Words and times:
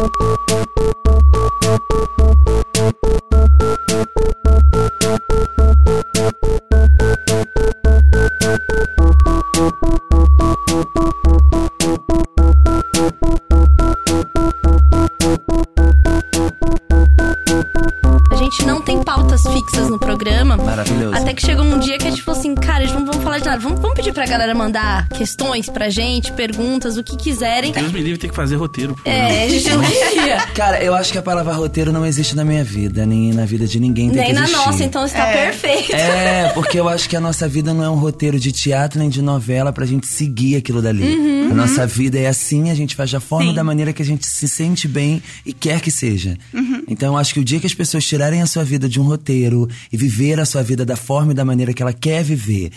A 0.00 0.08
questões 25.20 25.68
pra 25.68 25.90
gente, 25.90 26.32
perguntas, 26.32 26.96
o 26.96 27.04
que 27.04 27.14
quiserem. 27.14 27.72
Deus 27.72 27.92
me 27.92 28.00
livre 28.00 28.16
ter 28.16 28.30
que 28.30 28.34
fazer 28.34 28.56
roteiro. 28.56 28.96
É, 29.04 29.44
a 29.44 29.48
gente 29.50 29.68
não 29.68 29.82
queria. 29.82 30.46
Cara, 30.56 30.82
eu 30.82 30.94
acho 30.94 31.12
que 31.12 31.18
a 31.18 31.22
palavra 31.22 31.52
roteiro 31.52 31.92
não 31.92 32.06
existe 32.06 32.34
na 32.34 32.42
minha 32.42 32.64
vida, 32.64 33.04
nem 33.04 33.30
na 33.34 33.44
vida 33.44 33.66
de 33.66 33.78
ninguém 33.78 34.08
tem 34.08 34.16
Nem 34.16 34.26
que 34.28 34.32
na 34.32 34.44
existir. 34.44 34.56
nossa, 34.56 34.82
então 34.82 35.04
está 35.04 35.26
perfeito. 35.26 35.94
É, 35.94 36.48
porque 36.56 36.80
eu 36.80 36.88
acho 36.88 37.06
que 37.06 37.14
a 37.16 37.20
nossa 37.20 37.46
vida 37.46 37.74
não 37.74 37.84
é 37.84 37.90
um 37.90 37.96
roteiro 37.96 38.40
de 38.40 38.50
teatro 38.50 38.98
nem 38.98 39.10
de 39.10 39.20
novela 39.20 39.74
pra 39.74 39.84
gente 39.84 40.06
seguir 40.06 40.56
aquilo 40.56 40.80
dali. 40.80 41.04
Uhum. 41.04 41.50
A 41.50 41.54
nossa 41.54 41.86
vida 41.86 42.18
é 42.18 42.26
assim, 42.26 42.70
a 42.70 42.74
gente 42.74 42.96
faz 42.96 43.10
da 43.10 43.20
forma 43.20 43.50
e 43.50 43.54
da 43.54 43.62
maneira 43.62 43.92
que 43.92 44.00
a 44.00 44.06
gente 44.06 44.26
se 44.26 44.48
sente 44.48 44.88
bem 44.88 45.22
e 45.44 45.52
quer 45.52 45.82
que 45.82 45.90
seja. 45.90 46.38
Uhum. 46.54 46.82
Então 46.88 47.12
eu 47.12 47.18
acho 47.18 47.34
que 47.34 47.40
o 47.40 47.44
dia 47.44 47.60
que 47.60 47.66
as 47.66 47.74
pessoas 47.74 48.06
tirarem 48.06 48.40
a 48.40 48.46
sua 48.46 48.64
vida 48.64 48.88
de 48.88 48.98
um 48.98 49.02
roteiro 49.04 49.68
e 49.92 49.98
viver 49.98 50.40
a 50.40 50.46
sua 50.46 50.62
vida 50.62 50.82
da 50.82 50.96
forma 50.96 51.32
e 51.32 51.34
da 51.34 51.44
maneira 51.44 51.74
que 51.74 51.82
ela 51.82 51.92
quer 51.92 52.24
viver. 52.24 52.70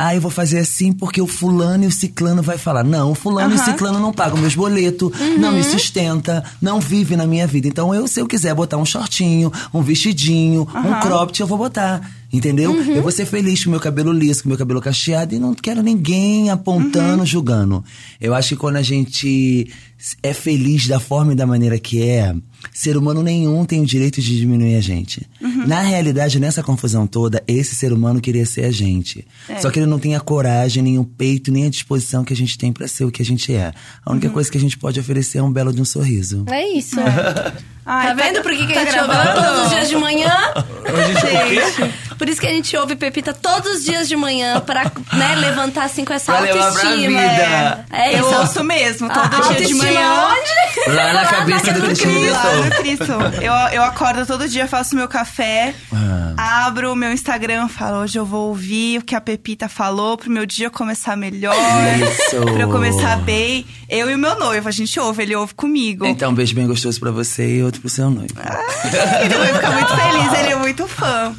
Ah, 0.00 0.14
eu 0.14 0.20
vou 0.20 0.30
fazer 0.30 0.58
assim 0.60 0.92
porque 0.92 1.20
o 1.20 1.26
fulano 1.26 1.82
e 1.82 1.86
o 1.88 1.92
ciclano 1.92 2.40
vai 2.40 2.56
falar. 2.56 2.84
Não, 2.84 3.10
o 3.10 3.14
fulano 3.16 3.52
e 3.54 3.56
o 3.58 3.64
ciclano 3.64 3.98
não 3.98 4.12
pagam 4.12 4.38
meus 4.38 4.54
boletos, 4.54 5.10
não 5.40 5.50
Uhum. 5.50 5.56
me 5.56 5.64
sustenta, 5.64 6.44
não 6.62 6.78
vive 6.78 7.16
na 7.16 7.26
minha 7.26 7.46
vida. 7.48 7.66
Então 7.66 7.92
eu, 7.92 8.06
se 8.06 8.20
eu 8.20 8.26
quiser 8.28 8.54
botar 8.54 8.76
um 8.76 8.84
shortinho, 8.84 9.52
um 9.74 9.82
vestidinho, 9.82 10.62
um 10.72 11.00
cropped, 11.00 11.40
eu 11.40 11.46
vou 11.48 11.58
botar. 11.58 12.08
Entendeu? 12.30 12.72
Uhum. 12.72 12.92
Eu 12.92 13.02
vou 13.02 13.10
ser 13.10 13.24
feliz 13.24 13.64
com 13.64 13.70
meu 13.70 13.80
cabelo 13.80 14.12
liso, 14.12 14.42
com 14.42 14.50
meu 14.50 14.58
cabelo 14.58 14.82
cacheado 14.82 15.34
e 15.34 15.38
não 15.38 15.54
quero 15.54 15.82
ninguém 15.82 16.50
apontando, 16.50 17.24
julgando. 17.24 17.82
Eu 18.20 18.34
acho 18.34 18.50
que 18.50 18.56
quando 18.56 18.76
a 18.76 18.82
gente 18.82 19.72
é 20.22 20.34
feliz 20.34 20.86
da 20.86 21.00
forma 21.00 21.32
e 21.32 21.34
da 21.34 21.46
maneira 21.46 21.78
que 21.78 22.02
é, 22.02 22.34
ser 22.72 22.96
humano 22.96 23.22
nenhum 23.22 23.64
tem 23.64 23.80
o 23.80 23.86
direito 23.86 24.20
de 24.20 24.36
diminuir 24.36 24.76
a 24.76 24.80
gente. 24.80 25.26
Na 25.66 25.80
realidade, 25.80 26.38
nessa 26.40 26.62
confusão 26.62 27.06
toda, 27.06 27.42
esse 27.46 27.74
ser 27.74 27.92
humano 27.92 28.20
queria 28.20 28.46
ser 28.46 28.64
a 28.64 28.70
gente. 28.70 29.26
Só 29.60 29.70
que 29.70 29.78
ele 29.78 29.86
não 29.86 29.98
tem 29.98 30.14
a 30.14 30.20
coragem, 30.20 30.82
nem 30.82 30.98
o 30.98 31.04
peito, 31.04 31.50
nem 31.52 31.66
a 31.66 31.70
disposição 31.70 32.24
que 32.24 32.32
a 32.32 32.36
gente 32.36 32.56
tem 32.56 32.72
pra 32.72 32.86
ser 32.88 33.04
o 33.04 33.10
que 33.10 33.22
a 33.22 33.24
gente 33.24 33.54
é. 33.54 33.72
A 34.04 34.12
única 34.12 34.30
coisa 34.30 34.50
que 34.50 34.56
a 34.58 34.60
gente 34.60 34.78
pode 34.78 34.98
oferecer 35.00 35.38
é 35.38 35.42
um 35.42 35.52
belo 35.52 35.72
de 35.72 35.80
um 35.80 35.84
sorriso. 35.84 36.44
É 36.50 36.66
isso. 36.68 36.96
Ai, 37.90 38.08
tá 38.08 38.14
vendo 38.22 38.42
por 38.42 38.52
que, 38.52 38.66
que 38.66 38.72
a 38.74 38.84
tá 38.84 38.84
gente 38.84 39.00
ouve 39.00 39.08
gravando? 39.14 39.42
todos 39.46 39.62
os 39.64 39.70
dias 39.70 39.88
de 39.88 39.96
manhã? 39.96 40.30
Gente? 41.22 41.94
Por 42.18 42.28
isso 42.28 42.40
que 42.40 42.46
a 42.46 42.50
gente 42.50 42.76
ouve 42.76 42.96
Pepita 42.96 43.32
todos 43.32 43.78
os 43.78 43.84
dias 43.84 44.08
de 44.08 44.16
manhã 44.16 44.60
pra 44.60 44.84
né, 45.12 45.34
levantar 45.36 45.84
assim 45.84 46.04
com 46.04 46.12
essa 46.12 46.32
Pra 46.36 46.52
autoestima. 46.52 46.96
vida. 47.20 47.86
É 47.90 48.12
isso. 48.18 48.24
Eu 48.28 48.40
ouço 48.40 48.64
mesmo, 48.64 49.08
todo 49.08 49.36
A 49.36 49.40
dia 49.54 49.66
de 49.66 49.74
manhã. 49.74 50.28
onde? 50.32 50.94
Lá 50.94 51.12
na 51.14 51.26
cabeça 51.26 51.72
do 51.72 51.80
Cristiano 51.82 52.18
Eu, 53.42 53.52
eu 53.72 53.82
acordo 53.82 54.26
todo 54.26 54.48
dia, 54.48 54.66
faço 54.66 54.94
meu 54.96 55.08
café, 55.08 55.74
Ah. 55.92 56.66
abro 56.66 56.92
o 56.92 56.96
meu 56.96 57.12
Instagram, 57.12 57.68
falo, 57.68 57.98
hoje 58.02 58.18
eu 58.18 58.24
vou 58.24 58.48
ouvir 58.48 58.98
o 58.98 59.02
que 59.02 59.14
a 59.14 59.20
Pepita 59.20 59.68
falou 59.68 60.16
pro 60.16 60.30
meu 60.30 60.46
dia 60.46 60.70
começar 60.70 61.16
melhor. 61.16 61.54
Isso. 62.02 62.40
pra 62.52 62.62
eu 62.62 62.70
começar 62.70 63.16
bem. 63.18 63.66
Eu 63.88 64.10
e 64.10 64.14
o 64.14 64.18
meu 64.18 64.38
noivo, 64.38 64.68
a 64.68 64.72
gente 64.72 64.98
ouve, 65.00 65.22
ele 65.22 65.34
ouve 65.34 65.54
comigo. 65.54 66.04
Então, 66.06 66.30
um 66.30 66.34
beijo 66.34 66.54
bem 66.54 66.66
gostoso 66.66 66.98
pra 67.00 67.10
você 67.10 67.56
e 67.58 67.62
outro 67.62 67.80
pro 67.80 67.88
seu 67.90 68.10
noivo. 68.10 68.34
Ele 69.22 69.34
vai 69.38 69.54
ficar 69.54 69.70
muito 69.72 69.96
feliz, 69.96 70.38
ele 70.38 70.52
é 70.52 70.56
muito 70.56 70.86
fã. 70.86 71.34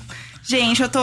Gente, 0.49 0.81
eu 0.81 0.89
tô. 0.89 0.99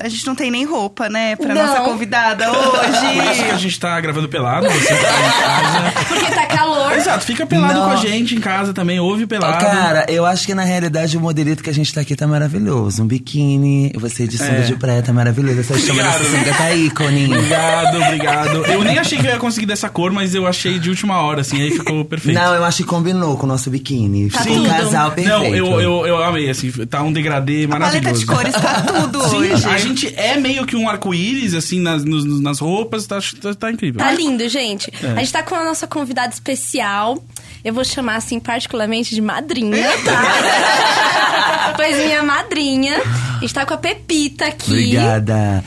A 0.00 0.08
gente 0.10 0.26
não 0.26 0.34
tem 0.34 0.50
nem 0.50 0.64
roupa, 0.66 1.08
né? 1.08 1.36
Pra 1.36 1.54
Não. 1.54 1.66
nossa 1.66 1.80
convidada 1.80 2.44
Por 2.50 2.84
isso 2.90 3.42
que 3.42 3.50
a 3.50 3.54
hoje. 3.54 3.58
gente 3.62 3.80
tá 3.80 3.98
gravando 3.98 4.28
pelado, 4.28 4.66
você 4.68 4.88
tá 4.94 4.94
em 4.94 5.02
casa. 5.40 6.04
Porque 6.06 6.30
tá 6.34 6.46
calor. 6.46 6.92
Exato, 6.92 7.24
fica 7.24 7.46
pelado 7.46 7.72
Não. 7.80 7.86
com 7.86 7.92
a 7.92 7.96
gente 7.96 8.34
em 8.34 8.40
casa 8.40 8.74
também, 8.74 9.00
ouve 9.00 9.26
pelado. 9.26 9.64
Cara, 9.64 10.04
eu 10.10 10.26
acho 10.26 10.44
que 10.44 10.54
na 10.54 10.64
realidade 10.64 11.16
o 11.16 11.20
modelito 11.20 11.62
que 11.62 11.70
a 11.70 11.72
gente 11.72 11.94
tá 11.94 12.02
aqui 12.02 12.14
tá 12.14 12.26
maravilhoso. 12.26 13.02
Um 13.02 13.06
biquíni, 13.06 13.90
você 13.98 14.26
de 14.26 14.36
sunga 14.36 14.50
É. 14.58 14.60
de 14.60 14.76
praia 14.76 15.02
tá 15.02 15.14
maravilhoso. 15.14 15.60
Essa 15.60 15.78
chama 15.78 16.02
dessa 16.02 16.24
sunga 16.24 16.52
tá 16.52 16.74
ícone. 16.74 17.24
Obrigado, 17.34 17.96
obrigado. 18.02 18.66
Eu 18.66 18.84
nem 18.84 18.98
achei 18.98 19.16
que 19.18 19.26
eu 19.26 19.30
ia 19.30 19.38
conseguir 19.38 19.64
dessa 19.64 19.88
cor, 19.88 20.12
mas 20.12 20.34
eu 20.34 20.46
achei 20.46 20.78
de 20.78 20.90
última 20.90 21.22
hora, 21.22 21.40
assim, 21.40 21.58
aí 21.58 21.70
ficou 21.70 22.04
perfeito. 22.04 22.38
Não, 22.38 22.54
eu 22.54 22.62
acho 22.62 22.78
que 22.78 22.84
combinou 22.84 23.38
com 23.38 23.44
o 23.44 23.48
nosso 23.48 23.70
biquíni. 23.70 24.28
Tá 24.28 24.40
Ficou 24.42 24.58
um 24.58 24.64
casal 24.68 25.10
perfeito. 25.12 25.38
Não, 25.38 25.46
eu, 25.46 25.80
eu, 25.80 26.06
eu 26.06 26.22
amei, 26.22 26.50
assim, 26.50 26.70
tá 26.86 27.02
um 27.02 27.10
degradê 27.10 27.64
A 27.64 27.68
paleta 27.68 27.86
maravilhoso. 27.86 28.20
de 28.20 28.26
cores 28.26 28.52
tá 28.52 28.73
tudo 28.82 29.28
Sim, 29.28 29.36
hoje. 29.52 29.66
a 29.66 29.78
gente 29.78 30.14
é 30.16 30.36
meio 30.36 30.64
que 30.66 30.76
um 30.76 30.88
arco-íris, 30.88 31.54
assim, 31.54 31.80
nas, 31.80 32.04
nos- 32.04 32.40
nas 32.40 32.58
roupas, 32.58 33.06
tá, 33.06 33.18
tá, 33.40 33.54
tá 33.54 33.70
incrível. 33.72 33.98
Tá 33.98 34.12
lindo, 34.12 34.48
gente. 34.48 34.92
É. 35.02 35.12
A 35.12 35.16
gente 35.20 35.32
tá 35.32 35.42
com 35.42 35.54
a 35.54 35.64
nossa 35.64 35.86
convidada 35.86 36.32
especial. 36.32 37.22
Eu 37.64 37.72
vou 37.72 37.84
chamar, 37.84 38.16
assim, 38.16 38.38
particularmente 38.38 39.14
de 39.14 39.20
madrinha, 39.22 39.88
tá? 40.04 41.72
pois 41.76 41.96
minha 41.96 42.22
madrinha. 42.22 42.96
A 43.36 43.40
gente 43.40 43.54
tá 43.54 43.64
com 43.64 43.74
a 43.74 43.78
Pepita 43.78 44.46
aqui. 44.46 44.70
Obrigada. 44.70 45.64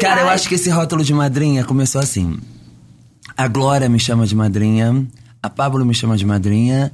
Cara, 0.00 0.22
eu 0.22 0.28
ai. 0.28 0.34
acho 0.34 0.48
que 0.48 0.54
esse 0.54 0.68
rótulo 0.70 1.02
de 1.04 1.12
madrinha 1.14 1.64
começou 1.64 2.00
assim. 2.00 2.38
A 3.36 3.48
Glória 3.48 3.88
me 3.88 3.98
chama 3.98 4.26
de 4.26 4.34
madrinha, 4.34 5.06
a 5.42 5.48
Pablo 5.48 5.84
me 5.84 5.94
chama 5.94 6.16
de 6.16 6.26
madrinha 6.26 6.92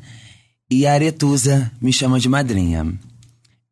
e 0.71 0.87
a 0.87 0.93
Aretusa 0.93 1.71
me 1.81 1.93
chama 1.93 2.21
de 2.21 2.29
madrinha. 2.29 2.87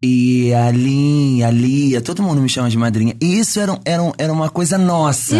E 0.06 0.52
a 0.52 0.70
Lin, 0.70 1.42
a 1.42 1.50
Lia, 1.50 1.98
todo 1.98 2.22
mundo 2.22 2.38
me 2.42 2.48
chama 2.48 2.68
de 2.68 2.76
madrinha. 2.76 3.16
E 3.18 3.38
isso 3.38 3.58
era, 3.58 3.80
era, 3.86 4.02
era 4.18 4.30
uma 4.30 4.50
coisa 4.50 4.76
nossa. 4.76 5.34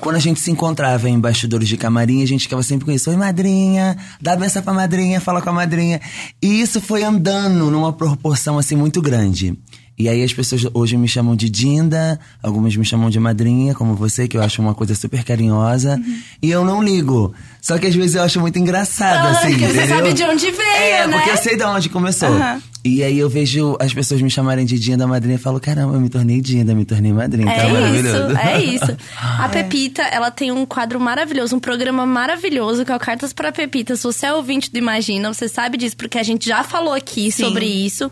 Quando 0.00 0.16
a 0.16 0.18
gente 0.18 0.40
se 0.40 0.50
encontrava 0.50 1.08
em 1.08 1.20
bastidores 1.20 1.68
de 1.68 1.76
camarim, 1.76 2.20
a 2.20 2.26
gente 2.26 2.42
ficava 2.42 2.64
sempre 2.64 2.84
com 2.84 2.90
isso. 2.90 3.10
Oi, 3.10 3.16
madrinha, 3.16 3.96
dá 4.20 4.34
benção 4.34 4.60
pra 4.60 4.74
madrinha, 4.74 5.20
fala 5.20 5.40
com 5.40 5.50
a 5.50 5.52
madrinha. 5.52 6.00
E 6.42 6.60
isso 6.60 6.80
foi 6.80 7.04
andando 7.04 7.70
numa 7.70 7.92
proporção, 7.92 8.58
assim, 8.58 8.74
muito 8.74 9.00
grande. 9.00 9.56
E 9.96 10.08
aí 10.08 10.22
as 10.22 10.32
pessoas 10.32 10.64
hoje 10.74 10.96
me 10.96 11.08
chamam 11.08 11.34
de 11.34 11.48
Dinda, 11.48 12.20
algumas 12.42 12.74
me 12.74 12.84
chamam 12.84 13.10
de 13.10 13.20
madrinha, 13.20 13.74
como 13.74 13.94
você, 13.94 14.26
que 14.26 14.36
eu 14.36 14.42
acho 14.42 14.60
uma 14.62 14.74
coisa 14.74 14.96
super 14.96 15.22
carinhosa. 15.22 16.00
E 16.42 16.50
eu 16.50 16.64
não 16.64 16.82
ligo. 16.82 17.34
Só 17.68 17.76
que 17.76 17.86
às 17.86 17.94
vezes 17.94 18.14
eu 18.16 18.22
acho 18.22 18.40
muito 18.40 18.58
engraçado, 18.58 19.26
Ah, 19.26 19.30
assim, 19.32 19.50
porque 19.50 19.66
você 19.66 19.76
entendeu? 19.76 19.96
sabe 19.98 20.12
de 20.14 20.22
onde 20.24 20.50
veio, 20.50 20.60
é, 20.70 21.06
né? 21.06 21.16
porque 21.18 21.30
eu 21.30 21.36
sei 21.36 21.54
de 21.54 21.64
onde 21.64 21.90
começou. 21.90 22.30
Aham. 22.30 22.62
E 22.82 23.02
aí 23.04 23.18
eu 23.18 23.28
vejo 23.28 23.76
as 23.78 23.92
pessoas 23.92 24.22
me 24.22 24.30
chamarem 24.30 24.64
de 24.64 24.78
Dinda 24.78 25.06
madrinha 25.06 25.34
e 25.34 25.38
falo, 25.38 25.60
caramba, 25.60 25.92
eu 25.94 26.00
me 26.00 26.08
tornei 26.08 26.40
Dinda, 26.40 26.74
me 26.74 26.86
tornei 26.86 27.12
madrinha. 27.12 27.46
tá 27.46 27.52
É 27.64 27.68
maravilhoso. 27.70 28.32
isso, 28.32 28.38
é 28.38 28.62
isso. 28.64 28.96
A 29.20 29.48
Pepita, 29.50 30.00
ela 30.02 30.30
tem 30.30 30.50
um 30.50 30.64
quadro 30.64 30.98
maravilhoso, 30.98 31.56
um 31.56 31.60
programa 31.60 32.06
maravilhoso 32.06 32.86
que 32.86 32.92
é 32.92 32.96
o 32.96 32.98
Cartas 32.98 33.34
para 33.34 33.52
Pepita. 33.52 33.96
Se 33.96 34.04
você 34.04 34.26
é 34.26 34.32
ouvinte 34.32 34.70
do 34.72 34.78
Imagina, 34.78 35.30
você 35.34 35.46
sabe 35.48 35.76
disso, 35.76 35.96
porque 35.96 36.16
a 36.18 36.22
gente 36.22 36.48
já 36.48 36.62
falou 36.62 36.94
aqui 36.94 37.30
Sim. 37.30 37.44
sobre 37.44 37.66
isso. 37.66 38.10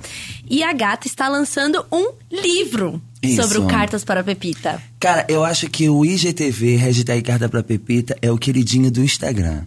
E 0.50 0.62
a 0.62 0.72
gata 0.74 1.06
está 1.06 1.28
lançando 1.28 1.82
um 1.90 2.10
livro 2.30 3.00
Isso. 3.28 3.42
sobre 3.42 3.58
o 3.58 3.66
Cartas 3.66 4.04
para 4.04 4.22
Pepita. 4.22 4.80
Cara, 4.98 5.26
eu 5.28 5.44
acho 5.44 5.68
que 5.68 5.88
o 5.88 6.04
IGTV, 6.04 6.76
Hashtag 6.76 7.22
Carta 7.22 7.48
pra 7.48 7.62
Pepita, 7.62 8.16
é 8.20 8.30
o 8.30 8.38
queridinho 8.38 8.90
do 8.90 9.02
Instagram. 9.02 9.62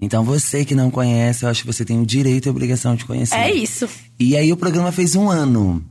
Então 0.00 0.24
você 0.24 0.64
que 0.64 0.74
não 0.74 0.90
conhece, 0.90 1.44
eu 1.44 1.48
acho 1.48 1.62
que 1.62 1.66
você 1.66 1.84
tem 1.84 2.00
o 2.00 2.06
direito 2.06 2.46
e 2.46 2.48
a 2.48 2.52
obrigação 2.52 2.94
de 2.94 3.04
conhecer. 3.04 3.36
É 3.36 3.52
isso. 3.52 3.88
E 4.18 4.36
aí 4.36 4.52
o 4.52 4.56
programa 4.56 4.92
fez 4.92 5.14
um 5.16 5.30
ano. 5.30 5.82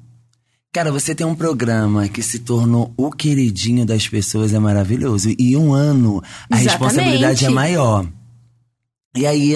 Cara, 0.74 0.92
você 0.92 1.14
tem 1.14 1.26
um 1.26 1.36
programa 1.36 2.08
que 2.08 2.24
se 2.24 2.40
tornou 2.40 2.92
o 2.98 3.12
queridinho 3.12 3.86
das 3.86 4.08
pessoas, 4.08 4.54
é 4.54 4.60
maravilhoso. 4.60 5.30
E 5.38 5.56
um 5.56 5.72
ano, 5.72 6.22
a 6.50 6.60
Exatamente. 6.60 6.70
responsabilidade 6.70 7.46
é 7.46 7.50
maior. 7.50 8.08
E 9.16 9.28
aí, 9.28 9.56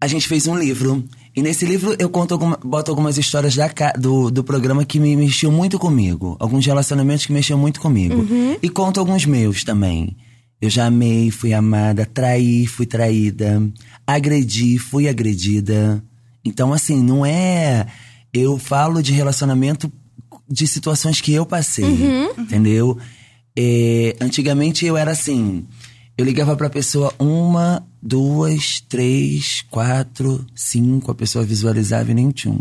a 0.00 0.06
gente 0.06 0.26
fez 0.26 0.46
um 0.46 0.56
livro. 0.56 1.04
E 1.34 1.42
nesse 1.42 1.64
livro 1.64 1.96
eu 1.98 2.10
conto 2.10 2.32
alguma, 2.32 2.58
boto 2.62 2.90
algumas 2.90 3.16
histórias 3.16 3.56
da, 3.56 3.70
do, 3.98 4.30
do 4.30 4.44
programa 4.44 4.84
que 4.84 5.00
me 5.00 5.16
mexiam 5.16 5.50
muito 5.50 5.78
comigo. 5.78 6.36
Alguns 6.38 6.66
relacionamentos 6.66 7.24
que 7.24 7.32
mexiam 7.32 7.58
muito 7.58 7.80
comigo. 7.80 8.22
E 8.62 8.68
conto 8.68 9.00
alguns 9.00 9.24
meus 9.24 9.64
também. 9.64 10.16
Eu 10.60 10.70
já 10.70 10.86
amei, 10.86 11.30
fui 11.30 11.52
amada, 11.52 12.06
traí, 12.06 12.66
fui 12.66 12.86
traída, 12.86 13.60
agredi, 14.06 14.78
fui 14.78 15.08
agredida. 15.08 16.02
Então, 16.44 16.72
assim, 16.72 17.02
não 17.02 17.26
é. 17.26 17.86
Eu 18.32 18.58
falo 18.58 19.02
de 19.02 19.12
relacionamento 19.12 19.90
de 20.48 20.66
situações 20.66 21.20
que 21.20 21.32
eu 21.32 21.46
passei, 21.46 21.84
entendeu? 22.38 22.98
É, 23.58 24.14
antigamente 24.20 24.84
eu 24.86 24.96
era 24.96 25.10
assim. 25.10 25.66
Eu 26.16 26.24
ligava 26.26 26.54
pra 26.56 26.68
pessoa 26.68 27.12
uma, 27.18 27.82
duas, 28.02 28.80
três, 28.88 29.64
quatro, 29.70 30.44
cinco, 30.54 31.10
a 31.10 31.14
pessoa 31.14 31.44
visualizava 31.44 32.10
e 32.10 32.14
nem 32.14 32.30
tchum. 32.30 32.58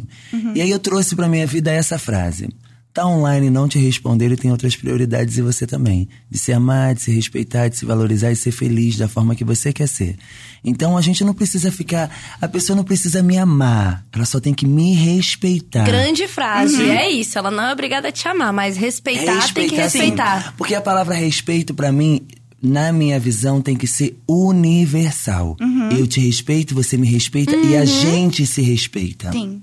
E 0.56 0.62
aí 0.62 0.72
eu 0.72 0.80
trouxe 0.80 1.16
pra 1.16 1.28
minha 1.28 1.46
vida 1.46 1.72
essa 1.72 2.00
frase. 2.00 2.50
tá 2.94 3.06
online 3.06 3.48
e 3.48 3.50
não 3.50 3.68
te 3.68 3.80
responder, 3.80 4.26
ele 4.26 4.38
tem 4.38 4.52
outras 4.52 4.76
prioridades 4.76 5.38
e 5.38 5.42
você 5.42 5.66
também. 5.66 6.08
De 6.30 6.38
se 6.38 6.52
amar, 6.52 6.94
de 6.94 7.02
se 7.02 7.12
respeitar, 7.12 7.68
de 7.68 7.78
se 7.78 7.86
valorizar 7.86 8.32
e 8.32 8.36
ser 8.36 8.52
feliz 8.52 8.98
da 8.98 9.08
forma 9.08 9.36
que 9.36 9.44
você 9.44 9.72
quer 9.72 9.88
ser. 9.88 10.18
Então 10.64 10.98
a 10.98 11.02
gente 11.02 11.24
não 11.24 11.34
precisa 11.34 11.72
ficar. 11.72 12.10
A 12.40 12.48
pessoa 12.48 12.76
não 12.76 12.84
precisa 12.84 13.24
me 13.24 13.38
amar. 13.38 14.06
Ela 14.12 14.26
só 14.26 14.40
tem 14.40 14.54
que 14.54 14.66
me 14.66 14.94
respeitar. 14.94 15.86
Grande 15.86 16.28
frase, 16.28 16.84
é 16.84 17.10
isso. 17.10 17.38
Ela 17.38 17.50
não 17.50 17.64
é 17.64 17.74
obrigada 17.74 18.10
a 18.10 18.12
te 18.12 18.28
amar, 18.28 18.52
mas 18.52 18.78
respeitar, 18.78 19.54
tem 19.54 19.70
que 19.70 19.76
sim. 19.76 19.82
respeitar. 19.82 20.54
Porque 20.58 20.76
a 20.76 20.82
palavra 20.82 21.16
respeito, 21.16 21.74
pra 21.74 21.92
mim, 21.92 22.22
na 22.62 22.92
minha 22.92 23.20
visão, 23.20 23.62
tem 23.62 23.76
que 23.76 23.88
ser 23.88 24.18
universal. 24.28 25.58
Eu 25.98 26.06
te 26.06 26.20
respeito, 26.20 26.76
você 26.76 26.98
me 26.98 27.08
respeita 27.08 27.56
e 27.56 27.76
a 27.76 27.86
gente 27.86 28.46
se 28.46 28.62
respeita. 28.62 29.32
Sim. 29.32 29.62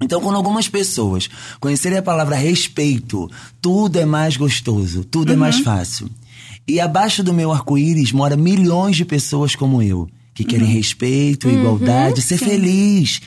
Então, 0.00 0.20
quando 0.20 0.36
algumas 0.36 0.68
pessoas 0.68 1.28
conhecerem 1.58 1.98
a 1.98 2.02
palavra 2.02 2.36
respeito, 2.36 3.30
tudo 3.60 3.98
é 3.98 4.04
mais 4.04 4.36
gostoso, 4.36 5.02
tudo 5.04 5.32
é 5.32 5.36
mais 5.36 5.58
fácil. 5.60 6.08
E 6.68 6.78
abaixo 6.78 7.22
do 7.22 7.32
meu 7.32 7.50
arco-íris 7.50 8.12
mora 8.12 8.36
milhões 8.36 8.96
de 8.96 9.04
pessoas 9.04 9.54
como 9.54 9.82
eu, 9.82 10.08
que 10.34 10.44
querem 10.44 10.68
respeito, 10.68 11.48
igualdade, 11.48 12.20
ser 12.20 12.36
feliz. 12.36 13.20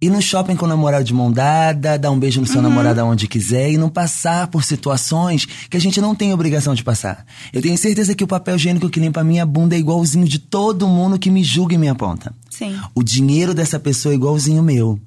Ir 0.00 0.10
no 0.10 0.20
shopping 0.20 0.56
com 0.56 0.66
o 0.66 0.68
namorado 0.68 1.04
de 1.04 1.14
mão 1.14 1.32
dada, 1.32 1.98
dar 1.98 2.10
um 2.10 2.18
beijo 2.18 2.38
no 2.38 2.46
seu 2.46 2.60
namorado 2.60 3.00
aonde 3.00 3.26
quiser 3.26 3.70
e 3.70 3.78
não 3.78 3.88
passar 3.88 4.46
por 4.48 4.62
situações 4.62 5.46
que 5.46 5.76
a 5.76 5.80
gente 5.80 6.02
não 6.02 6.14
tem 6.14 6.34
obrigação 6.34 6.74
de 6.74 6.84
passar. 6.84 7.24
Eu 7.50 7.62
tenho 7.62 7.78
certeza 7.78 8.14
que 8.14 8.22
o 8.22 8.26
papel 8.26 8.56
higiênico 8.56 8.90
que 8.90 9.00
limpa 9.00 9.22
a 9.22 9.24
minha 9.24 9.46
bunda 9.46 9.74
é 9.74 9.78
igualzinho 9.78 10.26
de 10.26 10.38
todo 10.38 10.86
mundo 10.86 11.18
que 11.18 11.30
me 11.30 11.42
julga 11.42 11.74
e 11.74 11.78
me 11.78 11.88
aponta. 11.88 12.34
Sim. 12.50 12.78
O 12.94 13.02
dinheiro 13.02 13.54
dessa 13.54 13.80
pessoa 13.80 14.12
é 14.12 14.16
igualzinho 14.16 14.60
o 14.60 14.64
meu. 14.64 15.00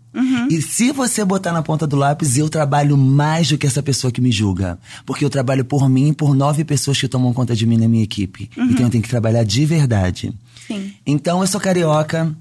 E 0.50 0.62
se 0.62 0.92
você 0.92 1.24
botar 1.24 1.51
na 1.51 1.62
ponta 1.62 1.85
do 1.85 1.95
lápis, 1.95 2.38
eu 2.38 2.50
trabalho 2.50 2.97
mais 2.97 3.50
do 3.50 3.57
que 3.57 3.68
essa 3.68 3.83
pessoa 3.83 4.12
que 4.12 4.19
me 4.19 4.31
julga. 4.31 4.80
Porque 5.06 5.24
eu 5.24 5.30
trabalho 5.30 5.63
por 5.63 5.88
mim 5.88 6.09
e 6.09 6.13
por 6.13 6.33
nove 6.33 6.63
pessoas 6.65 7.00
que 7.00 7.07
tomam 7.07 7.31
conta 7.31 7.56
de 7.56 7.65
mim 7.65 7.77
na 7.77 7.88
minha 7.88 8.03
equipe. 8.03 8.50
Então 8.57 8.88
eu 8.88 8.89
tenho 8.89 9.03
que 9.03 9.09
trabalhar 9.09 9.44
de 9.44 9.65
verdade. 9.65 10.33
Sim. 10.68 10.94
Então 11.06 11.42
eu 11.42 11.47
sou 11.47 11.62
carioca. 11.62 12.35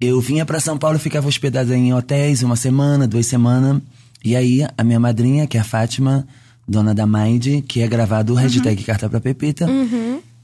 Eu 0.00 0.20
vinha 0.20 0.44
pra 0.44 0.60
São 0.60 0.76
Paulo 0.76 0.96
e 0.96 1.00
ficava 1.00 1.26
hospedada 1.26 1.74
em 1.74 1.94
hotéis 1.94 2.42
uma 2.42 2.54
semana, 2.56 3.06
duas 3.06 3.26
semanas. 3.26 3.80
E 4.22 4.36
aí 4.36 4.66
a 4.76 4.84
minha 4.84 5.00
madrinha, 5.00 5.46
que 5.46 5.56
é 5.56 5.60
a 5.60 5.64
Fátima, 5.64 6.26
dona 6.68 6.94
da 6.94 7.06
Mind, 7.06 7.62
que 7.66 7.80
é 7.80 7.86
gravado 7.88 8.34
o 8.34 8.36
hashtag 8.36 8.82
Carta 8.84 9.08
pra 9.08 9.20
Pepita, 9.20 9.66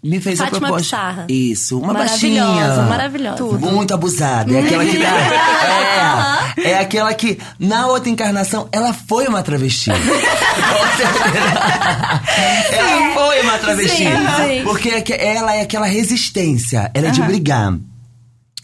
me 0.03 0.21
fez 0.21 0.41
a 0.41 0.45
Fátima 0.45 0.69
proposta. 0.69 0.97
Pissarra. 0.97 1.27
Isso, 1.29 1.79
uma 1.79 1.93
Maravilhosa, 1.93 2.57
baixinha. 2.57 2.83
maravilhosa. 2.89 3.59
Muito 3.59 3.93
abusada. 3.93 4.53
É 4.53 4.61
aquela 4.61 4.85
que 4.87 4.99
dá. 4.99 6.55
É, 6.57 6.71
é 6.71 6.79
aquela 6.79 7.13
que, 7.13 7.39
na 7.59 7.87
outra 7.89 8.09
encarnação, 8.09 8.69
ela 8.73 8.95
foi 8.95 9.27
uma 9.27 9.43
travesti. 9.43 9.91
ela 12.73 13.15
foi 13.15 13.43
uma 13.43 13.59
travesti. 13.59 13.97
Sim, 13.97 14.07
sim. 14.07 14.63
Porque 14.65 14.89
é 14.89 15.35
ela 15.37 15.55
é 15.55 15.61
aquela 15.61 15.87
resistência. 15.87 16.91
Ela 16.95 17.09
é 17.09 17.11
de 17.11 17.23
brigar. 17.23 17.77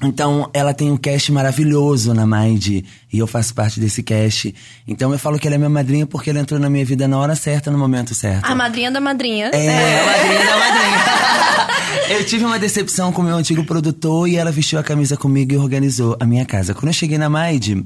Então, 0.03 0.49
ela 0.55 0.73
tem 0.73 0.93
um 0.93 0.97
cast 0.97 1.33
maravilhoso 1.33 2.15
na 2.15 2.25
Mind 2.25 2.69
e 2.69 3.19
eu 3.19 3.27
faço 3.27 3.53
parte 3.53 3.81
desse 3.81 4.00
cast. 4.00 4.55
Então, 4.87 5.12
eu 5.12 5.19
falo 5.19 5.39
que 5.39 5.47
ela 5.49 5.56
é 5.56 5.59
minha 5.59 5.69
madrinha 5.69 6.06
porque 6.06 6.31
ela 6.31 6.39
entrou 6.39 6.61
na 6.61 6.71
minha 6.71 6.85
vida 6.85 7.09
na 7.09 7.19
hora 7.19 7.35
certa, 7.35 7.69
no 7.69 7.77
momento 7.77 8.15
certo. 8.15 8.45
A 8.45 8.55
madrinha 8.55 8.93
da 8.93 9.00
madrinha. 9.00 9.47
É, 9.47 10.00
a 10.00 10.06
madrinha 10.06 10.47
da 10.47 10.56
madrinha. 10.56 12.15
eu 12.17 12.25
tive 12.25 12.45
uma 12.45 12.61
decepção 12.61 13.12
com 13.12 13.23
o 13.23 13.25
meu 13.25 13.37
antigo 13.37 13.65
produtor 13.65 14.29
e 14.29 14.37
ela 14.37 14.53
vestiu 14.53 14.79
a 14.79 14.85
camisa 14.85 15.17
comigo 15.17 15.53
e 15.53 15.56
organizou 15.56 16.17
a 16.21 16.25
minha 16.25 16.47
casa. 16.47 16.75
Quando 16.75 16.89
eu 16.89 16.93
cheguei 16.93 17.19
na 17.19 17.29
Maid, 17.29 17.85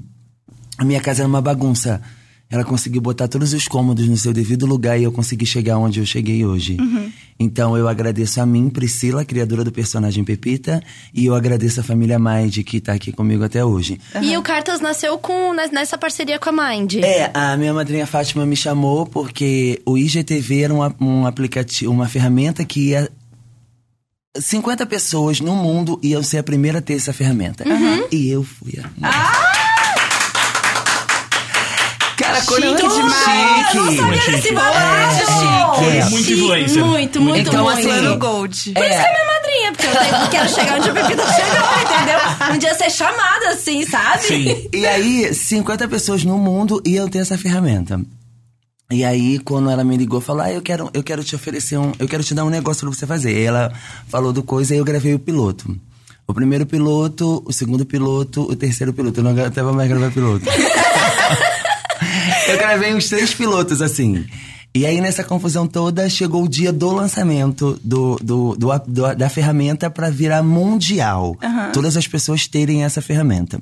a 0.77 0.85
minha 0.85 1.01
casa 1.01 1.23
era 1.23 1.29
uma 1.29 1.41
bagunça. 1.41 2.03
Ela 2.53 2.65
conseguiu 2.65 3.01
botar 3.01 3.29
todos 3.29 3.55
os 3.55 3.67
cômodos 3.67 4.07
no 4.07 4.17
seu 4.17 4.31
devido 4.31 4.67
lugar 4.67 5.01
e 5.01 5.05
eu 5.05 5.11
consegui 5.11 5.47
chegar 5.47 5.79
onde 5.79 6.01
eu 6.01 6.05
cheguei 6.05 6.45
hoje. 6.45 6.77
Então 7.41 7.79
eu 7.79 7.89
agradeço 7.89 8.43
a 8.43 8.47
mim, 8.47 8.69
Priscila, 8.69 9.25
criadora 9.25 9.65
do 9.65 9.73
personagem 9.73 10.23
Pepita, 10.23 10.83
e 11.15 11.25
eu 11.25 11.35
agradeço 11.35 11.81
a 11.81 11.83
família 11.83 12.19
Maid 12.19 12.63
que 12.63 12.79
tá 12.79 12.93
aqui 12.93 13.11
comigo 13.11 13.43
até 13.43 13.65
hoje. 13.65 13.99
E 14.21 14.37
o 14.37 14.43
Cartas 14.43 14.81
nasceu 14.81 15.17
com 15.17 15.55
nessa 15.55 15.97
parceria 15.97 16.39
com 16.39 16.51
a 16.51 16.53
Mind. 16.53 16.97
É, 16.97 17.31
a 17.33 17.57
minha 17.57 17.73
madrinha 17.73 18.07
Fátima 18.07 18.45
me 18.45 18.55
chamou 18.55 19.07
porque 19.07 19.81
o 19.87 19.97
IGTV 19.97 20.61
era 20.61 20.75
um, 20.75 20.93
um 21.01 21.27
aplicativo, 21.27 21.91
uma 21.91 22.07
ferramenta 22.07 22.63
que 22.67 22.91
ia 22.91 23.11
50 24.39 24.85
pessoas 24.85 25.41
no 25.41 25.57
mundo 25.57 25.99
iam 26.03 26.23
ser 26.23 26.39
a 26.39 26.43
primeira 26.43 26.81
a 26.81 26.83
ter 26.83 26.95
essa 26.95 27.15
ferramenta. 27.15 27.65
E 28.11 28.29
eu 28.29 28.45
fui 28.45 28.79
a. 28.79 29.52
Cara, 32.17 32.39
eu 32.39 32.43
Chique 32.43 32.89
demais. 32.89 33.75
Eu 33.75 33.85
não 33.85 33.97
sabia 33.97 34.21
Chique. 34.21 34.37
desse 34.37 34.55
babado. 34.55 35.15
chique. 35.17 35.85
É, 35.97 36.05
muito 36.11 36.25
Chique, 36.27 36.41
influencer. 36.41 36.85
Muito, 36.85 37.21
muito, 37.21 37.49
Então, 37.49 37.65
muito. 37.65 37.79
assim, 37.79 37.89
Plano 37.89 38.19
Gold. 38.19 38.73
Por 38.73 38.85
isso 38.85 38.91
que 38.91 39.05
é 39.07 39.13
minha 39.13 39.27
madrinha, 39.27 39.73
porque 39.73 39.87
eu 39.87 39.93
tenho- 39.93 40.29
quero 40.31 40.49
chegar 40.55 40.79
onde 40.79 40.91
a 40.91 40.93
Pepita 40.93 41.33
chegou, 41.33 41.83
entendeu? 41.83 42.55
Um 42.55 42.59
dia 42.59 42.75
ser 42.75 42.91
chamada 42.91 43.49
assim, 43.51 43.85
sabe? 43.87 44.23
Sim. 44.25 44.69
E 44.73 44.87
aí, 44.87 45.35
50 45.35 45.89
pessoas 45.89 46.25
no 46.25 46.39
mundo 46.39 46.81
iam 46.85 47.09
ter 47.09 47.19
essa 47.19 47.37
ferramenta. 47.39 48.01
E 48.91 49.05
aí, 49.05 49.39
quando 49.39 49.71
ela 49.71 49.83
me 49.83 49.97
ligou, 49.97 50.21
falou: 50.21 50.43
Ah, 50.43 50.53
eu 50.53 50.61
quero, 50.61 50.91
eu 50.93 51.03
quero 51.03 51.25
te 51.25 51.35
oferecer 51.35 51.79
um. 51.79 51.93
Eu 51.99 52.07
quero 52.07 52.23
te 52.23 52.35
dar 52.35 52.45
um 52.45 52.51
negócio 52.51 52.87
pra 52.87 52.95
você 52.95 53.07
fazer. 53.07 53.37
E 53.41 53.45
ela 53.45 53.73
falou 54.09 54.33
do 54.33 54.43
coisa 54.43 54.75
e 54.75 54.79
eu 54.79 54.85
gravei 54.85 55.15
o 55.15 55.19
piloto. 55.19 55.75
O 56.29 56.35
primeiro 56.35 56.65
piloto, 56.67 57.43
o 57.47 57.53
segundo 57.53 57.85
piloto, 57.87 58.43
o 58.43 58.55
terceiro 58.55 58.93
piloto. 58.93 59.21
Eu 59.21 59.25
não 59.25 59.31
aguentava 59.33 59.73
mais 59.73 59.89
gravar 59.89 60.11
piloto. 60.13 60.45
eu 62.49 62.59
gravei 62.59 62.95
uns 62.95 63.09
três 63.09 63.33
pilotos, 63.35 63.81
assim. 63.83 64.25
E 64.75 64.87
aí, 64.87 65.01
nessa 65.01 65.23
confusão 65.23 65.67
toda, 65.67 66.09
chegou 66.09 66.43
o 66.45 66.49
dia 66.49 66.73
do 66.73 66.91
lançamento 66.93 67.79
do, 67.85 68.17
do, 68.23 68.57
do- 68.57 68.79
do- 68.87 69.15
da 69.15 69.29
ferramenta 69.29 69.91
pra 69.91 70.09
virar 70.09 70.43
mundial. 70.43 71.37
Todas 71.73 71.97
as 71.97 72.07
pessoas 72.07 72.47
terem 72.47 72.83
essa 72.85 73.03
ferramenta. 73.03 73.61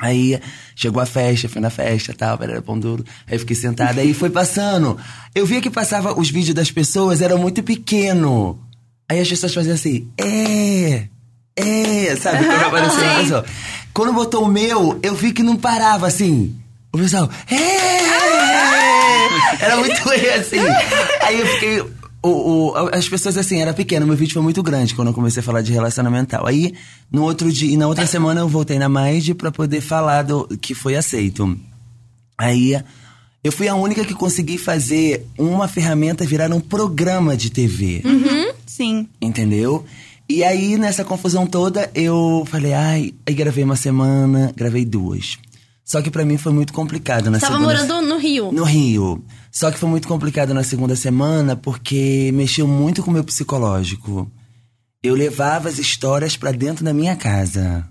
Aí 0.00 0.40
chegou 0.76 1.02
a 1.02 1.06
festa, 1.06 1.48
fui 1.48 1.60
na 1.60 1.70
festa, 1.70 2.14
tal, 2.16 2.38
era 2.42 2.62
pão 2.62 2.78
duro. 2.78 3.04
Aí 3.28 3.38
fiquei 3.38 3.56
sentada, 3.56 4.00
aí 4.00 4.12
foi 4.14 4.30
passando. 4.30 4.96
Eu 5.34 5.44
via 5.46 5.60
que 5.60 5.70
passava, 5.70 6.18
os 6.18 6.30
vídeos 6.30 6.54
das 6.54 6.70
pessoas 6.70 7.20
eram 7.20 7.38
muito 7.38 7.62
pequeno. 7.62 8.60
Aí 9.08 9.18
as 9.20 9.28
pessoas 9.28 9.54
faziam 9.54 9.74
assim, 9.74 10.08
é, 10.16 11.08
é, 11.56 12.16
sabe? 12.16 12.44
Quando 12.44 12.62
apareceu. 12.64 13.44
Quando 13.92 14.12
botou 14.12 14.44
o 14.44 14.48
meu, 14.48 14.98
eu 15.02 15.14
vi 15.16 15.32
que 15.32 15.42
não 15.42 15.56
parava 15.56 16.06
assim. 16.06 16.54
O 16.92 16.98
pessoal, 16.98 17.28
é! 17.50 19.64
Era 19.64 19.76
muito 19.76 19.92
assim. 20.38 20.58
Aí 21.22 21.40
eu 21.40 21.46
fiquei. 21.46 21.80
O, 22.22 22.28
o- 22.72 22.76
as 22.92 23.08
pessoas 23.08 23.36
assim, 23.38 23.60
era 23.60 23.72
pequeno, 23.72 24.06
meu 24.06 24.16
vídeo 24.16 24.32
foi 24.34 24.42
muito 24.42 24.62
grande 24.62 24.94
quando 24.94 25.08
eu 25.08 25.14
comecei 25.14 25.40
a 25.40 25.44
falar 25.44 25.62
de 25.62 25.72
relacionamento. 25.72 26.36
Aí, 26.46 26.74
no 27.12 27.22
outro 27.22 27.50
dia, 27.52 27.72
e 27.72 27.76
na 27.76 27.86
outra 27.86 28.06
semana 28.06 28.40
eu 28.40 28.48
voltei 28.48 28.78
na 28.78 28.88
Mind 28.88 29.30
pra 29.34 29.52
poder 29.52 29.80
falar 29.80 30.22
do 30.22 30.46
que 30.60 30.74
foi 30.74 30.96
aceito. 30.96 31.56
Aí, 32.36 32.80
eu 33.44 33.52
fui 33.52 33.68
a 33.68 33.74
única 33.74 34.04
que 34.04 34.14
consegui 34.14 34.58
fazer 34.58 35.26
uma 35.38 35.68
ferramenta 35.68 36.24
virar 36.24 36.52
um 36.52 36.60
programa 36.60 37.36
de 37.36 37.50
TV. 37.50 38.02
Sim. 38.66 39.08
Entendeu? 39.20 39.84
E 40.28 40.42
aí, 40.44 40.76
nessa 40.76 41.04
confusão 41.04 41.46
toda, 41.46 41.90
eu 41.94 42.46
falei, 42.50 42.74
ai, 42.74 43.14
aí 43.26 43.34
gravei 43.34 43.64
uma 43.64 43.76
semana, 43.76 44.52
gravei 44.56 44.84
duas. 44.84 45.38
Só 45.88 46.02
que 46.02 46.10
pra 46.10 46.22
mim 46.22 46.36
foi 46.36 46.52
muito 46.52 46.70
complicado 46.70 47.30
na 47.30 47.38
Tava 47.40 47.54
segunda 47.54 47.72
morando 47.72 48.06
no 48.06 48.18
Rio. 48.18 48.52
no 48.52 48.62
Rio. 48.62 49.24
Só 49.50 49.70
que 49.70 49.78
foi 49.78 49.88
muito 49.88 50.06
complicado 50.06 50.52
na 50.52 50.62
segunda 50.62 50.94
semana 50.94 51.56
porque 51.56 52.30
mexeu 52.34 52.68
muito 52.68 53.02
com 53.02 53.10
o 53.10 53.14
meu 53.14 53.24
psicológico. 53.24 54.30
Eu 55.02 55.14
levava 55.14 55.66
as 55.66 55.78
histórias 55.78 56.36
pra 56.36 56.52
dentro 56.52 56.84
da 56.84 56.92
minha 56.92 57.16
casa. 57.16 57.88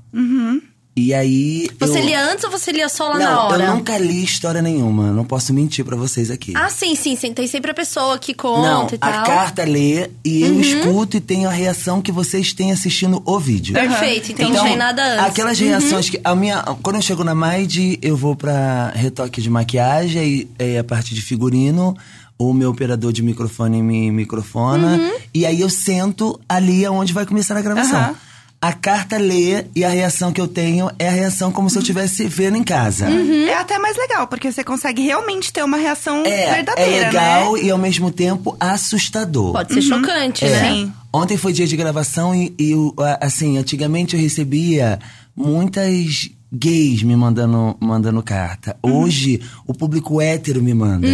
E 0.98 1.14
aí. 1.14 1.70
Você 1.80 2.00
eu... 2.00 2.06
lia 2.06 2.26
antes 2.32 2.44
ou 2.44 2.50
você 2.50 2.72
lia 2.72 2.90
só 2.90 3.10
lá 3.10 3.20
na 3.20 3.32
Não, 3.32 3.48
hora? 3.50 3.64
eu 3.66 3.76
nunca 3.76 3.96
li 4.00 4.24
história 4.24 4.64
nenhuma. 4.64 5.12
Não 5.12 5.24
posso 5.24 5.54
mentir 5.54 5.86
pra 5.86 5.96
vocês 5.96 6.32
aqui. 6.32 6.54
Ah, 6.56 6.72
sim, 6.72 6.96
sim, 6.96 7.16
sim. 7.16 7.32
Tem 7.36 7.46
sempre 7.46 7.70
a 7.70 7.74
pessoa 7.74 8.18
que 8.18 8.34
conta 8.34 8.68
Não, 8.68 8.88
e 8.92 8.98
tal. 8.98 9.10
a 9.10 9.22
carta 9.22 9.64
lê 9.64 10.10
e 10.26 10.42
eu 10.42 10.60
escuto 10.60 11.16
e 11.16 11.22
tenho 11.22 11.48
a 11.48 11.52
reação 11.52 12.02
que 12.02 12.12
vocês 12.12 12.52
têm 12.52 12.72
assistindo 12.72 13.22
o 13.24 13.40
vídeo. 13.40 13.76
Perfeito, 13.76 14.32
então, 14.32 14.50
não 14.50 14.64
tem 14.64 14.76
nada 14.76 15.04
antes. 15.04 15.26
Aquelas 15.26 15.60
reações 15.60 16.10
que. 16.10 16.20
A 16.24 16.34
minha, 16.34 16.64
quando 16.82 16.96
eu 16.96 17.02
chego 17.04 17.24
na 17.24 17.36
Maid, 17.36 18.00
eu 18.02 18.18
vou 18.18 18.36
pra 18.36 18.92
retoque 18.96 19.40
de 19.40 19.52
maquiagem 19.52 20.48
e, 20.60 20.64
e 20.64 20.78
a 20.80 20.84
parte 20.84 21.14
de 21.14 21.22
figurino. 21.22 21.96
O 22.40 22.54
meu 22.54 22.72
operador 22.72 23.14
de 23.14 23.22
microfone 23.22 23.84
me 23.84 24.10
microfona. 24.12 24.96
Uhum. 24.96 25.12
E 25.34 25.46
aí 25.46 25.62
eu 25.62 25.70
sento 25.70 26.40
ali 26.50 26.88
onde 26.88 27.14
vai 27.14 27.26
começar 27.26 27.56
a 27.56 27.62
gravação. 27.62 28.00
Aham. 28.00 28.16
A 28.60 28.74
carta 28.74 29.18
lê 29.18 29.66
e 29.76 29.86
a 29.86 29.90
reação 29.90 30.32
que 30.34 30.42
eu 30.42 30.48
tenho 30.48 30.90
é 30.98 31.08
a 31.08 31.12
reação 31.12 31.52
como 31.52 31.70
se 31.70 31.78
eu 31.78 31.82
estivesse 31.82 32.28
vendo 32.28 32.58
em 32.58 32.64
casa. 32.64 33.08
Uhum. 33.08 33.46
É 33.48 33.54
até 33.54 33.78
mais 33.78 33.96
legal, 33.96 34.28
porque 34.28 34.52
você 34.52 34.64
consegue 34.64 35.04
realmente 35.04 35.54
ter 35.54 35.64
uma 35.64 35.78
reação 35.78 36.26
É, 36.26 36.56
verdadeira, 36.56 36.92
é 36.92 37.06
legal 37.08 37.54
né? 37.54 37.62
e 37.62 37.70
ao 37.70 37.78
mesmo 37.78 38.10
tempo 38.12 38.58
assustador. 38.60 39.54
Pode 39.54 39.74
ser 39.74 39.82
chocante, 39.84 40.44
É. 40.44 40.50
né? 40.50 40.70
Sim. 40.72 40.94
Ontem 41.14 41.38
foi 41.38 41.54
dia 41.54 41.68
de 41.68 41.78
gravação 41.78 42.34
e, 42.34 42.54
e 42.60 42.74
assim, 43.22 43.58
antigamente 43.60 44.16
eu 44.16 44.22
recebia 44.22 45.00
muitas 45.36 46.30
gays 46.52 47.04
me 47.04 47.16
mandando, 47.16 47.76
mandando 47.80 48.22
carta. 48.24 48.78
Hoje, 48.82 49.42
o 49.66 49.74
público 49.74 50.22
hétero 50.22 50.62
me 50.62 50.74
manda. 50.74 51.08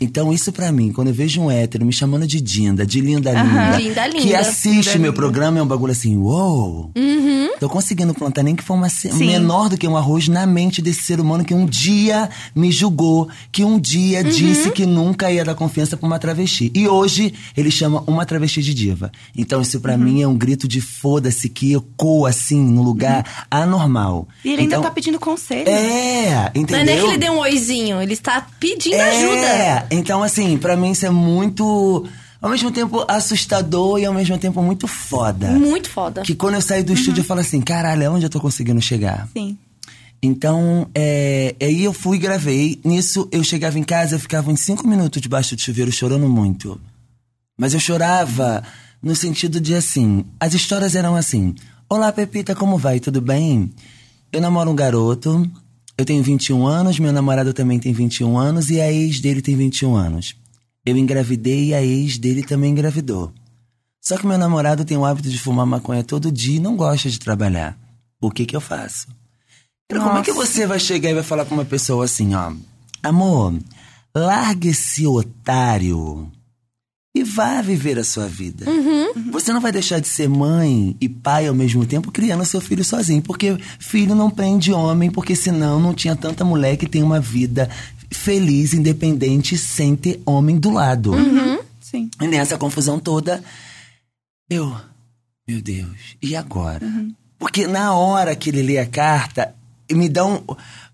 Então, 0.00 0.32
isso 0.32 0.52
pra 0.52 0.72
mim, 0.72 0.92
quando 0.92 1.08
eu 1.08 1.14
vejo 1.14 1.40
um 1.42 1.50
hétero 1.50 1.84
me 1.84 1.92
chamando 1.92 2.26
de 2.26 2.40
Dinda, 2.40 2.84
de 2.84 3.00
linda, 3.00 3.30
linda, 3.32 3.78
Linda, 3.78 4.08
que 4.10 4.20
linda. 4.26 4.38
assiste 4.40 4.98
meu 4.98 5.12
programa, 5.12 5.58
é 5.58 5.62
um 5.62 5.66
bagulho 5.66 5.92
assim, 5.92 6.16
uou! 6.16 6.90
Tô 7.60 7.68
conseguindo 7.68 8.12
plantar 8.12 8.42
nem 8.42 8.56
que 8.56 8.64
for 8.64 8.74
uma 8.74 8.88
Sim. 8.88 9.12
menor 9.24 9.68
do 9.68 9.78
que 9.78 9.86
um 9.86 9.96
arroz 9.96 10.26
na 10.26 10.44
mente 10.46 10.82
desse 10.82 11.02
ser 11.02 11.20
humano 11.20 11.44
que 11.44 11.54
um 11.54 11.64
dia 11.64 12.28
me 12.56 12.72
julgou, 12.72 13.28
que 13.52 13.62
um 13.62 13.78
dia 13.78 14.24
disse 14.24 14.72
que 14.72 14.84
nunca 14.84 15.30
ia 15.30 15.44
dar 15.44 15.54
confiança 15.54 15.96
pra 15.96 16.04
uma 16.06 16.18
travesti. 16.18 16.72
E 16.74 16.88
hoje 16.88 17.32
ele 17.56 17.70
chama 17.70 18.02
uma 18.04 18.26
travesti 18.26 18.60
de 18.62 18.74
diva. 18.74 19.12
Então 19.36 19.62
isso 19.62 19.78
pra 19.80 19.96
mim 19.96 20.22
é 20.22 20.26
um 20.26 20.36
grito 20.36 20.66
de 20.66 20.80
foda-se 20.80 21.48
que 21.48 21.72
ecoa 21.74 22.30
assim 22.30 22.60
no 22.60 22.82
lugar 22.82 23.46
anormal. 23.48 24.26
Ainda 24.62 24.76
Então, 24.76 24.82
tá 24.82 24.90
pedindo 24.90 25.18
conselho. 25.20 25.68
É, 25.68 26.50
entendeu? 26.54 26.76
Não 26.76 26.78
é 26.78 26.84
nem 26.84 27.00
que 27.00 27.06
ele 27.06 27.18
deu 27.18 27.32
um 27.32 27.38
oizinho, 27.38 28.00
ele 28.00 28.12
está 28.14 28.46
pedindo 28.58 29.00
ajuda. 29.00 29.46
É, 29.46 29.86
então 29.90 30.22
assim, 30.22 30.56
pra 30.58 30.76
mim 30.76 30.90
isso 30.92 31.04
é 31.06 31.10
muito, 31.10 32.06
ao 32.40 32.50
mesmo 32.50 32.70
tempo 32.70 33.04
assustador 33.08 33.98
e 33.98 34.04
ao 34.04 34.14
mesmo 34.14 34.36
tempo 34.38 34.62
muito 34.62 34.86
foda. 34.88 35.48
Muito 35.50 35.88
foda. 35.90 36.22
Que 36.22 36.34
quando 36.34 36.54
eu 36.54 36.62
saio 36.62 36.84
do 36.84 36.92
estúdio 36.92 37.20
eu 37.20 37.24
falo 37.24 37.40
assim, 37.40 37.60
caralho, 37.60 38.08
aonde 38.08 38.26
eu 38.26 38.30
tô 38.30 38.40
conseguindo 38.40 38.80
chegar? 38.80 39.28
Sim. 39.32 39.56
Então, 40.24 40.86
é, 40.94 41.54
aí 41.60 41.82
eu 41.82 41.92
fui 41.92 42.16
e 42.16 42.20
gravei. 42.20 42.80
Nisso, 42.84 43.28
eu 43.32 43.42
chegava 43.42 43.76
em 43.76 43.82
casa, 43.82 44.14
eu 44.14 44.20
ficava 44.20 44.52
em 44.52 44.56
cinco 44.56 44.86
minutos 44.86 45.20
debaixo 45.20 45.56
do 45.56 45.60
chuveiro 45.60 45.90
chorando 45.90 46.28
muito. 46.28 46.80
Mas 47.58 47.74
eu 47.74 47.80
chorava 47.80 48.62
no 49.02 49.16
sentido 49.16 49.60
de 49.60 49.74
assim, 49.74 50.24
as 50.38 50.54
histórias 50.54 50.94
eram 50.94 51.16
assim. 51.16 51.56
Olá, 51.88 52.12
Pepita, 52.12 52.54
como 52.54 52.78
vai? 52.78 53.00
Tudo 53.00 53.20
bem? 53.20 53.72
Eu 54.32 54.40
namoro 54.40 54.70
um 54.70 54.74
garoto, 54.74 55.46
eu 55.98 56.06
tenho 56.06 56.22
21 56.22 56.66
anos, 56.66 56.98
meu 56.98 57.12
namorado 57.12 57.52
também 57.52 57.78
tem 57.78 57.92
21 57.92 58.38
anos 58.38 58.70
e 58.70 58.80
a 58.80 58.90
ex 58.90 59.20
dele 59.20 59.42
tem 59.42 59.54
21 59.54 59.94
anos. 59.94 60.34
Eu 60.86 60.96
engravidei 60.96 61.66
e 61.66 61.74
a 61.74 61.82
ex 61.82 62.16
dele 62.16 62.42
também 62.42 62.70
engravidou. 62.70 63.30
Só 64.00 64.16
que 64.16 64.26
meu 64.26 64.38
namorado 64.38 64.86
tem 64.86 64.96
o 64.96 65.04
hábito 65.04 65.28
de 65.28 65.38
fumar 65.38 65.66
maconha 65.66 66.02
todo 66.02 66.32
dia 66.32 66.56
e 66.56 66.60
não 66.60 66.76
gosta 66.76 67.10
de 67.10 67.20
trabalhar. 67.20 67.78
O 68.22 68.30
que 68.30 68.46
que 68.46 68.56
eu 68.56 68.60
faço? 68.60 69.08
Cara, 69.90 70.02
como 70.02 70.18
é 70.18 70.22
que 70.22 70.32
você 70.32 70.66
vai 70.66 70.80
chegar 70.80 71.10
e 71.10 71.14
vai 71.14 71.22
falar 71.22 71.44
pra 71.44 71.54
uma 71.54 71.66
pessoa 71.66 72.06
assim, 72.06 72.34
ó, 72.34 72.52
amor, 73.02 73.54
larga 74.14 74.66
esse 74.66 75.06
otário 75.06 76.32
e 77.14 77.22
vá 77.22 77.60
viver 77.60 77.98
a 77.98 78.04
sua 78.04 78.26
vida. 78.26 78.64
Você 79.30 79.52
não 79.52 79.60
vai 79.60 79.70
deixar 79.70 80.00
de 80.00 80.08
ser 80.08 80.28
mãe 80.28 80.96
e 81.00 81.08
pai 81.08 81.46
ao 81.46 81.54
mesmo 81.54 81.84
tempo 81.84 82.10
criando 82.10 82.44
seu 82.44 82.60
filho 82.60 82.82
sozinho, 82.84 83.22
porque 83.22 83.56
filho 83.78 84.14
não 84.14 84.30
prende 84.30 84.72
homem, 84.72 85.10
porque 85.10 85.36
senão 85.36 85.78
não 85.78 85.92
tinha 85.92 86.16
tanta 86.16 86.44
mulher 86.44 86.76
que 86.76 86.86
tem 86.86 87.02
uma 87.02 87.20
vida 87.20 87.68
feliz, 88.10 88.72
independente, 88.72 89.58
sem 89.58 89.94
ter 89.94 90.22
homem 90.24 90.58
do 90.58 90.70
lado. 90.70 91.12
Sim. 91.80 92.10
E 92.20 92.26
nessa 92.26 92.56
confusão 92.56 92.98
toda, 92.98 93.42
eu, 94.48 94.74
meu 95.46 95.60
Deus, 95.60 96.16
e 96.22 96.34
agora? 96.34 96.86
Porque 97.38 97.66
na 97.66 97.92
hora 97.92 98.34
que 98.36 98.50
ele 98.50 98.62
lê 98.62 98.78
a 98.78 98.86
carta, 98.86 99.54
me 99.90 100.08
dá 100.08 100.24
um. 100.24 100.40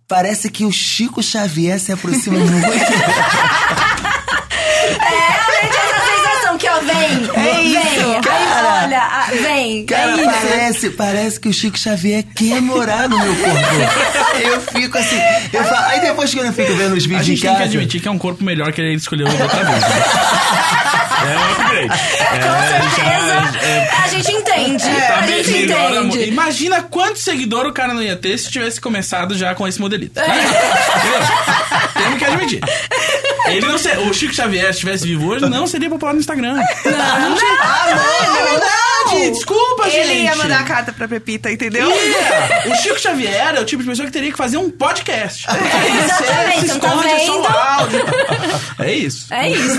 Parece 0.09 0.51
que 0.51 0.65
o 0.65 0.73
Chico 0.73 1.23
Xavier 1.23 1.79
se 1.79 1.93
aproxima 1.93 2.39
muito. 2.39 2.67
Realmente 4.99 5.77
essa 5.77 6.01
sensação 6.07 6.57
que, 6.59 6.68
ó, 6.68 6.68
vem, 6.81 7.31
É 7.35 7.53
vem. 7.53 7.73
isso, 7.73 8.07
Aí, 8.15 8.21
cara. 8.23 8.83
olha, 8.85 9.01
ah, 9.01 9.27
vem. 9.31 9.85
Cara, 9.87 10.11
é 10.13 10.15
isso. 10.17 10.25
parece, 10.25 10.91
parece 10.91 11.41
que 11.41 11.49
o 11.49 11.53
Chico 11.53 11.79
Xavier 11.79 12.25
quer 12.35 12.61
morar 12.61 13.09
no 13.09 13.19
meu 13.19 13.35
corpo. 13.37 14.39
Eu 14.41 14.61
fico 14.61 14.99
assim. 14.99 15.19
Eu 15.53 15.65
falo, 15.65 15.87
aí 15.87 16.01
depois 16.01 16.33
que 16.33 16.39
eu 16.41 16.53
fico 16.53 16.75
vendo 16.75 16.95
os 16.97 17.05
A 17.05 17.09
vídeos 17.09 17.27
gente 17.27 17.39
em 17.39 17.43
tem 17.43 17.51
que 17.51 17.57
casa. 17.57 17.63
admitir 17.65 18.01
que 18.01 18.09
é 18.09 18.11
um 18.11 18.19
corpo 18.19 18.43
melhor 18.45 18.73
que 18.73 18.81
ele 18.81 18.95
escolheu 18.95 19.27
outra 19.27 19.47
vez. 19.47 19.69
Né? 19.69 20.03
É 21.19 21.37
um 21.37 21.53
upgrade. 21.53 21.89
Com 22.39 22.95
certeza. 22.95 23.67
é, 23.67 23.91
a 24.05 24.09
gente 24.09 24.33
entende. 24.33 24.85
tá 24.85 25.19
a 25.19 25.27
gente 25.27 25.73
a 25.73 26.01
entende. 26.03 26.25
Imagina 26.29 26.83
quanto 26.83 27.19
seguidor 27.19 27.67
o 27.67 27.73
cara 27.73 27.93
não 27.93 28.03
ia 28.03 28.17
ter 28.17 28.39
se 28.39 28.51
tivesse 28.51 28.81
começado 28.81 29.37
já 29.37 29.55
com 29.55 29.67
esse 29.67 29.81
modelito. 29.81 30.19
É. 30.21 30.25
Temos 32.01 32.19
que 32.19 32.25
admitir. 32.25 32.61
Ele 33.47 33.67
não 33.67 33.79
ser, 33.79 33.99
o 33.99 34.13
Chico 34.13 34.35
Xavier, 34.35 34.65
se 34.67 34.71
estivesse 34.71 35.05
vivo 35.05 35.29
hoje, 35.29 35.49
não 35.49 35.67
seria 35.67 35.89
popular 35.89 36.13
no 36.13 36.21
Instagram. 36.21 36.55
Não, 36.55 36.63
Ah, 36.95 37.87
não, 38.31 38.37
é 38.37 38.51
verdade. 38.51 39.31
Desculpa, 39.33 39.85
gente. 39.91 39.97
Ele 40.11 40.23
ia 40.25 40.37
mandar 40.37 40.61
a 40.61 40.65
carta 40.65 40.93
pra 40.93 41.09
Pepita, 41.09 41.51
entendeu? 41.51 41.89
Ia. 41.91 42.73
O 42.73 42.75
Chico 42.77 42.99
Xavier 43.01 43.55
é 43.57 43.61
o 43.61 43.65
tipo 43.65 43.83
de 43.83 43.89
pessoa 43.89 44.07
que 44.07 44.13
teria 44.13 44.31
que 44.31 44.37
fazer 44.37 44.57
um 44.59 44.71
podcast. 44.71 45.47
Ele 45.49 45.99
Exatamente, 46.05 46.61
se 46.61 46.67
não 46.69 46.79
tá 46.81 46.89
esconde, 46.89 47.09
é 47.09 47.27
só 47.27 47.41
o 47.41 47.47
áudio. 47.47 48.01
É 48.81 48.93
isso. 48.93 49.33
É 49.35 49.51
isso. 49.51 49.79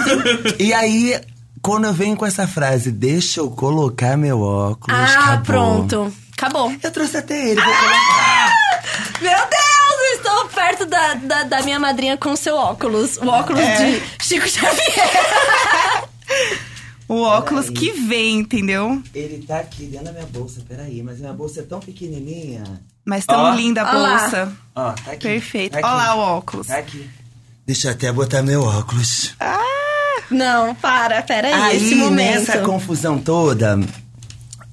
E 0.60 0.74
aí, 0.74 1.20
quando 1.62 1.86
eu 1.86 1.94
venho 1.94 2.16
com 2.16 2.26
essa 2.26 2.48
frase, 2.48 2.92
deixa 2.92 3.40
eu 3.42 3.50
colocar 3.52 4.18
meu 4.18 4.42
óculos. 4.42 4.98
Ah, 5.00 5.34
acabou. 5.34 5.44
pronto. 5.46 6.14
Acabou. 6.38 6.74
Eu 6.82 6.92
trouxe 6.92 7.18
até 7.18 7.50
ele. 7.50 7.62
Vou 7.62 7.74
colocar. 7.74 8.54
Meu 9.22 9.32
Deus, 9.32 9.59
perto 10.70 10.86
da, 10.86 11.14
da, 11.16 11.44
da 11.44 11.62
minha 11.64 11.80
madrinha 11.80 12.18
com 12.18 12.36
seu 12.36 12.56
óculos. 12.56 13.18
O 13.18 13.28
óculos 13.28 13.62
de 13.62 14.02
Chico 14.24 14.48
Xavier. 14.48 16.10
O 17.08 17.22
óculos 17.24 17.70
que 17.72 17.92
vem, 17.92 18.40
entendeu? 18.42 19.02
Ele 19.16 19.44
tá 19.46 19.60
aqui 19.60 19.86
dentro 19.86 20.06
da 20.06 20.12
minha 20.12 20.28
bolsa, 20.28 20.62
peraí, 20.68 21.02
mas 21.02 21.20
minha 21.20 21.34
bolsa 21.34 21.62
é 21.62 21.64
tão 21.64 21.80
pequenininha. 21.80 22.64
Mas 23.04 23.26
tão 23.26 23.46
Ó. 23.46 23.56
linda 23.56 23.82
a 23.82 23.92
bolsa. 23.92 24.54
Ó, 24.76 24.92
tá 24.92 25.12
aqui. 25.14 25.28
Perfeito. 25.28 25.72
Tá 25.72 25.80
aqui. 25.80 25.88
Olha 25.88 25.96
lá 25.96 26.16
o 26.16 26.20
óculos. 26.38 26.68
Tá 26.68 26.78
aqui. 26.78 27.10
Deixa 27.66 27.88
eu 27.88 27.92
até 27.94 28.12
botar 28.12 28.44
meu 28.44 28.62
óculos. 28.62 29.34
Não, 30.30 30.76
para, 30.76 31.24
peraí, 31.24 31.52
Aí, 31.52 31.78
esse 31.78 31.96
momento. 31.96 32.40
nessa 32.42 32.60
confusão 32.60 33.18
toda, 33.18 33.80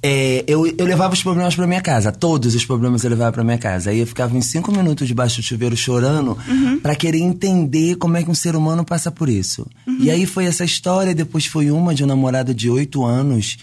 é, 0.06 0.44
eu, 0.46 0.66
eu 0.66 0.86
levava 0.86 1.14
os 1.14 1.22
problemas 1.22 1.54
pra 1.56 1.66
minha 1.66 1.80
casa. 1.80 2.12
Todos 2.12 2.54
os 2.54 2.64
problemas 2.64 3.02
eu 3.02 3.10
levava 3.10 3.32
pra 3.32 3.42
minha 3.44 3.58
casa. 3.58 3.90
Aí 3.90 3.98
eu 3.98 4.06
ficava 4.06 4.36
uns 4.36 4.46
cinco 4.46 4.70
minutos 4.70 5.08
debaixo 5.08 5.40
do 5.40 5.42
chuveiro 5.44 5.76
chorando 5.76 6.36
pra 6.82 6.94
querer 6.94 7.18
entender 7.18 7.96
como 7.96 8.16
é 8.16 8.22
que 8.22 8.30
um 8.30 8.34
ser 8.34 8.54
humano 8.54 8.84
passa 8.84 9.10
por 9.10 9.28
isso. 9.28 9.66
E 10.00 10.10
aí 10.10 10.24
foi 10.26 10.44
essa 10.46 10.64
história, 10.64 11.14
depois 11.14 11.46
foi 11.46 11.70
uma 11.70 11.94
de 11.94 12.04
um 12.04 12.06
namorado 12.06 12.54
de 12.54 12.70
oito 12.70 13.04
anos. 13.04 13.56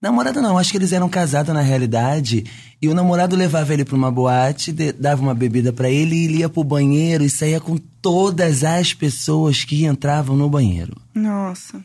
Namorado 0.00 0.42
não, 0.42 0.58
acho 0.58 0.70
que 0.72 0.78
eles 0.78 0.92
eram 0.92 1.08
casados 1.08 1.54
na 1.54 1.60
realidade. 1.60 2.44
E 2.80 2.88
o 2.88 2.94
namorado 2.94 3.36
levava 3.36 3.72
ele 3.72 3.84
pra 3.84 3.94
uma 3.94 4.10
boate, 4.10 4.72
de- 4.72 4.92
dava 4.92 5.22
uma 5.22 5.34
bebida 5.34 5.72
pra 5.72 5.88
ele 5.88 6.16
e 6.16 6.24
ele 6.24 6.38
ia 6.38 6.48
pro 6.48 6.64
banheiro 6.64 7.22
e 7.22 7.30
saía 7.30 7.60
com 7.60 7.76
todas 8.00 8.64
as 8.64 8.92
pessoas 8.92 9.62
que 9.64 9.84
entravam 9.84 10.36
no 10.36 10.48
banheiro. 10.48 10.96
Nossa. 11.14 11.80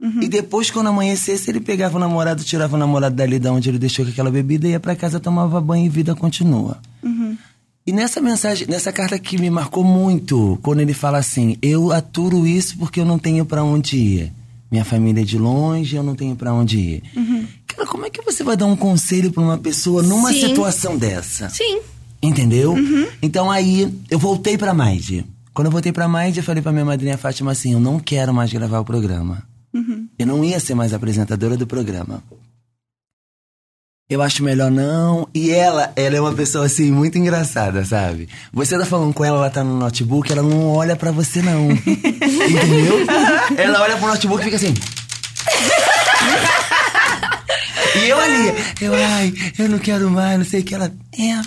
E 0.00 0.28
depois, 0.28 0.70
quando 0.70 0.88
amanhecesse, 0.88 1.50
ele 1.50 1.60
pegava 1.60 1.96
o 1.96 2.00
namorado, 2.00 2.44
tirava 2.44 2.76
o 2.76 2.78
namorado 2.78 3.16
dali 3.16 3.38
da 3.38 3.50
onde 3.52 3.68
ele 3.70 3.78
deixou 3.78 4.04
com 4.04 4.10
aquela 4.10 4.30
bebida, 4.30 4.68
ia 4.68 4.78
pra 4.78 4.94
casa, 4.94 5.18
tomava 5.18 5.60
banho 5.60 5.86
e 5.86 5.88
vida 5.88 6.14
continua. 6.14 6.78
E 7.86 7.92
nessa 7.92 8.20
mensagem, 8.20 8.66
nessa 8.68 8.92
carta 8.92 9.18
que 9.18 9.38
me 9.38 9.48
marcou 9.48 9.84
muito, 9.84 10.58
quando 10.62 10.80
ele 10.80 10.92
fala 10.92 11.18
assim: 11.18 11.56
Eu 11.62 11.92
aturo 11.92 12.46
isso 12.46 12.76
porque 12.78 13.00
eu 13.00 13.04
não 13.04 13.18
tenho 13.18 13.44
pra 13.46 13.62
onde 13.62 13.96
ir. 13.96 14.32
Minha 14.70 14.84
família 14.84 15.22
é 15.22 15.24
de 15.24 15.38
longe, 15.38 15.94
eu 15.94 16.02
não 16.02 16.16
tenho 16.16 16.34
pra 16.34 16.52
onde 16.52 16.78
ir. 16.78 17.02
Cara, 17.68 17.86
como 17.86 18.04
é 18.04 18.10
que 18.10 18.20
você 18.22 18.42
vai 18.42 18.56
dar 18.56 18.66
um 18.66 18.74
conselho 18.74 19.30
pra 19.30 19.40
uma 19.42 19.56
pessoa 19.56 20.02
numa 20.02 20.32
Sim. 20.32 20.48
situação 20.48 20.98
dessa? 20.98 21.48
Sim. 21.48 21.80
Entendeu? 22.20 22.74
Então 23.22 23.50
aí 23.50 23.88
eu 24.10 24.18
voltei 24.18 24.58
pra 24.58 24.74
Maide. 24.74 25.24
Quando 25.54 25.66
eu 25.66 25.72
voltei 25.72 25.92
pra 25.92 26.08
Maide, 26.08 26.40
eu 26.40 26.44
falei 26.44 26.62
pra 26.62 26.72
minha 26.72 26.84
madrinha 26.84 27.16
Fátima 27.16 27.52
assim: 27.52 27.72
eu 27.72 27.80
não 27.80 28.00
quero 28.00 28.34
mais 28.34 28.52
gravar 28.52 28.80
o 28.80 28.84
programa. 28.84 29.44
Eu 30.18 30.26
não 30.26 30.44
ia 30.44 30.60
ser 30.60 30.74
mais 30.74 30.92
apresentadora 30.92 31.56
do 31.56 31.66
programa. 31.66 32.22
Eu 34.08 34.22
acho 34.22 34.44
melhor 34.44 34.70
não. 34.70 35.28
E 35.34 35.50
ela, 35.50 35.92
ela 35.96 36.16
é 36.16 36.20
uma 36.20 36.32
pessoa 36.32 36.66
assim 36.66 36.92
muito 36.92 37.18
engraçada, 37.18 37.84
sabe? 37.84 38.28
Você 38.52 38.78
tá 38.78 38.86
falando 38.86 39.12
com 39.12 39.24
ela, 39.24 39.38
ela 39.38 39.50
tá 39.50 39.64
no 39.64 39.76
notebook, 39.76 40.30
ela 40.30 40.42
não 40.42 40.68
olha 40.68 40.94
pra 40.94 41.10
você 41.10 41.42
não. 41.42 41.72
Entendeu? 41.74 43.04
Ela 43.56 43.82
olha 43.82 43.96
pro 43.96 44.06
notebook 44.06 44.40
e 44.42 44.44
fica 44.44 44.56
assim. 44.56 44.74
E 47.96 48.08
eu 48.08 48.20
ali, 48.20 48.54
eu, 48.80 48.94
ai, 48.94 49.34
eu 49.58 49.68
não 49.68 49.78
quero 49.78 50.08
mais, 50.08 50.38
não 50.38 50.44
sei 50.44 50.60
o 50.60 50.64
que. 50.64 50.74
Ela, 50.74 50.92
é. 51.18 51.40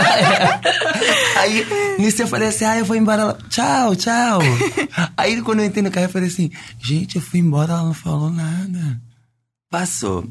Aí, 1.36 1.66
nisso 1.98 2.22
eu 2.22 2.28
falei 2.28 2.48
assim, 2.48 2.64
ah, 2.64 2.78
eu 2.78 2.84
vou 2.84 2.96
embora. 2.96 3.22
Ela, 3.22 3.38
tchau, 3.48 3.96
tchau. 3.96 4.40
Aí, 5.16 5.40
quando 5.42 5.60
eu 5.60 5.66
entrei 5.66 5.82
no 5.82 5.90
carro, 5.90 6.06
eu 6.06 6.10
falei 6.10 6.28
assim, 6.28 6.50
gente, 6.80 7.16
eu 7.16 7.22
fui 7.22 7.40
embora, 7.40 7.72
ela 7.72 7.82
não 7.82 7.94
falou 7.94 8.30
nada. 8.30 9.00
Passou. 9.70 10.26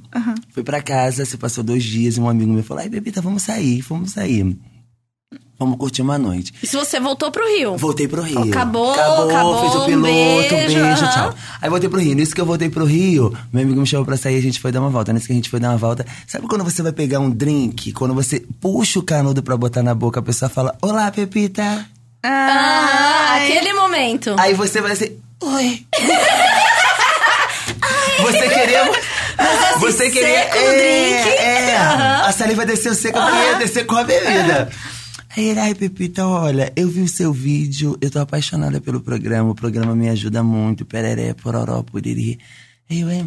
Fui 0.51 0.63
pra 0.63 0.81
casa, 0.81 1.25
se 1.25 1.37
passou 1.37 1.63
dois 1.63 1.83
dias, 1.83 2.17
e 2.17 2.19
um 2.19 2.29
amigo 2.29 2.51
meu 2.51 2.63
falou, 2.63 2.83
ai, 2.83 2.89
Bebita, 2.89 3.21
vamos 3.21 3.43
sair, 3.43 3.81
vamos 3.81 4.11
sair. 4.11 4.57
Vamos 5.57 5.77
curtir 5.77 6.01
uma 6.01 6.17
noite. 6.17 6.53
E 6.61 6.67
se 6.67 6.75
você 6.75 6.99
voltou 6.99 7.31
pro 7.31 7.45
Rio? 7.47 7.77
Voltei 7.77 8.07
pro 8.07 8.21
Rio. 8.21 8.43
Acabou, 8.43 8.91
acabou, 8.93 9.61
fez 9.61 9.75
o 9.75 9.81
um 9.81 9.85
piloto, 9.85 10.03
beijo, 10.03 10.75
beijo, 10.75 11.05
aham. 11.05 11.11
tchau. 11.11 11.33
Aí 11.61 11.69
voltei 11.69 11.89
pro 11.89 11.99
Rio. 11.99 12.15
Nisso 12.15 12.35
que 12.35 12.41
eu 12.41 12.45
voltei 12.45 12.69
pro 12.69 12.85
Rio, 12.85 13.35
meu 13.51 13.63
amigo 13.63 13.79
me 13.79 13.87
chamou 13.87 14.05
pra 14.05 14.17
sair, 14.17 14.37
a 14.37 14.41
gente 14.41 14.59
foi 14.59 14.71
dar 14.71 14.81
uma 14.81 14.89
volta. 14.89 15.13
Nisso 15.13 15.27
que 15.27 15.33
a 15.33 15.35
gente 15.35 15.49
foi 15.49 15.59
dar 15.59 15.69
uma 15.69 15.77
volta. 15.77 16.05
Sabe 16.27 16.47
quando 16.47 16.63
você 16.63 16.81
vai 16.81 16.91
pegar 16.91 17.19
um 17.19 17.29
drink, 17.29 17.91
quando 17.93 18.13
você 18.13 18.43
puxa 18.59 18.99
o 18.99 19.03
canudo 19.03 19.41
pra 19.41 19.55
botar 19.57 19.81
na 19.83 19.95
boca, 19.95 20.19
a 20.19 20.23
pessoa 20.23 20.49
fala, 20.49 20.75
olá, 20.81 21.09
Pepita. 21.11 21.85
Ah, 22.23 23.27
Ai. 23.31 23.51
aquele 23.51 23.73
momento. 23.73 24.35
Aí 24.39 24.53
você 24.53 24.81
vai 24.81 24.93
assim, 24.93 25.17
oi. 25.41 25.85
você 28.21 28.49
queria... 28.49 28.91
Você 29.79 30.09
queria... 30.09 30.43
seco 30.43 30.57
no 30.57 30.63
é, 30.63 30.77
drink. 30.77 31.29
é. 31.37 31.77
Aham. 31.77 32.21
A 32.25 32.31
saliva 32.31 32.65
desceu 32.65 32.95
seca 32.95 33.21
porque 33.21 33.37
ia 33.37 33.55
descer 33.55 33.85
com 33.85 33.95
a 33.95 34.03
bebida. 34.03 34.69
Aí 35.37 35.49
ele, 35.49 35.59
ai, 35.59 35.75
Pepita, 35.75 36.25
olha, 36.25 36.71
eu 36.75 36.87
vi 36.89 37.01
o 37.01 37.07
seu 37.09 37.33
vídeo, 37.33 37.97
eu 38.01 38.09
tô 38.09 38.19
apaixonada 38.19 38.79
pelo 38.79 39.01
programa, 39.01 39.51
o 39.51 39.55
programa 39.55 39.93
me 39.95 40.07
ajuda 40.09 40.41
muito, 40.41 40.85
pereré, 40.85 41.33
pororó, 41.33 41.83
puriri. 41.83 42.39
Aí 42.89 43.01
eu, 43.01 43.09
é, 43.09 43.25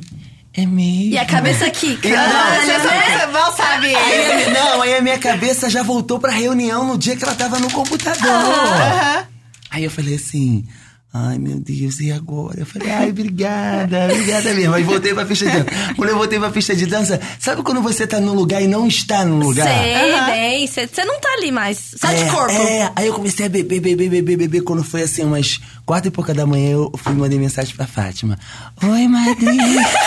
é 0.54 0.64
mesmo. 0.64 1.12
E 1.12 1.18
a 1.18 1.26
cabeça 1.26 1.66
aqui, 1.66 1.98
a- 2.02 2.08
caralho, 2.08 2.60
Você 2.62 2.66
né? 2.72 2.78
sabe, 2.80 3.18
você 3.20 3.26
mal 3.26 3.56
sabe. 3.56 3.94
Aí 3.94 4.32
a 4.32 4.36
minha- 4.36 4.50
não, 4.64 4.82
aí 4.82 4.94
a 4.94 5.02
minha 5.02 5.18
cabeça 5.18 5.68
já 5.68 5.82
voltou 5.82 6.18
pra 6.18 6.32
reunião 6.32 6.86
no 6.86 6.96
dia 6.96 7.14
que 7.14 7.24
ela 7.24 7.34
tava 7.34 7.58
no 7.58 7.70
computador. 7.70 8.26
Aham. 8.26 9.24
Aí 9.70 9.84
eu 9.84 9.90
falei 9.90 10.14
assim, 10.14 10.64
ai 11.12 11.38
meu 11.38 11.58
Deus, 11.58 12.00
e 12.00 12.12
agora? 12.12 12.60
Eu 12.60 12.66
falei, 12.66 12.90
ai, 12.90 13.10
obrigada, 13.10 14.08
obrigada 14.12 14.52
mesmo. 14.54 14.74
Aí 14.74 14.82
voltei 14.82 15.14
pra 15.14 15.24
pista 15.24 15.46
de 15.46 15.52
dança. 15.52 15.94
Quando 15.96 16.08
eu 16.10 16.16
voltei 16.18 16.38
pra 16.38 16.50
pista 16.50 16.76
de 16.76 16.86
dança, 16.86 17.20
sabe 17.40 17.62
quando 17.62 17.80
você 17.82 18.06
tá 18.06 18.20
num 18.20 18.34
lugar 18.34 18.62
e 18.62 18.68
não 18.68 18.86
está 18.86 19.24
num 19.24 19.38
lugar? 19.38 19.66
Sei 19.66 20.20
bem, 20.26 20.66
você 20.66 21.04
não 21.04 21.18
tá 21.20 21.28
ali 21.38 21.50
mais. 21.50 21.90
De 21.98 22.06
É, 22.06 22.30
corpo. 22.30 22.52
É, 22.52 22.92
aí 22.94 23.06
eu 23.06 23.14
comecei 23.14 23.46
a 23.46 23.48
beber, 23.48 23.80
beber, 23.80 24.08
beber, 24.08 24.36
beber. 24.36 24.60
Quando 24.62 24.84
foi 24.84 25.02
assim, 25.02 25.24
umas 25.24 25.58
quatro 25.86 26.08
e 26.08 26.10
pouca 26.10 26.34
da 26.34 26.46
manhã, 26.46 26.72
eu 26.72 26.92
fui 26.96 27.12
e 27.12 27.16
mandei 27.16 27.38
mensagem 27.38 27.74
pra 27.74 27.86
Fátima. 27.86 28.38
Oi, 28.82 29.08
madrinha. 29.08 29.88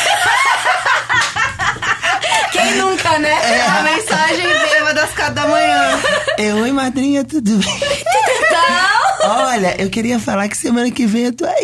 Quem 2.52 2.76
nunca, 2.76 3.18
né? 3.20 3.30
É. 3.32 3.62
A 3.68 3.84
mensagem 3.84 4.46
bêbada 4.72 5.04
às 5.04 5.12
quatro 5.12 5.34
da 5.36 5.48
manhã. 5.48 6.00
Eu, 6.38 6.58
oi, 6.58 6.72
madrinha, 6.72 7.24
tudo 7.24 7.58
bem? 7.58 7.76
Então, 7.76 9.01
Olha, 9.24 9.82
eu 9.82 9.90
queria 9.90 10.20
falar 10.20 10.48
que 10.48 10.58
semana 10.58 10.90
que 10.92 11.06
vem 11.06 11.26
eu 11.26 11.34
tô 11.34 11.46
aí. 11.46 11.64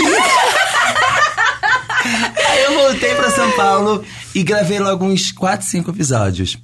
aí 2.49 2.63
eu 2.63 2.73
voltei 2.73 3.15
pra 3.15 3.31
São 3.31 3.51
Paulo 3.51 4.03
e 4.33 4.43
gravei 4.43 4.79
logo 4.79 5.05
uns 5.05 5.31
4, 5.31 5.65
5 5.65 5.89
episódios. 5.91 6.57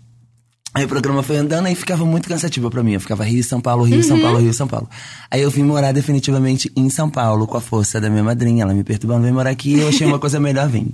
Aí 0.76 0.86
o 0.86 0.88
programa 0.88 1.22
foi 1.22 1.38
andando 1.38 1.68
e 1.68 1.76
ficava 1.76 2.04
muito 2.04 2.28
cansativo 2.28 2.70
pra 2.70 2.82
mim. 2.82 2.94
Eu 2.94 3.00
ficava 3.00 3.24
Rio, 3.24 3.44
São 3.44 3.62
Paulo, 3.62 3.84
Rio, 3.84 4.04
São 4.04 4.20
Paulo, 4.20 4.40
Rio, 4.40 4.54
São 4.54 4.68
Paulo. 4.68 4.90
Aí 5.30 5.40
eu 5.40 5.52
vim 5.52 5.62
morar 5.62 5.92
definitivamente 5.92 6.72
em 6.76 6.90
São 6.90 7.10
Paulo 7.10 7.46
com 7.46 7.56
a 7.58 7.62
força 7.62 8.02
da 8.02 8.10
minha 8.10 8.24
madrinha. 8.24 8.64
Ela 8.64 8.74
me 8.74 8.84
perturbando, 8.84 9.22
vem 9.22 9.32
morar 9.32 9.52
aqui 9.52 9.76
e 9.76 9.80
eu 9.82 9.88
achei 9.90 10.08
uma 10.08 10.18
coisa 10.18 10.40
melhor 10.40 10.68
vir. 10.68 10.88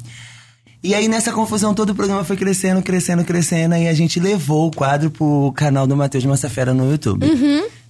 E 0.84 0.94
aí, 0.94 1.08
nessa 1.08 1.32
confusão, 1.32 1.74
todo 1.74 1.92
o 1.92 1.96
programa 1.96 2.24
foi 2.26 2.36
crescendo, 2.36 2.82
crescendo, 2.82 3.24
crescendo. 3.24 3.76
E 3.76 3.88
a 3.88 3.94
gente 3.94 4.20
levou 4.20 4.68
o 4.68 4.72
quadro 4.72 5.10
pro 5.10 5.54
canal 5.56 5.88
do 5.88 5.96
Matheus 5.96 6.26
Massafera 6.26 6.74
no 6.74 6.90
YouTube. 6.92 7.26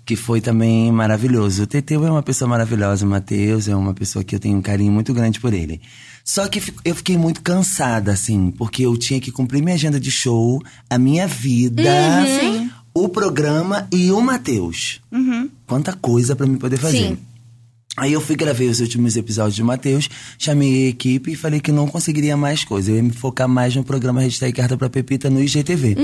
Que 0.09 0.15
foi 0.15 0.41
também 0.41 0.91
maravilhoso. 0.91 1.61
O 1.61 1.67
Teteu 1.67 2.03
é 2.03 2.09
uma 2.09 2.23
pessoa 2.23 2.49
maravilhosa, 2.49 3.05
o 3.05 3.07
Matheus 3.07 3.67
é 3.67 3.75
uma 3.75 3.93
pessoa 3.93 4.23
que 4.23 4.33
eu 4.33 4.39
tenho 4.39 4.57
um 4.57 4.61
carinho 4.61 4.91
muito 4.91 5.13
grande 5.13 5.39
por 5.39 5.53
ele. 5.53 5.79
Só 6.25 6.47
que 6.47 6.73
eu 6.83 6.95
fiquei 6.95 7.15
muito 7.15 7.43
cansada, 7.43 8.11
assim, 8.11 8.49
porque 8.49 8.83
eu 8.83 8.97
tinha 8.97 9.19
que 9.19 9.31
cumprir 9.31 9.61
minha 9.61 9.75
agenda 9.75 9.99
de 9.99 10.09
show, 10.09 10.63
a 10.89 10.97
minha 10.97 11.27
vida, 11.27 11.83
o 12.91 13.07
programa 13.07 13.87
e 13.91 14.11
o 14.11 14.19
Matheus. 14.19 14.99
Quanta 15.67 15.93
coisa 15.93 16.35
pra 16.35 16.47
mim 16.47 16.57
poder 16.57 16.77
fazer. 16.77 17.09
Sim. 17.09 17.17
Aí 17.95 18.11
eu 18.11 18.19
fui 18.19 18.35
gravei 18.35 18.67
os 18.67 18.79
últimos 18.79 19.15
episódios 19.15 19.55
de 19.55 19.61
Matheus, 19.61 20.09
chamei 20.39 20.87
a 20.87 20.89
equipe 20.89 21.33
e 21.33 21.35
falei 21.35 21.59
que 21.59 21.71
não 21.71 21.87
conseguiria 21.87 22.35
mais 22.35 22.63
coisa. 22.63 22.89
Eu 22.89 22.95
ia 22.95 23.03
me 23.03 23.11
focar 23.11 23.47
mais 23.47 23.75
no 23.75 23.83
programa 23.83 24.21
Hashtag 24.21 24.53
Carta 24.53 24.75
pra 24.75 24.89
Pepita 24.89 25.29
no 25.29 25.39
IGTV. 25.39 25.95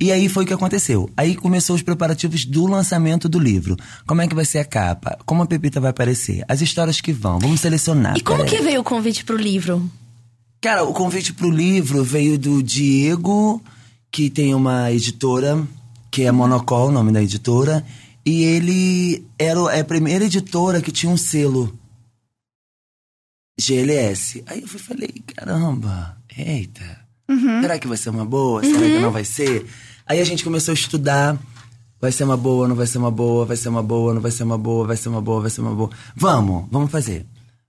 E 0.00 0.10
aí 0.10 0.30
foi 0.30 0.44
o 0.44 0.46
que 0.46 0.54
aconteceu. 0.54 1.10
Aí 1.14 1.36
começou 1.36 1.76
os 1.76 1.82
preparativos 1.82 2.46
do 2.46 2.66
lançamento 2.66 3.28
do 3.28 3.38
livro. 3.38 3.76
Como 4.06 4.22
é 4.22 4.26
que 4.26 4.34
vai 4.34 4.46
ser 4.46 4.58
a 4.58 4.64
capa? 4.64 5.18
Como 5.26 5.42
a 5.42 5.46
Pepita 5.46 5.78
vai 5.78 5.90
aparecer? 5.90 6.42
As 6.48 6.62
histórias 6.62 7.02
que 7.02 7.12
vão. 7.12 7.38
Vamos 7.38 7.60
selecionar. 7.60 8.16
e 8.16 8.22
como 8.22 8.46
que 8.46 8.62
veio 8.62 8.80
o 8.80 8.84
convite 8.84 9.24
pro 9.24 9.36
livro? 9.36 9.90
Cara, 10.58 10.84
o 10.84 10.94
convite 10.94 11.34
pro 11.34 11.50
livro 11.50 12.02
veio 12.02 12.38
do 12.38 12.62
Diego, 12.62 13.62
que 14.10 14.30
tem 14.30 14.54
uma 14.54 14.90
editora, 14.90 15.62
que 16.10 16.22
é 16.22 16.32
Monocol, 16.32 16.88
o 16.88 16.92
nome 16.92 17.12
da 17.12 17.22
editora. 17.22 17.84
E 18.24 18.42
ele 18.42 19.26
era 19.38 19.60
é 19.74 19.80
a 19.80 19.84
primeira 19.84 20.24
editora 20.24 20.80
que 20.80 20.90
tinha 20.90 21.12
um 21.12 21.16
selo 21.16 21.78
GLS. 23.60 24.42
Aí 24.46 24.62
eu 24.62 24.68
falei, 24.68 25.12
caramba, 25.26 26.16
eita, 26.36 27.00
será 27.60 27.78
que 27.78 27.86
vai 27.86 27.98
ser 27.98 28.08
uma 28.08 28.24
boa? 28.24 28.62
Será 28.62 28.80
que 28.80 28.98
não 28.98 29.10
vai 29.10 29.24
ser? 29.24 29.66
Aí 30.10 30.20
a 30.20 30.24
gente 30.24 30.42
começou 30.42 30.72
a 30.72 30.74
estudar. 30.74 31.38
Vai 32.00 32.10
ser 32.10 32.24
uma 32.24 32.36
boa, 32.36 32.66
não 32.66 32.74
vai 32.74 32.84
ser 32.84 32.98
uma 32.98 33.12
boa, 33.12 33.46
vai 33.46 33.56
ser 33.56 33.68
uma 33.68 33.80
boa, 33.80 34.12
não 34.12 34.20
vai 34.20 34.32
ser 34.32 34.42
uma 34.42 34.58
boa, 34.58 34.84
vai 34.84 34.96
ser 34.96 35.08
uma 35.08 35.20
boa, 35.20 35.40
vai 35.40 35.50
ser 35.50 35.60
uma 35.60 35.72
boa. 35.72 35.88
Vamos, 36.16 36.64
vamos 36.68 36.90
fazer. 36.90 37.24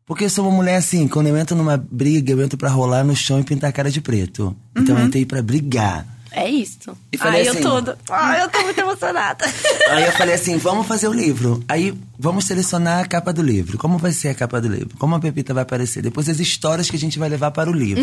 Porque 0.07 0.25
eu 0.25 0.29
sou 0.29 0.47
uma 0.47 0.55
mulher 0.55 0.77
assim, 0.77 1.07
quando 1.07 1.27
eu 1.27 1.37
entro 1.37 1.55
numa 1.55 1.77
briga, 1.77 2.31
eu 2.31 2.41
entro 2.41 2.57
pra 2.57 2.67
rolar 2.67 3.03
no 3.03 3.15
chão 3.15 3.39
e 3.39 3.43
pintar 3.43 3.69
a 3.69 3.73
cara 3.73 3.91
de 3.91 4.01
preto. 4.01 4.55
Então 4.75 4.97
eu 4.97 5.05
entrei 5.05 5.23
pra 5.23 5.39
brigar. 5.43 6.03
É 6.31 6.49
isso. 6.49 6.97
E 7.11 7.17
falei 7.17 7.41
Ai, 7.41 7.47
assim- 7.49 7.57
eu 7.59 7.63
toda. 7.63 7.97
Ai, 8.09 8.41
eu 8.43 8.49
tô 8.49 8.61
muito 8.63 8.79
emocionada. 8.79 9.45
Aí 9.89 10.05
eu 10.05 10.11
falei 10.13 10.33
assim, 10.35 10.57
vamos 10.57 10.87
fazer 10.87 11.07
o 11.07 11.13
livro. 11.13 11.61
Aí 11.67 11.93
vamos 12.17 12.45
selecionar 12.45 13.03
a 13.03 13.07
capa 13.07 13.33
do 13.33 13.41
livro. 13.41 13.77
Como 13.77 13.97
vai 13.97 14.11
ser 14.13 14.29
a 14.29 14.33
capa 14.35 14.61
do 14.61 14.69
livro? 14.69 14.95
Como 14.97 15.13
a 15.15 15.19
Pepita 15.19 15.53
vai 15.53 15.63
aparecer? 15.63 16.01
Depois 16.01 16.29
as 16.29 16.39
histórias 16.39 16.89
que 16.89 16.95
a 16.95 16.99
gente 16.99 17.19
vai 17.19 17.27
levar 17.27 17.51
para 17.51 17.69
o 17.69 17.73
livro. 17.73 18.01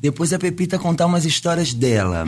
Depois 0.00 0.32
a 0.32 0.38
Pepita 0.38 0.78
contar 0.78 1.06
umas 1.06 1.24
histórias 1.24 1.72
dela. 1.72 2.24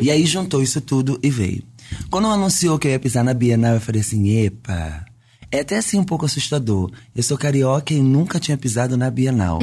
E 0.00 0.10
aí 0.10 0.26
juntou 0.26 0.62
isso 0.62 0.80
tudo 0.80 1.18
e 1.22 1.30
veio. 1.30 1.62
Quando 2.10 2.28
anunciou 2.28 2.78
que 2.78 2.88
eu 2.88 2.92
ia 2.92 2.98
pisar 3.00 3.24
na 3.24 3.32
Bienal, 3.34 3.74
eu 3.74 3.80
falei 3.80 4.00
assim, 4.02 4.28
epa... 4.44 5.06
É 5.54 5.60
até 5.60 5.76
assim 5.76 5.98
um 5.98 6.04
pouco 6.04 6.24
assustador. 6.24 6.90
Eu 7.14 7.22
sou 7.22 7.36
carioca 7.36 7.92
e 7.92 8.00
nunca 8.00 8.40
tinha 8.40 8.56
pisado 8.56 8.96
na 8.96 9.10
Bienal. 9.10 9.58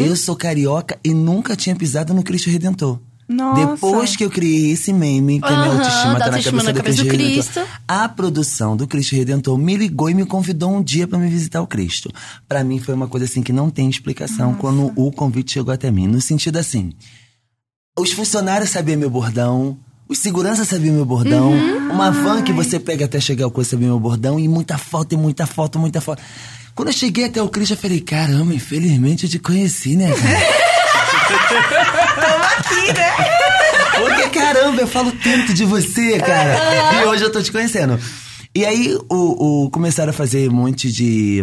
Eu 0.00 0.16
sou 0.16 0.34
carioca 0.34 0.98
e 1.04 1.12
nunca 1.12 1.54
tinha 1.54 1.76
pisado 1.76 2.14
no 2.14 2.22
Cristo 2.22 2.48
Redentor. 2.48 2.98
Nossa. 3.28 3.66
Depois 3.66 4.16
que 4.16 4.24
eu 4.24 4.30
criei 4.30 4.72
esse 4.72 4.92
meme, 4.92 5.40
que 5.40 5.46
a 5.46 5.56
minha 5.56 5.72
autoestima 5.72 6.18
tá 6.18 6.30
na 6.30 6.42
cabeça 6.42 6.52
na 6.52 6.72
do 6.72 6.76
cabeça 6.76 6.82
Cristo 6.82 7.04
do 7.04 7.10
Redentor. 7.10 7.54
Cristo. 7.54 7.60
A 7.88 8.08
produção 8.08 8.76
do 8.76 8.86
Cristo 8.86 9.16
Redentor 9.16 9.56
me 9.56 9.76
ligou 9.76 10.10
e 10.10 10.14
me 10.14 10.26
convidou 10.26 10.74
um 10.74 10.82
dia 10.82 11.08
pra 11.08 11.18
me 11.18 11.28
visitar 11.28 11.62
o 11.62 11.66
Cristo. 11.66 12.10
Pra 12.46 12.62
mim 12.62 12.78
foi 12.78 12.94
uma 12.94 13.08
coisa 13.08 13.24
assim 13.24 13.42
que 13.42 13.52
não 13.52 13.70
tem 13.70 13.88
explicação 13.88 14.54
quando 14.54 14.92
o 14.94 15.10
convite 15.10 15.52
chegou 15.52 15.72
até 15.72 15.90
mim. 15.90 16.06
No 16.06 16.20
sentido 16.20 16.58
assim, 16.58 16.92
os 17.98 18.12
funcionários 18.12 18.70
sabiam 18.70 18.98
meu 18.98 19.08
bordão, 19.08 19.78
os 20.06 20.18
seguranças 20.18 20.68
sabiam 20.68 20.94
meu 20.94 21.06
bordão, 21.06 21.52
uma 21.90 22.10
van 22.10 22.42
que 22.42 22.52
você 22.52 22.78
pega 22.78 23.06
até 23.06 23.18
chegar 23.20 23.46
ao 23.46 23.50
coisa 23.50 23.70
sabia 23.70 23.88
meu 23.88 23.98
bordão 23.98 24.38
e 24.38 24.46
muita 24.46 24.76
foto 24.76 25.14
e 25.14 25.16
muita 25.16 25.46
foto, 25.46 25.78
muita 25.78 26.00
foto. 26.00 26.22
Quando 26.74 26.88
eu 26.88 26.94
cheguei 26.94 27.24
até 27.26 27.40
o 27.40 27.48
Cristo, 27.48 27.72
eu 27.72 27.78
falei, 27.78 28.00
caramba, 28.00 28.52
infelizmente 28.52 29.24
eu 29.24 29.30
te 29.30 29.38
conheci, 29.38 29.96
né, 29.96 30.12
cara? 30.12 30.74
Aqui, 32.58 32.92
né? 32.92 33.10
Porque, 33.98 34.28
caramba, 34.30 34.80
eu 34.82 34.86
falo 34.88 35.12
tanto 35.12 35.54
de 35.54 35.64
você, 35.64 36.18
cara. 36.18 37.02
E 37.02 37.04
hoje 37.06 37.22
eu 37.24 37.30
tô 37.32 37.40
te 37.42 37.52
conhecendo. 37.52 37.98
E 38.54 38.64
aí, 38.64 38.96
o, 39.08 39.64
o- 39.66 39.70
começaram 39.70 40.10
a 40.10 40.12
fazer 40.12 40.48
um 40.50 40.54
monte 40.54 40.90
de, 40.90 41.42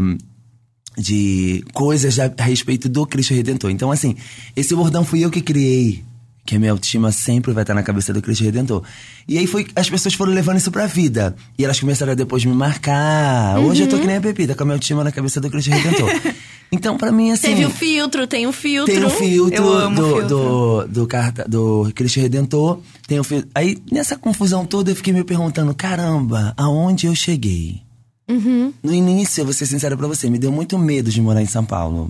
de 0.97 1.63
coisas 1.74 2.19
a 2.19 2.32
respeito 2.43 2.88
do 2.89 3.06
Cristo 3.06 3.34
Redentor. 3.34 3.71
Então, 3.71 3.91
assim, 3.91 4.15
esse 4.56 4.76
bordão 4.76 5.04
fui 5.06 5.24
eu 5.24 5.32
que 5.32 5.41
criei. 5.41 6.04
Que 6.46 6.56
a 6.56 6.60
minha 6.60 6.72
autoestima 6.72 7.12
sempre 7.12 7.54
vai 7.54 7.64
estar 7.64 7.74
na 7.74 7.84
cabeça 7.84 8.12
do 8.12 8.22
Cristo 8.22 8.44
Redentor. 8.44 8.84
E 9.28 9.38
aí 9.38 9.46
foi, 9.46 9.68
as 9.76 9.90
pessoas 9.90 10.16
foram 10.16 10.34
levando 10.34 10.58
isso 10.58 10.72
pra 10.72 10.88
vida. 10.88 11.36
E 11.58 11.64
elas 11.64 11.80
começaram 11.80 12.12
a 12.12 12.16
depois 12.16 12.44
me 12.44 12.54
marcar. 12.54 13.60
Hoje 13.60 13.84
eu 13.84 13.88
tô 13.88 14.00
que 14.00 14.08
nem 14.08 14.18
a 14.18 14.22
Pepita, 14.22 14.56
com 14.56 14.64
a 14.64 14.66
minha 14.66 14.76
autoestima 14.76 15.04
na 15.04 15.12
cabeça 15.12 15.40
do 15.40 15.50
Cristo 15.50 15.70
Redentor. 15.72 16.10
Então, 16.74 16.98
pra 16.98 17.12
mim, 17.12 17.32
assim. 17.32 17.48
Teve 17.48 17.66
o 17.66 17.70
filtro, 17.70 18.26
tem 18.26 18.48
o 18.48 18.54
filtro. 18.54 18.94
Tem 18.94 19.04
o 19.04 19.10
filtro, 19.10 19.58
Eu 19.62 19.74
amo 19.74 19.96
do, 19.98 20.08
filtro. 20.08 20.28
do, 20.30 20.88
do, 20.88 21.06
carta, 21.08 21.46
do 21.46 21.92
Cristo 21.94 22.22
Redentor. 22.22 22.80
Tem 23.06 23.20
o 23.20 23.26
filtro. 23.26 23.50
Aí, 23.54 23.78
nessa 23.92 24.18
confusão 24.18 24.66
toda, 24.66 24.90
eu 24.90 24.96
fiquei 24.96 25.12
me 25.12 25.22
perguntando: 25.26 25.76
caramba, 25.76 26.54
aonde 26.56 27.08
eu 27.08 27.14
cheguei? 27.14 27.82
Uhum. 28.30 28.72
No 28.82 28.94
início, 28.94 29.42
eu 29.42 29.46
vou 29.46 29.54
ser 29.54 29.66
sincera 29.66 29.98
pra 29.98 30.08
você, 30.08 30.30
me 30.30 30.40
deu 30.40 30.50
muito 30.50 30.78
medo 30.80 31.12
de 31.12 31.20
morar 31.22 31.42
em 31.42 31.46
São 31.46 31.66
Paulo. 31.66 32.10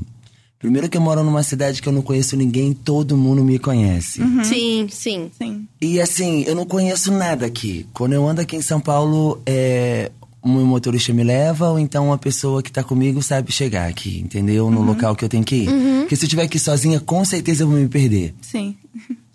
Primeiro 0.62 0.88
que 0.88 0.95
eu 0.95 1.02
moro 1.02 1.24
numa 1.24 1.41
cidade 1.41 1.82
que 1.82 1.89
eu 1.89 1.93
não 1.93 2.04
conheço 2.04 2.38
ninguém, 2.38 2.71
todo 2.71 3.17
mundo 3.17 3.43
me 3.43 3.58
conhece. 3.58 4.21
Sim, 4.43 4.88
sim. 4.91 5.32
Sim. 5.36 5.67
E 5.82 6.00
assim, 6.00 6.43
eu 6.45 6.56
não 6.56 6.65
conheço 6.65 7.12
nada 7.12 7.47
aqui. 7.47 7.88
Quando 7.93 8.13
eu 8.13 8.28
ando 8.28 8.41
aqui 8.41 8.56
em 8.56 8.62
São 8.62 8.80
Paulo, 8.80 9.41
é, 9.45 10.12
um 10.43 10.63
motorista 10.63 11.12
me 11.13 11.24
leva, 11.24 11.69
ou 11.69 11.80
então 11.80 12.08
uma 12.08 12.17
pessoa 12.17 12.62
que 12.62 12.71
tá 12.71 12.84
comigo 12.84 13.24
sabe 13.24 13.52
chegar 13.52 13.89
aqui, 13.89 14.19
entendeu? 14.19 14.69
No 14.69 14.84
local 14.84 15.15
que 15.15 15.26
eu 15.26 15.30
tenho 15.30 15.43
que 15.43 15.56
ir. 15.56 15.69
Porque 16.02 16.15
se 16.15 16.24
eu 16.24 16.28
estiver 16.28 16.43
aqui 16.43 16.60
sozinha, 16.60 17.00
com 17.00 17.26
certeza 17.26 17.63
eu 17.63 17.67
vou 17.67 17.78
me 17.78 17.88
perder. 17.88 18.36
Sim. 18.41 18.76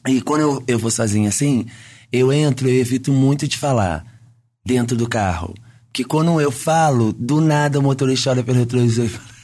E 0.06 0.20
quando 0.20 0.42
eu, 0.42 0.62
eu 0.68 0.78
vou 0.78 0.90
sozinha 0.92 1.28
assim, 1.28 1.66
eu 2.12 2.32
entro, 2.32 2.68
eu 2.68 2.74
evito 2.80 3.12
muito 3.12 3.48
de 3.48 3.56
falar 3.56 4.04
dentro 4.64 4.96
do 4.96 5.08
carro. 5.08 5.54
que 5.92 6.04
quando 6.04 6.40
eu 6.40 6.52
falo, 6.52 7.12
do 7.12 7.40
nada 7.40 7.78
o 7.78 7.82
motorista 7.82 8.30
olha 8.30 8.44
pelo 8.44 8.58
retrovisor 8.58 9.06
e 9.06 9.08
fala. 9.08 9.35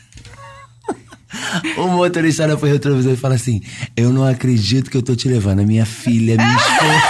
O 1.76 1.88
motorista 1.88 2.42
olha 2.44 2.56
pro 2.56 2.68
retrovisor 2.68 3.12
e 3.12 3.16
fala 3.16 3.34
assim: 3.34 3.60
Eu 3.96 4.12
não 4.12 4.24
acredito 4.26 4.90
que 4.90 4.96
eu 4.96 5.02
tô 5.02 5.14
te 5.14 5.28
levando. 5.28 5.60
A 5.60 5.64
minha 5.64 5.86
filha, 5.86 6.36
minha 6.36 6.56
esposa. 6.56 7.02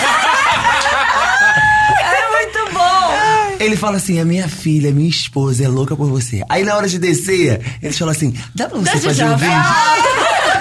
É 2.01 2.31
muito 2.31 2.73
bom! 2.75 3.57
Ele 3.61 3.77
fala 3.77 3.97
assim: 3.97 4.21
A 4.21 4.25
minha 4.25 4.49
filha, 4.49 4.93
minha 4.93 5.09
esposa 5.09 5.65
é 5.65 5.69
louca 5.69 5.97
por 5.97 6.09
você. 6.09 6.43
Aí 6.49 6.65
na 6.65 6.77
hora 6.77 6.89
de 6.89 6.99
descer, 6.99 7.61
ele 7.83 7.93
fala 7.93 8.13
assim: 8.13 8.35
Dá 8.55 8.69
pra 8.69 8.79
você 8.79 8.93
Deixa 8.93 9.09
fazer 9.09 9.25
um 9.25 9.37
vídeo? 9.37 9.53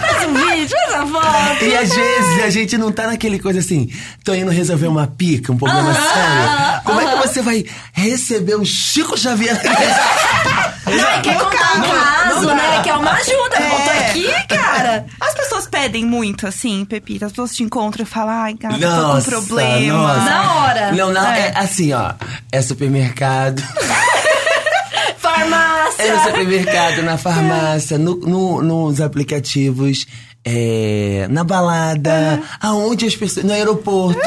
Faz 0.01 0.27
um 0.27 0.33
vídeo, 0.33 0.77
faz 0.91 1.09
foto. 1.09 1.65
E 1.65 1.75
às 1.75 1.89
vezes 1.89 2.43
a 2.43 2.49
gente 2.49 2.77
não 2.77 2.91
tá 2.91 3.07
naquele 3.07 3.39
coisa 3.39 3.59
assim, 3.59 3.89
tô 4.23 4.33
indo 4.33 4.49
resolver 4.51 4.87
uma 4.87 5.07
pica, 5.07 5.51
um 5.51 5.57
problema 5.57 5.93
sério. 5.93 6.81
Como 6.83 7.01
é 7.01 7.05
que 7.05 7.27
você 7.27 7.41
vai 7.41 7.65
receber 7.93 8.55
o 8.55 8.65
Chico 8.65 9.17
Xavier? 9.17 9.59
Não, 10.97 11.21
quer 11.21 11.37
contar 11.37 11.77
um 11.77 11.81
caso, 11.81 12.47
né? 12.47 12.81
Quer 12.83 12.93
uma 12.95 13.11
ajuda. 13.11 13.55
É. 13.57 13.69
Voltou 13.69 13.93
aqui, 13.93 14.47
cara. 14.47 15.05
As 15.19 15.33
pessoas 15.33 15.67
pedem 15.67 16.05
muito, 16.05 16.47
assim, 16.47 16.83
Pepita. 16.85 17.25
As 17.25 17.31
pessoas 17.31 17.53
te 17.53 17.63
encontram 17.63 18.03
e 18.03 18.05
falam, 18.05 18.33
ai, 18.43 18.53
cara, 18.55 18.73
tô 18.77 19.13
com 19.15 19.21
problema. 19.29 19.97
nossa. 20.15 20.25
Na 20.29 20.53
hora. 20.55 20.91
Não, 20.93 21.11
não, 21.13 21.25
é. 21.31 21.47
É. 21.47 21.53
assim, 21.57 21.93
ó. 21.93 22.13
É 22.51 22.61
supermercado. 22.61 23.61
Farmácia. 25.17 26.03
É 26.03 26.15
no 26.15 26.23
supermercado, 26.23 27.03
na 27.03 27.17
farmácia, 27.17 27.97
no, 27.97 28.15
no- 28.17 28.61
nos 28.61 28.99
aplicativos. 29.01 30.05
é, 30.43 31.27
na 31.29 31.43
balada, 31.43 32.41
aonde 32.59 33.05
as 33.05 33.15
pessoas. 33.15 33.45
No 33.45 33.53
aeroporto. 33.53 34.19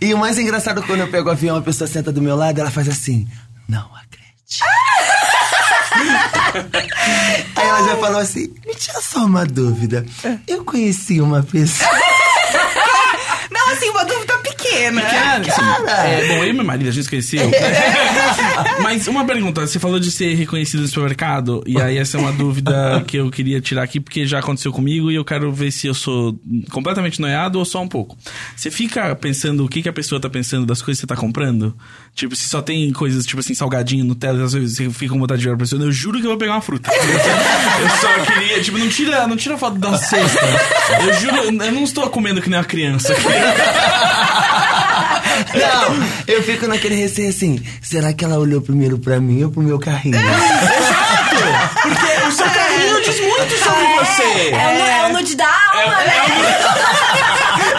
E 0.00 0.14
o 0.14 0.18
mais 0.18 0.38
engraçado 0.38 0.82
quando 0.82 1.00
eu 1.00 1.08
pego 1.08 1.28
o 1.28 1.32
avião, 1.32 1.56
a 1.56 1.62
pessoa 1.62 1.88
senta 1.88 2.12
do 2.12 2.22
meu 2.22 2.36
lado, 2.36 2.60
ela 2.60 2.70
faz 2.70 2.88
assim. 2.88 3.26
Não 3.68 3.80
acredito. 3.96 4.64
Aí 7.56 7.66
ela 7.68 7.88
já 7.88 7.96
falou 7.96 8.20
assim: 8.20 8.52
me 8.66 8.74
tira 8.74 9.00
só 9.00 9.24
uma 9.24 9.44
dúvida. 9.44 10.04
Eu 10.46 10.64
conheci 10.64 11.20
uma 11.20 11.42
pessoa. 11.42 11.90
Não, 13.50 13.70
assim, 13.70 13.88
uma 13.90 14.04
dúvida 14.04 14.38
pequena. 14.38 15.02
Cara, 15.02 15.40
assim, 15.40 15.60
é, 15.90 16.28
bom, 16.28 16.44
eu 16.44 16.48
e 16.48 16.52
meu 16.52 16.64
marido, 16.64 16.88
a 16.88 16.92
gente 16.92 17.02
esqueceu. 17.04 17.50
Mas 18.82 19.06
uma 19.08 19.24
pergunta, 19.24 19.66
você 19.66 19.78
falou 19.78 19.98
de 19.98 20.10
ser 20.10 20.34
reconhecido 20.34 20.80
no 20.80 20.88
supermercado, 20.88 21.62
e 21.66 21.80
aí 21.80 21.98
essa 21.98 22.16
é 22.16 22.20
uma 22.20 22.32
dúvida 22.32 23.02
que 23.06 23.16
eu 23.16 23.30
queria 23.30 23.60
tirar 23.60 23.82
aqui, 23.82 24.00
porque 24.00 24.26
já 24.26 24.38
aconteceu 24.38 24.72
comigo 24.72 25.10
e 25.10 25.14
eu 25.14 25.24
quero 25.24 25.52
ver 25.52 25.70
se 25.70 25.86
eu 25.86 25.94
sou 25.94 26.38
completamente 26.70 27.20
noiado 27.20 27.58
ou 27.58 27.64
só 27.64 27.80
um 27.82 27.88
pouco. 27.88 28.16
Você 28.56 28.70
fica 28.70 29.14
pensando 29.14 29.64
o 29.64 29.68
que, 29.68 29.82
que 29.82 29.88
a 29.88 29.92
pessoa 29.92 30.20
tá 30.20 30.28
pensando 30.28 30.66
das 30.66 30.82
coisas 30.82 31.00
que 31.00 31.06
você 31.06 31.06
tá 31.06 31.16
comprando? 31.16 31.76
Tipo, 32.14 32.34
se 32.34 32.48
só 32.48 32.60
tem 32.60 32.90
coisas, 32.92 33.24
tipo 33.26 33.40
assim, 33.40 33.54
salgadinho, 33.54 34.04
Nutella, 34.04 34.44
às 34.44 34.52
vezes 34.52 34.76
você 34.76 34.90
fica 34.90 35.12
com 35.12 35.20
vontade 35.20 35.40
de 35.40 35.48
olhar 35.48 35.56
pra 35.56 35.64
pessoa, 35.64 35.82
eu 35.82 35.92
juro 35.92 36.18
que 36.18 36.26
eu 36.26 36.30
vou 36.30 36.38
pegar 36.38 36.52
uma 36.52 36.62
fruta. 36.62 36.90
Eu 37.80 37.88
só 37.88 38.32
queria, 38.32 38.62
tipo, 38.62 38.76
não 38.76 38.88
tira, 38.88 39.26
não 39.26 39.36
tira 39.36 39.56
foto 39.56 39.78
da 39.78 39.96
cesta. 39.96 40.40
Eu 41.02 41.14
juro, 41.14 41.36
eu 41.64 41.72
não 41.72 41.84
estou 41.84 42.10
comendo 42.10 42.42
que 42.42 42.50
nem 42.50 42.58
uma 42.58 42.64
criança. 42.64 43.14
Não, 45.54 46.08
eu 46.26 46.42
fico 46.42 46.66
naquele 46.66 46.94
receio 46.94 47.30
assim: 47.30 47.62
será 47.82 48.12
que 48.12 48.24
ela 48.24 48.38
olhou 48.38 48.60
primeiro 48.60 48.98
pra 48.98 49.20
mim 49.20 49.44
ou 49.44 49.50
pro 49.50 49.62
meu 49.62 49.78
carrinho? 49.78 50.18
Porque 51.82 52.26
o 52.28 52.32
seu 52.32 52.46
carrinho 52.50 53.02
diz 53.02 53.20
muito 53.20 53.56
sobre 53.58 53.86
você. 53.98 54.50
É, 54.50 54.68
o, 54.68 54.78
nu- 54.78 54.86
é 54.86 55.06
o 55.06 55.12
nude 55.12 55.34
da 55.36 55.46
alma, 55.46 55.96
né? 56.04 56.14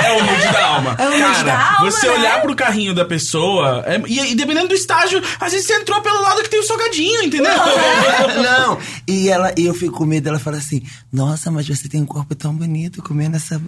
É 0.03 0.13
o 0.13 0.23
nude 0.23 0.47
da 0.51 0.65
alma. 0.65 0.95
É 0.99 1.03
o 1.07 1.09
nude 1.11 1.21
Cara, 1.21 1.43
da 1.43 1.73
alma, 1.77 1.91
você 1.91 2.07
né? 2.07 2.13
olhar 2.13 2.41
pro 2.41 2.55
carrinho 2.55 2.93
da 2.93 3.05
pessoa, 3.05 3.83
é- 3.85 4.01
e, 4.07 4.31
e 4.31 4.35
dependendo 4.35 4.69
do 4.69 4.73
estágio, 4.75 5.21
às 5.39 5.51
vezes 5.51 5.67
você 5.67 5.73
entrou 5.75 6.01
pelo 6.01 6.21
lado 6.21 6.41
que 6.41 6.49
tem 6.49 6.59
o 6.59 6.63
salgadinho, 6.63 7.23
entendeu? 7.23 7.53
Não, 8.41 8.77
e 9.07 9.29
ela, 9.29 9.53
e 9.57 9.65
eu 9.65 9.73
fico 9.73 9.97
com 9.99 10.05
medo, 10.05 10.27
ela 10.29 10.39
fala 10.39 10.57
assim: 10.57 10.81
Nossa, 11.13 11.49
mas 11.51 11.67
você 11.67 11.87
tem 11.87 12.01
um 12.01 12.05
corpo 12.05 12.33
tão 12.35 12.53
bonito 12.53 13.01
comendo 13.03 13.37
essa. 13.37 13.61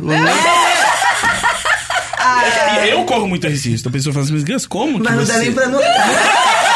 E 2.85 2.89
eu 2.89 3.03
corro 3.05 3.27
muito 3.27 3.47
risco. 3.47 3.87
A 3.87 3.91
pessoa 3.91 4.13
fala 4.13 4.25
assim, 4.25 4.33
mas 4.33 4.43
Gus, 4.43 4.65
como 4.65 4.99
Mas 4.99 5.15
não 5.15 5.25
você... 5.25 5.31
dá 5.33 5.39
nem 5.39 5.53
pra 5.53 5.67
notar. 5.67 6.63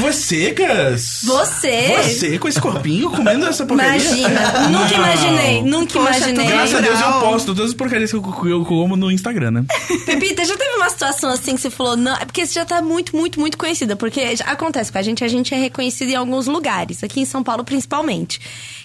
Você, 0.00 0.52
Gus? 0.52 1.20
Você? 1.24 1.96
Você 1.96 2.38
com 2.38 2.46
esse 2.46 2.60
corpinho 2.60 3.10
comendo 3.10 3.46
essa 3.46 3.64
porcaria? 3.64 3.96
Imagina. 3.96 4.68
Nunca 4.68 4.94
imaginei. 4.94 5.62
Nunca 5.62 5.92
Poxa, 5.94 6.18
imaginei. 6.18 6.46
Graças 6.46 6.74
a 6.74 6.80
Deus 6.80 7.00
eu 7.00 7.12
posto 7.20 7.46
todas 7.54 7.70
as 7.70 7.74
porcarias 7.74 8.10
que 8.10 8.16
eu, 8.16 8.34
eu 8.44 8.64
como 8.64 8.96
no 8.96 9.10
Instagram, 9.10 9.50
né? 9.50 9.64
Pepita, 10.04 10.44
já 10.44 10.56
teve 10.56 10.76
uma 10.76 10.90
situação 10.90 11.30
assim 11.30 11.54
que 11.54 11.60
você 11.60 11.70
falou, 11.70 11.96
não, 11.96 12.14
é 12.16 12.24
porque 12.24 12.46
você 12.46 12.52
já 12.52 12.64
tá 12.64 12.82
muito, 12.82 13.16
muito, 13.16 13.40
muito 13.40 13.56
conhecida. 13.56 13.96
Porque 13.96 14.34
acontece 14.44 14.92
com 14.92 14.98
a 14.98 15.02
gente, 15.02 15.24
a 15.24 15.28
gente 15.28 15.54
é 15.54 15.58
reconhecida 15.58 16.12
em 16.12 16.16
alguns 16.16 16.46
lugares, 16.46 17.02
aqui 17.02 17.20
em 17.20 17.24
São 17.24 17.42
Paulo 17.42 17.64
principalmente. 17.64 18.40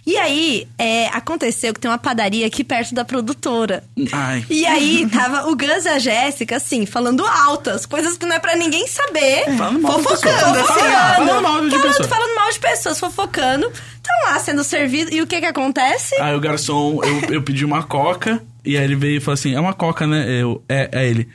E 0.08 0.16
aí, 0.16 0.66
é, 0.78 1.08
aconteceu 1.08 1.74
que 1.74 1.82
tem 1.82 1.92
uma 1.92 1.98
padaria 1.98 2.48
aqui 2.48 2.64
perto 2.64 2.96
da 2.96 3.04
produtora. 3.04 3.84
Ai. 4.14 4.46
E 4.50 4.66
aí, 4.66 5.06
tava 5.12 5.50
o 5.50 5.56
Gus 5.58 5.84
e 5.84 5.90
a 5.90 6.00
Jéssica, 6.00 6.56
assim, 6.56 6.86
falando 6.86 7.26
altas, 7.26 7.86
coisas 7.86 8.18
que 8.18 8.26
não 8.26 8.34
é 8.34 8.40
pra 8.40 8.56
ninguém 8.56 8.88
saber. 8.88 9.44
De 9.52 9.58
fofocando, 9.58 9.84
fofocando. 9.84 10.77
Falando 10.78 11.42
mal 11.42 11.62
de 11.62 11.70
falando, 11.70 11.82
pessoa. 11.88 12.08
falando 12.10 12.36
mal 12.36 12.52
de 12.52 12.60
pessoas, 12.60 13.00
fofocando. 13.00 13.68
Estão 13.68 14.16
lá 14.26 14.40
sendo 14.40 14.64
servidos. 14.64 15.14
E 15.14 15.22
o 15.22 15.28
que 15.28 15.40
que 15.40 15.46
acontece? 15.46 16.16
Aí 16.22 16.36
o 16.36 16.40
garçom, 16.40 17.00
eu, 17.04 17.36
eu 17.36 17.42
pedi 17.42 17.66
uma 17.66 17.84
coca, 17.84 18.42
e 18.66 18.78
aí 18.78 18.84
ele 18.84 18.96
veio 18.96 19.18
e 19.18 19.20
falou 19.20 19.34
assim, 19.34 19.54
é 19.56 19.60
uma 19.60 19.74
coca, 19.74 20.06
né? 20.08 20.26
Eu, 20.30 20.64
é, 20.70 20.90
é 20.92 21.08
ele. 21.08 21.28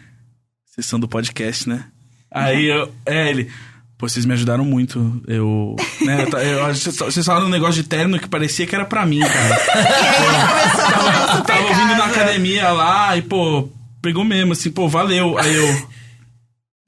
Vocês 0.66 0.86
são 0.86 0.98
do 0.98 1.06
podcast, 1.08 1.68
né? 1.68 1.84
Aí 2.30 2.66
eu, 2.66 2.90
é 3.04 3.28
ele. 3.28 3.50
Pô, 3.98 4.08
vocês 4.08 4.24
me 4.24 4.32
ajudaram 4.32 4.64
muito. 4.64 5.22
Eu. 5.28 5.76
Né, 6.00 6.24
eu, 6.32 6.66
eu, 6.68 6.74
vocês- 6.74 7.24
falaram 7.26 7.46
um 7.46 7.50
negócio 7.50 7.74
de 7.82 7.88
terno 7.88 8.18
que 8.18 8.28
parecia 8.28 8.66
que 8.66 8.74
era 8.74 8.84
pra 8.84 9.04
mim, 9.06 9.20
cara. 9.20 9.56
tava, 11.36 11.42
tava 11.42 11.62
ouvindo 11.68 11.96
na 11.96 12.06
academia 12.06 12.70
lá 12.70 13.16
e, 13.16 13.22
pô, 13.22 13.68
pegou 14.00 14.24
mesmo, 14.24 14.52
assim, 14.54 14.70
pô, 14.70 14.88
valeu. 14.88 15.38
Aí 15.38 15.54
eu. 15.54 15.88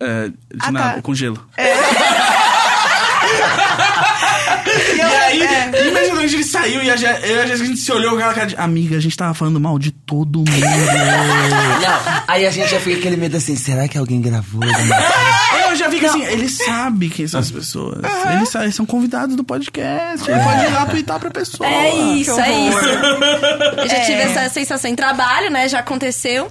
É, 0.02 0.28
de 0.28 0.34
Ah, 0.60 0.72
nada, 0.72 0.94
tá. 0.96 1.02
com 1.02 1.14
gelo. 1.14 1.40
E 1.56 1.62
é. 6.24 6.28
imediatamente 6.28 6.34
ele 6.34 6.44
saiu 6.44 6.82
e 6.82 6.90
a, 6.90 6.96
Je- 6.96 7.06
eu 7.06 7.36
e 7.36 7.40
a 7.40 7.46
Jéssica, 7.46 7.64
a 7.64 7.66
gente 7.68 7.80
se 7.80 7.92
olhou 7.92 8.10
com 8.10 8.16
aquela 8.16 8.34
cara 8.34 8.46
de. 8.46 8.56
Amiga, 8.56 8.96
a 8.96 9.00
gente 9.00 9.16
tava 9.16 9.34
falando 9.34 9.60
mal 9.60 9.78
de 9.78 9.90
todo 9.90 10.38
mundo. 10.40 10.50
Não, 10.54 12.22
aí 12.28 12.46
a 12.46 12.50
gente 12.50 12.70
já 12.70 12.80
fica 12.80 12.98
aquele 12.98 13.16
medo 13.16 13.36
assim: 13.36 13.56
será 13.56 13.86
que 13.88 13.98
alguém 13.98 14.20
gravou? 14.20 14.62
Eu 15.68 15.76
já 15.76 15.88
vi 15.88 15.98
que 15.98 16.06
assim, 16.06 16.24
ele 16.24 16.48
sabe 16.48 17.08
quem 17.08 17.26
são 17.26 17.40
as 17.40 17.50
pessoas. 17.50 17.98
Eles, 18.36 18.48
sa- 18.48 18.62
eles 18.62 18.74
são 18.74 18.86
convidados 18.86 19.36
do 19.36 19.44
podcast. 19.44 20.30
Ele 20.30 20.40
pode 20.40 20.64
ir 20.64 20.70
lá 20.72 20.86
twittar 20.86 21.18
pra 21.18 21.30
pessoa. 21.30 21.68
É 21.68 21.94
isso, 22.14 22.38
é 22.40 22.52
isso. 22.68 22.78
Eu 22.78 23.88
já 23.88 23.96
É. 23.96 24.00
tive 24.04 24.20
essa 24.20 24.48
sensação 24.48 24.90
em 24.90 24.94
trabalho, 24.94 25.50
né? 25.50 25.68
Já 25.68 25.80
aconteceu. 25.80 26.50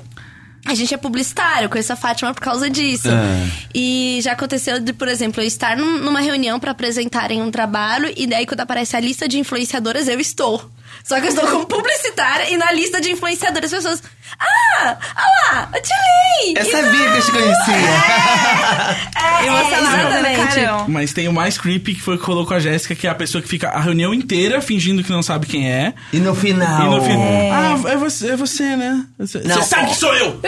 A 0.65 0.73
gente 0.75 0.93
é 0.93 0.97
publicitário, 0.97 1.65
eu 1.65 1.69
conheço 1.69 1.91
a 1.91 1.95
Fátima 1.95 2.33
por 2.33 2.39
causa 2.41 2.69
disso. 2.69 3.09
É. 3.09 3.51
E 3.75 4.19
já 4.23 4.31
aconteceu 4.31 4.79
de, 4.79 4.93
por 4.93 5.07
exemplo, 5.09 5.41
eu 5.41 5.47
estar 5.47 5.75
num- 5.75 5.97
numa 5.99 6.21
reunião 6.21 6.59
pra 6.59 6.71
apresentarem 6.71 7.41
um 7.41 7.51
trabalho 7.51 8.11
e 8.15 8.25
daí 8.25 8.45
quando 8.45 8.61
aparece 8.61 8.95
a 8.95 8.99
lista 8.99 9.27
de 9.27 9.37
influenciadoras, 9.37 10.07
eu 10.07 10.19
estou. 10.19 10.69
Só 11.03 11.19
que 11.19 11.25
eu 11.27 11.29
estou 11.31 11.45
como 11.49 11.65
publicitária 11.65 12.49
e 12.49 12.55
na 12.57 12.71
lista 12.71 13.01
de 13.01 13.11
influenciadoras 13.11 13.73
as 13.73 13.83
pessoas. 13.83 14.03
Ah! 14.39 14.97
Olha 15.15 15.59
lá! 15.59 15.69
A 15.73 15.79
Tilly! 15.79 16.55
Eu 16.57 16.65
sabia 16.71 17.11
que 17.11 17.17
eu 17.17 17.25
te 17.25 17.31
conhecia. 17.31 17.73
É, 19.43 19.47
Emocionada 19.47 19.97
do 20.03 20.07
exatamente. 20.27 20.55
carão. 20.55 20.85
Mas 20.87 21.11
tem 21.13 21.27
o 21.27 21.33
mais 21.33 21.57
creepy 21.57 21.95
que 21.95 22.01
foi 22.01 22.17
que 22.17 22.23
colocou 22.23 22.55
a 22.55 22.59
Jéssica, 22.59 22.95
que 22.95 23.07
é 23.07 23.09
a 23.09 23.15
pessoa 23.15 23.41
que 23.41 23.47
fica 23.47 23.69
a 23.69 23.79
reunião 23.79 24.13
inteira 24.13 24.61
fingindo 24.61 25.03
que 25.03 25.11
não 25.11 25.21
sabe 25.23 25.45
quem 25.47 25.69
é. 25.71 25.93
E 26.13 26.17
no 26.17 26.33
final. 26.35 26.81
E 26.81 26.95
no 26.95 27.01
final. 27.01 27.23
Ah, 27.51 27.91
é 27.91 27.97
você, 27.97 28.31
é 28.31 28.35
você 28.35 28.75
né? 28.75 29.05
Você, 29.19 29.39
Não, 29.39 29.55
você 29.55 29.63
sabe 29.63 29.89
que 29.89 29.95
sou 29.97 30.13
eu! 30.15 30.39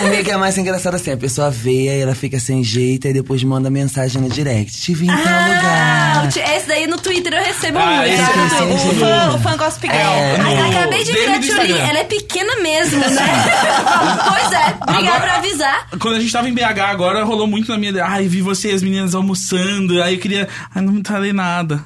Comigo 0.00 0.30
é 0.30 0.36
mais 0.36 0.56
engraçado 0.58 0.94
assim: 0.94 1.12
a 1.12 1.16
pessoa 1.16 1.50
vê, 1.50 1.88
aí 1.90 2.00
ela 2.00 2.14
fica 2.14 2.38
sem 2.38 2.62
jeito, 2.64 3.08
e 3.08 3.12
depois 3.12 3.42
manda 3.44 3.70
mensagem 3.70 4.20
no 4.20 4.28
direct. 4.28 4.80
Te 4.82 4.94
vi 4.94 5.06
em 5.06 5.08
tal 5.08 5.16
Ah, 5.26 5.48
lugar. 5.48 6.24
o 6.24 6.28
Ti- 6.28 6.40
esse 6.40 6.66
daí 6.68 6.86
no 6.86 6.98
Twitter 6.98 7.32
eu 7.34 7.44
recebo 7.44 7.78
Ah, 7.78 7.96
muito. 7.96 8.12
esse 8.12 8.62
eu 8.62 8.74
O 8.74 8.94
fã, 8.98 9.34
o 9.34 9.38
fã 9.40 9.56
gospel 9.56 9.90
girl. 9.90 10.02
É. 10.02 10.36
Ai, 10.40 10.54
No- 10.56 10.78
acabei 10.78 11.04
de 11.04 11.12
Tchuli, 11.12 11.38
Instagram. 11.38 11.76
ela 11.88 11.98
é 12.00 12.04
pequena 12.04 12.56
mesmo, 12.62 12.98
né? 13.00 13.08
pois 14.28 14.52
é, 14.52 14.66
obrigada 14.82 14.98
Agora- 14.98 15.20
pra 15.20 15.36
avisar. 15.36 15.88
Quando 15.98 16.16
a 16.16 16.20
gente 16.20 16.32
tava 16.32 16.48
em 16.48 16.54
BH 16.54 16.80
agora, 16.80 17.24
rolou 17.24 17.46
muito 17.46 17.68
na 17.70 17.78
minha. 17.78 18.04
Ai, 18.04 18.26
vi 18.28 18.40
você 18.42 18.70
e 18.70 18.74
as 18.74 18.82
meninas 18.82 19.14
almoçando. 19.14 20.02
Aí 20.02 20.14
eu 20.14 20.20
queria. 20.20 20.48
Ai, 20.74 20.82
não 20.82 20.92
me 20.92 21.02
falei 21.06 21.32
nada. 21.32 21.84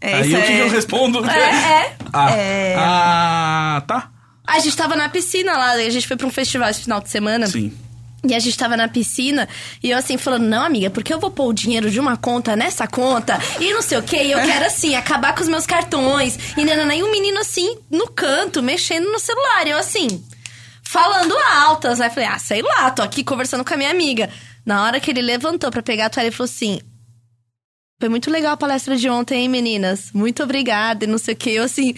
É, 0.00 0.14
aí 0.14 0.28
isso 0.28 0.36
o 0.38 0.42
que, 0.42 0.52
é- 0.52 0.56
que 0.56 0.62
eu 0.62 0.70
respondo? 0.70 1.28
É, 1.28 1.38
é. 1.40 1.96
Ah, 2.12 2.30
É. 2.30 2.74
ah, 2.78 3.82
tá. 3.86 4.10
A 4.46 4.60
gente 4.60 4.76
tava 4.76 4.96
na 4.96 5.08
piscina 5.08 5.52
lá, 5.52 5.72
a 5.72 5.90
gente 5.90 6.06
foi 6.06 6.16
pra 6.16 6.26
um 6.26 6.30
festival 6.30 6.68
esse 6.70 6.80
final 6.82 7.00
de 7.00 7.10
semana. 7.10 7.46
Sim. 7.46 7.72
E 8.26 8.34
a 8.34 8.38
gente 8.40 8.56
tava 8.58 8.76
na 8.76 8.88
piscina 8.88 9.48
e 9.80 9.90
eu 9.90 9.98
assim 9.98 10.16
falando, 10.18 10.42
não, 10.44 10.64
amiga, 10.64 10.90
porque 10.90 11.12
eu 11.14 11.20
vou 11.20 11.30
pôr 11.30 11.46
o 11.48 11.52
dinheiro 11.52 11.88
de 11.90 12.00
uma 12.00 12.16
conta 12.16 12.56
nessa 12.56 12.84
conta 12.88 13.38
e 13.60 13.72
não 13.72 13.80
sei 13.80 13.96
o 13.96 14.02
que, 14.02 14.16
e 14.16 14.32
eu 14.32 14.40
quero 14.40 14.64
assim, 14.66 14.96
acabar 14.96 15.34
com 15.36 15.42
os 15.42 15.48
meus 15.48 15.66
cartões. 15.66 16.36
E 16.56 16.64
nanana, 16.64 16.94
e 16.96 17.02
um 17.02 17.12
menino 17.12 17.38
assim, 17.38 17.76
no 17.90 18.08
canto, 18.08 18.60
mexendo 18.62 19.04
no 19.12 19.20
celular. 19.20 19.66
E 19.66 19.70
eu 19.70 19.78
assim, 19.78 20.20
falando 20.88 21.36
altas, 21.36 21.98
né? 21.98 22.08
Falei, 22.08 22.30
ah, 22.30 22.38
sei 22.38 22.62
lá, 22.62 22.90
tô 22.90 23.02
aqui 23.02 23.22
conversando 23.22 23.62
com 23.62 23.74
a 23.74 23.76
minha 23.76 23.90
amiga. 23.90 24.30
Na 24.64 24.84
hora 24.84 24.98
que 24.98 25.10
ele 25.10 25.20
levantou 25.20 25.70
pra 25.70 25.82
pegar 25.82 26.06
a 26.06 26.10
toalha, 26.10 26.28
ele 26.28 26.34
falou 26.34 26.48
assim: 26.48 26.80
Foi 28.00 28.08
muito 28.08 28.30
legal 28.30 28.52
a 28.52 28.56
palestra 28.56 28.96
de 28.96 29.08
ontem, 29.08 29.42
hein, 29.42 29.48
meninas? 29.50 30.10
Muito 30.12 30.42
obrigada 30.42 31.04
e 31.04 31.08
não 31.08 31.18
sei 31.18 31.34
o 31.34 31.36
que. 31.36 31.50
Eu 31.50 31.64
assim. 31.64 31.94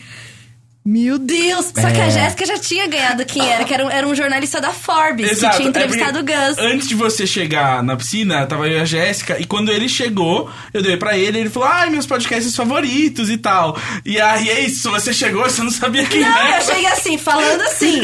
Meu 0.92 1.18
Deus! 1.20 1.66
Só 1.66 1.88
que 1.88 2.00
a 2.00 2.06
É. 2.06 2.10
Jéssica 2.10 2.44
já 2.46 2.58
tinha 2.58 2.88
ganhado 2.88 3.24
quem 3.24 3.48
era, 3.48 3.64
que 3.64 3.72
era 3.72 3.86
um, 3.86 3.90
era 3.90 4.04
um 4.08 4.12
jornalista 4.12 4.60
da 4.60 4.70
Forbes, 4.72 5.30
que 5.30 5.36
tinha 5.36 5.52
é 5.66 5.68
entrevistado 5.68 6.18
o 6.18 6.24
porque 6.24 6.34
Gus. 6.48 6.58
Antes 6.58 6.88
de 6.88 6.96
você 6.96 7.24
chegar 7.28 7.80
na 7.80 7.96
piscina, 7.96 8.44
tava 8.44 8.66
eu 8.66 8.78
e 8.78 8.80
a 8.80 8.84
Jéssica, 8.84 9.38
e 9.38 9.44
quando 9.44 9.70
ele 9.70 9.88
chegou, 9.88 10.50
eu 10.74 10.82
dei 10.82 10.96
pra 10.96 11.16
ele, 11.16 11.38
ele 11.38 11.48
falou, 11.48 11.68
ai, 11.68 11.90
meus 11.90 12.06
podcasts 12.06 12.56
favoritos 12.56 13.30
e 13.30 13.36
tal. 13.36 13.78
E 14.04 14.20
aí 14.20 14.50
é 14.50 14.60
isso, 14.62 14.90
você 14.90 15.14
chegou, 15.14 15.44
você 15.44 15.62
não 15.62 15.70
sabia 15.70 16.04
quem 16.06 16.22
Não, 16.22 16.28
era. 16.36 16.58
eu 16.58 16.62
cheguei 16.66 16.86
assim, 16.86 17.16
falando 17.16 17.60
assim, 17.60 18.02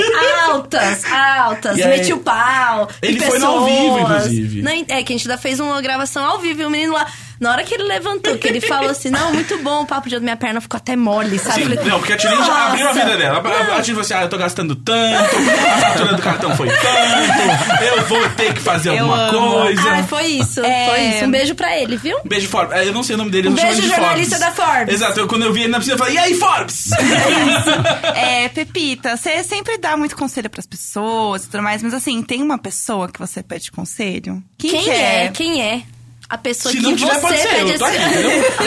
altas, 0.49 1.05
altas, 1.11 1.77
aí- 1.81 1.89
meti 1.99 2.13
o 2.13 2.19
pau. 2.19 2.89
e 3.03 3.07
Ele 3.09 3.21
foi 3.21 3.39
no 3.41 3.47
ao 3.47 3.65
vivo, 3.65 3.99
inclusive. 3.99 4.63
Não, 4.63 4.71
é 4.71 5.03
que 5.03 5.13
a 5.13 5.17
gente 5.17 5.29
ainda 5.29 5.39
fez 5.43 5.59
uma 5.59 5.81
gravação 5.83 6.25
ao 6.25 6.39
vivo 6.39 6.63
e 6.63 6.65
o 6.65 6.71
menino 6.71 6.93
lá. 6.93 7.05
Na 7.41 7.51
hora 7.53 7.65
que 7.65 7.75
ele 7.75 7.85
levantou, 7.85 8.37
que 8.39 8.49
ele 8.49 8.61
falou 8.61 8.91
assim: 8.91 9.11
Não, 9.11 9.33
muito 9.33 9.59
bom 9.59 9.83
o 9.83 9.87
papo 9.87 10.09
de 10.09 10.19
minha 10.21 10.37
perna 10.37 10.61
ficou 10.61 10.79
até 10.79 10.97
mole, 10.97 11.39
sabe? 11.39 11.65
Sim, 11.65 11.75
não, 11.89 11.99
porque 11.99 12.15
a 12.15 12.17
Tilly 12.17 12.37
já 12.37 12.67
abriu 12.69 12.89
a 12.89 12.93
vida 12.93 13.17
dela. 13.17 13.39
A- 13.45 13.75
A, 13.75 13.79
a 13.79 13.83
Tilly 13.83 13.87
falou 13.89 14.01
assim: 14.01 14.15
ah, 14.15 14.23
eu 14.23 14.29
tô 14.29 14.39
gastando 14.39 14.75
tanto, 14.77 15.37
a 15.37 15.79
fatura 15.79 16.15
do 16.15 16.23
cartão 16.23 16.57
foi 16.57 16.69
tanto, 16.69 17.85
eu 17.97 18.05
vou 18.07 18.29
ter 18.31 18.55
que 18.55 18.61
fazer 18.61 18.91
Eu 18.91 18.99
alguma 19.05 19.29
amo. 19.29 19.53
coisa. 19.63 19.91
Ai, 19.91 20.03
foi 20.05 20.27
isso, 20.27 20.61
É. 20.65 20.89
foi 20.89 21.01
isso. 21.01 21.25
Um 21.27 21.31
beijo 21.31 21.55
pra 21.55 21.77
ele, 21.79 21.97
viu? 21.97 22.17
Um 22.25 22.29
beijo, 22.29 22.49
Forbes. 22.49 22.77
É, 22.77 22.89
Eu 22.89 22.93
não 22.93 23.03
sei 23.03 23.15
o 23.15 23.19
nome 23.19 23.31
dele, 23.31 23.49
eu 23.49 23.53
Um 23.53 23.55
não 23.55 23.63
beijo, 23.63 23.83
de 23.83 23.89
jornalista 23.89 24.37
Forbes. 24.39 24.57
da 24.57 24.65
Forbes. 24.65 24.95
Exato, 24.95 25.21
eu, 25.21 25.27
quando 25.29 25.43
eu 25.45 25.53
vi 25.53 25.61
ele 25.63 25.69
na 25.73 25.79
piscina, 25.79 25.95
eu 25.95 25.99
falei, 25.99 26.15
e 26.15 26.19
aí, 26.19 26.35
Forbes? 26.35 26.91
É, 28.15 28.49
Pepita, 28.49 29.17
você 29.17 29.43
sempre 29.45 29.79
dá 29.79 29.97
muito 29.97 30.17
conselho 30.17 30.49
pras 30.49 30.67
pessoas 30.67 31.45
e 31.45 31.49
tudo 31.49 31.63
mais, 31.63 31.83
mas 31.83 31.95
assim, 31.95 32.23
tem 32.23 32.43
uma 32.43 32.59
pessoa 32.59 33.09
que 33.09 33.19
você 33.19 33.43
pede 33.43 33.71
conselho? 33.71 34.43
Quem, 34.59 34.71
Quem 34.71 34.85
que 34.85 34.91
é? 34.91 35.29
Quem 35.33 35.63
é? 35.63 35.83
A 36.29 36.39
pessoa 36.39 36.73
Se 36.73 36.79
que 36.79 36.83
não 36.83 36.97
tiver, 36.97 37.15
você 37.15 37.21
pode 37.21 37.39
ser, 37.39 37.61
eu 37.61 37.79
tô 37.79 37.85
aqui, 37.85 37.97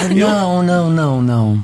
entendeu? 0.05 0.27
Não, 0.29 0.63
não, 0.63 0.89
não, 0.89 1.21
não. 1.21 1.63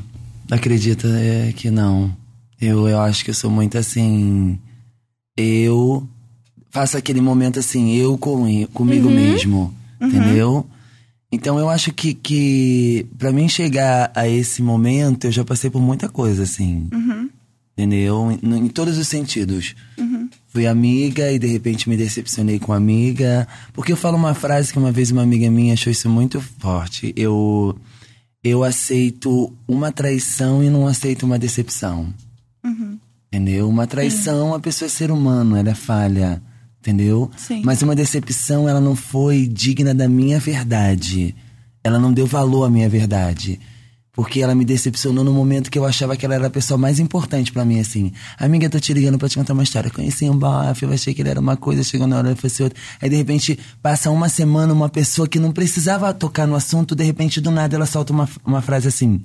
Acredita 0.52 1.08
é, 1.08 1.54
que 1.54 1.72
não. 1.72 2.16
Eu, 2.60 2.88
eu 2.88 3.00
acho 3.00 3.24
que 3.24 3.32
eu 3.32 3.36
sou 3.36 3.50
muito 3.50 3.78
assim. 3.78 4.60
Eu 5.38 6.08
faço 6.70 6.98
aquele 6.98 7.22
momento 7.22 7.60
assim, 7.60 7.96
eu 7.96 8.18
com, 8.18 8.66
comigo 8.68 9.10
mesmo. 9.10 9.74
Entendeu? 10.02 10.68
Então 11.32 11.58
eu 11.58 11.70
acho 11.70 11.92
que, 11.94 12.14
que 12.14 13.06
para 13.18 13.32
mim 13.32 13.48
chegar 13.48 14.12
a 14.16 14.28
esse 14.28 14.62
momento, 14.62 15.26
eu 15.26 15.32
já 15.32 15.44
passei 15.44 15.70
por 15.70 15.82
muita 15.82 16.10
coisa, 16.10 16.44
assim. 16.44 16.88
Entendeu? 17.78 18.32
Em, 18.32 18.56
em 18.58 18.68
todos 18.68 18.98
os 18.98 19.08
sentidos. 19.08 19.76
Fui 20.56 20.66
amiga 20.68 21.30
e 21.34 21.38
de 21.38 21.48
repente 21.48 21.90
me 21.90 21.98
decepcionei 21.98 22.60
com 22.60 22.72
amiga. 22.72 23.46
Porque 23.74 23.92
eu 23.92 23.98
falo 23.98 24.16
uma 24.16 24.34
frase 24.34 24.72
que 24.72 24.80
uma 24.80 24.90
vez 24.90 25.12
uma 25.12 25.22
amiga 25.22 25.52
minha 25.52 25.74
achou 25.74 25.92
isso 25.92 26.10
muito 26.10 26.40
forte. 26.40 27.12
Eu, 27.14 27.78
eu 28.42 28.64
aceito 28.64 29.54
uma 29.68 29.92
traição 29.92 30.64
e 30.64 30.70
não 30.70 30.88
aceito 30.88 31.24
uma 31.24 31.38
decepção. 31.38 32.08
Entendeu? 33.28 33.68
Uma 33.68 33.86
traição, 33.86 34.54
a 34.54 34.60
pessoa 34.62 34.88
é 34.88 34.90
ser 34.90 35.12
humano, 35.12 35.58
ela 35.58 35.72
é 35.72 35.76
falha. 35.76 36.42
Entendeu? 36.80 37.30
Sim. 37.36 37.62
Mas 37.66 37.82
uma 37.82 37.94
decepção, 37.94 38.70
ela 38.70 38.80
não 38.80 38.96
foi 38.96 39.48
digna 39.48 39.94
da 39.94 40.08
minha 40.08 40.40
verdade. 40.40 41.36
Ela 41.84 42.00
não 42.00 42.14
deu 42.14 42.26
valor 42.26 42.64
à 42.64 42.70
minha 42.70 42.88
verdade. 42.88 43.60
Porque 44.16 44.42
ela 44.42 44.56
me 44.56 44.64
decepcionou 44.64 45.24
no 45.26 45.34
momento 45.34 45.70
que 45.70 45.78
eu 45.78 45.86
achava 45.86 46.16
que 46.16 46.26
ela 46.26 46.36
era 46.36 46.48
a 46.48 46.50
pessoa 46.50 46.78
mais 46.78 47.00
importante 47.00 47.52
pra 47.52 47.66
mim, 47.66 47.80
assim. 47.82 48.14
Amiga, 48.40 48.70
tô 48.70 48.80
te 48.80 48.94
ligando 48.94 49.18
pra 49.18 49.28
te 49.28 49.38
contar 49.38 49.52
uma 49.54 49.64
história. 49.64 49.90
Conheci 49.92 50.30
um 50.30 50.38
bofe, 50.38 50.84
eu 50.84 50.94
achei 50.94 51.14
que 51.14 51.22
ele 51.22 51.30
era 51.30 51.40
uma 51.40 51.58
coisa, 51.58 51.84
chegou 51.84 52.08
na 52.08 52.18
hora 52.18 52.30
ele 52.30 52.36
fosse 52.40 52.64
outra. 52.64 52.80
Aí, 53.02 53.10
de 53.10 53.16
repente, 53.18 53.60
passa 53.84 54.10
uma 54.10 54.30
semana, 54.30 54.72
uma 54.74 54.88
pessoa 54.88 55.28
que 55.28 55.38
não 55.38 55.52
precisava 55.52 56.14
tocar 56.14 56.48
no 56.48 56.56
assunto, 56.56 56.96
de 56.96 57.04
repente, 57.04 57.42
do 57.42 57.52
nada, 57.52 57.76
ela 57.76 57.86
solta 57.86 58.14
uma, 58.14 58.30
uma 58.46 58.62
frase 58.62 58.88
assim. 58.88 59.20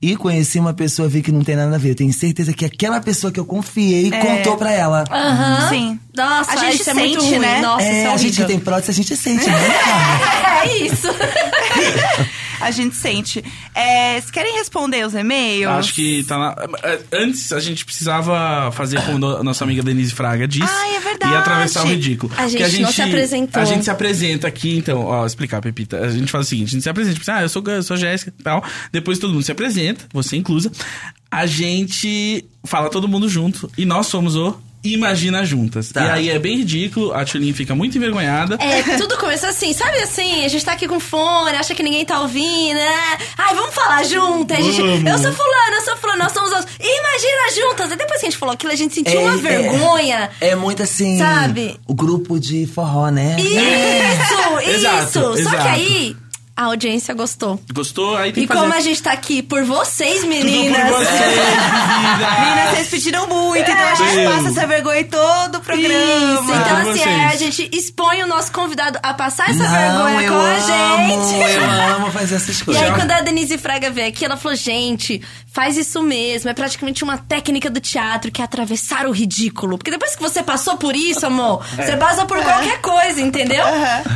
E 0.00 0.16
conheci 0.16 0.60
uma 0.60 0.72
pessoa, 0.72 1.08
vi 1.08 1.22
que 1.22 1.32
não 1.32 1.42
tem 1.42 1.56
nada 1.56 1.74
a 1.74 1.78
ver. 1.78 1.90
Eu 1.90 1.94
tenho 1.96 2.12
certeza 2.12 2.52
que 2.52 2.64
aquela 2.64 3.00
pessoa 3.00 3.32
que 3.32 3.40
eu 3.40 3.44
confiei 3.44 4.10
contou 4.12 4.56
pra 4.56 4.70
ela. 4.70 5.04
Aham. 5.10 5.68
Sim. 5.70 6.00
Nossa, 6.16 6.52
A 6.52 6.56
gente 6.56 6.80
isso 6.80 6.90
é 6.90 6.94
muito 6.94 7.20
sente, 7.20 7.30
ruim. 7.34 7.38
né? 7.40 7.60
Nossa, 7.60 7.82
isso 7.82 7.92
é, 7.92 8.02
é 8.02 8.12
a 8.12 8.16
gente 8.16 8.36
que 8.40 8.46
tem 8.46 8.58
prótese, 8.60 8.90
a 8.92 8.94
gente 8.94 9.16
sente, 9.16 9.46
né? 9.50 9.56
É 10.66 10.78
isso. 10.78 11.08
A 12.60 12.70
gente 12.70 12.94
sente. 12.96 13.44
É, 13.74 14.20
vocês 14.20 14.30
querem 14.30 14.54
responder 14.54 15.06
os 15.06 15.14
e-mails? 15.14 15.70
Acho 15.72 15.94
que 15.94 16.24
tá 16.24 16.38
na. 16.38 16.56
é, 16.82 17.00
Antes 17.12 17.52
a 17.52 17.60
gente 17.60 17.84
precisava 17.84 18.70
fazer 18.72 19.00
como 19.02 19.26
a 19.26 19.42
nossa 19.42 19.64
amiga 19.64 19.82
Denise 19.82 20.12
Fraga 20.14 20.46
disse. 20.46 20.68
Ai, 20.68 20.96
é 20.96 21.00
verdade. 21.00 21.32
E 21.32 21.36
atravessar 21.36 21.84
o 21.84 21.88
ridículo. 21.88 22.32
A 22.36 22.42
Porque 22.42 22.68
gente 22.68 22.82
não 22.82 22.92
se 22.92 23.02
apresentou. 23.02 23.62
A 23.62 23.64
gente 23.64 23.84
se 23.84 23.90
apresenta 23.90 24.48
aqui, 24.48 24.76
então, 24.76 25.04
ó, 25.04 25.26
explicar, 25.26 25.60
Pepita. 25.60 25.98
A 26.00 26.10
gente 26.10 26.30
faz 26.30 26.46
o 26.46 26.48
seguinte: 26.48 26.68
a 26.68 26.72
gente 26.72 26.82
se 26.82 26.88
apresenta, 26.90 27.14
tipo, 27.18 27.30
assim, 27.30 27.40
ah, 27.40 27.42
eu 27.42 27.48
sou, 27.48 27.62
eu 27.66 27.82
sou 27.82 27.96
Jéssica 27.96 28.32
e 28.38 28.42
tal. 28.42 28.62
Depois 28.92 29.18
todo 29.18 29.32
mundo 29.32 29.42
se 29.42 29.52
apresenta, 29.52 30.06
você 30.12 30.36
inclusa. 30.36 30.70
A 31.30 31.46
gente 31.46 32.44
fala 32.64 32.88
todo 32.88 33.08
mundo 33.08 33.28
junto. 33.28 33.70
E 33.76 33.84
nós 33.84 34.06
somos 34.06 34.36
o 34.36 34.58
Imagina 34.92 35.44
Juntas. 35.44 35.90
Tá. 35.90 36.04
E 36.04 36.10
aí 36.10 36.30
é 36.30 36.38
bem 36.38 36.58
ridículo, 36.58 37.12
a 37.12 37.24
Tulin 37.24 37.52
fica 37.52 37.74
muito 37.74 37.96
envergonhada. 37.96 38.56
É, 38.60 38.96
tudo 38.96 39.16
começou 39.16 39.48
assim, 39.48 39.72
sabe 39.72 39.98
assim? 39.98 40.44
A 40.44 40.48
gente 40.48 40.64
tá 40.64 40.72
aqui 40.72 40.86
com 40.88 40.98
fone, 41.00 41.56
acha 41.56 41.74
que 41.74 41.82
ninguém 41.82 42.04
tá 42.04 42.20
ouvindo, 42.20 42.76
né? 42.76 43.18
Ai, 43.38 43.54
vamos 43.54 43.74
falar 43.74 43.96
a 43.96 44.02
gente, 44.02 44.16
eu 44.18 45.18
sou 45.18 45.32
fulano, 45.32 45.74
eu 45.74 45.82
sou 45.82 45.96
fulano, 45.96 46.18
nós 46.18 46.32
somos 46.32 46.50
os. 46.50 46.66
Imagina 46.78 47.68
juntas. 47.68 47.92
E 47.92 47.96
depois 47.96 48.20
que 48.20 48.26
a 48.26 48.30
gente 48.30 48.38
falou 48.38 48.54
aquilo, 48.54 48.72
a 48.72 48.76
gente 48.76 48.94
sentiu 48.94 49.20
uma 49.20 49.36
vergonha. 49.36 50.30
É, 50.40 50.54
muito 50.54 50.82
assim. 50.82 51.18
Sabe? 51.18 51.78
O 51.86 51.94
grupo 51.94 52.38
de 52.38 52.66
forró, 52.66 53.10
né? 53.10 53.36
Isso, 53.38 54.60
isso. 54.60 54.70
Exato, 54.70 55.12
Só 55.12 55.32
que 55.32 55.40
exato. 55.40 55.68
aí 55.68 56.16
a 56.56 56.64
audiência 56.64 57.12
gostou. 57.14 57.60
Gostou? 57.72 58.16
Aí 58.16 58.32
tem 58.32 58.44
E 58.44 58.46
que 58.46 58.52
fazer. 58.52 58.60
como 58.66 58.74
a 58.74 58.80
gente 58.80 59.02
tá 59.02 59.12
aqui 59.12 59.42
por 59.42 59.62
vocês, 59.64 60.20
Tudo 60.20 60.28
meninas. 60.28 60.80
por 60.90 60.98
você, 61.04 61.12
querida. 61.12 61.36
Meninas, 62.40 62.70
vocês 62.74 62.88
pediram 62.88 63.26
muito, 63.26 63.70
então 63.70 63.84
a 63.88 63.94
gente 63.94 64.14
Deus. 64.16 64.34
passa 64.34 64.48
essa 64.48 64.66
vergonha 64.66 65.00
em 65.00 65.04
todo 65.04 65.56
o 65.56 65.60
programa. 65.60 65.94
Isso, 66.34 66.42
então 66.44 66.76
assim, 66.78 66.92
vocês. 66.92 67.06
é, 67.06 67.24
a 67.26 67.36
gente 67.36 67.70
expõe 67.72 68.22
o 68.22 68.26
nosso 68.26 68.50
convidado 68.52 68.98
a 69.02 69.12
passar 69.14 69.50
essa 69.50 69.62
Não, 69.62 70.06
vergonha 70.06 70.28
com 70.30 70.40
a 70.40 70.58
gente. 70.58 71.54
Eu 71.54 71.70
amo 71.96 72.10
fazer 72.10 72.36
essas 72.36 72.58
E 72.60 72.64
coisas. 72.64 72.82
aí, 72.82 72.92
quando 72.92 73.10
a 73.12 73.20
Denise 73.20 73.58
Fraga 73.58 73.90
veio 73.90 74.08
aqui, 74.08 74.24
ela 74.24 74.36
falou: 74.36 74.56
gente, 74.56 75.20
faz 75.52 75.76
isso 75.76 76.02
mesmo. 76.02 76.48
É 76.50 76.54
praticamente 76.54 77.04
uma 77.04 77.18
técnica 77.18 77.68
do 77.68 77.80
teatro 77.80 78.30
que 78.30 78.40
é 78.40 78.44
atravessar 78.44 79.06
o 79.06 79.10
ridículo. 79.10 79.76
Porque 79.78 79.90
depois 79.90 80.14
que 80.16 80.22
você 80.22 80.42
passou 80.42 80.76
por 80.76 80.94
isso, 80.96 81.26
amor, 81.26 81.64
você 81.76 81.96
passa 81.96 82.24
por 82.24 82.42
qualquer 82.42 82.80
coisa, 82.80 83.20
entendeu? 83.20 83.64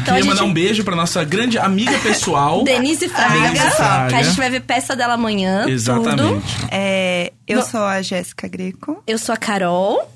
Então 0.02 0.14
Queria 0.14 0.22
a 0.22 0.24
mandar 0.26 0.42
um 0.42 0.46
gente. 0.46 0.54
beijo 0.54 0.84
pra 0.84 0.96
nossa 0.96 1.22
grande 1.24 1.58
amiga 1.58 1.98
pessoal. 2.30 2.64
Denise 2.64 3.08
Fraga, 3.08 3.34
Denise 3.40 3.70
Fraga. 3.76 4.08
que 4.08 4.14
a 4.14 4.22
gente 4.22 4.36
vai 4.36 4.50
ver 4.50 4.60
peça 4.60 4.94
dela 4.96 5.14
amanhã. 5.14 5.64
Exatamente. 5.68 6.16
Tudo. 6.56 6.68
É, 6.70 7.32
eu 7.46 7.58
Bom. 7.60 7.66
sou 7.66 7.80
a 7.80 8.00
Jéssica 8.02 8.48
Greco. 8.48 9.02
Eu 9.06 9.18
sou 9.18 9.34
a 9.34 9.36
Carol. 9.36 10.10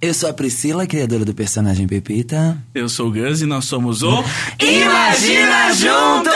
Eu 0.00 0.14
sou 0.14 0.30
a 0.30 0.32
Priscila, 0.32 0.86
criadora 0.86 1.24
do 1.24 1.34
personagem 1.34 1.86
Pepita. 1.86 2.56
Eu 2.74 2.88
sou 2.88 3.08
o 3.08 3.12
Gus 3.12 3.42
e 3.42 3.46
nós 3.46 3.64
somos 3.66 4.02
o 4.02 4.24
Imagina 4.58 5.74
Juntas! 5.74 6.34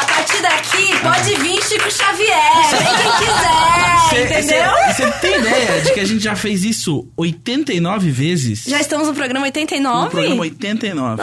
A 0.00 0.04
partir 0.06 0.42
daqui, 0.42 0.98
pode 1.00 1.34
vir 1.42 1.62
Chico 1.62 1.90
Xavier. 1.90 2.70
Vem 2.70 2.96
quem 2.96 3.12
quiser, 3.18 4.40
entendeu? 4.40 4.72
Você 4.94 5.10
tem 5.20 5.38
ideia 5.38 5.80
de 5.82 5.92
que 5.92 6.00
a 6.00 6.04
gente 6.04 6.20
já 6.24 6.34
fez 6.34 6.64
isso 6.64 7.06
89 7.16 8.10
vezes? 8.10 8.64
Já 8.66 8.80
estamos 8.80 9.06
no 9.06 9.14
programa 9.14 9.44
89? 9.46 10.04
No 10.06 10.10
programa 10.10 10.40
89. 10.40 11.22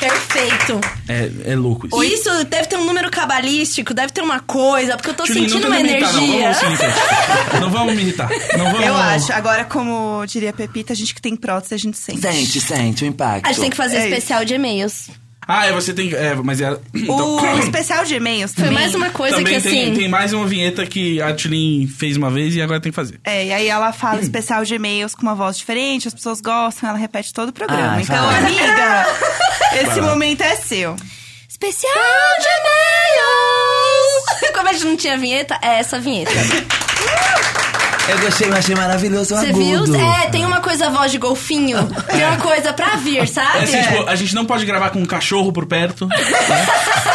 Perfeito. 0.00 0.80
É, 1.08 1.52
é 1.52 1.54
louco 1.56 1.86
isso. 1.86 2.02
Isso 2.02 2.44
deve 2.46 2.66
ter 2.66 2.76
um 2.76 2.84
número 2.84 3.08
cabalístico, 3.10 3.94
deve 3.94 4.12
ter 4.12 4.20
uma 4.20 4.40
coisa, 4.40 4.96
porque 4.96 5.10
eu 5.10 5.14
tô 5.14 5.24
Julinho, 5.26 5.48
sentindo 5.48 5.68
não 5.68 5.76
uma 5.76 5.80
energia. 5.80 6.50
Irritar. 6.50 7.60
Não 7.60 7.70
vamos 7.70 7.94
me 7.94 8.02
irritar. 8.02 8.28
Não 8.58 8.64
vamos. 8.72 8.84
Eu 8.86 8.96
acho. 8.96 9.32
Agora, 9.32 9.64
como 9.64 10.24
diria 10.26 10.52
Pepita, 10.52 10.92
a 10.92 10.96
gente 10.96 11.14
que 11.14 11.22
tem 11.22 11.36
prótese, 11.36 11.74
a 11.74 11.78
gente 11.78 11.96
sente. 11.96 12.20
Sente, 12.20 12.60
sente 12.60 13.04
o 13.04 13.06
impacto. 13.06 13.46
A 13.46 13.52
gente 13.52 13.60
tem 13.60 13.70
que 13.70 13.76
fazer 13.76 13.96
É 13.96 13.98
isso. 14.00 14.08
especial 14.08 14.44
de 14.44 14.54
e-mails. 14.54 15.08
Ah, 15.46 15.66
é, 15.66 15.72
você 15.72 15.92
tem. 15.92 16.12
É, 16.14 16.34
mas 16.36 16.60
é. 16.60 16.76
Então, 16.94 17.36
O 17.36 17.58
especial 17.58 18.04
de 18.04 18.14
e-mails 18.14 18.52
Foi 18.54 18.64
também. 18.64 18.78
mais 18.80 18.94
uma 18.94 19.10
coisa 19.10 19.36
também 19.36 19.56
que 19.56 19.62
tem, 19.68 19.82
assim. 19.90 19.94
tem 19.94 20.08
mais 20.08 20.32
uma 20.32 20.46
vinheta 20.46 20.86
que 20.86 21.20
a 21.20 21.34
Tulin 21.34 21.86
fez 21.88 22.16
uma 22.16 22.30
vez 22.30 22.54
e 22.54 22.62
agora 22.62 22.80
tem 22.80 22.92
que 22.92 22.96
fazer. 22.96 23.18
É, 23.24 23.46
e 23.46 23.52
aí 23.52 23.68
ela 23.68 23.92
fala 23.92 24.20
especial 24.20 24.64
de 24.64 24.74
e-mails 24.74 25.14
com 25.14 25.22
uma 25.22 25.34
voz 25.34 25.58
diferente, 25.58 26.06
as 26.08 26.14
pessoas 26.14 26.40
gostam, 26.40 26.88
ela 26.90 26.98
repete 26.98 27.32
todo 27.32 27.48
o 27.48 27.52
programa. 27.52 27.96
Ah, 27.96 28.00
então, 28.02 28.16
fala. 28.16 28.38
amiga, 28.38 29.06
esse 29.74 29.84
Vai 29.86 30.00
lá. 30.00 30.06
momento 30.08 30.42
é 30.42 30.56
seu. 30.56 30.96
Especial 31.48 31.92
de 32.40 32.46
e-mails! 32.46 34.52
Como 34.54 34.68
a 34.68 34.72
gente 34.72 34.84
não 34.86 34.96
tinha 34.96 35.16
vinheta, 35.18 35.58
é 35.62 35.78
essa 35.80 35.96
a 35.96 36.00
vinheta. 36.00 36.30
Eu 38.08 38.18
gostei, 38.18 38.48
eu 38.48 38.54
achei 38.54 38.74
maravilhoso 38.74 39.34
o 39.34 39.38
Você 39.38 39.52
viu? 39.52 39.84
É, 39.96 40.26
tem 40.28 40.44
uma 40.44 40.60
coisa 40.60 40.90
voz 40.90 41.10
de 41.12 41.18
golfinho. 41.18 41.78
Tem 42.10 42.24
uma 42.26 42.36
coisa 42.36 42.72
pra 42.72 42.96
vir, 42.96 43.18
É 43.18 43.26
sabe? 43.26 43.58
assim, 43.58 43.80
tipo, 43.80 44.08
a 44.08 44.14
gente 44.16 44.34
não 44.34 44.44
pode 44.44 44.64
gravar 44.66 44.90
com 44.90 44.98
um 44.98 45.04
cachorro 45.06 45.52
por 45.52 45.66
perto. 45.66 46.06
né? 46.06 46.16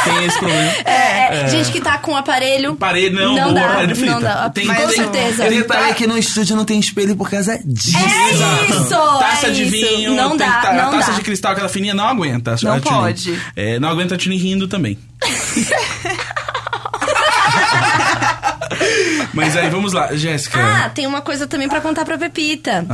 Tem 0.06 0.26
esse 0.26 0.40
problema. 0.40 0.72
É, 0.86 1.42
é, 1.44 1.48
gente 1.50 1.72
que 1.72 1.82
tá 1.82 1.98
com 1.98 2.14
o 2.14 2.16
aparelho. 2.16 2.76
Parede, 2.76 3.16
não, 3.16 3.36
Não 3.36 3.54
dá, 3.54 3.66
aparelho 3.66 3.96
frita. 3.96 4.14
não 4.14 4.22
dá. 4.22 4.50
Tem, 4.50 4.66
Com 4.66 4.74
tem- 4.76 4.88
certeza. 4.90 5.46
Eu 5.46 5.52
reparei 5.52 5.88
ta- 5.90 5.94
que 5.94 6.08
no 6.08 6.18
estúdio 6.18 6.56
não 6.56 6.64
tem 6.66 6.80
espelho 6.80 7.16
por 7.18 7.30
causa 7.30 7.60
disso. 7.66 7.98
É 7.98 8.72
isso! 8.72 8.90
Taça 9.20 9.48
é 9.48 9.50
de 9.52 9.64
isso. 9.64 9.72
vinho, 9.72 10.14
Não 10.16 10.38
dá, 10.38 10.62
ta- 10.62 10.74
não 10.74 10.92
taça 10.92 11.12
dá. 11.12 11.18
de 11.18 11.24
cristal, 11.24 11.52
aquela 11.52 11.70
fininha, 11.70 11.94
não 11.94 12.08
aguenta. 12.08 12.54
a 12.54 12.58
Não 12.64 12.80
pode. 12.80 13.38
É, 13.56 13.78
não 13.80 13.90
aguenta 13.90 14.16
a 14.16 14.18
Tini 14.18 14.38
rindo 14.38 14.68
também. 14.70 14.98
Mas 19.38 19.56
aí, 19.56 19.70
vamos 19.70 19.94
lá. 19.94 20.16
Jéssica. 20.16 20.60
Ah, 20.60 20.90
tem 20.90 21.08
uma 21.08 21.22
coisa 21.22 21.48
também 21.48 21.70
pra 21.70 21.80
contar 21.82 22.04
pra 22.04 22.18
Pepita. 22.18 22.86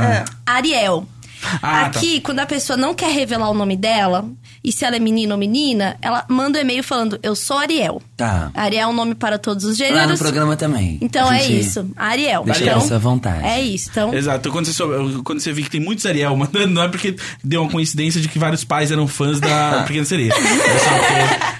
Ariel. 0.46 1.06
Ah, 1.54 1.58
tá. 1.60 1.86
Aqui, 1.86 2.20
quando 2.20 2.40
a 2.40 2.46
pessoa 2.46 2.76
não 2.76 2.94
quer 2.94 3.12
revelar 3.12 3.50
o 3.50 3.54
nome 3.54 3.76
dela, 3.76 4.24
e 4.64 4.72
se 4.72 4.84
ela 4.84 4.96
é 4.96 4.98
menino 4.98 5.32
ou 5.34 5.38
menina, 5.38 5.96
ela 6.00 6.24
manda 6.28 6.58
um 6.58 6.62
e-mail 6.62 6.82
falando: 6.82 7.18
Eu 7.22 7.36
sou 7.36 7.58
Ariel. 7.58 8.00
Tá. 8.16 8.50
Ariel 8.54 8.88
é 8.88 8.90
um 8.90 8.94
nome 8.94 9.14
para 9.14 9.38
todos 9.38 9.64
os 9.64 9.78
Lá 9.78 9.86
no 9.88 9.94
gêneros. 9.94 10.18
programa 10.18 10.56
também. 10.56 10.98
Então 11.02 11.30
é 11.30 11.44
isso. 11.46 11.86
Ariel. 11.96 12.44
Deixa 12.44 12.60
Ariel. 12.64 12.78
essa 12.78 12.98
vontade. 12.98 13.44
É 13.46 13.60
isso. 13.60 13.90
Então, 13.90 14.14
Exato. 14.14 14.50
Quando 14.50 14.66
você, 14.66 14.72
soube- 14.72 15.22
quando 15.22 15.40
você 15.40 15.52
viu 15.52 15.64
que 15.64 15.70
tem 15.70 15.80
muitos 15.80 16.06
Ariel 16.06 16.34
mandando, 16.36 16.68
não 16.68 16.82
é 16.82 16.88
porque 16.88 17.14
deu 17.42 17.60
uma 17.62 17.70
coincidência 17.70 18.20
de 18.20 18.28
que 18.28 18.38
vários 18.38 18.64
pais 18.64 18.90
eram 18.90 19.06
fãs 19.06 19.38
da 19.38 19.84
Pequena 19.86 20.04
Sereia. 20.06 20.32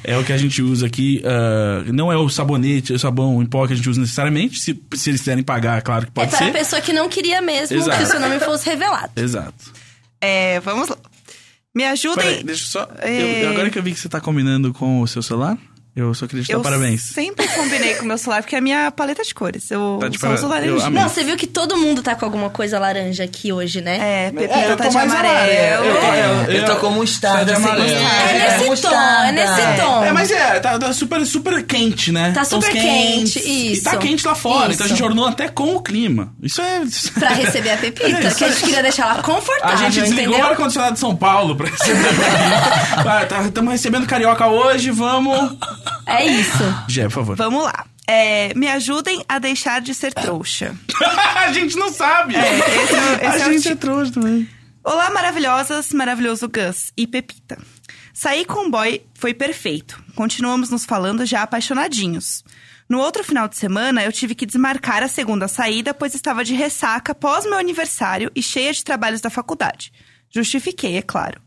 É, 0.04 0.12
é 0.14 0.18
o 0.18 0.24
que 0.24 0.32
a 0.32 0.36
gente 0.38 0.62
usa 0.62 0.86
aqui. 0.86 1.22
ah, 1.24 1.84
não 1.92 2.10
é 2.12 2.16
o 2.16 2.28
sabonete, 2.28 2.92
o 2.92 2.98
sabão 2.98 3.42
em 3.42 3.46
pó 3.46 3.66
que 3.66 3.72
a 3.74 3.76
gente 3.76 3.88
usa 3.90 4.00
necessariamente. 4.00 4.58
Se, 4.58 4.82
se 4.94 5.10
eles 5.10 5.20
quiserem 5.20 5.44
pagar, 5.44 5.82
claro 5.82 6.06
que 6.06 6.10
é 6.10 6.14
pode 6.14 6.30
para 6.30 6.38
a 6.40 6.46
ser. 6.46 6.52
pessoa 6.52 6.80
que 6.80 6.92
não 6.92 7.08
queria 7.08 7.40
mesmo 7.42 7.76
Exato. 7.76 7.98
que 7.98 8.04
o 8.04 8.06
seu 8.06 8.20
nome 8.20 8.38
fosse 8.40 8.68
revelado. 8.68 9.10
Exato. 9.16 9.52
É, 10.20 10.58
vamos 10.60 10.88
lá. 10.88 10.96
Me 11.74 11.84
ajudem. 11.84 12.24
Peraí, 12.24 12.44
deixa 12.44 12.62
eu 12.64 12.68
só. 12.68 12.88
É. 13.00 13.44
eu- 13.44 13.50
agora 13.50 13.68
que 13.70 13.78
eu 13.78 13.82
vi 13.82 13.92
que 13.92 13.98
você 13.98 14.08
tá 14.08 14.20
combinando 14.20 14.72
com 14.72 15.00
o 15.00 15.06
seu 15.08 15.22
celular, 15.22 15.58
eu 15.96 16.12
só 16.14 16.26
queria 16.26 16.44
te 16.44 16.48
dar 16.48 16.54
Eu 16.58 16.60
parabéns. 16.62 17.02
sempre 17.02 17.46
combinei 17.48 17.94
com 17.94 18.04
o 18.04 18.08
meu 18.08 18.18
celular, 18.18 18.42
porque 18.42 18.54
é 18.54 18.58
a 18.58 18.62
minha 18.62 18.90
paleta 18.90 19.22
de 19.22 19.32
cores. 19.34 19.70
Eu 19.70 19.98
Tá 20.00 20.08
de 20.08 20.18
só 20.18 20.32
uso 20.34 20.48
laranja. 20.48 20.86
eu. 20.86 20.90
Não, 20.90 21.08
você 21.08 21.22
viu 21.24 21.36
que 21.36 21.46
todo 21.46 21.76
mundo 21.76 22.02
tá 22.02 22.14
com 22.14 22.24
alguma 22.24 22.50
coisa 22.50 22.78
laranja 22.78 23.22
aqui 23.24 23.52
hoje, 23.52 23.80
né? 23.80 24.26
É, 24.26 24.30
Pepita 24.30 24.54
É, 24.58 24.72
eu 24.72 24.76
tá 24.76 24.84
tô 24.84 24.90
de 24.90 24.96
amarelo. 24.98 25.28
amarelo. 25.28 25.84
É, 25.84 26.46
eu, 26.48 26.52
Eu- 26.54 26.64
tô 26.66 26.76
com 26.76 26.90
mostarda, 26.90 27.38
Tá 27.38 27.44
de 27.44 27.52
amarelo. 27.64 27.88
mostarda. 27.88 28.30
É 28.30 28.38
nesse 28.50 28.58
tom, 28.58 28.66
mostarda. 28.70 29.28
é 29.28 29.32
nesse 29.32 29.82
tom. 29.82 30.04
É, 30.04 30.12
mas 30.12 30.30
é, 30.30 30.60
tá, 30.60 30.78
tá 30.78 30.92
super, 30.92 31.24
super 31.26 31.62
quente, 31.64 32.10
né? 32.12 32.32
Tá 32.32 32.44
super 32.44 32.70
quente, 32.72 33.38
E 33.40 33.72
isso. 33.74 33.84
tá 33.84 33.96
quente 33.96 34.26
lá 34.26 34.34
fora, 34.34 34.72
então 34.72 34.84
a 34.84 34.86
Isso. 34.88 34.96
gente 34.96 35.02
ornou 35.04 35.26
até 35.26 35.48
com 35.48 35.76
o 35.76 35.80
clima. 35.82 36.32
Isso 36.42 36.60
é. 36.60 36.82
Pra 37.18 37.28
receber 37.30 37.70
a 37.70 37.76
Pepita, 37.76 38.08
É, 38.18 38.26
isso 38.28 38.36
que 38.36 38.44
a 38.44 38.48
gente 38.48 38.58
é- 38.62 38.66
queria 38.66 38.82
deixar 38.82 39.02
ela 39.04 39.20
A 39.20 39.22
confortável, 39.22 39.78
gente 39.78 40.00
desligou 40.00 40.38
o 40.38 40.44
ar-condicionado 40.44 40.94
de 40.94 40.98
São 41.00 41.14
Paulo 41.14 41.54
pra 41.56 41.68
receber 41.68 42.08
a 42.08 43.22
Estamos 43.46 43.52
tá, 43.54 43.70
recebendo 43.72 44.06
carioca 44.06 44.46
hoje, 44.48 44.90
vamos. 44.90 45.56
É 46.06 46.24
isso. 46.26 46.84
Gé, 46.88 47.04
por 47.04 47.12
favor. 47.12 47.36
Vamos 47.36 47.64
lá. 47.64 47.86
É, 48.06 48.52
me 48.54 48.68
ajudem 48.68 49.24
a 49.28 49.38
deixar 49.38 49.80
de 49.80 49.94
ser 49.94 50.12
trouxa. 50.12 50.74
a 51.36 51.52
gente 51.52 51.76
não 51.76 51.90
sabe. 51.92 52.36
É, 52.36 52.58
esse 52.58 52.94
é 52.94 53.14
esse 53.14 53.24
a 53.24 53.48
é 53.48 53.52
gente 53.52 53.62
tipo. 53.62 53.74
é 53.74 53.76
trouxa 53.76 54.12
também. 54.12 54.48
Olá, 54.82 55.10
maravilhosas, 55.10 55.92
maravilhoso 55.92 56.46
Gus 56.48 56.92
e 56.96 57.06
Pepita. 57.06 57.58
Sair 58.12 58.44
com 58.44 58.66
o 58.66 58.70
boy 58.70 59.02
foi 59.14 59.32
perfeito. 59.32 60.02
Continuamos 60.14 60.68
nos 60.70 60.84
falando 60.84 61.24
já 61.24 61.42
apaixonadinhos. 61.42 62.44
No 62.88 62.98
outro 62.98 63.24
final 63.24 63.48
de 63.48 63.56
semana, 63.56 64.04
eu 64.04 64.12
tive 64.12 64.34
que 64.34 64.44
desmarcar 64.44 65.02
a 65.02 65.08
segunda 65.08 65.48
saída, 65.48 65.94
pois 65.94 66.14
estava 66.14 66.44
de 66.44 66.54
ressaca 66.54 67.12
após 67.12 67.46
meu 67.46 67.58
aniversário 67.58 68.30
e 68.34 68.42
cheia 68.42 68.72
de 68.72 68.84
trabalhos 68.84 69.22
da 69.22 69.30
faculdade. 69.30 69.90
Justifiquei, 70.30 70.98
é 70.98 71.02
claro. 71.02 71.40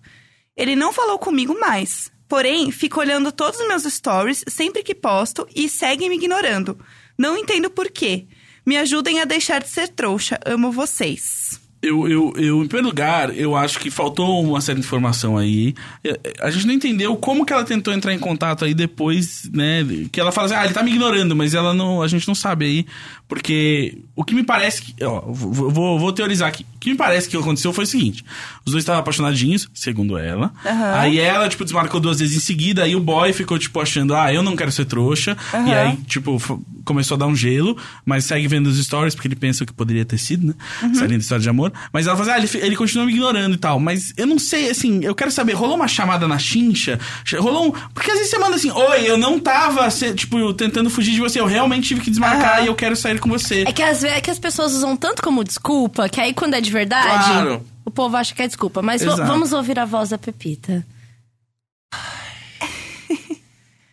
Ele 0.56 0.76
não 0.76 0.91
falou 0.91 1.19
comigo 1.19 1.58
mais. 1.60 2.12
Porém, 2.27 2.71
fica 2.71 2.99
olhando 2.99 3.31
todos 3.31 3.59
os 3.59 3.67
meus 3.67 3.83
stories 3.83 4.43
sempre 4.47 4.83
que 4.83 4.93
posto 4.93 5.47
e 5.55 5.69
segue 5.69 6.09
me 6.09 6.15
ignorando. 6.15 6.77
Não 7.17 7.37
entendo 7.37 7.69
por 7.69 7.89
quê. 7.89 8.25
Me 8.65 8.77
ajudem 8.77 9.21
a 9.21 9.25
deixar 9.25 9.61
de 9.61 9.69
ser 9.69 9.87
trouxa. 9.87 10.37
Amo 10.45 10.71
vocês. 10.71 11.59
Eu, 11.79 12.07
eu, 12.07 12.33
eu, 12.35 12.63
em 12.63 12.67
primeiro 12.67 12.87
lugar, 12.87 13.37
eu 13.37 13.55
acho 13.55 13.79
que 13.79 13.91
faltou 13.91 14.43
uma 14.43 14.59
certa 14.59 14.81
informação 14.81 15.37
aí. 15.37 15.75
É, 16.03 16.19
A 16.41 16.49
gente 16.49 16.65
não 16.65 16.73
entendeu 16.73 17.15
como 17.15 17.45
que 17.45 17.53
ela 17.53 17.63
tentou 17.63 17.93
entrar 17.93 18.13
em 18.13 18.19
contato 18.19 18.65
aí 18.65 18.73
depois, 18.73 19.47
né? 19.53 19.85
Que 20.11 20.19
ela 20.19 20.31
fala 20.31 20.47
assim, 20.47 20.55
ah, 20.55 20.65
ele 20.65 20.73
tá 20.73 20.81
me 20.81 20.89
ignorando, 20.91 21.35
mas 21.35 21.53
ela 21.53 21.75
não, 21.75 22.01
a 22.01 22.07
gente 22.07 22.27
não 22.27 22.33
sabe 22.33 22.65
aí. 22.65 22.85
Porque 23.27 23.97
o 24.15 24.23
que 24.23 24.33
me 24.33 24.43
parece 24.43 24.81
que. 24.81 25.03
Ó, 25.03 25.21
vou, 25.27 25.99
vou, 25.99 26.13
teorizar 26.13 26.47
aqui. 26.47 26.65
O 26.75 26.79
que 26.79 26.91
me 26.91 26.95
parece 26.95 27.27
que 27.27 27.35
aconteceu 27.35 27.73
foi 27.73 27.83
o 27.83 27.87
seguinte: 27.87 28.23
os 28.65 28.71
dois 28.71 28.83
estavam 28.83 29.01
apaixonadinhos, 29.01 29.69
segundo 29.73 30.17
ela. 30.17 30.53
Aham. 30.65 30.93
Aí 30.95 31.19
ela, 31.19 31.49
tipo, 31.49 31.65
desmarcou 31.65 31.99
duas 31.99 32.19
vezes 32.19 32.37
em 32.37 32.39
seguida, 32.39 32.83
aí 32.83 32.95
o 32.95 33.01
boy 33.01 33.33
ficou, 33.33 33.59
tipo, 33.59 33.81
achando, 33.81 34.15
ah, 34.15 34.33
eu 34.33 34.41
não 34.41 34.55
quero 34.55 34.71
ser 34.71 34.85
trouxa. 34.85 35.35
E 35.51 35.55
Aham. 35.57 35.73
aí, 35.73 35.97
tipo, 36.07 36.39
começou 36.85 37.15
a 37.15 37.17
dar 37.17 37.27
um 37.27 37.35
gelo, 37.35 37.77
mas 38.05 38.23
segue 38.23 38.47
vendo 38.47 38.67
os 38.67 38.81
stories, 38.81 39.13
porque 39.13 39.27
ele 39.27 39.35
pensa 39.35 39.65
que 39.65 39.73
poderia 39.73 40.05
ter 40.05 40.17
sido, 40.17 40.47
né? 40.47 40.53
Essa 40.89 41.05
linda 41.05 41.17
história 41.17 41.41
de 41.41 41.49
amor. 41.49 41.73
Mas 41.91 42.07
ela 42.07 42.15
fala 42.15 42.31
assim, 42.31 42.41
ah, 42.41 42.57
ele, 42.57 42.65
ele 42.65 42.75
continua 42.77 43.05
me 43.05 43.11
ignorando 43.11 43.55
e 43.55 43.57
tal. 43.57 43.77
Mas 43.77 44.13
eu 44.15 44.25
não 44.25 44.39
sei, 44.39 44.69
assim, 44.69 45.03
eu 45.03 45.13
quero 45.13 45.31
saber, 45.31 45.51
rolou 45.51 45.75
uma 45.75 45.87
chamada 45.87 46.25
na 46.29 46.39
chincha? 46.39 46.97
Rolou 47.37 47.67
um... 47.67 47.71
Porque 47.93 48.09
às 48.09 48.17
vezes 48.17 48.31
você 48.31 48.39
manda 48.39 48.55
assim, 48.55 48.71
oi, 48.71 49.01
eu 49.05 49.17
não 49.17 49.37
tava, 49.37 49.89
tipo, 50.15 50.53
tentando 50.53 50.89
fugir 50.89 51.11
de 51.11 51.19
você, 51.19 51.41
eu 51.41 51.45
realmente 51.45 51.89
tive 51.89 51.99
que 51.99 52.09
desmarcar 52.09 52.63
e 52.63 52.67
eu 52.67 52.75
quero 52.75 52.95
sair 52.95 53.16
com 53.19 53.30
você. 53.30 53.63
É 53.67 53.71
que 53.71 53.82
às 53.84 54.01
vezes 54.01 54.17
é 54.17 54.21
que 54.21 54.30
as 54.32 54.39
pessoas 54.39 54.73
usam 54.73 54.95
tanto 54.95 55.21
como 55.21 55.43
desculpa, 55.43 56.08
que 56.10 56.19
aí 56.21 56.34
quando 56.34 56.53
é 56.56 56.62
de 56.62 56.71
verdade, 56.71 57.25
Claro. 57.25 57.65
o 57.86 57.91
povo 57.91 58.15
acha 58.17 58.34
que 58.36 58.41
é 58.41 58.47
desculpa. 58.47 58.82
Mas 58.82 59.03
vo- 59.03 59.12
Exato. 59.12 59.27
vamos 59.27 59.51
ouvir 59.53 59.77
a 59.80 59.86
voz 59.86 60.10
da 60.10 60.17
Pepita. 60.17 60.86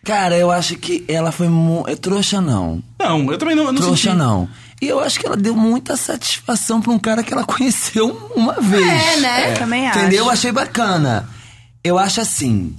Cara, 0.04 0.36
eu 0.36 0.50
acho 0.50 0.76
que 0.76 1.02
ela 1.08 1.32
foi 1.32 1.48
mu... 1.48 1.82
é, 1.88 1.96
trouxa 1.96 2.38
não. 2.40 2.82
Não, 3.00 3.32
eu 3.32 3.38
também 3.38 3.54
não, 3.56 3.64
eu 3.64 3.72
não 3.72 3.80
trouxa 3.80 4.10
senti. 4.10 4.16
não. 4.16 4.46
E 4.82 4.86
eu 4.86 5.00
acho 5.00 5.18
que 5.18 5.26
ela 5.26 5.36
deu 5.36 5.54
muita 5.56 5.96
satisfação 5.96 6.82
pra 6.82 6.92
um 6.92 6.98
cara 6.98 7.22
que 7.22 7.32
ela 7.32 7.44
conheceu 7.46 8.30
uma 8.36 8.52
vez. 8.60 8.86
É, 8.86 9.20
né? 9.20 9.52
Também 9.54 9.88
acho. 9.88 9.98
Entendeu? 9.98 10.24
Eu 10.26 10.30
achei 10.30 10.52
bacana. 10.52 11.26
Eu 11.82 11.98
acho 11.98 12.20
assim: 12.20 12.76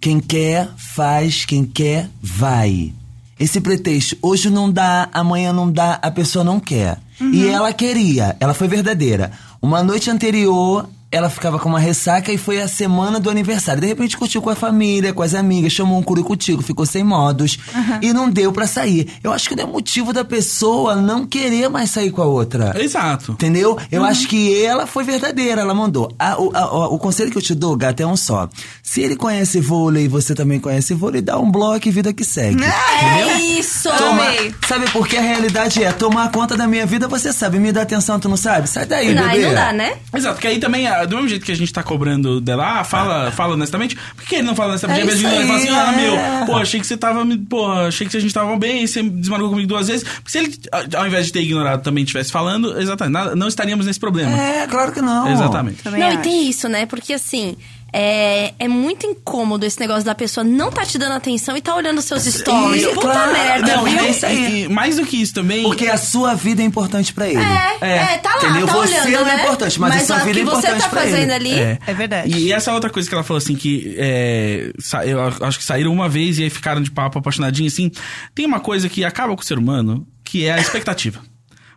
quem 0.00 0.20
quer, 0.20 0.68
faz, 0.76 1.44
quem 1.44 1.64
quer, 1.64 2.08
vai. 2.22 2.92
Esse 3.38 3.60
pretexto, 3.60 4.16
hoje 4.20 4.50
não 4.50 4.70
dá, 4.70 5.08
amanhã 5.12 5.52
não 5.52 5.70
dá, 5.70 5.98
a 6.02 6.10
pessoa 6.10 6.44
não 6.44 6.58
quer. 6.58 6.98
E 7.20 7.46
ela 7.46 7.72
queria, 7.72 8.36
ela 8.40 8.54
foi 8.54 8.68
verdadeira. 8.68 9.32
Uma 9.60 9.82
noite 9.82 10.10
anterior, 10.10 10.88
ela 11.10 11.30
ficava 11.30 11.58
com 11.58 11.68
uma 11.68 11.78
ressaca 11.80 12.30
e 12.32 12.36
foi 12.38 12.60
a 12.60 12.68
semana 12.68 13.18
do 13.18 13.30
aniversário. 13.30 13.80
De 13.80 13.86
repente 13.86 14.16
curtiu 14.16 14.42
com 14.42 14.50
a 14.50 14.54
família, 14.54 15.12
com 15.12 15.22
as 15.22 15.34
amigas, 15.34 15.72
chamou 15.72 15.98
um 15.98 16.02
curicutico, 16.02 16.62
ficou 16.62 16.84
sem 16.84 17.02
modos 17.02 17.58
e 18.02 18.12
não 18.12 18.28
deu 18.28 18.52
pra 18.52 18.66
sair. 18.66 19.08
Eu 19.24 19.32
acho 19.32 19.48
que 19.48 19.56
não 19.56 19.64
é 19.64 19.66
motivo 19.66 20.12
da 20.12 20.24
pessoa 20.24 20.96
não 20.96 21.26
querer 21.26 21.68
mais 21.70 21.90
sair 21.90 22.10
com 22.10 22.20
a 22.22 22.26
outra. 22.26 22.74
Exato. 22.82 23.32
Entendeu? 23.32 23.78
Eu 23.90 24.04
acho 24.04 24.28
que 24.28 24.62
ela 24.62 24.86
foi 24.86 25.02
verdadeira, 25.04 25.62
ela 25.62 25.74
mandou. 25.74 26.12
A- 26.18 26.40
o, 26.40 26.50
a- 26.54 26.74
o- 26.90 26.94
o 26.94 26.98
conselho 26.98 27.30
que 27.30 27.38
eu 27.38 27.42
te 27.42 27.54
dou, 27.54 27.74
gata, 27.76 28.02
é 28.02 28.06
um 28.06 28.16
só. 28.16 28.48
Se 28.82 29.00
ele 29.00 29.16
conhece 29.16 29.60
vôlei 29.60 30.04
e 30.04 30.08
você 30.08 30.34
também 30.34 30.60
conhece 30.60 30.92
vôlei, 30.94 31.22
dá 31.22 31.38
um 31.38 31.50
bloco 31.50 31.88
e 31.88 31.90
vida 31.90 32.12
que 32.12 32.24
segue. 32.24 32.62
É 32.64 33.40
isso! 33.40 33.88
Toma, 33.96 34.24
sabe 34.66 34.90
por 34.90 35.06
que 35.08 35.16
a 35.16 35.20
realidade 35.22 35.82
é 35.82 35.92
tomar 35.92 36.30
conta 36.30 36.56
da 36.56 36.66
minha 36.66 36.84
vida, 36.84 37.08
você 37.08 37.32
sabe. 37.32 37.58
Me 37.58 37.72
dá 37.72 37.82
atenção, 37.82 38.18
tu 38.20 38.28
não 38.28 38.36
sabe? 38.36 38.68
Sai 38.68 38.84
daí, 38.86 39.14
Não, 39.14 39.24
aí 39.24 39.38
bebê. 39.40 39.46
não 39.46 39.54
dá, 39.54 39.72
né? 39.72 39.96
Exato, 40.14 40.34
porque 40.34 40.48
aí 40.48 40.58
também, 40.58 40.86
do 41.06 41.16
mesmo 41.16 41.28
jeito 41.28 41.44
que 41.44 41.52
a 41.52 41.56
gente 41.56 41.72
tá 41.72 41.82
cobrando 41.82 42.40
dela, 42.40 42.80
ah, 42.80 42.84
fala, 42.84 43.30
fala 43.32 43.54
honestamente, 43.54 43.96
por 44.16 44.24
que 44.24 44.36
ele 44.36 44.42
não 44.46 44.54
fala 44.54 44.70
honestamente? 44.70 44.98
É 44.98 45.02
Ao 45.02 45.06
invés 45.06 45.18
de 45.20 45.26
isso 45.26 45.34
ele 45.34 45.46
falar 45.46 45.58
assim, 45.58 45.68
ah, 45.70 45.92
é. 45.92 46.36
meu, 46.36 46.46
pô, 46.46 46.56
achei 46.56 46.80
que 46.80 46.86
você 46.86 46.96
tava, 46.96 47.24
me- 47.24 47.38
pô, 47.38 47.66
achei 47.72 48.06
que 48.06 48.16
a 48.16 48.20
gente 48.20 48.32
tava 48.34 48.56
bem, 48.56 48.86
você 48.86 49.02
desmarcou 49.02 49.50
comigo 49.50 49.68
duas 49.68 49.88
vezes. 49.88 50.02
Porque 50.04 50.30
se 50.30 50.38
ele, 50.38 50.58
ao 50.96 51.06
invés 51.06 51.26
de 51.26 51.32
ter 51.32 51.42
ignorado, 51.42 51.82
também 51.82 52.04
estivesse 52.04 52.30
falando, 52.32 52.78
exatamente, 52.80 53.34
não 53.36 53.48
estaríamos 53.48 53.86
nesse 53.86 54.00
problema. 54.00 54.30
É, 54.36 54.66
claro 54.66 54.92
que 54.92 55.00
não. 55.00 55.30
Exatamente. 55.30 55.82
Também 55.82 56.00
não, 56.00 56.08
acho. 56.08 56.18
e 56.18 56.22
tem 56.22 56.48
isso, 56.48 56.68
né? 56.68 56.86
Porque 56.86 57.12
assim, 57.12 57.56
é, 57.92 58.54
é 58.58 58.68
muito 58.68 59.06
incômodo 59.06 59.64
esse 59.64 59.80
negócio 59.80 60.04
da 60.04 60.14
pessoa 60.14 60.44
não 60.44 60.70
tá 60.70 60.84
te 60.84 60.98
dando 60.98 61.12
atenção 61.14 61.56
e 61.56 61.60
tá 61.60 61.74
olhando 61.74 62.02
seus 62.02 62.24
stories. 62.24 62.82
Isso, 62.82 62.94
Puta 62.94 63.08
claro. 63.12 63.32
merda, 63.32 63.76
Não, 63.76 63.86
é. 63.86 64.34
E, 64.34 64.64
e 64.64 64.68
mais 64.68 64.96
do 64.96 65.06
que 65.06 65.20
isso 65.20 65.34
também. 65.34 65.62
Porque 65.62 65.86
a 65.86 65.96
sua 65.96 66.34
vida 66.34 66.62
é 66.62 66.64
importante 66.64 67.12
pra 67.12 67.28
ele. 67.28 67.40
É, 67.40 68.14
é, 68.14 68.18
tá 68.18 68.30
lá, 68.34 68.36
Entendeu? 68.36 68.66
tá 68.66 68.72
você 68.74 69.00
olhando, 69.00 69.12
não 69.12 69.24
né? 69.24 69.34
é 69.36 69.42
importante, 69.42 69.80
mas, 69.80 70.02
a 70.02 70.06
sua 70.06 70.24
vida 70.24 70.40
é 70.40 70.44
que 70.44 70.50
você 70.50 70.58
importante 70.58 70.82
tá 70.82 70.88
pra 70.88 71.00
fazendo 71.00 71.22
ele. 71.22 71.32
ali... 71.32 71.52
É. 71.58 71.78
É 71.86 71.94
verdade. 71.94 72.38
E 72.38 72.52
essa 72.52 72.72
outra 72.72 72.90
coisa 72.90 73.08
que 73.08 73.14
ela 73.14 73.24
falou 73.24 73.38
assim, 73.38 73.54
que 73.54 73.94
é, 73.98 74.70
eu 75.06 75.46
acho 75.46 75.58
que 75.58 75.64
saíram 75.64 75.92
uma 75.92 76.08
vez 76.08 76.38
e 76.38 76.44
aí 76.44 76.50
ficaram 76.50 76.82
de 76.82 76.90
papo 76.90 77.18
apaixonadinho 77.18 77.68
assim. 77.68 77.90
Tem 78.34 78.44
uma 78.44 78.60
coisa 78.60 78.88
que 78.88 79.04
acaba 79.04 79.34
com 79.34 79.42
o 79.42 79.44
ser 79.44 79.58
humano, 79.58 80.06
que 80.22 80.44
é 80.46 80.52
a 80.52 80.60
expectativa. 80.60 81.20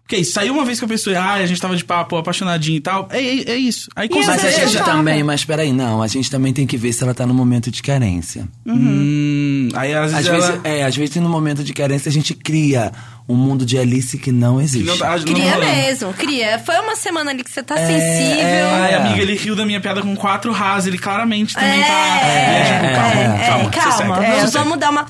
Porque 0.04 0.16
é 0.18 0.20
isso, 0.20 0.34
saiu 0.34 0.54
uma 0.54 0.66
vez 0.66 0.80
com 0.80 0.86
a 0.86 0.90
pessoa, 0.90 1.18
ah, 1.18 1.34
a 1.36 1.46
gente 1.46 1.62
tava 1.62 1.76
de 1.76 1.86
papo, 1.86 2.18
apaixonadinho 2.18 2.78
e 2.78 2.82
tal. 2.82 3.08
É, 3.12 3.22
é, 3.22 3.52
é 3.52 3.56
isso. 3.56 3.90
Aí 3.96 4.10
com 4.10 4.18
E 4.22 4.26
Mas 4.26 4.44
a 4.44 4.48
vezes 4.50 4.72
gente 4.72 4.84
também, 4.84 5.24
mas 5.24 5.46
peraí, 5.46 5.72
não, 5.72 6.02
a 6.02 6.08
gente 6.08 6.30
também 6.30 6.52
tem 6.52 6.68
que 6.68 6.76
ver 6.76 6.92
se 6.92 7.04
ela 7.04 7.14
tá 7.14 7.26
no 7.26 7.34
momento 7.34 7.72
de 7.72 7.82
carência. 7.82 8.48
Hum, 8.66 9.70
aí 9.74 9.94
às 9.94 10.14
Às 10.14 10.28
vezes, 10.28 10.32
vezes, 10.32 10.50
ela... 10.50 10.68
é, 10.68 10.84
às 10.84 10.96
vezes 10.96 11.16
no 11.16 11.30
momento 11.30 11.64
de 11.64 11.72
carência 11.72 12.10
a 12.10 12.12
gente 12.12 12.34
cria 12.34 12.92
um 13.32 13.36
mundo 13.36 13.66
de 13.66 13.78
Alice 13.78 14.18
que 14.18 14.32
não 14.32 14.60
existe. 14.62 14.84
Que 14.84 14.90
não 14.92 14.98
tá- 14.98 15.18
não 15.18 15.24
Queria 15.24 15.54
rolando. 15.54 15.72
mesmo, 15.72 16.14
queria. 16.14 16.60
Foi 16.60 16.76
uma 16.80 16.96
semana 16.96 17.32
ali 17.32 17.44
que 17.44 17.50
você 17.52 17.64
tá 17.64 17.80
É, 17.80 17.86
sensível. 17.88 18.46
é. 18.46 18.72
Ai, 18.82 18.94
amiga, 18.96 19.22
ele 19.22 19.36
riu 19.36 19.56
da 19.56 19.66
minha 19.66 19.80
piada 19.80 20.02
com 20.02 20.16
quatro 20.16 20.52
Ras. 20.52 20.86
Ele 20.88 20.98
claramente 20.98 21.54
também 21.54 21.82
É, 21.82 21.88
tá. 21.88 22.26
é, 22.26 22.64
tipo, 22.64 22.96
calma, 22.96 23.22
é, 23.22 23.48
calma, 23.48 23.64
é, 23.64 23.70
calma. 23.70 24.42
sossega, 24.42 24.64
Vamos, 24.64 24.80
dar 24.80 24.90
uma, 24.92 25.06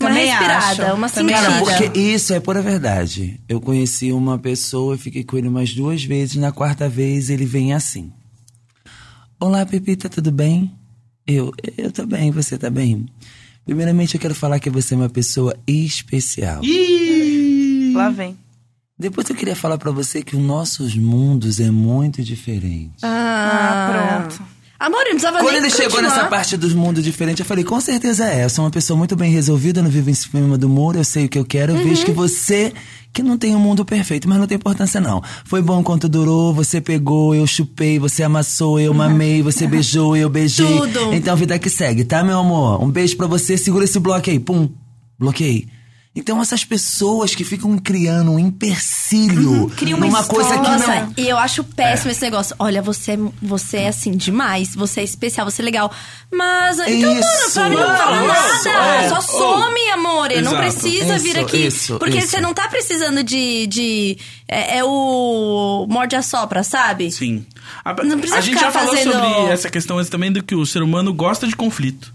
uma 0.00 0.10
respirada, 0.10 0.86
acho. 0.86 0.94
uma 0.94 1.08
sentida. 1.08 1.32
Cara, 1.40 1.58
porque 1.58 1.98
isso 1.98 2.32
é 2.32 2.40
pura 2.40 2.62
verdade. 2.62 3.40
Eu 3.48 3.60
conheci 3.60 4.12
uma 4.12 4.38
pessoa, 4.38 4.96
fiquei 4.98 5.24
com 5.24 5.36
ele 5.36 5.48
umas 5.48 5.74
duas 5.74 6.04
vezes. 6.04 6.36
Na 6.36 6.52
quarta 6.52 6.88
vez 6.88 7.30
ele 7.30 7.44
vem 7.44 7.72
assim: 7.74 8.12
Olá, 9.40 9.64
Pepita, 9.66 10.08
tudo 10.08 10.30
bem? 10.30 10.72
Eu, 11.26 11.52
eu 11.76 11.90
tô 11.90 12.06
bem, 12.06 12.30
você 12.30 12.56
tá 12.56 12.70
bem? 12.70 13.06
Primeiramente, 13.64 14.14
eu 14.14 14.20
quero 14.20 14.34
falar 14.34 14.58
que 14.60 14.68
você 14.68 14.92
é 14.92 14.96
uma 14.96 15.08
pessoa 15.08 15.56
especial. 15.66 16.62
Ih! 16.62 16.93
Lá 17.98 18.10
vem. 18.10 18.36
Depois 18.98 19.28
eu 19.28 19.34
queria 19.34 19.56
falar 19.56 19.76
pra 19.78 19.90
você 19.90 20.22
que 20.22 20.36
os 20.36 20.42
nossos 20.42 20.94
mundos 20.96 21.58
é 21.58 21.70
muito 21.70 22.22
diferente. 22.22 22.94
Ah, 23.02 24.20
pronto. 24.28 24.42
Amor, 24.78 24.98
não 24.98 25.10
precisava 25.10 25.38
Quando 25.38 25.52
nem 25.52 25.62
ele 25.62 25.70
chegou 25.70 25.92
continuar. 25.92 26.14
nessa 26.16 26.26
parte 26.28 26.56
dos 26.56 26.74
mundos 26.74 27.02
diferentes, 27.02 27.40
eu 27.40 27.46
falei, 27.46 27.64
com 27.64 27.80
certeza 27.80 28.24
é. 28.28 28.44
Eu 28.44 28.50
sou 28.50 28.64
uma 28.64 28.70
pessoa 28.70 28.96
muito 28.96 29.16
bem 29.16 29.32
resolvida, 29.32 29.80
não 29.82 29.88
vivo 29.90 30.10
em 30.10 30.14
cima 30.14 30.58
do 30.58 30.68
muro, 30.68 30.98
eu 30.98 31.04
sei 31.04 31.24
o 31.24 31.28
que 31.28 31.38
eu 31.38 31.44
quero, 31.44 31.72
eu 31.72 31.76
Uhum. 31.78 31.84
vejo 31.84 32.04
que 32.04 32.10
você, 32.12 32.72
que 33.12 33.22
não 33.22 33.38
tem 33.38 33.54
um 33.56 33.58
mundo 33.60 33.84
perfeito, 33.84 34.28
mas 34.28 34.38
não 34.38 34.46
tem 34.46 34.56
importância 34.56 35.00
não. 35.00 35.22
Foi 35.44 35.62
bom 35.62 35.80
enquanto 35.80 36.08
durou, 36.08 36.52
você 36.52 36.80
pegou, 36.80 37.34
eu 37.34 37.46
chupei, 37.46 37.98
você 37.98 38.22
amassou, 38.24 38.78
eu 38.78 38.92
mamei, 38.92 39.42
você 39.42 39.66
beijou, 39.66 40.16
eu 40.16 40.28
beijei. 40.28 40.66
Tudo. 40.66 41.14
Então 41.14 41.34
vida 41.36 41.58
que 41.58 41.70
segue, 41.70 42.04
tá, 42.04 42.22
meu 42.22 42.38
amor? 42.40 42.82
Um 42.82 42.90
beijo 42.90 43.16
pra 43.16 43.26
você, 43.26 43.56
segura 43.56 43.84
esse 43.84 43.98
bloco 43.98 44.28
aí, 44.28 44.38
pum, 44.38 44.68
bloqueei. 45.18 45.66
Então 46.16 46.40
essas 46.40 46.64
pessoas 46.64 47.34
que 47.34 47.42
ficam 47.42 47.76
criando 47.76 48.30
um 48.30 48.38
empecilho 48.38 49.68
Cria 49.76 49.96
uma 49.96 50.06
numa 50.06 50.22
coisa 50.24 50.50
que 50.58 50.68
Nossa, 50.70 50.94
não... 51.00 51.14
e 51.16 51.28
eu 51.28 51.36
acho 51.36 51.64
péssimo 51.64 52.12
esse 52.12 52.22
negócio. 52.22 52.54
Olha, 52.58 52.80
você, 52.80 53.12
é- 53.12 53.18
você 53.42 53.76
é 53.78 53.88
assim 53.88 54.12
demais, 54.12 54.76
você 54.76 55.00
é 55.00 55.04
especial, 55.04 55.50
você 55.50 55.60
é 55.60 55.64
legal. 55.64 55.90
Mas, 56.32 56.78
então, 56.78 57.10
mano, 57.14 57.20
Isso, 57.20 57.52
pra 57.54 57.68
mim 57.68 57.74
não 57.76 57.96
fala 57.96 58.16
isso, 58.56 58.64
nada. 58.68 59.04
é. 59.04 59.08
Só 59.08 59.20
some, 59.20 59.90
amor. 59.92 60.28
Não 60.30 60.36
Exato. 60.38 60.56
precisa 60.56 61.18
vir 61.18 61.30
Isso, 61.36 61.40
aqui. 61.40 61.66
isso, 61.66 61.98
porque 61.98 62.18
isso. 62.18 62.28
você 62.28 62.40
não 62.40 62.54
tá 62.54 62.68
precisando 62.68 63.22
de. 63.24 63.66
de 63.66 64.16
é, 64.46 64.78
é 64.78 64.84
o 64.84 65.86
morde 65.90 66.14
a 66.14 66.22
sopra, 66.22 66.62
sabe? 66.62 67.10
Sim. 67.10 67.44
A, 67.84 67.92
Não 68.04 68.18
precisa 68.18 68.38
a 68.38 68.40
gente 68.40 68.54
ficar 68.54 68.66
já 68.66 68.72
falou 68.72 68.94
fazendo- 68.96 69.12
sobre 69.12 69.52
essa 69.52 69.68
questão 69.68 69.98
antes 69.98 70.10
também 70.10 70.30
do 70.30 70.42
que 70.44 70.54
o 70.54 70.64
ser 70.64 70.82
humano 70.82 71.12
gosta 71.12 71.46
de 71.48 71.56
conflito. 71.56 72.13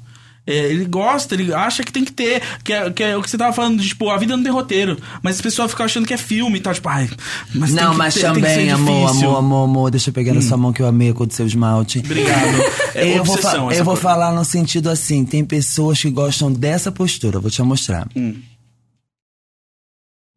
É, 0.50 0.72
ele 0.72 0.86
gosta, 0.86 1.36
ele 1.36 1.54
acha 1.54 1.84
que 1.84 1.92
tem 1.92 2.04
que 2.04 2.12
ter. 2.12 2.42
Que 2.64 2.74
é, 2.74 2.90
que 2.90 3.04
é 3.04 3.16
o 3.16 3.22
que 3.22 3.30
você 3.30 3.38
tava 3.38 3.54
falando, 3.54 3.80
de, 3.80 3.88
tipo, 3.90 4.10
a 4.10 4.18
vida 4.18 4.36
não 4.36 4.44
tem 4.44 4.52
roteiro. 4.52 4.98
Mas 5.22 5.36
as 5.36 5.42
pessoas 5.42 5.70
ficam 5.70 5.86
achando 5.86 6.08
que 6.08 6.14
é 6.14 6.18
filme 6.18 6.58
e 6.58 6.62
tal, 6.62 6.74
tipo, 6.74 6.90
ai. 6.90 7.10
Mas 7.54 7.72
tem 7.74 7.84
não, 7.84 7.92
que 7.92 7.98
mas 7.98 8.14
ter- 8.16 8.22
tem 8.22 8.30
que 8.34 8.40
também, 8.42 8.56
ser 8.66 8.70
amor, 8.72 9.10
amor, 9.12 9.38
amor, 9.38 9.64
amor, 9.64 9.92
deixa 9.92 10.10
eu 10.10 10.14
pegar 10.14 10.34
na 10.34 10.42
sua 10.42 10.58
mão 10.58 10.74
que 10.74 10.82
eu 10.82 10.88
amei 10.88 11.12
a 11.12 11.14
cor 11.14 11.28
do 11.28 11.34
seu 11.34 11.46
esmalte. 11.46 12.00
Obrigado. 12.00 12.62
É 12.96 13.14
eu 13.18 13.24
vou, 13.24 13.38
fa- 13.38 13.42
obsessão 13.50 13.70
essa 13.72 13.80
eu 13.82 13.86
vou 13.86 13.96
falar 13.96 14.32
no 14.34 14.44
sentido 14.44 14.90
assim: 14.90 15.24
tem 15.24 15.46
pessoas 15.46 16.02
que 16.02 16.10
gostam 16.10 16.52
dessa 16.52 16.92
postura, 16.92 17.40
vou 17.40 17.52
te 17.52 17.62
mostrar. 17.62 18.08
Hum. 18.16 18.36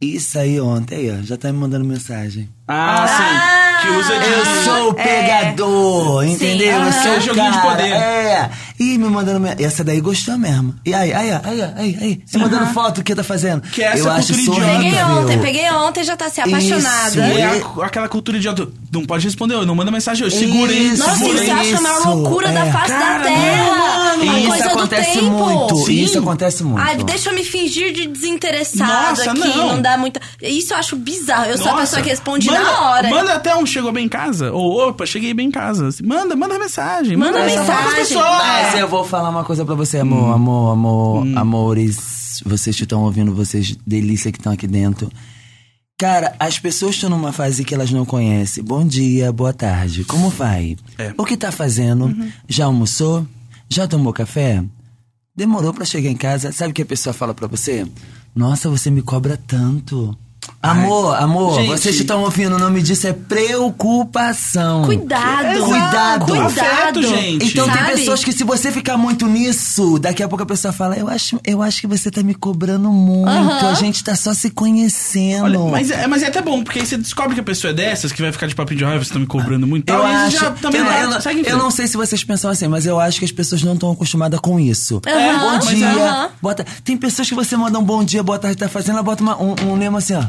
Isso 0.03 0.37
aí 0.39 0.61
ontem, 0.61 0.97
aí, 0.97 1.11
ó, 1.21 1.23
já 1.23 1.37
tá 1.37 1.53
me 1.53 1.59
mandando 1.59 1.85
mensagem. 1.85 2.49
Ah, 2.67 3.07
sim. 3.07 3.62
Que 3.83 3.89
usa 3.89 4.19
de. 4.19 4.27
Eu 4.33 4.65
sou 4.65 4.89
o 4.91 4.95
pegador, 4.95 6.25
entendeu? 6.25 6.73
Eu 6.83 6.93
sou 6.93 7.13
É 7.13 7.19
o 7.19 7.21
joguinho 7.21 7.51
de 7.53 7.59
cara, 7.59 7.71
poder. 7.71 7.89
É. 7.93 8.51
Ih, 8.79 8.99
me 8.99 9.09
mandando. 9.09 9.39
me- 9.41 9.55
Essa 9.63 9.85
daí 9.85 10.01
gostou 10.01 10.37
mesmo. 10.39 10.75
E 10.85 10.93
aí, 10.95 11.13
aí, 11.13 11.31
aí, 11.33 11.63
aí, 11.77 11.99
aí. 12.01 12.21
Você 12.27 12.39
mandando 12.39 12.67
foto, 12.73 13.01
o 13.01 13.05
que 13.05 13.15
tá 13.15 13.23
fazendo? 13.23 13.61
Que 13.63 13.83
é 13.83 13.87
essa 13.93 13.99
eu 13.99 14.11
acho 14.11 14.35
cultura 14.35 14.57
idiota. 14.67 14.83
Peguei 14.83 15.03
ontem, 15.03 15.39
peguei 15.39 15.71
ontem, 15.71 16.05
já 16.05 16.17
tá 16.17 16.27
assim, 16.27 16.41
apaixonada. 16.41 17.09
Isso, 17.11 17.21
É 17.21 17.41
é. 17.41 17.63
a- 17.83 17.87
aquela 17.87 18.09
cultura 18.09 18.39
idiota. 18.39 18.67
Não 18.93 19.05
pode 19.05 19.25
responder 19.25 19.55
hoje, 19.57 19.67
não 19.67 19.75
manda 19.75 19.91
mensagem 19.91 20.27
hoje. 20.27 20.37
Segura. 20.39 20.73
Isso, 20.73 20.99
Nossa, 20.99 21.17
segura 21.17 21.45
isso 21.45 21.53
acha 21.53 21.79
a 21.79 21.81
maior 21.81 22.07
loucura 22.09 22.49
da 22.53 22.67
é. 22.67 22.73
face 22.73 22.89
Cara, 22.89 23.19
da 23.19 23.25
terra. 23.25 24.17
não, 24.17 24.23
Uma 24.23 24.39
Isso 24.39 24.49
coisa 24.49 24.67
acontece 24.67 25.13
do 25.13 25.21
tempo. 25.21 25.31
muito. 25.31 25.77
Sim. 25.87 25.93
Isso 26.05 26.19
acontece 26.19 26.65
muito. 26.65 26.81
Ai, 26.87 26.97
deixa 26.97 27.31
eu 27.31 27.35
me 27.35 27.45
fingir 27.45 27.93
de 27.93 28.07
desinteressado 28.07 28.93
Nossa, 28.93 29.31
aqui, 29.31 29.41
não. 29.41 29.69
não. 29.69 29.83
dá 29.83 29.97
muita. 29.97 30.21
Isso 30.41 30.73
eu 30.75 30.77
acho 30.79 30.97
bizarro. 30.97 31.47
Eu 31.47 31.57
sou 31.59 31.69
a 31.69 31.71
Nossa, 31.73 31.83
pessoa 31.83 32.03
que 32.03 32.09
responde 32.11 32.47
manda, 32.47 32.63
na 32.63 32.81
hora. 32.91 33.09
Manda 33.11 33.35
até 33.35 33.55
um 33.57 33.65
chegou 33.73 33.93
bem 33.93 34.07
em 34.07 34.09
casa. 34.09 34.53
Ou 34.53 34.89
opa, 34.89 35.07
cheguei 35.07 35.35
bem 35.35 35.49
em 35.49 35.51
casa. 35.51 35.89
Manda, 36.05 36.37
manda 36.37 36.59
mensagem. 36.59 37.17
Manda 37.17 37.45
as 37.45 37.53
mensagem. 37.55 38.17
Mas 38.17 38.79
eu 38.79 38.89
vou 38.89 39.05
falar 39.05 39.31
uma 39.31 39.45
coisa 39.45 39.65
pra 39.65 39.75
você, 39.75 39.99
amor, 39.99 40.35
amor, 40.35 40.73
amor, 40.73 41.27
amores. 41.37 42.43
Vocês 42.45 42.77
que 42.77 42.83
estão 42.83 43.03
ouvindo, 43.03 43.35
vocês, 43.35 43.77
delícia 43.87 44.33
que 44.33 44.39
estão 44.39 44.53
aqui 44.53 44.67
dentro. 44.67 45.11
Cara, 45.99 46.35
as 46.41 46.59
pessoas 46.59 46.97
estão 46.97 47.09
numa 47.09 47.31
fase 47.33 47.65
que 47.65 47.75
elas 47.75 47.91
não 47.91 48.05
conhecem. 48.05 48.65
Bom 48.65 48.85
dia, 48.85 49.31
boa 49.31 49.53
tarde. 49.53 50.05
Como 50.05 50.31
vai? 50.31 50.77
É. 50.99 51.15
O 51.17 51.25
que 51.25 51.37
tá 51.37 51.53
fazendo? 51.53 52.15
Já 52.49 52.65
almoçou? 52.65 53.27
Já 53.69 53.87
tomou 53.87 54.13
café? 54.13 54.65
Demorou 55.35 55.73
pra 55.73 55.85
chegar 55.85 56.11
em 56.11 56.17
casa. 56.17 56.51
Sabe 56.51 56.73
o 56.73 56.75
que 56.75 56.83
a 56.83 56.87
pessoa 56.87 57.13
fala 57.13 57.33
pra 57.33 57.47
você? 57.47 57.87
Nossa, 58.35 58.69
você 58.69 58.91
me 58.91 59.01
cobra 59.01 59.37
tanto. 59.47 60.17
Amor, 60.63 61.17
amor, 61.21 61.55
Gente. 61.57 61.69
vocês 61.69 61.97
que 61.97 62.03
estão 62.03 62.23
ouvindo, 62.23 62.55
o 62.55 62.59
nome 62.59 62.83
disso 62.83 63.07
é 63.09 63.13
preocupação. 63.13 64.85
Cuidado. 64.85 65.65
Cuidado. 65.65 66.25
Cuidado. 66.27 66.41
Afeto, 66.41 67.03
gente. 67.03 67.47
Então 67.47 67.65
tem 67.69 67.75
Sabe? 67.83 67.93
pessoas 67.93 68.23
que 68.25 68.33
se 68.33 68.45
você 68.45 68.71
ficar 68.71 68.97
muito 68.97 69.27
nisso, 69.27 69.99
daqui 69.99 70.23
a 70.23 70.29
pouco 70.29 70.45
a 70.45 70.47
pessoa 70.47 70.73
fala, 70.73 70.97
eu 70.97 71.09
acho, 71.09 71.41
eu 71.45 71.63
acho 71.63 71.81
que 71.81 71.87
você 71.87 72.11
tá 72.11 72.23
me 72.23 72.35
cobrando 72.35 72.91
muito, 72.91 73.29
a 73.67 73.75
gente 73.75 74.03
tá 74.05 74.15
só 74.15 74.33
se 74.33 74.51
conhecendo. 74.51 75.45
Olha, 75.45 75.59
mas, 75.71 75.91
é, 75.91 76.07
mas 76.07 76.23
é 76.23 76.29
até 76.29 76.41
bom, 76.41 76.63
porque 76.63 76.79
aí 76.81 76.87
você 76.87 76.97
descobre 76.97 77.35
que 77.35 77.41
a 77.41 77.45
pessoa 77.45 77.71
é 77.73 77.75
dessas, 77.75 78.13
que 78.13 78.23
vai 78.23 78.31
ficar 78.31 78.47
de 78.47 78.55
papinho 78.55 78.79
de 78.79 78.85
raiva, 78.85 79.05
você 79.05 79.13
tá 79.13 79.19
me 79.19 79.27
cobrando 79.27 79.67
muito. 79.67 79.89
eu 79.91 79.97
tal, 79.97 80.07
acho, 80.07 80.39
já 80.39 80.51
também 80.53 80.81
eu, 80.81 80.87
vai, 80.87 81.05
eu 81.05 81.21
segue 81.21 81.43
eu 81.45 81.59
não 81.59 81.71
sei 81.73 81.87
se 81.89 81.97
vocês 81.97 82.23
pensam 82.23 82.51
assim, 82.51 82.69
mas 82.69 82.87
eu 82.87 83.01
acho 83.01 83.19
que 83.19 83.25
as 83.25 83.33
pessoas 83.33 83.63
não 83.65 83.75
estão 83.75 83.91
acostumadas 83.91 84.39
com 84.41 84.61
isso. 84.61 85.01
Aham, 85.07 85.59
bom 85.61 85.67
dia, 85.67 85.89
aham. 85.89 86.29
bota. 86.41 86.65
Tem 86.85 86.97
pessoas 86.97 87.29
que 87.29 87.35
você 87.35 87.57
manda 87.57 87.79
um 87.79 87.85
bom 87.85 88.05
dia, 88.05 88.23
boa 88.23 88.39
tarde, 88.39 88.57
tá 88.57 88.69
fazendo, 88.69 88.93
ela 88.95 89.03
bota 89.03 89.23
uma- 89.23 89.41
um, 89.43 89.55
um 89.67 89.77
lema 89.77 89.99
assim, 89.99 90.15
ó. 90.15 90.23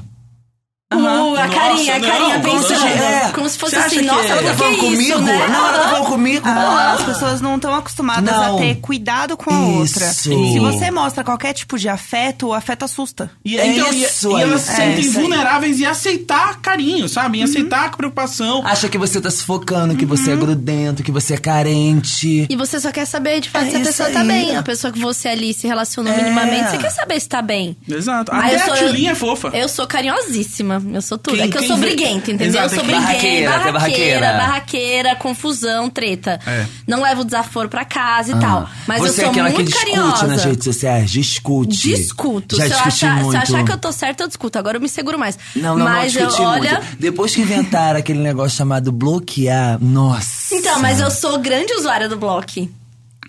Uh, 0.93 1.35
a 1.35 1.47
Nossa, 1.47 1.47
carinha, 1.49 1.95
a 1.95 1.99
carinha 1.99 2.37
não, 2.37 2.41
pensando. 2.41 2.79
como 2.79 2.79
se- 2.79 2.87
é. 3.03 3.31
Como 3.33 3.49
se 3.49 3.57
fosse 3.57 3.75
assim, 3.75 4.01
nossa, 4.01 4.21
é- 4.21 4.27
por 4.35 4.37
Ela 4.43 4.51
tá 4.51 4.53
falando 4.57 4.73
isso, 4.73 4.83
comigo? 5.13 5.19
né? 5.21 5.47
Não, 5.47 5.67
ela 5.67 5.79
tá 5.79 5.89
falando 5.89 6.05
comigo. 6.05 6.47
Ah, 6.47 6.93
as 6.97 7.03
pessoas 7.03 7.41
não 7.41 7.55
estão 7.55 7.73
acostumadas 7.75 8.23
Não. 8.35 8.57
a 8.57 8.59
ter 8.59 8.75
cuidado 8.75 9.35
com 9.37 9.53
a 9.53 9.59
outra. 9.59 10.05
Isso. 10.05 10.23
Se 10.23 10.59
você 10.59 10.91
mostra 10.91 11.23
qualquer 11.23 11.53
tipo 11.53 11.77
de 11.77 11.89
afeto, 11.89 12.47
o 12.47 12.53
afeto 12.53 12.85
assusta. 12.85 13.31
E, 13.43 13.57
É 13.57 13.67
então, 13.67 13.91
e- 13.93 14.03
isso 14.03 14.37
e, 14.37 14.41
elas 14.41 14.61
se 14.61 14.71
É 14.71 14.75
sentem 14.75 14.99
isso 14.99 15.17
aí. 15.17 15.23
vulneráveis 15.23 15.79
em 15.79 15.85
aceitar 15.85 16.59
carinho, 16.61 17.07
sabe? 17.09 17.39
Em 17.39 17.43
aceitar 17.43 17.85
a 17.85 17.89
preocupação. 17.89 18.65
Acha 18.65 18.87
que 18.89 18.97
você 18.97 19.19
tá 19.19 19.31
sufocando, 19.31 19.95
que 19.95 20.05
você 20.05 20.31
é 20.31 20.35
grudento, 20.35 21.03
que 21.03 21.11
você 21.11 21.33
é 21.33 21.37
carente. 21.37 22.45
E 22.49 22.55
você 22.55 22.79
só 22.79 22.91
quer 22.91 23.05
saber, 23.05 23.39
de 23.39 23.49
fato, 23.49 23.65
É 23.65 23.69
se 23.71 23.75
a 23.75 23.79
isso 23.79 23.89
pessoa 23.89 24.09
tá 24.11 24.21
aí. 24.21 24.27
bem. 24.27 24.55
A 24.57 24.63
pessoa 24.63 24.91
que 24.93 24.99
você 24.99 25.27
ali 25.29 25.53
se 25.53 25.67
relacionou 25.67 26.13
É. 26.13 26.17
minimamente, 26.21 26.69
você 26.71 26.77
quer 26.77 26.89
saber 26.91 27.19
se 27.19 27.27
tá 27.29 27.41
bem. 27.41 27.75
Exato. 27.89 28.31
Até 28.33 28.55
a 28.61 28.69
Tchulinha 28.75 29.11
é 29.11 29.15
fofa. 29.15 29.49
Eu 29.53 29.67
sou 29.69 29.85
carinhosíssima, 29.87 30.79
eu 30.91 31.01
sou 31.01 31.17
tudo. 31.17 31.35
Quem- 31.37 31.45
é 31.45 31.47
que 31.47 31.57
eu 31.57 31.63
sou 31.63 31.77
briguenta, 31.77 32.31
entendeu? 32.31 32.47
Exato, 32.47 32.65
eu 32.65 32.69
sou 32.69 32.79
é 32.79 32.81
que- 32.81 32.85
briguenta, 32.87 33.03
Barraqueira, 33.03 33.51
barraqueira, 33.51 33.57
até 33.57 33.71
barraqueira, 33.71 34.37
barraqueira. 34.37 35.15
confusão, 35.15 35.89
treta. 35.89 36.39
É. 36.45 36.65
Não 36.87 37.01
levo 37.01 37.23
desaforo 37.23 37.69
pra 37.69 37.85
casa 37.85 38.31
e 38.35 38.39
tal. 38.39 38.69
Mas 38.87 38.99
você 39.01 39.09
eu 39.09 39.13
sou 39.13 39.25
é 39.25 39.27
aquela 39.29 39.49
muito 39.49 39.57
que 39.57 39.71
discute 39.71 39.91
carinhosa. 39.95 40.27
nas 40.27 40.43
redes 40.43 40.63
sociais, 40.63 41.11
discute. 41.11 41.77
Discuto. 41.87 42.55
Já 42.55 42.63
se, 42.65 42.69
eu 42.71 42.75
discuti 42.77 42.87
achar, 43.05 43.15
se 43.15 43.19
eu 43.19 43.23
muito. 43.25 43.37
achar 43.37 43.63
que 43.65 43.71
eu 43.71 43.77
tô 43.77 43.91
certa, 43.91 44.23
eu 44.23 44.27
discuto. 44.27 44.57
Agora 44.59 44.77
eu 44.77 44.81
me 44.81 44.89
seguro 44.89 45.17
mais. 45.19 45.37
Não, 45.55 45.77
não, 45.77 45.85
mas 45.85 46.13
não 46.13 46.21
discuti 46.25 46.41
eu, 46.41 46.47
olha. 46.47 46.71
muito. 46.79 46.97
Depois 46.99 47.33
que 47.35 47.41
inventaram 47.41 47.99
aquele 47.99 48.19
negócio 48.19 48.57
chamado 48.57 48.91
bloquear, 48.91 49.77
nossa. 49.81 50.55
Então, 50.55 50.79
mas 50.79 50.99
eu 50.99 51.09
sou 51.11 51.37
grande 51.39 51.73
usuária 51.73 52.07
do 52.09 52.17
Block. 52.17 52.69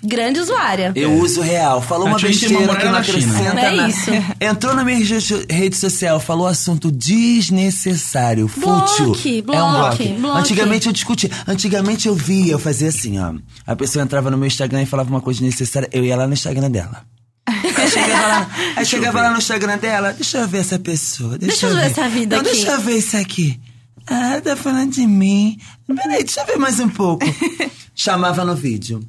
Grande 0.04 0.38
usuária. 0.40 0.92
Eu 0.94 1.14
uso 1.14 1.40
real. 1.40 1.80
Falou 1.80 2.06
A 2.06 2.10
uma 2.10 2.18
besteira 2.18 2.76
que 2.76 2.84
não 2.84 2.94
acrescenta 2.96 3.60
É 3.60 3.70
nada. 3.74 3.88
isso. 3.88 4.10
Entrou 4.40 4.74
na 4.74 4.84
minha 4.84 4.98
rede 4.98 5.76
social, 5.76 6.20
falou 6.20 6.46
assunto 6.46 6.90
desnecessário, 6.90 8.46
fútil. 8.48 9.06
Bloque, 9.06 9.38
é 9.38 9.62
um 9.62 9.70
bloque, 9.72 10.04
bloque. 10.04 10.08
bloque. 10.20 10.38
Antigamente 10.40 10.86
eu 10.86 10.92
discutia. 10.92 11.30
Antigamente 11.46 12.08
eu 12.08 12.14
via, 12.14 12.52
eu 12.52 12.58
fazia 12.58 12.88
assim, 12.88 13.18
ó. 13.18 13.34
A 13.66 13.74
pessoa 13.74 14.02
entrava 14.02 14.30
no 14.30 14.36
meu 14.36 14.46
Instagram 14.46 14.82
e 14.82 14.86
falava 14.86 15.08
uma 15.10 15.20
coisa 15.20 15.40
desnecessária, 15.40 15.88
eu 15.92 16.04
ia 16.04 16.16
lá 16.16 16.26
no 16.26 16.34
Instagram 16.34 16.70
dela. 16.70 17.02
Aí 17.46 17.90
chegava 17.90 18.26
lá, 18.26 18.50
aí 18.76 18.86
chegava 18.86 19.20
lá 19.22 19.30
no 19.30 19.38
Instagram 19.38 19.78
dela, 19.78 20.12
deixa 20.12 20.38
eu 20.38 20.48
ver 20.48 20.58
essa 20.58 20.78
pessoa. 20.78 21.38
Deixa, 21.38 21.46
Deixa 21.46 21.66
eu 21.66 21.74
ver 21.76 21.90
essa 21.90 22.08
vida 22.08 22.36
Não, 22.36 22.42
aqui. 22.42 22.52
Deixa 22.52 22.72
eu 22.72 22.80
ver 22.80 22.96
isso 22.98 23.16
aqui. 23.16 23.60
Ah, 24.06 24.40
tá 24.42 24.54
falando 24.54 24.92
de 24.92 25.06
mim. 25.06 25.58
Peraí, 25.86 26.24
deixa 26.24 26.40
eu 26.42 26.46
ver 26.46 26.56
mais 26.56 26.78
um 26.78 26.88
pouco. 26.88 27.24
Chamava 27.94 28.44
no 28.44 28.54
vídeo. 28.54 29.00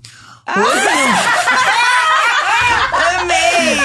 Amei! 3.21 3.79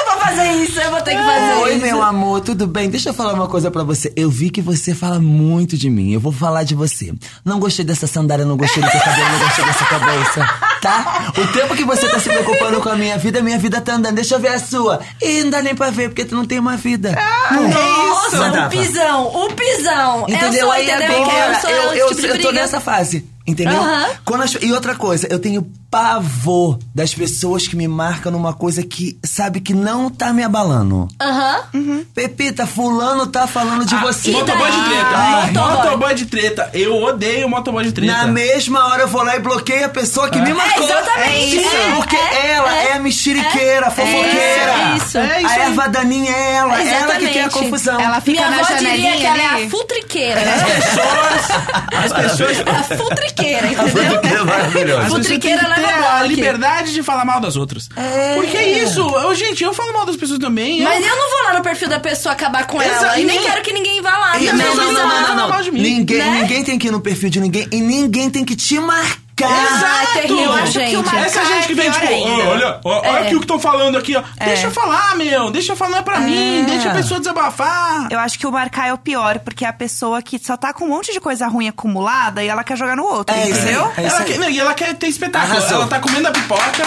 Eu 0.00 0.06
vou 0.12 0.20
fazer 0.20 0.52
isso, 0.62 0.80
eu 0.80 0.90
vou 0.90 1.00
ter 1.02 1.12
que 1.16 1.22
fazer 1.22 1.54
Oi, 1.62 1.72
isso. 1.74 1.80
meu 1.84 2.02
amor, 2.02 2.40
tudo 2.40 2.66
bem? 2.66 2.88
Deixa 2.90 3.10
eu 3.10 3.14
falar 3.14 3.32
uma 3.34 3.46
coisa 3.46 3.70
pra 3.70 3.82
você. 3.84 4.12
Eu 4.16 4.28
vi 4.30 4.50
que 4.50 4.60
você 4.60 4.94
fala 4.94 5.20
muito 5.20 5.76
de 5.76 5.88
mim. 5.88 6.12
Eu 6.12 6.18
vou 6.20 6.32
falar 6.32 6.64
de 6.64 6.74
você. 6.74 7.12
Não 7.44 7.60
gostei 7.60 7.84
dessa 7.84 8.06
sandália, 8.06 8.44
não 8.44 8.56
gostei 8.56 8.82
do 8.82 8.90
teu 8.90 9.00
cabelo, 9.00 9.28
não 9.30 9.38
gostei 9.38 9.64
dessa 9.64 9.84
cabeça. 9.84 10.48
Tá? 10.80 11.32
O 11.38 11.46
tempo 11.48 11.76
que 11.76 11.84
você 11.84 12.08
tá 12.08 12.18
se 12.18 12.28
preocupando 12.28 12.80
com 12.80 12.88
a 12.88 12.96
minha 12.96 13.16
vida, 13.18 13.40
minha 13.42 13.58
vida 13.58 13.80
tá 13.80 13.94
andando. 13.94 14.14
Deixa 14.16 14.34
eu 14.34 14.40
ver 14.40 14.48
a 14.48 14.58
sua. 14.58 15.00
E 15.20 15.42
não 15.44 15.50
dá 15.50 15.62
nem 15.62 15.74
pra 15.74 15.90
ver, 15.90 16.08
porque 16.08 16.24
tu 16.24 16.34
não 16.34 16.44
tem 16.46 16.58
uma 16.58 16.76
vida. 16.76 17.16
Nossa, 17.50 18.36
Mandava. 18.38 18.66
o 18.66 18.70
pisão, 18.70 19.26
o 19.26 19.52
pisão. 19.52 20.24
Entendeu? 20.28 20.52
Eu 20.52 20.60
sou, 20.60 20.72
Aí 20.72 20.90
entendeu? 20.90 21.22
agora, 21.22 21.52
eu 21.54 21.60
sou 21.60 21.70
eu, 21.70 21.92
eu, 21.94 22.08
tipo 22.08 22.20
de 22.22 22.28
eu 22.28 22.40
tô 22.42 22.50
nessa 22.52 22.80
fase. 22.80 23.24
Entendeu? 23.46 23.80
Aham. 23.80 24.06
Quando 24.24 24.42
as- 24.42 24.56
e 24.60 24.72
outra 24.72 24.94
coisa, 24.94 25.26
eu 25.30 25.38
tenho 25.38 25.66
pavor 25.90 26.78
das 26.94 27.12
pessoas 27.12 27.66
que 27.66 27.74
me 27.74 27.88
marcam 27.88 28.30
numa 28.30 28.52
coisa 28.52 28.80
que 28.82 29.18
sabe 29.24 29.60
que 29.60 29.74
não 29.74 30.08
tá 30.08 30.32
me 30.32 30.44
abalando. 30.44 31.08
Aham. 31.20 32.04
Pepita, 32.14 32.64
fulano 32.64 33.26
tá 33.26 33.46
falando 33.48 33.84
de 33.84 33.94
Ah, 33.96 34.00
você. 34.00 34.30
Motoboy 34.30 34.70
de 34.70 34.84
treta. 34.84 35.16
Ai. 35.16 35.50
Motoboy 35.52 36.14
de 36.14 36.26
treta. 36.26 36.70
Eu 36.72 37.02
odeio 37.02 37.48
motoboy 37.48 37.82
de 37.84 37.90
treta. 37.92 38.12
Na 38.12 38.26
mesma 38.28 38.86
hora 38.86 39.02
eu 39.02 39.08
vou 39.08 39.24
lá 39.24 39.34
e 39.34 39.40
bloqueio 39.40 39.86
a 39.86 39.88
pessoa 39.88 40.30
que 40.30 40.40
me 40.40 40.52
marcou. 40.54 40.84
exatamente. 40.84 41.56
isso. 41.56 41.76
É, 41.76 41.94
porque 41.96 42.16
é, 42.16 42.52
ela 42.52 42.76
é, 42.76 42.86
é, 42.88 42.92
a 42.92 42.98
mexeriqueira, 43.00 43.88
a 43.88 43.90
fofoqueira. 43.90 44.72
É 44.92 44.96
isso. 44.96 45.18
É 45.18 45.42
isso 45.42 45.48
a 45.50 45.58
erva 45.58 45.88
daninha 45.88 46.30
é 46.32 46.52
ela. 46.56 46.80
Ela 46.82 47.16
que 47.16 47.28
quer 47.28 47.44
a 47.46 47.50
confusão. 47.50 48.00
Ela 48.00 48.20
fica 48.20 48.38
Minha 48.46 48.50
na 48.50 48.56
avó 48.60 48.74
diria 48.74 48.80
janelinha 48.90 49.16
que 49.16 49.26
ela 49.26 49.42
é 49.42 49.66
a 49.66 49.70
futriqueira. 49.70 50.40
As 50.40 50.62
pessoas. 50.62 52.04
As 52.04 52.12
pessoas. 52.38 52.58
A 52.68 52.82
futriqueira, 52.96 53.29
A 53.40 53.84
entendeu? 53.84 53.88
fofoqueira 53.88 54.38
é 54.40 54.44
maravilhosa. 54.44 55.08
Futriqueira 55.08 55.68
leva 55.68 55.88
a 55.88 56.18
bloco. 56.18 56.24
liberdade 56.26 56.92
de 56.92 57.02
falar 57.02 57.24
mal 57.24 57.40
das 57.40 57.56
outras. 57.56 57.88
É. 57.96 58.34
Porque 58.34 58.56
é 58.56 58.82
isso. 58.82 59.00
Eu, 59.00 59.34
gente, 59.34 59.62
eu 59.64 59.72
falo 59.72 59.92
mal 59.92 60.04
das 60.06 60.16
pessoas 60.16 60.38
também. 60.38 60.82
Mas 60.82 61.04
eu 61.04 61.16
não 61.16 61.30
vou 61.30 61.42
lá 61.44 61.54
no 61.58 61.62
perfil 61.62 61.88
da 61.88 62.00
pessoa 62.00 62.32
acabar 62.32 62.66
com 62.66 62.80
ela. 62.80 62.92
Exato, 62.96 63.18
E 63.20 63.24
nem 63.24 63.38
nem- 63.38 63.48
quero 63.48 63.62
que 63.62 63.72
ninguém 63.72 64.00
vá 64.02 64.16
lá 64.16 64.32
também. 64.32 64.52
não, 64.52 64.74
não, 64.74 64.92
não, 64.92 65.36
não, 65.36 65.48
não, 65.48 65.72
Ninguém, 65.72 66.18
né? 66.18 66.40
ninguém 66.42 66.64
tem 66.64 66.78
que 66.78 66.88
ir 66.88 66.90
no 66.90 67.00
perfil 67.00 67.30
de 67.30 67.40
ninguém 67.40 67.66
e 67.70 67.80
ninguém 67.80 68.28
tem 68.30 68.44
que 68.44 68.54
te 68.56 68.78
marcar. 68.78 69.29
Ah, 69.48 70.02
é 70.02 70.20
terrível, 70.20 70.44
Eu 70.44 70.52
acho 70.54 70.72
que 70.72 70.78
o 70.78 70.80
gente. 70.80 70.96
marcar 71.04 71.24
Essa 71.26 71.44
gente 71.44 71.66
que 71.66 71.74
vem, 71.74 71.86
é 71.88 71.90
tipo. 71.90 72.06
"Ó, 72.06 72.48
olha, 72.50 72.80
ó, 72.84 72.98
olha 73.00 73.06
É. 73.08 73.22
aqui 73.22 73.34
o 73.36 73.38
que 73.38 73.44
estão 73.44 73.58
falando 73.58 73.96
aqui, 73.98 74.16
ó. 74.16 74.22
Deixa 74.44 74.66
eu 74.66 74.70
falar, 74.70 75.16
meu. 75.16 75.50
Deixa 75.50 75.72
eu 75.72 75.76
falar, 75.76 75.98
é 75.98 76.02
pra 76.02 76.20
mim. 76.20 76.64
Deixa 76.66 76.90
a 76.90 76.94
pessoa 76.94 77.20
desabafar. 77.20 78.08
Eu 78.10 78.18
acho 78.18 78.38
que 78.38 78.46
o 78.46 78.52
marcar 78.52 78.88
é 78.88 78.92
o 78.92 78.98
pior, 78.98 79.38
porque 79.40 79.64
é 79.64 79.68
a 79.68 79.72
pessoa 79.72 80.22
que 80.22 80.38
só 80.38 80.56
tá 80.56 80.72
com 80.72 80.84
um 80.84 80.88
monte 80.88 81.12
de 81.12 81.20
coisa 81.20 81.46
ruim 81.46 81.68
acumulada 81.68 82.42
e 82.42 82.48
ela 82.48 82.62
quer 82.64 82.76
jogar 82.76 82.96
no 82.96 83.04
outro, 83.04 83.34
É 83.34 83.48
entendeu? 83.48 83.90
É 83.96 84.04
ela 84.04 84.22
quer, 84.22 84.38
não, 84.38 84.48
e 84.50 84.58
ela 84.60 84.74
quer 84.74 84.94
ter 84.94 85.06
espetáculo. 85.08 85.52
Arrasou. 85.58 85.76
Ela 85.78 85.86
tá 85.86 85.98
comendo 86.00 86.28
a 86.28 86.30
pipoca. 86.30 86.84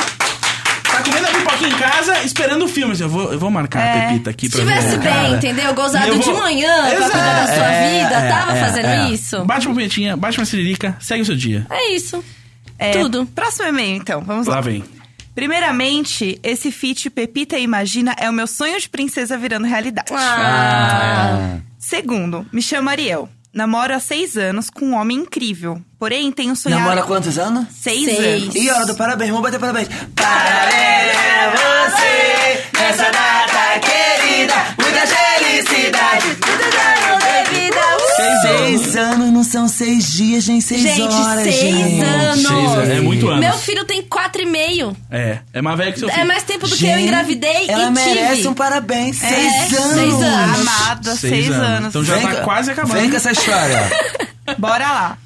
Tá 0.84 1.02
comendo 1.02 1.26
a 1.26 1.32
pipoca 1.32 1.68
em 1.68 1.72
casa, 1.72 2.24
esperando 2.24 2.66
o 2.66 2.68
filme. 2.68 2.96
Eu 3.00 3.10
vou, 3.10 3.34
eu 3.34 3.40
vou 3.40 3.50
marcar 3.50 3.80
a 3.82 3.86
É. 3.86 4.08
Pepita 4.10 4.30
aqui 4.30 4.46
Se 4.48 4.58
pra 4.58 4.66
ver. 4.66 4.74
tivesse 4.78 4.98
bem, 4.98 5.12
cara. 5.14 5.28
entendeu? 5.30 5.74
Gozado 5.74 6.08
eu 6.08 6.20
de 6.20 6.26
vou- 6.26 6.38
manhã 6.38 6.72
pra 6.84 6.94
Exato. 6.94 7.12
cuidar 7.12 7.34
da 7.34 7.48
sua 7.48 7.66
É, 7.66 8.04
vida. 8.04 8.16
é, 8.16 8.30
Tava 8.30 8.52
é, 8.58 8.60
fazendo 8.64 8.86
é. 8.88 9.10
isso. 9.10 9.44
Bate 9.46 9.66
uma 9.68 9.74
punhetinha, 9.74 10.16
bate 10.16 10.38
uma 10.38 10.46
siririca, 10.46 10.96
segue 11.00 11.24
o 11.24 11.26
seu 11.26 11.36
dia. 11.36 11.66
É 11.72 11.96
isso. 11.96 12.24
É, 12.84 12.92
Tudo. 12.92 13.26
Próximo 13.28 13.68
e-mail, 13.70 13.96
então. 13.98 14.22
Vamos 14.22 14.48
lá. 14.48 14.56
Lá 14.56 14.62
vem. 14.62 14.84
Primeiramente, 15.36 16.40
esse 16.44 16.72
feat 16.72 17.10
Pepita 17.10 17.58
e 17.58 17.64
Imagina 17.64 18.16
é 18.20 18.30
o 18.30 18.34
meu 18.34 18.46
sonho 18.46 18.80
de 18.80 18.88
princesa 18.88 19.38
virando 19.38 19.66
realidade. 19.66 20.12
Ah. 20.14 21.58
Segundo, 21.80 22.46
me 22.52 22.62
chamo 22.62 22.90
Ariel. 22.90 23.28
Namoro 23.54 23.94
há 23.94 24.00
seis 24.00 24.36
anos 24.36 24.70
com 24.70 24.86
um 24.86 24.94
homem 24.96 25.18
incrível. 25.18 25.80
Porém, 26.00 26.32
tenho 26.32 26.56
sonhado... 26.56 26.82
Namora 26.82 27.02
há 27.02 27.04
quantos 27.04 27.38
anos? 27.38 27.68
Seis, 27.72 28.06
Seis. 28.06 28.44
anos. 28.44 28.56
E 28.56 28.70
hora 28.70 28.86
do 28.86 28.96
parabéns, 28.96 29.30
vamos 29.30 29.44
bater 29.44 29.60
parabéns. 29.60 29.88
Parabéns 30.16 31.14
a 31.16 31.52
você 31.52 32.64
nessa 32.80 33.12
data 33.12 33.80
querida, 33.80 34.54
muita 34.82 35.06
felicidade, 35.06 36.36
Seis 38.94 38.96
anos 38.96 39.32
não 39.32 39.44
são 39.44 39.68
seis 39.68 40.14
dias, 40.14 40.48
nem 40.48 40.62
seis 40.62 40.82
Gente, 40.82 41.02
horas, 41.02 41.44
seis 41.44 41.56
gente. 41.56 42.02
anos. 42.02 42.48
Seis 42.48 42.72
anos, 42.72 42.90
é 42.90 43.00
muito 43.00 43.28
anos. 43.28 43.40
Meu 43.40 43.58
filho 43.58 43.84
tem 43.86 44.04
quatro 44.04 44.44
e 44.44 44.46
meio. 44.46 44.96
É, 45.10 45.40
é 45.52 45.62
mais 45.64 45.78
velho 45.78 45.94
que 45.94 46.00
seu 46.00 46.10
filho. 46.10 46.22
É 46.22 46.24
mais 46.24 46.44
tempo 46.44 46.68
do 46.68 46.78
que 46.78 46.86
eu 46.86 46.90
Gente, 46.90 47.04
engravidei 47.04 47.70
Ela 47.70 47.86
e 47.86 47.92
merece 47.92 48.36
tive. 48.36 48.48
um 48.50 48.54
parabéns. 48.54 49.24
É, 49.24 49.28
seis 49.30 49.74
anos. 49.80 49.94
seis 49.94 50.14
anos. 50.14 50.60
Amada, 50.60 51.16
seis, 51.16 51.50
anos. 51.50 51.90
Então 51.90 52.04
já 52.04 52.18
Vem 52.18 52.28
tá 52.28 52.42
quase 52.44 52.72
acabando. 52.72 53.00
Vem 53.00 53.10
com 53.10 53.16
essa 53.16 53.32
história. 53.32 53.80
Bora 54.60 54.92
lá. 54.92 55.18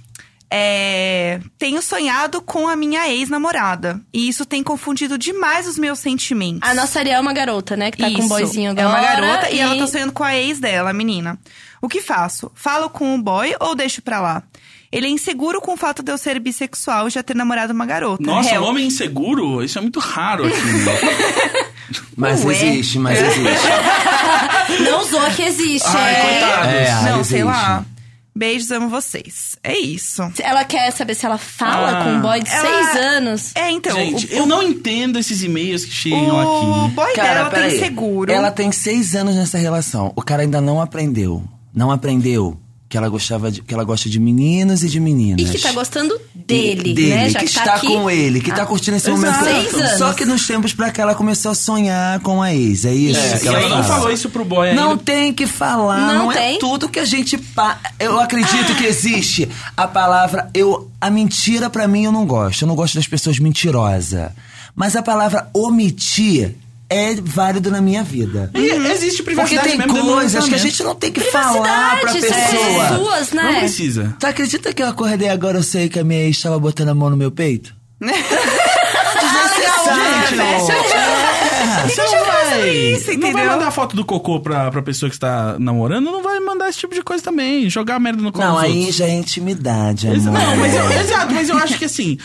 É, 0.49 1.41
tenho 1.59 1.81
sonhado 1.81 2.41
com 2.41 2.69
a 2.69 2.75
minha 2.75 3.09
ex-namorada. 3.09 3.99
E 4.13 4.29
isso 4.29 4.45
tem 4.45 4.63
confundido 4.63 5.17
demais 5.17 5.67
os 5.67 5.77
meus 5.77 5.99
sentimentos. 5.99 6.61
A 6.61 6.73
nossa 6.73 6.99
Ariel 6.99 7.17
é 7.17 7.19
uma 7.19 7.33
garota, 7.33 7.75
né? 7.75 7.91
Que 7.91 7.97
tá 7.97 8.09
com 8.09 8.15
um 8.15 8.19
Isso. 8.19 8.29
boyzinho 8.29 8.71
agora. 8.71 8.87
É 8.87 8.89
uma 8.89 9.01
garota 9.01 9.49
e... 9.49 9.59
ela 9.59 9.77
tá 9.77 9.87
sonhando 9.87 10.13
com 10.13 10.23
a 10.23 10.35
ex 10.37 10.59
dela, 10.59 10.91
a 10.91 10.93
menina. 10.93 11.37
O 11.81 11.87
que 11.87 12.01
faço? 12.01 12.51
Falo 12.55 12.89
com 12.89 13.15
o 13.15 13.21
boy 13.21 13.55
ou 13.59 13.75
deixo 13.75 14.01
pra 14.01 14.19
lá? 14.19 14.43
Ele 14.91 15.07
é 15.07 15.09
inseguro 15.09 15.59
com 15.59 15.73
o 15.73 15.77
fato 15.77 16.01
de 16.01 16.11
eu 16.11 16.17
ser 16.17 16.39
bissexual 16.39 17.07
e 17.07 17.11
já 17.11 17.21
ter 17.21 17.35
namorado 17.35 17.73
uma 17.73 17.85
garota. 17.85 18.23
Nossa, 18.23 18.53
Hell. 18.55 18.63
homem 18.63 18.87
inseguro, 18.87 19.61
isso 19.63 19.77
é 19.77 19.81
muito 19.81 19.99
raro 19.99 20.45
aqui. 20.47 20.55
né? 20.61 21.67
Mas 22.17 22.43
Ué. 22.43 22.53
existe, 22.53 22.99
mas 22.99 23.17
existe. 23.21 23.67
Não 24.91 25.03
zoa 25.05 25.29
que 25.31 25.43
existe. 25.43 25.87
Ai, 25.87 26.13
é. 26.15 26.21
coitado. 26.21 26.69
É, 26.69 26.91
Não, 27.03 27.15
existe. 27.19 27.27
sei 27.33 27.43
lá. 27.43 27.85
Beijos, 28.35 28.71
amo 28.71 28.89
vocês. 28.89 29.55
É 29.63 29.77
isso. 29.77 30.21
Ela 30.39 30.63
quer 30.65 30.91
saber 30.91 31.15
se 31.15 31.25
ela 31.25 31.37
fala 31.37 31.99
Ah. 31.99 32.03
com 32.03 32.09
um 32.11 32.21
boy 32.21 32.41
de 32.41 32.49
Ela- 32.49 32.61
seis 32.61 33.03
anos. 33.03 33.51
É, 33.55 33.71
então. 33.71 33.95
Gente, 33.95 34.25
o, 34.27 34.33
eu 34.33 34.45
não 34.45 34.61
entendo 34.61 35.17
esses 35.17 35.41
e-mails 35.43 35.85
que 35.85 35.91
chegam 35.91 36.27
o 36.27 36.85
aqui. 36.85 36.93
boy 36.93 37.13
Cara, 37.13 37.33
dela 37.33 37.49
tá 37.49 37.55
peraí. 37.55 37.77
inseguro. 37.77 38.31
Ela 38.31 38.51
tem 38.51 38.71
seis 38.71 39.15
anos 39.15 39.35
nessa 39.35 39.57
relação. 39.57 40.11
O 40.15 40.21
cara 40.21 40.41
ainda 40.43 40.59
não 40.59 40.81
aprendeu. 40.81 41.43
Não 41.77 41.91
aprendeu 41.91 42.59
que 42.89 42.97
ela 42.97 43.07
gostava 43.07 43.51
de, 43.51 43.61
que 43.61 43.71
ela 43.71 43.83
gosta 43.83 44.09
de 44.09 44.19
meninos 44.19 44.81
e 44.81 44.89
de 44.89 44.99
meninas. 44.99 45.47
E 45.47 45.51
que 45.51 45.59
tá 45.61 45.71
gostando 45.73 46.19
dele, 46.33 46.93
dele, 46.95 47.09
né? 47.09 47.29
Já 47.29 47.39
que, 47.39 47.45
que, 47.45 47.53
tá 47.53 47.59
está 47.59 47.73
aqui. 47.75 47.85
com 47.87 48.09
ele, 48.09 48.41
que 48.41 48.51
tá 48.51 48.65
curtindo 48.65 48.97
esse 48.97 49.11
Exato. 49.11 49.21
momento. 49.43 49.43
Seis 49.69 49.73
anos. 49.75 49.97
Só 49.99 50.13
que 50.13 50.25
nos 50.25 50.47
tempos 50.47 50.73
pra 50.73 50.89
cá 50.89 51.03
ela 51.03 51.13
começou 51.13 51.51
a 51.51 51.53
sonhar 51.55 52.19
com 52.21 52.41
a 52.41 52.51
ex. 52.55 52.83
É 52.85 52.93
isso, 52.95 53.19
É, 53.19 53.37
que 53.37 53.45
e 53.45 53.47
ela, 53.49 53.59
ela 53.59 53.77
não 53.77 53.83
falou 53.83 54.11
isso 54.11 54.27
pro 54.29 54.43
boy 54.43 54.69
ainda. 54.69 54.81
Não 54.81 54.97
tem 54.97 55.31
que 55.33 55.45
falar, 55.45 56.13
não, 56.13 56.23
Não 56.25 56.31
é 56.31 56.35
tem? 56.35 56.59
tudo 56.59 56.89
que 56.89 56.99
a 56.99 57.05
gente 57.05 57.37
pa... 57.37 57.77
Eu 57.99 58.19
acredito 58.19 58.73
que 58.75 58.85
existe 58.85 59.47
a 59.75 59.87
palavra 59.87 60.49
eu 60.53 60.89
a 60.99 61.11
mentira 61.11 61.69
pra 61.69 61.87
mim 61.87 62.05
eu 62.05 62.11
não 62.11 62.25
gosto. 62.25 62.63
Eu 62.63 62.67
não 62.69 62.75
gosto 62.75 62.95
das 62.95 63.05
pessoas 63.07 63.37
mentirosas. 63.37 64.31
Mas 64.75 64.95
a 64.95 65.03
palavra 65.03 65.49
omitir 65.53 66.55
é 66.89 67.15
válido 67.15 67.69
na 67.69 67.81
minha 67.81 68.03
vida. 68.03 68.49
E 68.53 68.69
existe 68.91 69.23
Porque 69.23 69.35
privacidade 69.35 69.67
tem 69.69 69.77
mesmo 69.77 69.93
dentro 69.93 70.07
do 70.09 70.13
coisas 70.15 70.47
que 70.47 70.55
a 70.55 70.57
gente 70.57 70.83
não 70.83 70.95
tem 70.95 71.11
que 71.11 71.19
falar 71.21 71.99
pra 71.99 72.13
pessoa. 72.13 72.97
suas, 72.97 73.31
né? 73.31 73.43
Não 73.43 73.59
precisa. 73.59 74.15
Tu 74.19 74.25
acredita 74.27 74.73
que 74.73 74.81
eu 74.81 74.87
acordei 74.87 75.29
agora 75.29 75.57
eu 75.57 75.63
sei 75.63 75.89
que 75.89 75.99
a 75.99 76.03
minha 76.03 76.21
ex 76.21 76.37
estava 76.37 76.57
botando 76.59 76.89
a 76.89 76.93
mão 76.95 77.09
no 77.09 77.17
meu 77.17 77.31
peito? 77.31 77.75
Desnecessário! 79.19 80.41
É. 80.41 81.87
Você 81.87 82.01
não 82.03 82.25
vai, 82.25 82.69
isso, 82.69 83.17
não 83.17 83.31
vai 83.31 83.45
mandar 83.47 83.71
foto 83.71 83.95
do 83.95 84.05
cocô 84.05 84.39
pra, 84.39 84.69
pra 84.71 84.81
pessoa 84.81 85.09
que 85.09 85.15
está 85.15 85.57
namorando, 85.59 86.05
não 86.05 86.21
vai 86.21 86.39
mandar 86.39 86.69
esse 86.69 86.79
tipo 86.79 86.93
de 86.93 87.01
coisa 87.01 87.23
também. 87.23 87.69
Jogar 87.69 87.95
a 87.95 87.99
merda 87.99 88.21
no 88.21 88.31
colo 88.31 88.45
Não, 88.45 88.57
aí 88.57 88.77
outros. 88.79 88.95
já 88.95 89.05
é 89.05 89.13
intimidade, 89.13 90.07
amor. 90.07 90.23
Não, 90.23 90.57
mas 90.57 90.73
eu, 90.75 90.91
exato, 90.91 91.33
mas 91.33 91.49
eu 91.49 91.57
acho 91.57 91.77
que 91.77 91.85
assim. 91.85 92.17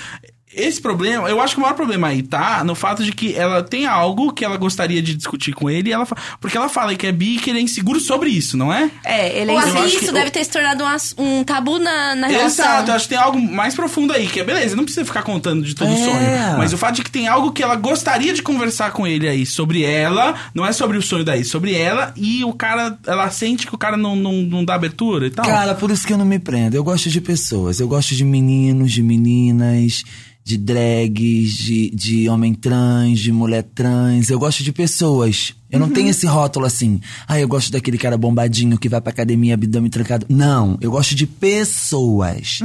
Esse 0.55 0.81
problema, 0.81 1.29
eu 1.29 1.41
acho 1.41 1.55
que 1.55 1.59
o 1.61 1.63
maior 1.63 1.75
problema 1.75 2.09
aí 2.09 2.23
tá 2.23 2.63
no 2.65 2.75
fato 2.75 3.03
de 3.05 3.13
que 3.13 3.35
ela 3.35 3.63
tem 3.63 3.87
algo 3.87 4.33
que 4.33 4.45
ela 4.45 4.57
gostaria 4.57 5.01
de 5.03 5.15
discutir 5.15 5.53
com 5.55 5.71
ele, 5.71 5.91
e 5.91 5.93
ela 5.93 6.05
fa- 6.05 6.17
porque 6.41 6.57
ela 6.57 6.69
fala 6.69 6.95
que 6.95 7.07
é 7.07 7.13
bi 7.13 7.37
e 7.37 7.39
que 7.39 7.51
ele 7.51 7.59
é 7.59 7.63
inseguro 7.63 7.99
sobre 8.01 8.31
isso, 8.31 8.57
não 8.57 8.73
é? 8.73 8.91
É, 9.05 9.39
ele 9.41 9.51
é 9.53 9.57
acho 9.57 9.87
isso 9.87 9.99
que 10.01 10.13
deve 10.13 10.31
ter 10.31 10.45
se 10.45 10.51
tornado 10.51 10.85
um, 11.17 11.39
um 11.41 11.45
tabu 11.45 11.79
na, 11.79 12.15
na 12.15 12.27
relação. 12.27 12.65
Exato, 12.67 12.91
eu 12.91 12.95
acho 12.95 13.05
que 13.05 13.15
tem 13.15 13.19
algo 13.19 13.41
mais 13.41 13.75
profundo 13.75 14.13
aí, 14.13 14.27
que 14.27 14.41
é 14.41 14.45
beleza, 14.45 14.77
não 14.77 14.85
precisa 14.85 15.05
ficar 15.05 15.23
contando 15.23 15.63
de 15.63 15.75
todo 15.75 15.89
o 15.89 15.93
É. 15.95 15.97
sonho. 15.97 16.59
Mas 16.59 16.73
o 16.73 16.79
fato 16.79 16.97
de 16.97 17.03
que 17.03 17.11
tem 17.11 17.29
algo 17.29 17.51
que 17.53 17.63
ela 17.63 17.77
gostaria 17.77 18.33
de 18.35 18.43
conversar 18.43 18.93
com 18.93 19.07
ele 19.07 19.29
aí 19.29 19.47
sobre 19.47 19.83
ela, 19.83 20.35
não 20.55 20.67
é 20.67 20.73
sobre 20.73 20.99
o 20.99 21.03
sonho 21.03 21.25
daí, 21.25 21.45
sobre 21.45 21.75
ela, 21.75 22.13
e 22.17 22.45
o 22.45 22.53
cara, 22.53 22.99
ela 23.07 23.31
sente 23.31 23.67
que 23.67 23.75
o 23.75 23.79
cara 23.79 23.97
não, 23.97 24.15
não, 24.15 24.33
não 24.43 24.65
dá 24.65 24.75
abertura 24.75 25.27
e 25.27 25.31
tal. 25.31 25.45
Cara, 25.45 25.75
por 25.75 25.91
isso 25.91 26.07
que 26.07 26.13
eu 26.13 26.19
não 26.19 26.25
me 26.27 26.39
prendo. 26.39 26.75
Eu 26.75 26.85
gosto 26.85 27.09
de 27.09 27.21
pessoas. 27.21 27.81
Eu 27.81 27.89
gosto 27.89 28.15
de 28.15 28.25
meninos, 28.25 28.93
de 28.93 29.03
meninas, 29.03 30.05
de 30.45 30.57
drags, 30.59 31.53
de, 31.55 31.91
de 31.91 32.29
homem 32.29 32.53
trans, 32.55 33.21
de 33.21 33.31
mulher 33.33 33.63
trans. 33.75 34.29
Eu 34.29 34.39
gosto 34.39 34.63
de 34.63 34.73
pessoas. 34.73 35.55
Eu 35.71 35.79
não 35.79 35.89
tenho 35.89 36.09
esse 36.09 36.27
rótulo 36.27 36.67
assim. 36.67 37.01
Ah, 37.27 37.41
eu 37.41 37.49
gosto 37.49 37.71
daquele 37.73 37.97
cara 37.97 38.19
bombadinho 38.19 38.77
que 38.77 38.89
vai 38.89 39.01
pra 39.01 39.11
academia, 39.13 39.55
abdômen 39.55 39.91
trancado. 39.91 40.27
Não, 40.29 40.77
eu 40.81 40.91
gosto 40.91 41.15
de 41.15 41.27
pessoas. 41.27 42.59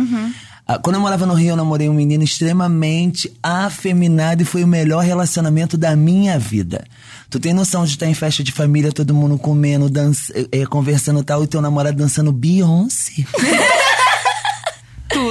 Ah, 0.68 0.78
Quando 0.78 0.96
eu 0.98 1.02
morava 1.02 1.26
no 1.26 1.34
Rio, 1.34 1.50
eu 1.52 1.56
namorei 1.56 1.88
um 1.88 1.94
menino 1.94 2.24
extremamente 2.24 3.32
afeminado 3.42 4.42
e 4.42 4.46
foi 4.46 4.64
o 4.64 4.68
melhor 4.68 5.04
relacionamento 5.04 5.78
da 5.78 5.96
minha 5.96 6.38
vida. 6.38 6.84
Tu 7.30 7.40
tem 7.40 7.54
noção 7.54 7.86
de 7.86 7.92
estar 7.92 8.08
em 8.08 8.14
festa 8.14 8.44
de 8.44 8.52
família, 8.52 8.92
todo 8.92 9.14
mundo 9.14 9.38
comendo, 9.38 9.90
dança, 9.90 10.34
eh, 10.52 10.66
conversando 10.66 11.20
e 11.20 11.24
tal, 11.24 11.44
e 11.44 11.48
teu 11.48 11.62
namorado 11.62 11.98
dançando 11.98 12.32
Beyoncé? 12.34 13.24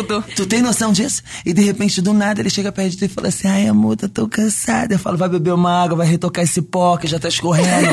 tudo. 0.04 0.24
Tu 0.34 0.46
tem 0.46 0.60
noção 0.62 0.92
disso? 0.92 1.22
E 1.44 1.52
de 1.52 1.62
repente, 1.62 2.00
do 2.02 2.12
nada, 2.12 2.40
ele 2.40 2.50
chega 2.50 2.70
perto 2.72 2.90
de 2.92 2.96
tu 2.98 3.04
e 3.04 3.08
fala 3.08 3.28
assim: 3.28 3.48
Ai, 3.48 3.66
amor, 3.68 3.96
eu 4.02 4.08
tô 4.08 4.28
cansada. 4.28 4.94
Eu 4.94 4.98
falo: 4.98 5.16
Vai 5.16 5.28
beber 5.28 5.52
uma 5.52 5.82
água, 5.82 5.96
vai 5.98 6.06
retocar 6.06 6.44
esse 6.44 6.60
pó 6.62 6.96
que 6.96 7.06
já 7.06 7.18
tá 7.18 7.28
escorrendo. 7.28 7.88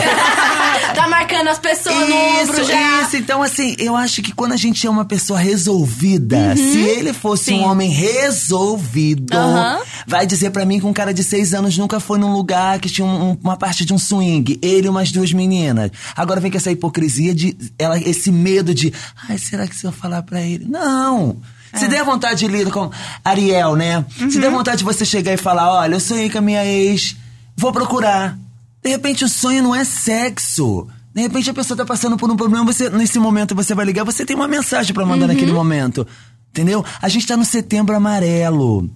Já 0.95 1.07
marcando 1.09 1.47
as 1.49 1.59
pessoas 1.59 2.07
no 2.09 2.15
ombro 2.15 2.63
já. 2.65 3.01
Isso, 3.03 3.17
então 3.17 3.41
assim, 3.41 3.75
eu 3.79 3.95
acho 3.95 4.21
que 4.21 4.31
quando 4.33 4.51
a 4.53 4.57
gente 4.57 4.85
é 4.85 4.89
uma 4.89 5.05
pessoa 5.05 5.39
resolvida, 5.39 6.55
se 6.55 6.77
ele 6.79 7.13
fosse 7.13 7.45
Sim. 7.45 7.59
um 7.59 7.63
homem 7.63 7.89
resolvido, 7.89 9.35
Aham. 9.35 9.79
vai 10.07 10.25
dizer 10.25 10.51
pra 10.51 10.65
mim 10.65 10.79
que 10.79 10.85
um 10.85 10.93
cara 10.93 11.13
de 11.13 11.23
seis 11.23 11.53
anos 11.53 11.77
nunca 11.77 11.99
foi 11.99 12.17
num 12.17 12.33
lugar 12.33 12.79
que 12.79 12.89
tinha 12.89 13.05
um- 13.05 13.37
uma 13.41 13.57
parte 13.57 13.85
de 13.85 13.93
um 13.93 13.97
swing, 13.97 14.59
ele 14.61 14.87
e 14.87 14.89
umas 14.89 15.11
duas 15.11 15.31
meninas. 15.33 15.91
Agora 16.15 16.39
vem 16.39 16.51
com 16.51 16.57
essa 16.57 16.71
hipocrisia 16.71 17.33
de, 17.33 17.55
ela, 17.79 17.97
esse 17.99 18.31
medo 18.31 18.73
de, 18.73 18.93
ai, 19.27 19.37
será 19.37 19.67
que 19.67 19.75
se 19.75 19.85
eu 19.85 19.91
falar 19.91 20.21
pra 20.23 20.41
ele? 20.41 20.65
Não! 20.67 21.37
Se 21.73 21.87
der 21.87 22.03
vontade 22.03 22.39
de 22.39 22.47
ler 22.47 22.69
com 22.71 22.91
Ariel, 23.23 23.75
né? 23.75 24.05
Se 24.29 24.39
der 24.39 24.51
vontade 24.51 24.77
de 24.77 24.83
você 24.83 25.03
chegar 25.05 25.33
e 25.33 25.37
falar, 25.37 25.71
olha, 25.71 25.95
eu 25.95 25.99
sonhei 25.99 26.29
com 26.29 26.37
a 26.37 26.41
minha 26.41 26.65
ex, 26.65 27.15
vou 27.55 27.71
procurar. 27.71 28.37
De 28.83 28.89
repente 28.89 29.23
o 29.23 29.29
sonho 29.29 29.63
não 29.63 29.73
é 29.73 29.83
sexo. 29.83 30.87
De 31.13 31.21
repente 31.21 31.49
a 31.49 31.53
pessoa 31.53 31.77
tá 31.77 31.85
passando 31.85 32.17
por 32.17 32.29
um 32.29 32.35
problema, 32.35 32.65
você 32.65 32.89
nesse 32.89 33.19
momento 33.19 33.55
você 33.55 33.73
vai 33.75 33.85
ligar, 33.85 34.03
você 34.03 34.25
tem 34.25 34.35
uma 34.35 34.47
mensagem 34.47 34.93
pra 34.93 35.05
mandar 35.05 35.27
naquele 35.27 35.51
momento. 35.51 36.05
Entendeu? 36.49 36.85
A 37.01 37.09
gente 37.09 37.25
tá 37.25 37.35
no 37.35 37.45
setembro 37.45 37.95
amarelo. 37.95 38.89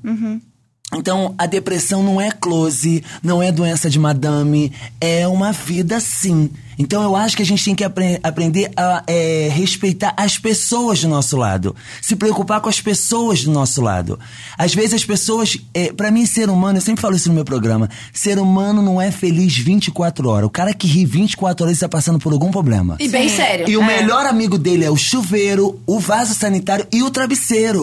Então, 0.96 1.36
a 1.38 1.46
depressão 1.46 2.02
não 2.02 2.20
é 2.20 2.32
close, 2.32 3.04
não 3.22 3.44
é 3.44 3.52
doença 3.52 3.90
de 3.90 4.00
madame, 4.00 4.72
é 5.02 5.28
uma 5.28 5.52
vida 5.52 6.00
sim. 6.00 6.50
Então, 6.80 7.04
eu 7.04 7.14
acho 7.16 7.36
que 7.36 7.42
a 7.42 7.46
gente 7.46 7.66
tem 7.66 7.76
que 7.76 7.84
apre- 7.84 8.20
aprender 8.24 8.72
a 8.78 9.04
é, 9.06 9.50
respeitar 9.52 10.14
as 10.16 10.38
pessoas 10.38 11.02
do 11.02 11.08
nosso 11.10 11.36
lado. 11.36 11.76
Se 12.02 12.16
preocupar 12.16 12.62
com 12.62 12.70
as 12.70 12.80
pessoas 12.80 13.44
do 13.44 13.52
nosso 13.52 13.82
lado. 13.82 14.18
Às 14.58 14.74
vezes, 14.76 14.94
as 14.94 15.04
pessoas. 15.04 15.58
É, 15.74 15.92
para 15.92 16.10
mim, 16.12 16.26
ser 16.26 16.50
humano, 16.50 16.78
eu 16.78 16.82
sempre 16.82 17.02
falo 17.02 17.16
isso 17.16 17.28
no 17.30 17.36
meu 17.36 17.44
programa: 17.44 17.90
ser 18.14 18.38
humano 18.40 18.82
não 18.82 19.02
é 19.02 19.12
feliz 19.12 19.58
24 19.58 20.30
horas. 20.30 20.48
O 20.48 20.52
cara 20.52 20.72
que 20.74 20.88
ri 20.88 21.04
24 21.06 21.66
horas 21.66 21.78
está 21.78 21.90
passando 21.90 22.20
por 22.20 22.32
algum 22.32 22.52
problema. 22.52 22.96
E 23.00 23.10
bem 23.10 23.28
sério. 23.28 23.68
E 23.68 23.76
o 23.76 23.84
melhor 23.84 24.26
amigo 24.28 24.58
dele 24.58 24.86
é 24.86 24.92
o 24.92 24.96
chuveiro, 24.96 25.82
o 25.86 26.00
vaso 26.00 26.34
sanitário 26.36 26.86
e 26.94 27.02
o 27.04 27.10
travesseiro. 27.10 27.82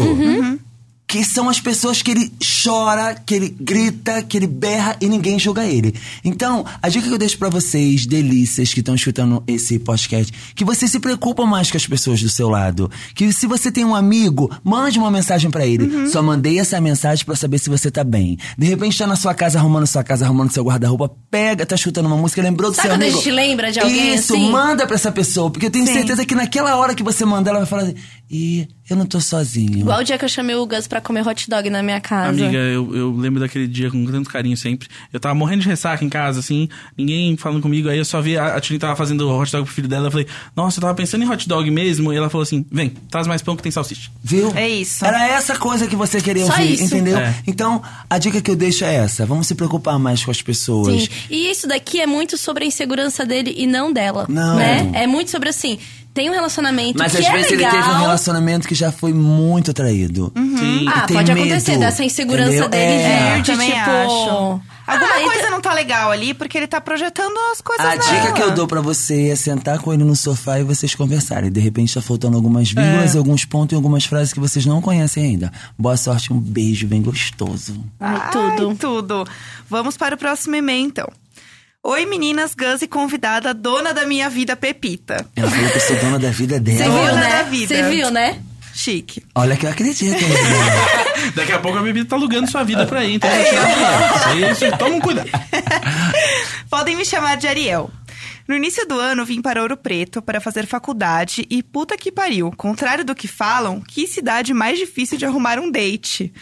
Que 1.07 1.23
são 1.23 1.49
as 1.51 1.61
pessoas 1.61 2.01
que 2.01 2.11
ele 2.11 2.33
chora, 2.63 3.15
que 3.15 3.35
ele 3.35 3.55
grita, 3.61 4.23
que 4.23 4.37
ele 4.39 4.47
berra 4.47 4.97
e 5.01 5.07
ninguém 5.07 5.39
julga 5.39 5.65
ele. 5.65 5.95
Então, 6.25 6.65
a 6.83 6.89
dica 6.89 7.07
que 7.07 7.13
eu 7.13 7.19
deixo 7.19 7.39
pra 7.39 7.51
vocês, 7.51 8.07
delícias, 8.07 8.73
que 8.73 8.81
estão 8.81 8.95
escutando 8.95 9.43
esse 9.47 9.79
podcast, 9.79 10.33
que 10.55 10.65
você 10.65 10.89
se 10.89 10.99
preocupa 10.99 11.45
mais 11.45 11.71
com 11.71 11.77
as 11.77 11.87
pessoas 11.87 12.23
do 12.23 12.29
seu 12.31 12.49
lado. 12.49 12.91
Que 13.15 13.33
se 13.33 13.47
você 13.47 13.71
tem 13.71 13.85
um 13.85 13.95
amigo, 13.95 14.51
mande 14.65 14.99
uma 14.99 15.11
mensagem 15.11 15.51
pra 15.51 15.67
ele. 15.67 16.09
Só 16.09 16.23
mandei 16.23 16.59
essa 16.59 16.81
mensagem 16.81 17.25
pra 17.25 17.37
saber 17.37 17.59
se 17.59 17.69
você 17.69 17.91
tá 17.91 18.03
bem. 18.03 18.39
De 18.57 18.67
repente 18.67 18.97
tá 18.99 19.07
na 19.07 19.15
sua 19.15 19.35
casa, 19.35 19.59
arrumando 19.59 19.87
sua 19.87 20.03
casa, 20.03 20.25
arrumando 20.25 20.53
seu 20.53 20.65
guarda-roupa, 20.65 21.11
pega, 21.31 21.67
tá 21.67 21.75
escutando 21.75 22.07
uma 22.07 22.17
música, 22.17 22.41
lembrou 22.43 22.71
do 22.71 22.77
Sabe 22.77 22.89
seu 22.89 22.95
quando 22.97 23.03
a 23.03 23.07
amigo. 23.07 23.19
gente 23.23 23.31
lembra 23.31 23.71
de 23.71 23.79
alguém 23.79 24.15
Isso, 24.15 24.35
assim? 24.35 24.51
manda 24.51 24.87
pra 24.87 24.97
essa 24.97 25.13
pessoa, 25.13 25.51
porque 25.51 25.67
eu 25.67 25.71
tenho 25.71 25.87
Sim. 25.87 25.93
certeza 25.93 26.25
que 26.25 26.35
naquela 26.35 26.77
hora 26.77 26.95
que 26.95 27.03
você 27.03 27.25
mandar, 27.27 27.51
ela 27.51 27.61
vai 27.61 27.69
falar 27.69 27.83
assim, 27.83 27.95
ih, 28.31 28.67
eu 28.89 28.97
não 28.97 29.07
tô 29.07 29.19
sozinho. 29.21 29.79
Igual 29.79 30.01
o 30.01 30.05
dia 30.05 30.19
que 30.19 30.25
eu 30.25 30.29
chamei 30.29 30.55
o 30.55 30.67
Gus 30.67 30.87
pra 30.87 31.01
comer 31.01 31.27
hot 31.27 31.49
dog 31.49 31.71
na 31.71 31.83
minha 31.83 32.01
casa. 32.01 32.29
Amiga, 32.29 32.59
eu, 32.59 32.95
eu 32.95 33.17
lembro 33.17 33.41
daquele 33.41 33.67
dia 33.67 33.91
com 33.91 34.05
tanto 34.05 34.29
carinho 34.29 34.57
sempre. 34.57 34.89
Eu 35.11 35.19
tava 35.19 35.35
morrendo 35.35 35.63
de 35.63 35.69
ressaca 35.69 36.05
em 36.05 36.09
casa, 36.11 36.41
assim, 36.41 36.69
ninguém 36.97 37.35
falando 37.37 37.63
comigo. 37.63 37.89
Aí 37.89 37.97
eu 37.97 38.05
só 38.05 38.21
vi 38.21 38.37
a, 38.37 38.57
a 38.57 38.61
Tilly 38.61 38.79
tava 38.79 38.95
fazendo 38.95 39.29
hot 39.31 39.51
dog 39.51 39.65
pro 39.65 39.75
filho 39.75 39.89
dela. 39.89 40.09
Eu 40.09 40.11
falei, 40.11 40.27
nossa, 40.55 40.79
eu 40.79 40.83
tava 40.83 40.95
pensando 40.95 41.25
em 41.25 41.31
hot 41.31 41.49
dog 41.49 41.71
mesmo. 41.71 42.13
E 42.13 42.17
ela 42.17 42.29
falou 42.29 42.43
assim: 42.43 42.65
vem, 42.71 42.91
traz 43.11 43.27
mais 43.27 43.41
pão 43.41 43.57
que 43.57 43.63
tem 43.63 43.73
salsicha. 43.73 44.11
Viu? 44.23 44.53
É 44.55 44.69
isso. 44.69 45.05
Era 45.05 45.29
essa 45.29 45.57
coisa 45.57 45.87
que 45.87 45.97
você 45.97 46.21
queria 46.21 46.45
Só 46.45 46.53
ouvir, 46.53 46.75
isso. 46.75 46.85
entendeu? 46.85 47.17
É. 47.17 47.35
Então, 47.47 47.83
a 48.09 48.19
dica 48.19 48.41
que 48.43 48.51
eu 48.51 48.57
deixo 48.57 48.85
é 48.85 48.95
essa. 48.95 49.25
Vamos 49.25 49.47
se 49.47 49.55
preocupar 49.55 49.99
mais 49.99 50.23
com 50.23 50.31
as 50.31 50.43
pessoas. 50.43 51.05
Sim. 51.05 51.09
E 51.31 51.51
isso 51.51 51.67
daqui 51.67 52.01
é 52.01 52.07
muito 52.07 52.37
sobre 52.37 52.65
a 52.65 52.67
insegurança 52.67 53.25
dele 53.25 53.55
e 53.57 53.67
não 53.67 53.93
dela. 53.93 54.27
Não. 54.29 54.57
Né? 54.57 54.91
É 54.93 55.07
muito 55.07 55.31
sobre 55.31 55.49
assim. 55.49 55.79
Tem 56.15 56.31
um 56.31 56.33
relacionamento 56.33 56.97
Mas 56.97 57.11
que 57.11 57.19
às 57.19 57.27
é 57.27 57.33
vezes 57.33 57.51
legal. 57.51 57.73
ele 57.75 57.83
teve 57.83 57.95
um 57.95 57.99
relacionamento 58.01 58.69
que 58.69 58.75
já 58.75 58.93
foi 58.93 59.13
muito 59.13 59.75
traído. 59.75 60.33
Sim. 60.37 60.87
Ah, 60.89 61.01
tem 61.01 61.17
pode 61.17 61.35
medo, 61.35 61.41
acontecer 61.47 61.77
dessa 61.77 62.05
insegurança 62.05 62.51
entendeu? 62.53 62.69
dele 62.69 63.03
É. 63.03 63.35
vir 63.35 63.43
de 63.43 63.51
também 63.53 63.71
tipo. 63.73 63.91
acho. 63.91 64.61
Alguma 64.87 65.11
Ah, 65.15 65.21
coisa 65.23 65.39
então- 65.39 65.51
não 65.51 65.61
tá 65.63 65.73
legal 65.73 66.11
ali, 66.13 66.33
porque 66.35 66.57
ele 66.59 66.67
tá 66.69 66.81
projetando 66.81 67.35
as 67.51 67.61
coisas 67.61 67.85
A 67.85 67.97
nela. 67.97 68.03
dica 68.21 68.33
que 68.33 68.43
eu 68.43 68.51
dou 68.53 68.67
pra 68.69 68.81
você 68.81 69.31
é 69.31 69.35
sentar 69.35 69.79
com 69.81 69.93
ele 69.93 70.05
no 70.05 70.15
sofá 70.15 70.61
e 70.61 70.63
vocês 70.63 70.95
conversarem. 70.95 71.51
De 71.51 71.59
repente 71.59 71.93
tá 71.95 72.01
faltando 72.03 72.37
algumas 72.37 72.71
vírgulas, 72.71 73.17
alguns 73.17 73.45
pontos 73.45 73.73
e 73.73 73.77
algumas 73.77 74.05
frases 74.05 74.33
que 74.33 74.39
vocês 74.39 74.65
não 74.67 74.81
conhecem 74.81 75.25
ainda. 75.25 75.51
Boa 75.77 75.97
sorte, 75.97 76.33
um 76.33 76.39
beijo 76.39 76.87
bem 76.87 77.03
gostoso. 77.03 77.75
Ai, 77.99 78.31
tudo. 78.31 78.69
Ai, 78.71 78.77
tudo. 78.77 79.25
Vamos 79.69 79.97
para 79.97 80.15
o 80.15 80.19
próximo 80.19 80.55
e-mail, 80.55 80.87
então. 80.87 81.09
Oi, 81.87 82.07
meninas, 82.07 82.55
Gus 82.55 82.81
e 82.81 82.89
convidada, 82.89 83.53
dona 83.53 83.93
da 83.93 84.07
minha 84.07 84.31
vida, 84.31 84.57
Pepita. 84.57 85.27
Ela 85.37 85.51
falou 85.51 85.71
que 85.71 85.77
eu 85.77 85.81
sou 85.83 85.97
dona 85.97 86.19
da 86.19 86.31
vida 86.31 86.55
Você 86.55 86.61
dela. 86.61 86.85
Dona 86.95 87.03
viu, 87.05 87.15
da 87.15 87.21
né? 87.21 87.43
vida. 87.51 87.75
Você 87.75 87.83
viu, 87.91 88.11
né? 88.11 88.43
Chique. 88.75 89.23
Olha 89.35 89.55
que 89.55 89.67
eu 89.67 89.71
acredito. 89.71 90.19
né? 90.19 90.29
Daqui 91.37 91.53
a 91.53 91.59
pouco 91.59 91.77
a 91.77 91.83
bebida 91.83 92.09
tá 92.09 92.17
alugando 92.17 92.51
sua 92.51 92.65
vida 92.65 92.87
pra 92.87 93.01
aí, 93.01 93.17
então 93.17 93.29
dinheiro. 93.31 94.51
Isso, 94.51 94.79
toma 94.79 94.97
um 94.97 95.01
cuidado. 95.01 95.29
Podem 96.71 96.97
me 96.97 97.05
chamar 97.05 97.37
de 97.37 97.47
Ariel. 97.47 97.91
No 98.49 98.57
início 98.57 98.87
do 98.89 98.99
ano, 98.99 99.23
vim 99.27 99.43
para 99.43 99.61
Ouro 99.61 99.77
Preto 99.77 100.23
para 100.23 100.41
fazer 100.41 100.67
faculdade 100.67 101.47
e 101.51 101.63
puta 101.63 101.99
que 101.99 102.11
pariu. 102.11 102.51
Contrário 102.57 103.05
do 103.05 103.15
que 103.15 103.29
falam, 103.29 103.83
que 103.83 104.07
cidade 104.07 104.55
mais 104.55 104.79
difícil 104.79 105.19
de 105.19 105.27
arrumar 105.27 105.59
um 105.59 105.71
date. 105.71 106.33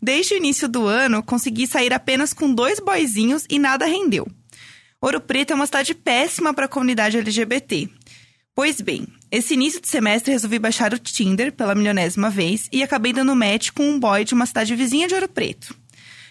Desde 0.00 0.34
o 0.34 0.36
início 0.36 0.68
do 0.68 0.86
ano, 0.86 1.24
consegui 1.24 1.66
sair 1.66 1.92
apenas 1.92 2.32
com 2.32 2.54
dois 2.54 2.78
boizinhos 2.78 3.44
e 3.50 3.58
nada 3.58 3.84
rendeu. 3.84 4.28
Ouro 5.02 5.20
Preto 5.20 5.50
é 5.50 5.56
uma 5.56 5.66
cidade 5.66 5.96
péssima 5.96 6.54
para 6.54 6.66
a 6.66 6.68
comunidade 6.68 7.18
LGBT. 7.18 7.88
Pois 8.54 8.80
bem, 8.80 9.04
esse 9.32 9.54
início 9.54 9.80
de 9.80 9.88
semestre 9.88 10.30
resolvi 10.30 10.60
baixar 10.60 10.94
o 10.94 10.98
Tinder 10.98 11.52
pela 11.52 11.74
milionésima 11.74 12.30
vez 12.30 12.68
e 12.70 12.84
acabei 12.84 13.12
dando 13.12 13.34
match 13.34 13.70
com 13.72 13.82
um 13.82 13.98
boy 13.98 14.24
de 14.24 14.32
uma 14.32 14.46
cidade 14.46 14.76
vizinha 14.76 15.08
de 15.08 15.14
Ouro 15.14 15.28
Preto. 15.28 15.74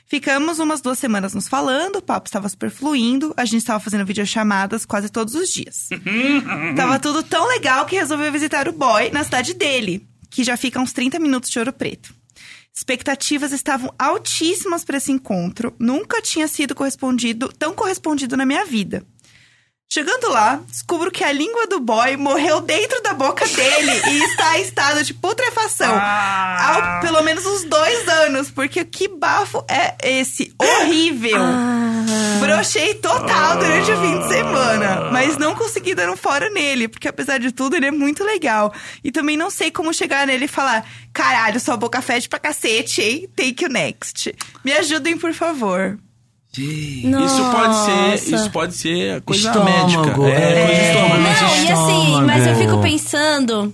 Ficamos 0.08 0.58
umas 0.60 0.80
duas 0.80 0.98
semanas 0.98 1.34
nos 1.34 1.50
falando, 1.50 1.98
o 1.98 2.02
papo 2.02 2.30
estava 2.30 2.48
super 2.48 2.70
fluindo, 2.70 3.34
a 3.36 3.44
gente 3.44 3.58
estava 3.58 3.80
fazendo 3.80 4.06
videochamadas 4.06 4.86
quase 4.86 5.10
todos 5.10 5.36
os 5.36 5.50
dias. 5.50 5.90
Tava 6.78 6.98
tudo 6.98 7.24
tão 7.24 7.50
legal 7.50 7.86
que 7.86 7.98
resolveu 7.98 8.32
visitar 8.32 8.70
o 8.70 8.74
boy 8.74 9.12
na 9.12 9.26
cidade 9.26 9.54
dele, 9.54 10.08
que 10.30 10.46
já 10.46 10.56
fica 10.56 10.80
a 10.80 10.82
uns 10.82 10.94
30 10.94 11.20
minutos 11.20 11.50
de 11.50 11.60
Ouro 11.60 11.74
Preto. 11.74 12.21
Expectativas 12.74 13.52
estavam 13.52 13.94
altíssimas 14.00 14.84
para 14.84 14.98
esse 14.98 15.12
encontro, 15.12 15.76
nunca 15.78 16.22
tinha 16.22 16.48
sido 16.48 16.74
correspondido, 16.74 17.52
tão 17.52 17.74
correspondido 17.74 18.38
na 18.38 18.46
minha 18.46 18.66
vida. 18.66 19.06
Chegando 19.94 20.30
lá, 20.30 20.62
descubro 20.70 21.12
que 21.12 21.22
a 21.22 21.34
língua 21.34 21.68
do 21.68 21.82
boy 21.82 22.16
morreu 22.16 22.62
dentro 22.62 23.04
da 23.04 23.14
boca 23.14 23.46
dele 23.46 23.92
e 24.10 24.24
está 24.24 24.58
em 24.58 24.62
estado 24.62 25.04
de 25.04 25.14
putrefação. 25.14 25.94
Há 25.94 27.00
pelo 27.02 27.22
menos 27.24 27.46
uns 27.46 27.66
dois 27.66 28.08
anos, 28.08 28.50
porque 28.50 28.86
que 28.86 29.10
bafo 29.10 29.66
é 29.68 29.98
esse? 30.02 30.56
Horrível! 30.58 31.42
Brochei 32.42 32.96
total 32.96 33.58
durante 33.58 33.92
o 33.92 34.02
fim 34.02 34.20
de 34.20 34.28
semana, 34.28 35.12
mas 35.12 35.38
não 35.38 35.56
consegui 35.56 35.94
dar 35.96 36.10
um 36.10 36.18
fora 36.18 36.50
nele, 36.50 36.88
porque 36.88 37.08
apesar 37.08 37.38
de 37.38 37.52
tudo, 37.52 37.76
ele 37.76 37.86
é 37.86 37.92
muito 37.92 38.24
legal. 38.24 38.74
E 39.04 39.12
também 39.12 39.38
não 39.38 39.50
sei 39.50 39.72
como 39.72 39.94
chegar 39.94 40.26
nele 40.26 40.46
e 40.46 40.48
falar: 40.48 40.84
caralho, 41.14 41.60
sua 41.60 41.78
boca 41.78 42.02
fede 42.02 42.28
pra 42.28 42.40
cacete, 42.40 43.02
hein? 43.02 43.30
Take 43.36 43.64
you 43.64 43.70
next. 43.70 44.34
Me 44.64 44.74
ajudem, 44.74 45.18
por 45.18 45.34
favor. 45.34 45.98
Isso 46.58 47.52
pode 47.52 47.76
ser, 47.86 48.36
isso 48.36 48.52
pode 48.52 48.76
ser 48.76 49.22
coisa 49.22 49.48
Estômago, 49.48 49.88
médica. 49.88 50.22
É, 50.28 50.52
é. 50.52 50.66
coisa 50.66 50.82
estômago. 50.82 51.22
Não, 51.22 51.64
e 51.64 51.72
assim, 51.72 52.22
mas 52.26 52.48
eu 52.48 52.56
fico 52.58 52.82
pensando 52.82 53.74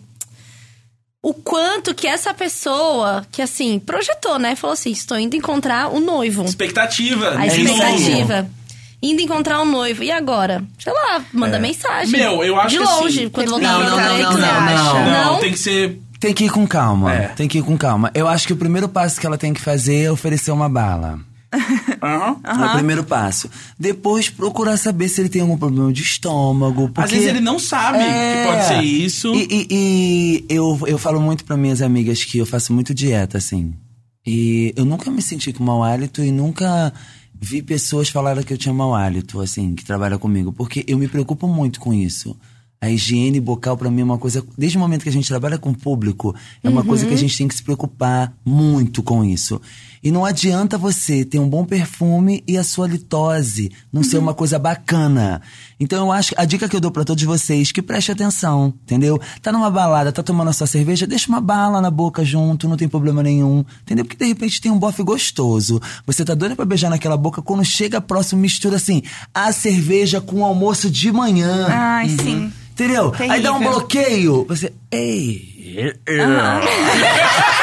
o 1.24 1.34
quanto 1.34 1.94
que 1.96 2.08
essa 2.08 2.34
pessoa, 2.34 3.26
que 3.32 3.42
assim, 3.42 3.80
projetou, 3.80 4.38
né? 4.40 4.56
Falou 4.56 4.74
assim: 4.74 4.92
estou 4.92 5.18
indo 5.20 5.36
encontrar 5.36 5.90
o 5.94 6.00
noivo. 6.00 6.44
Expectativa. 6.46 7.30
A 7.38 7.44
É 7.44 7.48
isso 7.48 7.58
expectativa. 7.62 8.50
Indo 9.02 9.22
encontrar 9.22 9.62
o 9.62 9.66
noivo. 9.66 10.04
E 10.04 10.12
agora? 10.12 10.64
Sei 10.80 10.92
lá, 10.92 11.24
manda 11.32 11.60
mensagem. 11.60 12.12
Meu, 12.12 12.44
eu 12.44 12.60
acho 12.60 12.70
De 12.70 12.78
que 12.78 12.84
longe, 12.84 13.20
assim- 13.20 13.30
quando 13.30 13.50
voltar 13.52 13.68
Não, 13.74 13.80
não, 13.84 13.90
não, 13.98 14.18
não, 14.18 14.38
não? 14.38 15.06
Não, 15.06 15.34
Não? 15.34 15.40
tem 15.40 15.52
que 15.52 15.60
ser. 15.60 16.02
Tem 16.20 16.34
que 16.34 16.46
ir 16.46 16.50
com 16.50 16.66
calma. 16.66 17.14
É. 17.14 17.28
Tem 17.28 17.48
que 17.48 17.60
ir 17.60 17.62
com 17.62 17.78
calma. 17.78 18.10
Eu 18.16 18.28
acho 18.28 18.48
que 18.48 18.54
o 18.54 18.58
primeiro 18.58 18.90
passo 18.90 19.20
que 19.22 19.28
ela 19.28 19.38
tem 19.38 19.54
que 19.54 19.62
fazer 19.62 20.06
é 20.06 20.12
oferecer 20.12 20.50
uma 20.52 20.68
bala. 20.68 21.20
Aham. 22.02 22.38
É 22.44 22.66
o 22.66 22.74
primeiro 22.74 23.04
passo. 23.04 23.50
Depois 23.80 24.30
procurar 24.30 24.78
saber 24.78 25.08
se 25.10 25.22
ele 25.22 25.30
tem 25.30 25.42
algum 25.42 25.58
problema 25.58 25.92
de 25.92 26.02
estômago. 26.04 26.88
Porque... 26.90 27.02
Às 27.02 27.12
vezes 27.12 27.28
ele 27.28 27.40
não 27.42 27.58
sabe 27.60 28.00
É. 28.00 28.44
que 28.44 28.52
pode 28.52 28.68
ser 28.68 28.84
isso. 28.84 29.34
E, 29.34 29.48
e- 29.50 29.68
e 29.70 30.46
eu, 30.50 30.80
eu 30.88 30.98
falo 30.98 31.20
muito 31.22 31.44
para 31.46 31.58
minhas 31.58 31.82
amigas 31.82 32.24
que 32.24 32.38
eu 32.38 32.46
faço 32.46 32.74
muito 32.74 32.94
dieta, 32.94 33.38
assim. 33.38 33.74
E 34.26 34.74
eu 34.76 34.84
nunca 34.86 35.10
me 35.10 35.22
senti 35.22 35.54
com 35.54 35.64
mau 35.64 35.84
hálito 35.84 36.22
e 36.24 36.32
nunca 36.32 36.94
vi 37.40 37.62
pessoas 37.62 38.10
falarem 38.10 38.44
que 38.44 38.52
eu 38.54 38.58
tinha 38.58 38.74
mau 38.74 38.94
hálito, 38.96 39.40
assim, 39.40 39.74
que 39.76 39.86
trabalham 39.86 40.20
comigo. 40.20 40.52
Porque 40.52 40.84
eu 40.88 40.98
me 40.98 41.08
preocupo 41.08 41.48
muito 41.48 41.80
com 41.80 41.94
isso. 41.94 42.36
A 42.80 42.90
higiene 42.92 43.40
bucal 43.40 43.76
pra 43.76 43.90
mim 43.90 44.02
é 44.02 44.04
uma 44.04 44.18
coisa. 44.20 44.44
Desde 44.58 44.78
o 44.78 44.82
momento 44.82 45.02
que 45.04 45.10
a 45.10 45.12
gente 45.12 45.28
trabalha 45.28 45.58
com 45.58 45.72
o 45.72 45.76
público, 45.76 46.36
é 46.64 46.70
uma 46.70 46.84
coisa 46.84 47.06
que 47.08 47.14
a 47.14 47.18
gente 47.18 47.36
tem 47.36 47.48
que 47.48 47.56
se 47.56 47.64
preocupar 47.64 48.32
muito 48.46 49.02
com 49.02 49.24
isso. 49.24 49.60
E 50.04 50.12
não 50.12 50.26
adianta 50.26 50.78
você 50.78 51.26
ter 51.26 51.40
um 51.40 51.50
bom 51.50 51.66
perfume 51.66 52.44
e 52.48 52.58
a 52.58 52.64
sua 52.64 52.88
litose 52.88 53.72
não 53.92 54.04
ser 54.04 54.18
uma 54.18 54.34
coisa 54.34 54.60
bacana. 54.60 55.42
Então 55.80 56.06
eu 56.06 56.12
acho 56.12 56.30
que 56.30 56.42
a 56.42 56.46
dica 56.46 56.68
que 56.68 56.76
eu 56.76 56.80
dou 56.80 56.92
pra 56.92 57.04
todos 57.04 57.24
vocês 57.24 57.72
que 57.72 57.82
preste 57.82 58.12
atenção, 58.12 58.74
entendeu? 58.84 59.20
Tá 59.42 59.52
numa 59.52 59.70
balada, 59.70 60.12
tá 60.12 60.24
tomando 60.24 60.50
a 60.50 60.54
sua 60.54 60.68
cerveja, 60.68 61.06
deixa 61.06 61.30
uma 61.30 61.42
bala 61.42 61.82
na 61.82 61.92
boca 61.92 62.24
junto, 62.26 62.68
não 62.68 62.78
tem 62.78 62.88
problema 62.88 63.22
nenhum, 63.22 63.64
entendeu? 63.82 64.06
Porque 64.06 64.18
de 64.18 64.26
repente 64.30 64.62
tem 64.62 64.72
um 64.72 64.80
bofe 64.80 65.04
gostoso. 65.04 65.82
Você 66.06 66.26
tá 66.26 66.34
doida 66.34 66.56
pra 66.56 66.66
beijar 66.66 66.90
naquela 66.90 67.18
boca, 67.18 67.42
quando 67.42 67.64
chega 67.64 68.02
próximo 68.02 68.42
mistura 68.42 68.78
assim, 68.78 69.04
a 69.34 69.52
cerveja 69.52 70.20
com 70.22 70.38
o 70.42 70.46
almoço 70.46 70.90
de 70.90 71.12
manhã. 71.12 71.68
Ai, 71.70 72.10
sim. 72.10 72.52
Entendeu? 72.72 73.12
Aí 73.18 73.42
dá 73.42 73.52
um 73.54 73.58
Terrível. 73.60 73.80
bloqueio. 73.80 74.46
Você. 74.48 74.72
Ei. 74.92 75.58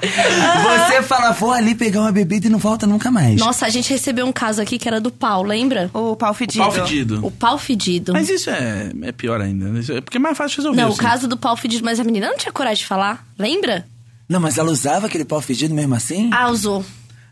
Você 0.90 1.02
fala, 1.02 1.32
vou 1.32 1.52
ali 1.52 1.74
pegar 1.74 2.00
uma 2.00 2.12
bebida 2.12 2.46
e 2.46 2.50
não 2.50 2.58
volta 2.58 2.86
nunca 2.86 3.10
mais. 3.10 3.40
Nossa, 3.40 3.66
a 3.66 3.68
gente 3.68 3.90
recebeu 3.90 4.26
um 4.26 4.32
caso 4.32 4.60
aqui 4.62 4.78
que 4.78 4.88
era 4.88 5.00
do 5.00 5.10
pau, 5.10 5.42
lembra? 5.42 5.90
O 5.92 6.14
pau 6.16 6.32
fedido. 6.34 6.62
Pau 6.64 6.72
fedido. 6.72 7.26
O 7.26 7.30
pau 7.30 7.58
fedido. 7.58 8.12
Mas 8.12 8.28
isso 8.28 8.50
é, 8.50 8.90
é 9.02 9.12
pior 9.12 9.40
ainda. 9.40 9.66
né? 9.66 9.80
Isso 9.80 9.92
é 9.92 10.00
porque 10.00 10.16
é 10.16 10.20
mais 10.20 10.36
fácil 10.36 10.58
resolver. 10.58 10.80
Não, 10.80 10.88
o 10.88 10.92
assim. 10.92 11.00
caso 11.02 11.28
do 11.28 11.36
pau 11.36 11.56
fedido, 11.56 11.84
mas 11.84 11.98
a 12.00 12.04
menina 12.04 12.28
não 12.28 12.36
tinha 12.36 12.52
coragem 12.52 12.82
de 12.82 12.86
falar, 12.86 13.26
lembra? 13.38 13.86
Não, 14.28 14.40
mas 14.40 14.58
ela 14.58 14.70
usava 14.70 15.06
aquele 15.06 15.24
pau 15.24 15.40
fedido 15.40 15.74
mesmo 15.74 15.94
assim? 15.94 16.30
Ah, 16.32 16.50
usou. 16.50 16.84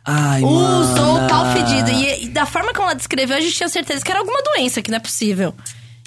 Ai, 0.09 0.41
Usou 0.43 1.15
mana. 1.15 1.27
o 1.27 1.29
pau 1.29 1.53
fedido. 1.53 1.91
E, 1.91 2.25
e 2.25 2.29
da 2.29 2.47
forma 2.47 2.73
como 2.73 2.85
ela 2.85 2.95
descreveu, 2.95 3.37
a 3.37 3.41
gente 3.41 3.55
tinha 3.55 3.69
certeza 3.69 4.05
que 4.05 4.11
era 4.11 4.21
alguma 4.21 4.41
doença, 4.43 4.81
que 4.81 4.89
não 4.91 4.97
é 4.97 5.01
possível. 5.01 5.53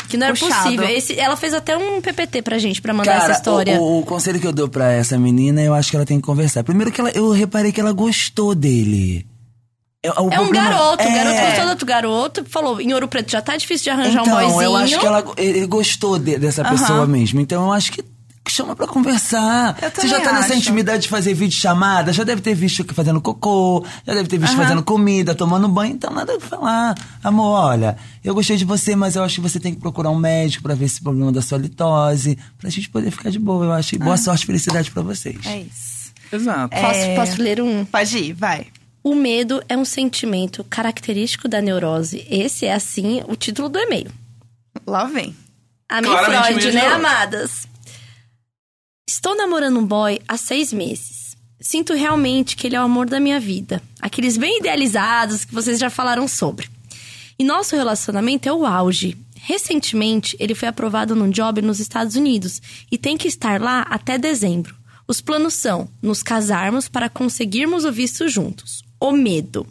Que 0.09 0.17
não 0.17 0.25
era 0.27 0.35
Puxado. 0.35 0.63
possível. 0.63 0.89
Esse- 0.89 1.19
ela 1.19 1.37
fez 1.37 1.53
até 1.53 1.77
um 1.77 2.01
PPT 2.01 2.41
pra 2.41 2.57
gente, 2.57 2.81
pra 2.81 2.93
mandar 2.93 3.11
Cara, 3.19 3.23
essa 3.31 3.39
história. 3.39 3.79
O, 3.79 3.99
o 3.99 4.03
conselho 4.05 4.39
que 4.39 4.47
eu 4.47 4.51
dou 4.51 4.67
pra 4.67 4.91
essa 4.91 5.17
menina, 5.17 5.61
eu 5.61 5.73
acho 5.73 5.89
que 5.91 5.95
ela 5.95 6.05
tem 6.05 6.19
que 6.19 6.25
conversar. 6.25 6.63
Primeiro 6.63 6.91
que 6.91 6.99
ela, 6.99 7.11
eu 7.11 7.29
reparei 7.31 7.71
que 7.71 7.79
ela 7.79 7.91
gostou 7.91 8.53
dele. 8.55 9.25
É, 10.03 10.09
o 10.11 10.29
É 10.31 10.39
um 10.39 10.49
garoto, 10.49 11.03
o 11.03 11.07
É. 11.07 11.13
garoto 11.13 11.41
gostou 11.45 11.63
do 11.65 11.69
outro 11.69 11.85
garoto, 11.85 12.45
falou, 12.49 12.79
em 12.81 12.93
Ouro 12.93 13.07
Preto 13.07 13.29
já 13.31 13.41
tá 13.41 13.55
difícil 13.57 13.83
de 13.83 13.89
arranjar 13.89 14.21
então, 14.21 14.33
um 14.33 14.41
boyzinho. 14.41 14.61
eu 14.63 14.75
acho 14.77 14.99
que 14.99 15.05
ela, 15.05 15.23
ele 15.37 15.65
gostou 15.67 16.17
de- 16.17 16.37
dessa 16.39 16.63
pessoa 16.63 17.05
mesmo. 17.05 17.39
Então 17.41 17.65
eu 17.65 17.71
acho 17.73 17.91
que 17.91 18.01
chama 18.51 18.75
pra 18.75 18.87
conversar. 18.87 19.75
Você 19.93 20.07
já 20.07 20.19
tá 20.21 20.33
nessa 20.33 20.47
acho. 20.47 20.57
intimidade 20.57 21.03
de 21.03 21.09
fazer 21.09 21.33
vídeo 21.33 21.57
chamada, 21.57 22.11
já 22.13 22.23
deve 22.23 22.41
ter 22.41 22.53
visto 22.53 22.83
que 22.83 22.93
fazendo 22.93 23.19
cocô, 23.21 23.85
já 24.05 24.13
deve 24.13 24.27
ter 24.27 24.37
visto 24.37 24.55
fazendo 24.55 24.83
comida, 24.83 25.33
tomando 25.35 25.67
banho, 25.67 25.93
então 25.93 26.11
nada 26.13 26.35
a 26.35 26.39
falar. 26.39 26.95
Amor, 27.23 27.51
olha, 27.65 27.97
eu 28.23 28.33
gostei 28.33 28.57
de 28.57 28.65
você, 28.65 28.95
mas 28.95 29.15
eu 29.15 29.23
acho 29.23 29.35
que 29.35 29.41
você 29.41 29.59
tem 29.59 29.73
que 29.73 29.79
procurar 29.79 30.09
um 30.09 30.17
médico 30.17 30.63
pra 30.63 30.75
ver 30.75 30.85
esse 30.85 31.01
problema 31.01 31.31
da 31.31 31.41
sua 31.41 31.57
litose, 31.57 32.37
pra 32.57 32.69
gente 32.69 32.89
poder 32.89 33.11
ficar 33.11 33.29
de 33.29 33.39
boa, 33.39 33.65
eu 33.65 33.71
acho. 33.73 33.95
E 33.95 33.97
boa 33.97 34.17
sorte 34.17 34.43
e 34.43 34.47
felicidade 34.47 34.91
pra 34.91 35.01
vocês. 35.01 35.37
É 35.45 35.59
isso. 35.59 36.11
Exato. 36.31 36.69
Posso, 36.75 36.99
É. 36.99 37.15
posso 37.15 37.41
ler 37.41 37.61
um? 37.61 37.83
Pode 37.85 38.17
ir, 38.17 38.33
vai. 38.33 38.67
O 39.03 39.15
medo 39.15 39.63
é 39.69 39.77
um 39.77 39.85
sentimento 39.85 40.63
característico 40.65 41.47
da 41.47 41.61
neurose. 41.61 42.25
Esse 42.29 42.65
é, 42.65 42.73
assim, 42.73 43.23
o 43.27 43.35
título 43.35 43.69
do 43.69 43.79
e-mail. 43.79 44.11
Lá 44.85 45.05
vem. 45.05 45.35
A 45.87 46.01
Claramente 46.01 46.45
Freud, 46.61 46.71
né, 46.75 46.81
de- 46.81 46.85
amadas? 46.93 47.67
Estou 49.11 49.35
namorando 49.35 49.79
um 49.79 49.85
boy 49.87 50.19
há 50.27 50.37
seis 50.37 50.71
meses. 50.71 51.35
Sinto 51.59 51.95
realmente 51.95 52.55
que 52.55 52.67
ele 52.67 52.75
é 52.75 52.79
o 52.79 52.83
amor 52.83 53.09
da 53.09 53.19
minha 53.19 53.39
vida. 53.39 53.81
Aqueles 53.99 54.37
bem 54.37 54.59
idealizados 54.59 55.43
que 55.43 55.51
vocês 55.51 55.79
já 55.79 55.89
falaram 55.89 56.27
sobre. 56.27 56.69
E 57.39 57.43
nosso 57.43 57.75
relacionamento 57.75 58.47
é 58.47 58.53
o 58.53 58.67
auge. 58.67 59.17
Recentemente, 59.35 60.37
ele 60.39 60.53
foi 60.53 60.67
aprovado 60.67 61.15
num 61.15 61.31
job 61.31 61.59
nos 61.59 61.79
Estados 61.79 62.15
Unidos 62.15 62.61
e 62.91 62.99
tem 62.99 63.17
que 63.17 63.27
estar 63.27 63.59
lá 63.59 63.81
até 63.89 64.15
dezembro. 64.15 64.75
Os 65.07 65.19
planos 65.19 65.55
são 65.55 65.89
nos 66.03 66.21
casarmos 66.21 66.87
para 66.87 67.09
conseguirmos 67.09 67.85
o 67.85 67.91
visto 67.91 68.29
juntos. 68.29 68.83
O 69.01 69.11
medo. 69.11 69.65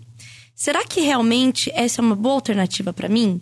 Será 0.53 0.85
que 0.85 1.01
realmente 1.01 1.71
essa 1.77 2.01
é 2.01 2.05
uma 2.05 2.17
boa 2.17 2.35
alternativa 2.35 2.93
para 2.93 3.09
mim? 3.09 3.41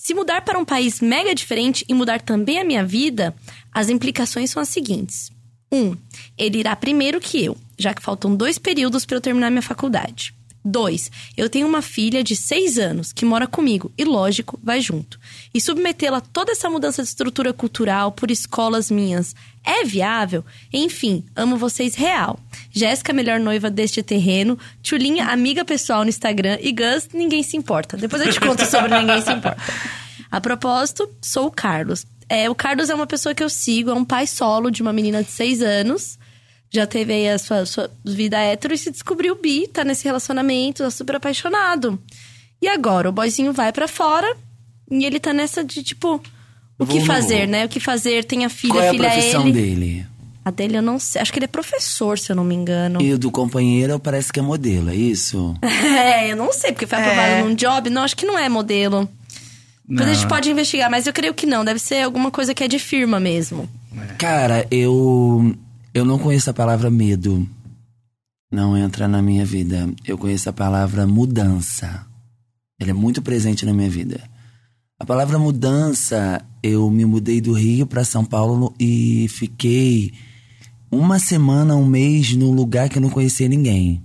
Se 0.00 0.14
mudar 0.14 0.42
para 0.42 0.56
um 0.56 0.64
país 0.64 1.00
mega 1.00 1.34
diferente 1.34 1.84
e 1.88 1.92
mudar 1.92 2.22
também 2.22 2.60
a 2.60 2.64
minha 2.64 2.84
vida, 2.84 3.34
as 3.72 3.88
implicações 3.88 4.48
são 4.48 4.62
as 4.62 4.68
seguintes. 4.68 5.28
Um, 5.72 5.96
ele 6.38 6.58
irá 6.58 6.76
primeiro 6.76 7.20
que 7.20 7.44
eu, 7.44 7.56
já 7.76 7.92
que 7.92 8.00
faltam 8.00 8.36
dois 8.36 8.58
períodos 8.58 9.04
para 9.04 9.16
eu 9.16 9.20
terminar 9.20 9.50
minha 9.50 9.60
faculdade. 9.60 10.32
Dois, 10.64 11.10
eu 11.36 11.48
tenho 11.48 11.66
uma 11.66 11.80
filha 11.80 12.22
de 12.22 12.36
seis 12.36 12.78
anos 12.78 13.12
que 13.12 13.24
mora 13.24 13.46
comigo 13.46 13.90
e, 13.96 14.04
lógico, 14.04 14.58
vai 14.62 14.80
junto. 14.80 15.18
E 15.54 15.60
submetê-la 15.60 16.18
a 16.18 16.20
toda 16.20 16.52
essa 16.52 16.68
mudança 16.68 17.02
de 17.02 17.08
estrutura 17.08 17.52
cultural 17.52 18.12
por 18.12 18.30
escolas 18.30 18.90
minhas 18.90 19.34
é 19.64 19.84
viável? 19.84 20.44
Enfim, 20.72 21.24
amo 21.36 21.56
vocês 21.56 21.94
real. 21.94 22.38
Jéssica, 22.70 23.12
melhor 23.12 23.38
noiva 23.38 23.70
deste 23.70 24.02
terreno. 24.02 24.58
Tchulinha, 24.82 25.26
amiga 25.26 25.64
pessoal 25.64 26.04
no 26.04 26.08
Instagram. 26.08 26.58
E 26.60 26.72
Gus, 26.72 27.08
ninguém 27.12 27.42
se 27.42 27.56
importa. 27.56 27.96
Depois 27.96 28.24
eu 28.24 28.32
te 28.32 28.40
conto 28.40 28.64
sobre 28.64 28.98
ninguém 28.98 29.20
se 29.20 29.30
importa. 29.30 29.62
A 30.30 30.40
propósito, 30.40 31.10
sou 31.22 31.46
o 31.46 31.50
Carlos. 31.50 32.06
É, 32.28 32.48
o 32.48 32.54
Carlos 32.54 32.90
é 32.90 32.94
uma 32.94 33.06
pessoa 33.06 33.34
que 33.34 33.42
eu 33.42 33.48
sigo, 33.48 33.90
é 33.90 33.94
um 33.94 34.04
pai 34.04 34.26
solo 34.26 34.70
de 34.70 34.82
uma 34.82 34.92
menina 34.92 35.22
de 35.22 35.30
seis 35.30 35.62
anos. 35.62 36.17
Já 36.70 36.86
teve 36.86 37.12
aí 37.12 37.28
a 37.28 37.38
sua, 37.38 37.64
sua 37.64 37.90
vida 38.04 38.38
hétero 38.38 38.74
e 38.74 38.78
se 38.78 38.90
descobriu 38.90 39.34
bi, 39.34 39.66
tá 39.66 39.84
nesse 39.84 40.04
relacionamento, 40.04 40.82
tá 40.82 40.90
super 40.90 41.16
apaixonado. 41.16 41.98
E 42.60 42.68
agora, 42.68 43.08
o 43.08 43.12
boyzinho 43.12 43.52
vai 43.52 43.72
pra 43.72 43.88
fora 43.88 44.36
e 44.90 45.04
ele 45.04 45.18
tá 45.20 45.32
nessa 45.32 45.64
de 45.64 45.82
tipo. 45.82 46.20
O 46.78 46.86
que 46.86 46.98
Vou, 46.98 46.98
não 47.00 47.06
fazer, 47.06 47.46
né? 47.48 47.64
O 47.64 47.68
que 47.68 47.80
fazer? 47.80 48.24
Tem 48.24 48.44
a 48.44 48.48
filha, 48.48 48.74
Qual 48.74 48.82
é 48.82 48.86
a 48.86 48.90
a 48.90 48.92
filha 48.94 49.10
profissão 49.10 49.42
ele. 49.48 49.52
dele? 49.52 50.06
A 50.44 50.50
dele 50.50 50.76
eu 50.78 50.82
não 50.82 50.98
sei. 50.98 51.20
Acho 51.20 51.32
que 51.32 51.38
ele 51.38 51.44
é 51.44 51.48
professor, 51.48 52.18
se 52.18 52.30
eu 52.30 52.36
não 52.36 52.44
me 52.44 52.54
engano. 52.54 53.02
E 53.02 53.12
o 53.12 53.18
do 53.18 53.30
companheiro 53.30 53.98
parece 53.98 54.32
que 54.32 54.38
é 54.38 54.42
modelo, 54.42 54.90
é 54.90 54.94
isso? 54.94 55.54
É, 55.62 56.30
eu 56.30 56.36
não 56.36 56.52
sei, 56.52 56.70
porque 56.72 56.86
foi 56.86 56.98
aprovado 56.98 57.32
É. 57.32 57.42
num 57.42 57.54
job. 57.54 57.90
Não, 57.90 58.02
acho 58.02 58.16
que 58.16 58.24
não 58.26 58.38
é 58.38 58.48
modelo. 58.48 59.08
Depois 59.88 60.08
a 60.08 60.12
gente 60.12 60.22
Não. 60.22 60.28
pode 60.28 60.50
investigar, 60.50 60.90
mas 60.90 61.06
eu 61.06 61.12
creio 61.12 61.32
que 61.34 61.46
não. 61.46 61.64
Deve 61.64 61.78
ser 61.80 62.02
alguma 62.02 62.30
coisa 62.30 62.54
que 62.54 62.62
é 62.62 62.68
de 62.68 62.78
firma 62.78 63.18
mesmo. 63.18 63.68
Cara, 64.18 64.66
eu 64.70 65.54
eu 65.94 66.04
não 66.04 66.18
conheço 66.18 66.50
a 66.50 66.54
palavra 66.54 66.90
medo. 66.90 67.48
Não 68.50 68.76
entra 68.76 69.06
na 69.06 69.20
minha 69.20 69.44
vida. 69.44 69.88
Eu 70.04 70.16
conheço 70.16 70.48
a 70.48 70.52
palavra 70.52 71.06
mudança. 71.06 72.06
Ela 72.80 72.90
é 72.90 72.94
muito 72.94 73.20
presente 73.20 73.66
na 73.66 73.72
minha 73.72 73.90
vida. 73.90 74.20
A 74.98 75.04
palavra 75.04 75.38
mudança, 75.38 76.44
eu 76.62 76.90
me 76.90 77.04
mudei 77.04 77.40
do 77.40 77.52
Rio 77.52 77.86
para 77.86 78.04
São 78.04 78.24
Paulo 78.24 78.74
e 78.80 79.28
fiquei 79.28 80.12
uma 80.90 81.18
semana, 81.18 81.76
um 81.76 81.86
mês 81.86 82.34
num 82.34 82.50
lugar 82.50 82.88
que 82.88 82.98
eu 82.98 83.02
não 83.02 83.10
conhecia 83.10 83.48
ninguém. 83.48 84.02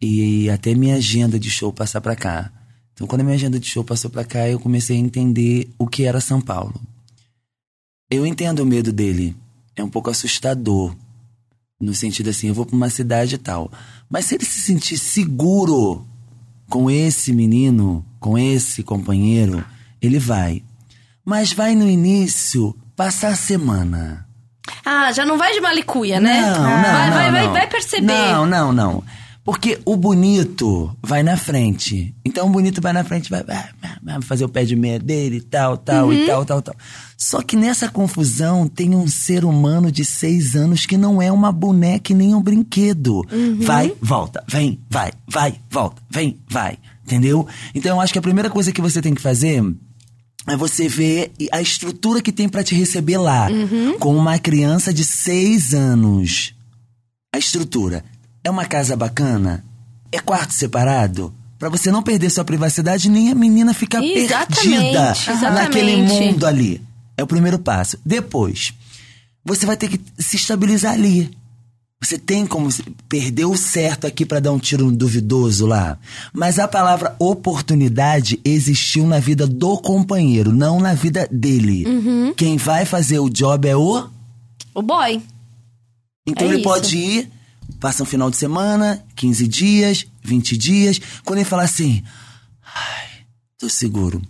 E 0.00 0.48
até 0.50 0.74
minha 0.74 0.96
agenda 0.96 1.38
de 1.38 1.50
show 1.50 1.72
passar 1.72 2.00
para 2.00 2.14
cá. 2.14 2.52
Então, 2.92 3.06
quando 3.06 3.22
a 3.22 3.24
minha 3.24 3.36
agenda 3.36 3.58
de 3.58 3.66
show 3.66 3.84
passou 3.84 4.10
para 4.10 4.24
cá, 4.24 4.48
eu 4.48 4.58
comecei 4.58 4.96
a 4.96 5.00
entender 5.00 5.68
o 5.78 5.86
que 5.86 6.04
era 6.04 6.20
São 6.20 6.40
Paulo. 6.40 6.74
Eu 8.10 8.24
entendo 8.24 8.60
o 8.60 8.66
medo 8.66 8.92
dele. 8.92 9.36
É 9.74 9.82
um 9.82 9.90
pouco 9.90 10.10
assustador. 10.10 10.96
No 11.80 11.94
sentido 11.94 12.30
assim, 12.30 12.48
eu 12.48 12.54
vou 12.54 12.64
pra 12.64 12.76
uma 12.76 12.88
cidade 12.88 13.34
e 13.34 13.38
tal. 13.38 13.70
Mas 14.08 14.26
se 14.26 14.34
ele 14.34 14.44
se 14.44 14.60
sentir 14.60 14.96
seguro 14.98 16.06
com 16.68 16.90
esse 16.90 17.32
menino, 17.32 18.04
com 18.18 18.38
esse 18.38 18.82
companheiro, 18.82 19.64
ele 20.00 20.18
vai. 20.18 20.62
Mas 21.24 21.52
vai 21.52 21.74
no 21.74 21.88
início 21.88 22.74
passar 22.94 23.28
a 23.28 23.36
semana. 23.36 24.26
Ah, 24.84 25.12
já 25.12 25.24
não 25.24 25.36
vai 25.36 25.52
de 25.52 25.60
malicuia, 25.60 26.18
né? 26.18 26.40
Não, 26.40 26.62
não, 26.62 26.62
vai, 26.62 27.08
não, 27.08 27.16
vai, 27.16 27.30
vai, 27.30 27.46
não. 27.46 27.52
vai 27.52 27.66
perceber. 27.66 28.06
Não, 28.06 28.46
não, 28.46 28.72
não. 28.72 29.04
Porque 29.46 29.78
o 29.84 29.96
bonito 29.96 30.90
vai 31.00 31.22
na 31.22 31.36
frente. 31.36 32.12
Então 32.24 32.48
o 32.48 32.50
bonito 32.50 32.80
vai 32.80 32.92
na 32.92 33.04
frente, 33.04 33.30
vai, 33.30 33.44
vai, 33.44 33.64
vai 34.02 34.20
fazer 34.20 34.44
o 34.44 34.48
pé 34.48 34.64
de 34.64 34.74
meia 34.74 34.98
dele 34.98 35.36
e 35.36 35.40
tal, 35.40 35.76
tal, 35.76 36.08
Uhum. 36.08 36.12
e 36.12 36.26
tal, 36.26 36.44
tal, 36.44 36.60
tal. 36.60 36.74
Só 37.16 37.40
que 37.40 37.54
nessa 37.54 37.88
confusão 37.88 38.66
tem 38.66 38.92
um 38.96 39.06
ser 39.06 39.44
humano 39.44 39.92
de 39.92 40.04
seis 40.04 40.56
anos 40.56 40.84
que 40.84 40.96
não 40.96 41.22
é 41.22 41.30
uma 41.30 41.52
boneca 41.52 42.12
nem 42.12 42.34
um 42.34 42.42
brinquedo. 42.42 43.22
Uhum. 43.32 43.60
Vai, 43.60 43.92
volta, 44.02 44.42
vem, 44.48 44.80
vai, 44.90 45.12
vai, 45.28 45.54
volta, 45.70 46.02
vem, 46.10 46.40
vai. 46.50 46.76
Entendeu? 47.04 47.46
Então 47.72 47.94
eu 47.96 48.00
acho 48.00 48.12
que 48.12 48.18
a 48.18 48.22
primeira 48.22 48.50
coisa 48.50 48.72
que 48.72 48.80
você 48.80 49.00
tem 49.00 49.14
que 49.14 49.22
fazer 49.22 49.62
é 50.48 50.56
você 50.56 50.88
ver 50.88 51.30
a 51.52 51.62
estrutura 51.62 52.20
que 52.20 52.32
tem 52.32 52.48
pra 52.48 52.64
te 52.64 52.74
receber 52.74 53.16
lá. 53.18 53.48
Uhum. 53.48 53.96
Com 54.00 54.16
uma 54.16 54.40
criança 54.40 54.92
de 54.92 55.04
seis 55.04 55.72
anos. 55.72 56.52
A 57.32 57.38
estrutura. 57.38 58.04
É 58.46 58.50
uma 58.50 58.64
casa 58.64 58.94
bacana? 58.94 59.64
É 60.12 60.20
quarto 60.20 60.52
separado? 60.54 61.34
Pra 61.58 61.68
você 61.68 61.90
não 61.90 62.00
perder 62.00 62.30
sua 62.30 62.44
privacidade 62.44 63.10
nem 63.10 63.28
a 63.28 63.34
menina 63.34 63.74
ficar 63.74 64.00
Exatamente, 64.00 64.68
perdida 64.68 65.10
exatamente. 65.10 65.52
naquele 65.52 65.96
mundo 65.96 66.46
ali. 66.46 66.80
É 67.16 67.24
o 67.24 67.26
primeiro 67.26 67.58
passo. 67.58 67.98
Depois, 68.06 68.72
você 69.44 69.66
vai 69.66 69.76
ter 69.76 69.88
que 69.88 70.00
se 70.16 70.36
estabilizar 70.36 70.92
ali. 70.92 71.28
Você 72.00 72.18
tem 72.18 72.46
como 72.46 72.68
perder 73.08 73.46
o 73.46 73.56
certo 73.56 74.06
aqui 74.06 74.24
pra 74.24 74.38
dar 74.38 74.52
um 74.52 74.60
tiro 74.60 74.92
duvidoso 74.92 75.66
lá. 75.66 75.98
Mas 76.32 76.60
a 76.60 76.68
palavra 76.68 77.16
oportunidade 77.18 78.38
existiu 78.44 79.08
na 79.08 79.18
vida 79.18 79.44
do 79.44 79.76
companheiro, 79.78 80.52
não 80.52 80.78
na 80.78 80.94
vida 80.94 81.26
dele. 81.32 81.84
Uhum. 81.84 82.32
Quem 82.36 82.58
vai 82.58 82.84
fazer 82.84 83.18
o 83.18 83.28
job 83.28 83.66
é 83.66 83.74
o. 83.74 84.06
O 84.72 84.82
boy. 84.82 85.20
Então 86.24 86.46
É 86.46 86.50
ele 86.50 86.60
isso. 86.60 86.64
pode 86.68 86.96
ir 86.96 87.35
Passa 87.80 88.02
um 88.02 88.06
final 88.06 88.30
de 88.30 88.36
semana, 88.36 89.04
15 89.14 89.46
dias, 89.46 90.06
20 90.22 90.56
dias. 90.56 91.00
Quando 91.24 91.38
ele 91.38 91.48
fala 91.48 91.62
assim, 91.62 92.02
ai, 92.64 93.24
tô 93.58 93.68
seguro. 93.68 94.22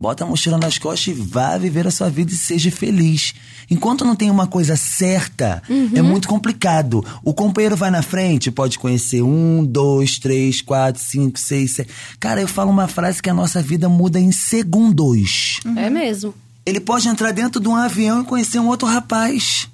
Bota 0.00 0.22
a 0.22 0.26
mochila 0.26 0.56
nas 0.58 0.78
costas 0.78 1.08
e 1.08 1.12
vá 1.12 1.58
viver 1.58 1.84
a 1.86 1.90
sua 1.90 2.08
vida 2.08 2.32
e 2.32 2.36
seja 2.36 2.70
feliz. 2.70 3.34
Enquanto 3.68 4.04
não 4.04 4.14
tem 4.14 4.30
uma 4.30 4.46
coisa 4.46 4.76
certa, 4.76 5.60
é 5.92 6.00
muito 6.00 6.28
complicado. 6.28 7.04
O 7.24 7.34
companheiro 7.34 7.76
vai 7.76 7.90
na 7.90 8.00
frente, 8.00 8.50
pode 8.50 8.78
conhecer 8.78 9.22
um, 9.22 9.64
dois, 9.64 10.18
três, 10.18 10.62
quatro, 10.62 11.02
cinco, 11.02 11.38
seis, 11.38 11.72
sete. 11.72 11.90
Cara, 12.20 12.40
eu 12.40 12.46
falo 12.46 12.70
uma 12.70 12.86
frase 12.86 13.20
que 13.20 13.28
a 13.28 13.34
nossa 13.34 13.60
vida 13.60 13.88
muda 13.88 14.20
em 14.20 14.30
segundos. 14.30 15.58
É 15.76 15.90
mesmo. 15.90 16.32
Ele 16.64 16.78
pode 16.78 17.08
entrar 17.08 17.32
dentro 17.32 17.60
de 17.60 17.66
um 17.68 17.74
avião 17.74 18.22
e 18.22 18.24
conhecer 18.24 18.60
um 18.60 18.68
outro 18.68 18.86
rapaz. 18.86 19.68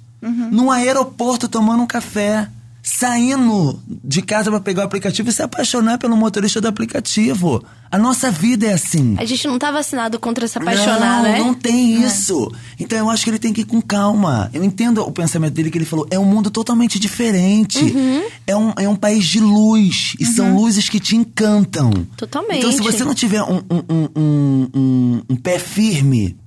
Num 0.51 0.71
aeroporto 0.71 1.47
tomando 1.47 1.83
um 1.83 1.87
café. 1.87 2.49
Saindo 2.87 3.81
de 3.87 4.21
casa 4.21 4.51
pra 4.51 4.59
pegar 4.59 4.83
o 4.83 4.85
aplicativo 4.85 5.27
e 5.27 5.33
se 5.33 5.41
apaixonar 5.41 5.97
pelo 5.97 6.15
motorista 6.15 6.61
do 6.61 6.67
aplicativo. 6.67 7.65
A 7.91 7.97
nossa 7.97 8.29
vida 8.29 8.67
é 8.67 8.73
assim. 8.73 9.15
A 9.17 9.25
gente 9.25 9.47
não 9.47 9.57
tá 9.57 9.71
vacinado 9.71 10.19
contra 10.19 10.47
se 10.47 10.55
apaixonar, 10.59 10.99
não, 11.17 11.23
né? 11.23 11.39
Não 11.39 11.51
tem 11.55 12.03
isso. 12.03 12.51
Então 12.79 12.99
eu 12.99 13.09
acho 13.09 13.23
que 13.23 13.31
ele 13.31 13.39
tem 13.39 13.51
que 13.51 13.61
ir 13.61 13.65
com 13.65 13.81
calma. 13.81 14.51
Eu 14.53 14.63
entendo 14.63 15.01
o 15.01 15.11
pensamento 15.11 15.53
dele 15.55 15.71
que 15.71 15.79
ele 15.79 15.85
falou. 15.85 16.05
É 16.11 16.19
um 16.19 16.25
mundo 16.25 16.51
totalmente 16.51 16.99
diferente. 16.99 17.79
Uhum. 17.83 18.21
É, 18.45 18.55
um, 18.55 18.73
é 18.77 18.87
um 18.87 18.95
país 18.95 19.25
de 19.25 19.39
luz. 19.39 20.13
E 20.19 20.25
são 20.25 20.55
luzes 20.55 20.87
que 20.87 20.99
te 20.99 21.15
encantam. 21.15 21.91
Totalmente. 22.15 22.59
Então 22.59 22.71
se 22.71 22.83
você 22.83 23.03
não 23.03 23.15
tiver 23.15 23.41
um, 23.41 23.63
um, 23.67 23.83
um, 24.15 24.69
um- 24.75 25.21
um 25.31 25.35
pé 25.35 25.57
firme, 25.57 26.37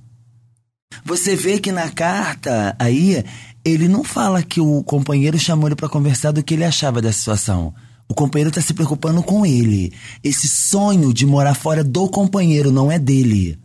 você 1.05 1.35
vê 1.35 1.59
que 1.59 1.71
na 1.71 1.89
carta 1.89 2.75
aí, 2.79 3.23
ele 3.63 3.87
não 3.87 4.03
fala 4.03 4.41
que 4.41 4.59
o 4.61 4.83
companheiro 4.83 5.37
chamou 5.39 5.67
ele 5.67 5.75
pra 5.75 5.89
conversar 5.89 6.31
do 6.31 6.41
que 6.43 6.53
ele 6.53 6.63
achava 6.63 7.01
da 7.01 7.11
situação. 7.11 7.73
O 8.07 8.13
companheiro 8.13 8.51
tá 8.51 8.59
se 8.61 8.73
preocupando 8.73 9.21
com 9.21 9.45
ele. 9.45 9.93
Esse 10.23 10.47
sonho 10.47 11.13
de 11.13 11.25
morar 11.25 11.53
fora 11.53 11.83
do 11.83 12.07
companheiro 12.09 12.71
não 12.71 12.91
é 12.91 12.97
dele. 12.97 13.57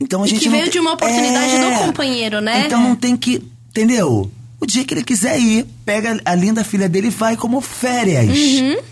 Então 0.00 0.20
a 0.20 0.22
Uhum. 0.22 0.26
E 0.26 0.28
gente 0.28 0.42
que 0.42 0.48
veio 0.50 0.64
tem- 0.64 0.72
de 0.72 0.78
uma 0.78 0.92
oportunidade 0.92 1.54
É. 1.54 1.70
do 1.78 1.86
companheiro, 1.86 2.40
né? 2.40 2.66
Então 2.66 2.80
não 2.82 2.94
tem 2.96 3.16
que. 3.16 3.42
Entendeu? 3.70 4.30
O 4.64 4.66
dia 4.66 4.82
que 4.82 4.94
ele 4.94 5.04
quiser 5.04 5.38
ir, 5.38 5.66
pega 5.84 6.18
a 6.24 6.34
linda 6.34 6.64
filha 6.64 6.88
dele 6.88 7.08
e 7.08 7.10
vai 7.10 7.36
como 7.36 7.60
férias. 7.60 8.26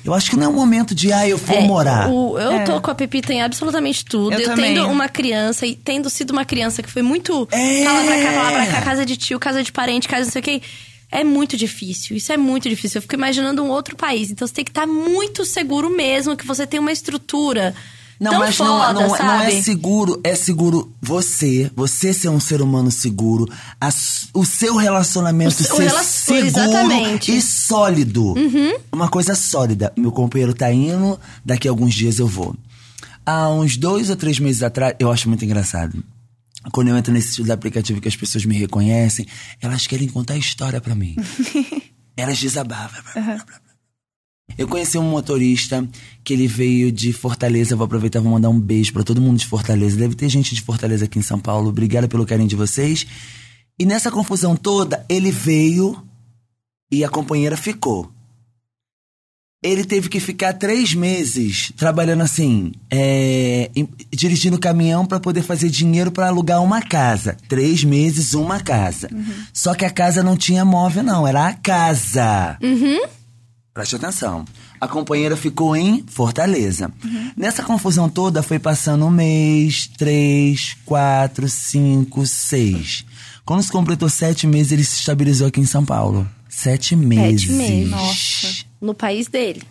Eu 0.04 0.12
acho 0.12 0.28
que 0.28 0.36
não 0.36 0.44
é 0.44 0.48
o 0.48 0.52
momento 0.52 0.94
de, 0.94 1.10
ah, 1.10 1.26
eu 1.26 1.38
vou 1.38 1.56
Uhum. 1.56 1.62
É, 1.62 1.66
morar. 1.66 2.10
o- 2.10 2.38
eu 2.38 2.52
É. 2.52 2.64
tô 2.64 2.78
com 2.78 2.90
a 2.90 2.94
Pepita 2.94 3.32
em 3.32 3.40
absolutamente 3.40 4.04
tudo. 4.04 4.34
Eu 4.34 4.50
Eu, 4.50 4.54
tendo 4.54 4.86
uma 4.88 5.08
criança 5.08 5.66
e 5.66 5.74
tendo 5.74 6.10
sido 6.10 6.30
uma 6.30 6.44
criança 6.44 6.82
que 6.82 6.90
foi 6.90 7.00
muito 7.00 7.48
É. 7.50 7.84
pra 7.84 7.92
lá 7.94 8.04
pra 8.04 8.22
cá, 8.22 8.30
lá 8.32 8.52
pra 8.52 8.66
cá, 8.66 8.82
casa 8.82 9.06
de 9.06 9.16
tio, 9.16 9.40
casa 9.40 9.62
de 9.62 9.72
parente, 9.72 10.06
casa 10.06 10.24
não 10.26 10.30
sei 10.32 10.40
o 10.40 10.44
quê. 10.44 10.62
É 11.10 11.24
muito 11.24 11.56
difícil. 11.56 12.14
Isso 12.18 12.30
é 12.32 12.36
muito 12.36 12.68
difícil. 12.68 12.98
Eu 12.98 13.02
fico 13.02 13.14
imaginando 13.14 13.62
um 13.64 13.70
outro 13.70 13.96
país. 13.96 14.30
Então 14.30 14.46
você 14.46 14.52
tem 14.52 14.64
que 14.66 14.70
estar 14.70 14.86
muito 14.86 15.42
seguro 15.46 15.88
mesmo, 15.88 16.36
que 16.36 16.46
você 16.46 16.66
tem 16.66 16.78
uma 16.80 16.92
estrutura. 16.92 17.74
Não, 18.22 18.30
tão 18.30 18.40
mas 18.40 18.56
foda, 18.56 18.70
não, 18.70 18.92
não, 18.92 19.08
não 19.08 19.16
sabe? 19.16 19.52
é 19.52 19.62
seguro, 19.62 20.20
é 20.22 20.34
seguro 20.36 20.94
você, 21.02 21.68
você 21.74 22.12
ser 22.12 22.28
um 22.28 22.38
ser 22.38 22.62
humano 22.62 22.88
seguro, 22.88 23.52
a 23.80 23.88
o 24.32 24.44
seu 24.46 24.76
relacionamento 24.76 25.50
O 25.50 25.64
seu 25.64 25.76
ser 25.76 25.90
seguro 26.04 26.46
exatamente. 26.46 27.36
e 27.36 27.42
sólido. 27.42 28.34
Uma 28.92 29.08
coisa 29.08 29.34
sólida. 29.34 29.92
Meu 29.96 30.12
companheiro 30.12 30.54
tá 30.54 30.72
indo, 30.72 31.18
daqui 31.44 31.66
a 31.66 31.70
alguns 31.72 31.92
dias 31.94 32.20
eu 32.20 32.28
vou. 32.28 32.54
Há 33.26 33.48
uns 33.48 33.76
dois 33.76 34.08
ou 34.08 34.14
três 34.14 34.38
meses 34.38 34.62
atrás, 34.62 34.94
eu 35.00 35.10
acho 35.10 35.28
muito 35.28 35.44
engraçado. 35.44 36.02
Quando 36.70 36.88
eu 36.88 36.96
entro 36.96 37.12
nesse 37.12 37.34
tipo 37.34 37.46
de 37.46 37.52
aplicativo 37.52 38.00
que 38.00 38.06
as 38.06 38.14
pessoas 38.14 38.44
me 38.44 38.56
reconhecem, 38.56 39.26
elas 39.60 39.88
querem 39.88 40.06
contar 40.06 40.36
história 40.36 40.80
pra 40.80 40.94
mim. 40.94 41.16
elas 42.16 42.38
desabafam. 42.38 43.02
Eu 44.58 44.68
conheci 44.68 44.98
um 44.98 45.08
motorista 45.10 45.86
que 46.24 46.32
ele 46.32 46.46
veio 46.46 46.92
de 46.92 47.12
Fortaleza. 47.12 47.74
Vou 47.76 47.84
aproveitar 47.84 48.18
e 48.18 48.22
vou 48.22 48.32
mandar 48.32 48.48
um 48.50 48.60
beijo 48.60 48.92
pra 48.92 49.02
todo 49.02 49.20
mundo 49.20 49.38
de 49.38 49.46
Fortaleza. 49.46 49.96
Deve 49.96 50.14
ter 50.14 50.28
gente 50.28 50.54
de 50.54 50.60
Fortaleza 50.62 51.04
aqui 51.06 51.18
em 51.18 51.22
São 51.22 51.38
Paulo. 51.38 51.68
Obrigada 51.70 52.06
pelo 52.08 52.26
carinho 52.26 52.48
de 52.48 52.56
vocês. 52.56 53.06
E 53.78 53.86
nessa 53.86 54.10
confusão 54.10 54.54
toda, 54.54 55.04
ele 55.08 55.30
veio 55.30 55.96
e 56.90 57.04
a 57.04 57.08
companheira 57.08 57.56
ficou. 57.56 58.10
Ele 59.64 59.84
teve 59.84 60.08
que 60.08 60.18
ficar 60.18 60.54
três 60.54 60.92
meses 60.92 61.72
trabalhando 61.76 62.22
assim, 62.22 62.72
é, 62.90 63.70
em- 63.76 63.88
dirigindo 64.12 64.58
caminhão 64.58 65.06
pra 65.06 65.20
poder 65.20 65.42
fazer 65.42 65.70
dinheiro 65.70 66.10
pra 66.10 66.26
alugar 66.26 66.60
uma 66.60 66.82
casa. 66.82 67.36
Três 67.48 67.84
meses, 67.84 68.34
uma 68.34 68.58
casa. 68.58 69.08
Só 69.54 69.72
que 69.72 69.84
a 69.84 69.90
casa 69.90 70.20
não 70.20 70.36
tinha 70.36 70.64
móvel, 70.64 71.04
não. 71.04 71.28
Era 71.28 71.46
a 71.46 71.52
casa. 71.54 72.58
Preste 73.74 73.96
atenção. 73.96 74.44
A 74.78 74.86
companheira 74.86 75.34
ficou 75.34 75.74
em 75.74 76.04
Fortaleza. 76.06 76.92
Nessa 77.34 77.62
confusão 77.62 78.08
toda, 78.08 78.42
foi 78.42 78.58
passando 78.58 79.06
um 79.06 79.10
mês, 79.10 79.86
três, 79.96 80.76
quatro, 80.84 81.48
cinco, 81.48 82.26
seis. 82.26 83.06
Quando 83.46 83.62
se 83.62 83.72
completou 83.72 84.10
sete 84.10 84.46
meses, 84.46 84.72
ele 84.72 84.84
se 84.84 84.98
estabilizou 84.98 85.46
aqui 85.46 85.60
em 85.60 85.66
São 85.66 85.84
Paulo. 85.84 86.28
Sete 86.50 86.94
meses. 86.94 87.48
meses. 87.48 87.90
Nossa. 87.90 88.64
No 88.78 88.94
país 88.94 89.26
dele. 89.26 89.62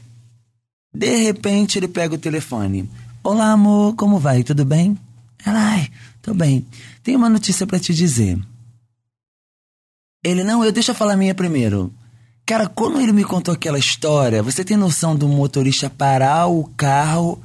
De 0.93 1.15
repente, 1.17 1.77
ele 1.77 1.87
pega 1.87 2.15
o 2.15 2.17
telefone. 2.17 2.89
Olá, 3.23 3.51
amor, 3.51 3.95
como 3.95 4.17
vai? 4.17 4.43
Tudo 4.43 4.65
bem? 4.65 4.97
Ela, 5.45 5.59
ai, 5.59 5.91
tô 6.23 6.33
bem. 6.33 6.65
Tenho 7.03 7.19
uma 7.19 7.29
notícia 7.29 7.67
pra 7.67 7.79
te 7.79 7.93
dizer. 7.93 8.39
Ele, 10.23 10.43
não, 10.43 10.65
eu 10.65 10.71
deixa 10.71 10.91
eu 10.91 10.95
falar 10.95 11.13
a 11.13 11.17
minha 11.17 11.35
primeiro. 11.35 11.93
Cara, 12.51 12.67
quando 12.67 12.99
ele 12.99 13.13
me 13.13 13.23
contou 13.23 13.53
aquela 13.53 13.79
história, 13.79 14.43
você 14.43 14.61
tem 14.61 14.75
noção 14.75 15.15
do 15.15 15.25
motorista 15.25 15.89
parar 15.89 16.47
o 16.47 16.65
carro 16.75 17.41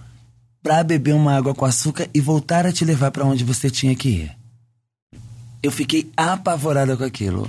pra 0.61 0.83
beber 0.83 1.15
uma 1.15 1.33
água 1.37 1.55
com 1.55 1.65
açúcar 1.65 2.11
e 2.13 2.21
voltar 2.21 2.67
a 2.67 2.73
te 2.73 2.85
levar 2.85 3.13
pra 3.13 3.25
onde 3.25 3.45
você 3.45 3.71
tinha 3.71 3.95
que 3.95 4.09
ir? 4.09 4.37
Eu 5.63 5.71
fiquei 5.71 6.11
apavorada 6.17 6.97
com 6.97 7.05
aquilo. 7.05 7.49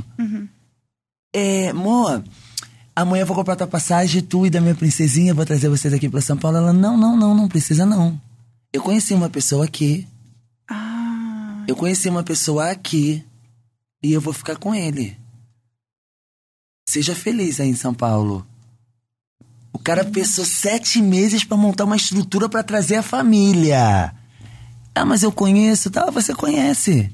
É, 1.34 1.70
amor, 1.70 2.24
amanhã 2.96 3.24
eu 3.24 3.26
vou 3.26 3.36
comprar 3.36 3.56
tua 3.56 3.66
passagem, 3.66 4.22
tu 4.22 4.46
e 4.46 4.52
da 4.52 4.62
minha 4.62 4.76
princesinha, 4.76 5.34
vou 5.34 5.44
trazer 5.44 5.68
vocês 5.68 5.92
aqui 5.92 6.08
pra 6.08 6.22
São 6.22 6.38
Paulo. 6.38 6.58
Ela, 6.58 6.72
não, 6.72 6.96
não, 6.96 7.18
não, 7.18 7.34
não 7.34 7.48
precisa 7.48 7.88
não. 7.88 8.22
Eu 8.72 8.84
conheci 8.84 9.16
uma 9.16 9.32
pessoa 9.32 9.66
aqui. 9.66 10.08
Ah. 10.70 11.64
Eu 11.68 11.76
conheci 11.76 12.08
uma 12.08 12.22
pessoa 12.22 12.70
aqui. 12.70 13.26
E 14.04 14.14
eu 14.14 14.22
vou 14.22 14.32
ficar 14.32 14.58
com 14.58 14.76
ele. 14.76 15.18
Seja 16.88 17.14
feliz 17.14 17.60
aí 17.60 17.68
em 17.68 17.76
São 17.76 17.94
Paulo. 17.94 18.48
O 19.74 19.78
cara 19.78 20.06
pensou 20.06 20.46
sete 20.46 21.02
meses 21.02 21.44
pra 21.44 21.58
montar 21.58 21.84
uma 21.84 21.98
estrutura 21.98 22.48
pra 22.48 22.64
trazer 22.64 22.96
a 22.96 23.04
família. 23.04 24.14
Ah, 24.96 25.06
mas 25.06 25.22
eu 25.22 25.32
conheço. 25.32 25.92
Tá, 25.92 26.10
você 26.10 26.34
conhece. 26.34 27.14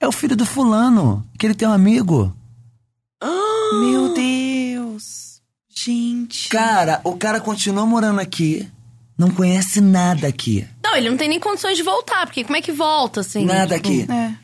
É 0.00 0.08
o 0.08 0.12
filho 0.12 0.34
do 0.34 0.44
fulano, 0.44 1.24
que 1.38 1.46
ele 1.46 1.54
tem 1.54 1.68
um 1.68 1.72
amigo. 1.72 2.36
Meu 3.80 4.12
Deus. 4.12 5.40
Gente. 5.68 6.48
Cara, 6.48 7.00
o 7.04 7.16
cara 7.16 7.40
continua 7.40 7.86
morando 7.86 8.20
aqui, 8.20 8.68
não 9.16 9.30
conhece 9.30 9.80
nada 9.80 10.26
aqui. 10.26 10.66
Não, 10.84 10.96
ele 10.96 11.08
não 11.08 11.16
tem 11.16 11.28
nem 11.28 11.40
condições 11.40 11.76
de 11.76 11.82
voltar, 11.82 12.26
porque 12.26 12.44
como 12.44 12.56
é 12.56 12.60
que 12.60 12.72
volta, 12.72 13.20
assim? 13.20 13.44
nada 13.44 13.76
Tipo, 13.76 13.88
aqui. 13.88 14.12
É. 14.12 14.34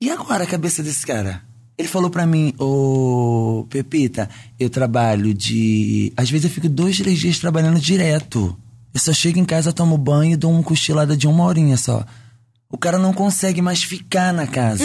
E 0.00 0.10
agora 0.10 0.44
a 0.44 0.46
cabeça 0.46 0.82
desse 0.82 1.04
cara? 1.04 1.42
Ele 1.78 1.88
falou 1.88 2.10
pra 2.10 2.26
mim, 2.26 2.52
ô 2.58 3.66
Pepita, 3.70 4.28
eu 4.60 4.68
trabalho 4.70 5.32
de. 5.34 6.12
Às 6.16 6.30
vezes 6.30 6.44
eu 6.44 6.50
fico 6.50 6.68
dois, 6.68 6.98
três 6.98 7.18
dias 7.18 7.38
trabalhando 7.38 7.80
direto. 7.80 8.56
Eu 8.94 9.00
só 9.00 9.12
chego 9.12 9.38
em 9.38 9.44
casa, 9.44 9.72
tomo 9.72 9.96
banho 9.96 10.32
e 10.32 10.36
dou 10.36 10.50
uma 10.52 10.62
cochilada 10.62 11.16
de 11.16 11.26
uma 11.26 11.44
horinha 11.44 11.76
só. 11.76 12.04
O 12.70 12.78
cara 12.78 12.98
não 12.98 13.12
consegue 13.12 13.60
mais 13.60 13.82
ficar 13.82 14.32
na 14.32 14.46
casa. 14.46 14.84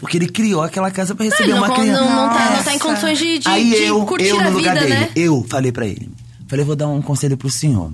Porque 0.00 0.16
ele 0.16 0.28
criou 0.28 0.62
aquela 0.62 0.90
casa 0.90 1.14
pra 1.14 1.24
receber 1.24 1.52
Uhum. 1.52 1.56
Não, 1.56 1.58
uma 1.58 1.68
não, 1.68 1.74
criança. 1.76 2.04
não, 2.04 2.26
não, 2.26 2.32
tá, 2.34 2.50
não 2.56 2.64
tá 2.64 2.74
em 2.74 2.78
condições 2.78 3.18
de, 3.18 3.38
de, 3.40 3.48
Aí 3.48 3.70
de 3.70 3.82
eu, 3.84 4.04
curtir 4.06 4.26
eu 4.28 4.42
no 4.42 4.50
lugar 4.50 4.74
vida, 4.74 4.86
dele, 4.86 5.00
né? 5.00 5.10
eu 5.14 5.44
falei 5.48 5.70
pra 5.72 5.86
ele. 5.86 6.08
Falei, 6.46 6.64
vou 6.64 6.74
dar 6.76 6.88
um 6.88 7.02
conselho 7.02 7.36
pro 7.36 7.50
senhor. 7.50 7.92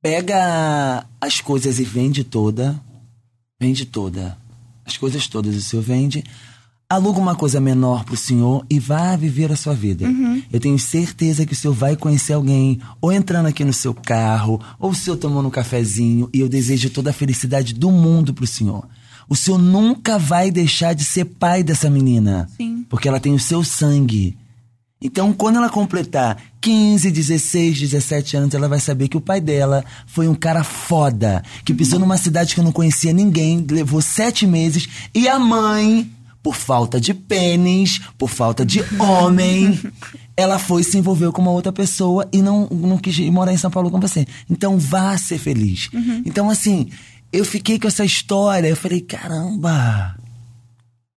Pega 0.00 1.04
as 1.20 1.40
coisas 1.40 1.78
e 1.78 1.84
vende 1.84 2.22
toda. 2.22 2.80
Vende 3.60 3.84
toda. 3.84 4.36
As 4.86 4.96
coisas 4.96 5.26
todas 5.26 5.56
o 5.56 5.60
senhor 5.60 5.82
vende. 5.82 6.22
Aluga 6.90 7.20
uma 7.20 7.34
coisa 7.34 7.60
menor 7.60 8.02
pro 8.02 8.16
senhor 8.16 8.64
e 8.70 8.78
vá 8.78 9.14
viver 9.14 9.52
a 9.52 9.56
sua 9.56 9.74
vida. 9.74 10.06
Eu 10.50 10.58
tenho 10.58 10.78
certeza 10.78 11.44
que 11.44 11.52
o 11.52 11.56
senhor 11.56 11.74
vai 11.74 11.94
conhecer 11.94 12.32
alguém, 12.32 12.80
ou 12.98 13.12
entrando 13.12 13.44
aqui 13.44 13.62
no 13.62 13.74
seu 13.74 13.92
carro, 13.92 14.58
ou 14.80 14.92
o 14.92 14.94
senhor 14.94 15.18
tomando 15.18 15.48
um 15.48 15.50
cafezinho, 15.50 16.30
e 16.32 16.40
eu 16.40 16.48
desejo 16.48 16.88
toda 16.88 17.10
a 17.10 17.12
felicidade 17.12 17.74
do 17.74 17.92
mundo 17.92 18.32
pro 18.32 18.46
senhor. 18.46 18.88
O 19.28 19.36
senhor 19.36 19.58
nunca 19.58 20.18
vai 20.18 20.50
deixar 20.50 20.94
de 20.94 21.04
ser 21.04 21.26
pai 21.26 21.62
dessa 21.62 21.90
menina. 21.90 22.48
Sim. 22.56 22.86
Porque 22.88 23.06
ela 23.06 23.20
tem 23.20 23.34
o 23.34 23.38
seu 23.38 23.62
sangue. 23.62 24.38
Então, 24.98 25.30
quando 25.34 25.56
ela 25.56 25.68
completar 25.68 26.42
15, 26.58 27.10
16, 27.10 27.80
17 27.80 28.36
anos, 28.38 28.54
ela 28.54 28.66
vai 28.66 28.80
saber 28.80 29.08
que 29.08 29.16
o 29.16 29.20
pai 29.20 29.42
dela 29.42 29.84
foi 30.06 30.26
um 30.26 30.34
cara 30.34 30.64
foda, 30.64 31.42
que 31.66 31.74
pisou 31.74 31.98
numa 31.98 32.16
cidade 32.16 32.54
que 32.54 32.60
eu 32.60 32.64
não 32.64 32.72
conhecia 32.72 33.12
ninguém, 33.12 33.64
levou 33.70 34.00
sete 34.00 34.46
meses, 34.46 34.88
e 35.14 35.28
a 35.28 35.38
mãe, 35.38 36.10
por 36.42 36.54
falta 36.54 37.00
de 37.00 37.12
pênis, 37.12 38.00
por 38.16 38.28
falta 38.28 38.64
de 38.64 38.82
homem, 38.98 39.78
ela 40.36 40.58
foi 40.58 40.82
se 40.82 40.96
envolveu 40.96 41.32
com 41.32 41.42
uma 41.42 41.50
outra 41.50 41.72
pessoa 41.72 42.28
e 42.32 42.40
não, 42.40 42.68
não 42.70 42.98
quis 42.98 43.18
morar 43.30 43.52
em 43.52 43.58
São 43.58 43.70
Paulo 43.70 43.90
com 43.90 44.00
você. 44.00 44.26
Então 44.48 44.78
vá 44.78 45.16
ser 45.18 45.38
feliz. 45.38 45.90
Então, 46.24 46.48
assim, 46.48 46.88
eu 47.32 47.44
fiquei 47.44 47.78
com 47.78 47.88
essa 47.88 48.04
história, 48.04 48.68
eu 48.68 48.76
falei, 48.76 49.00
caramba. 49.00 50.16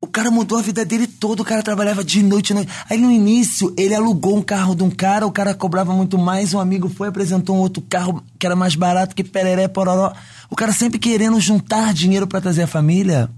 O 0.03 0.07
cara 0.07 0.32
mudou 0.32 0.57
a 0.57 0.61
vida 0.63 0.84
dele 0.84 1.05
toda, 1.05 1.43
o 1.43 1.45
cara 1.45 1.61
trabalhava 1.61 2.03
de 2.03 2.24
noite, 2.24 2.55
noite. 2.55 2.72
Aí 2.89 2.97
no 2.97 3.11
início, 3.11 3.72
ele 3.78 3.93
alugou 3.93 4.36
um 4.36 4.41
carro 4.41 4.74
de 4.74 4.82
um 4.82 4.89
cara, 4.89 5.28
o 5.28 5.32
cara 5.32 5.53
cobrava 5.53 5.93
muito 5.93 6.17
mais, 6.17 6.55
um 6.55 6.59
amigo 6.59 6.89
foi, 6.89 7.07
apresentou 7.07 7.55
um 7.55 7.59
outro 7.59 7.84
carro 7.84 8.24
que 8.39 8.45
era 8.47 8.55
mais 8.55 8.74
barato 8.74 9.15
que 9.15 9.24
pereré, 9.24 9.67
pororó. 9.67 10.11
O 10.49 10.55
cara 10.55 10.74
sempre 10.74 10.97
querendo 10.97 11.39
juntar 11.39 11.93
dinheiro 11.93 12.26
pra 12.26 12.41
trazer 12.41 12.63
a 12.63 12.67
família. 12.67 13.30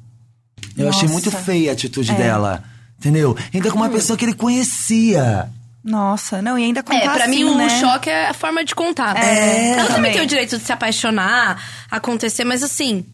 Eu 0.77 0.89
achei 0.89 1.03
Nossa. 1.03 1.13
muito 1.13 1.31
feia 1.31 1.71
a 1.71 1.73
atitude 1.73 2.13
dela, 2.13 2.63
entendeu? 2.99 3.35
Ainda 3.53 3.69
com 3.71 3.77
uma 3.77 3.89
pessoa 3.89 4.17
que 4.17 4.25
ele 4.25 4.33
conhecia. 4.33 5.49
Nossa, 5.83 6.41
não, 6.41 6.57
e 6.57 6.63
ainda 6.63 6.81
contar 6.81 6.97
É, 7.03 7.09
pra 7.09 7.27
mim 7.27 7.43
assim, 7.43 7.53
o 7.53 7.57
né? 7.57 7.79
choque 7.81 8.09
é 8.09 8.29
a 8.29 8.33
forma 8.33 8.63
de 8.63 8.73
contar. 8.73 9.17
É, 9.17 9.71
Ela 9.71 9.81
também 9.83 9.95
também. 9.95 10.13
tem 10.13 10.21
o 10.21 10.25
direito 10.25 10.57
de 10.57 10.63
se 10.63 10.71
apaixonar, 10.71 11.61
acontecer, 11.91 12.43
mas 12.45 12.63
assim. 12.63 13.05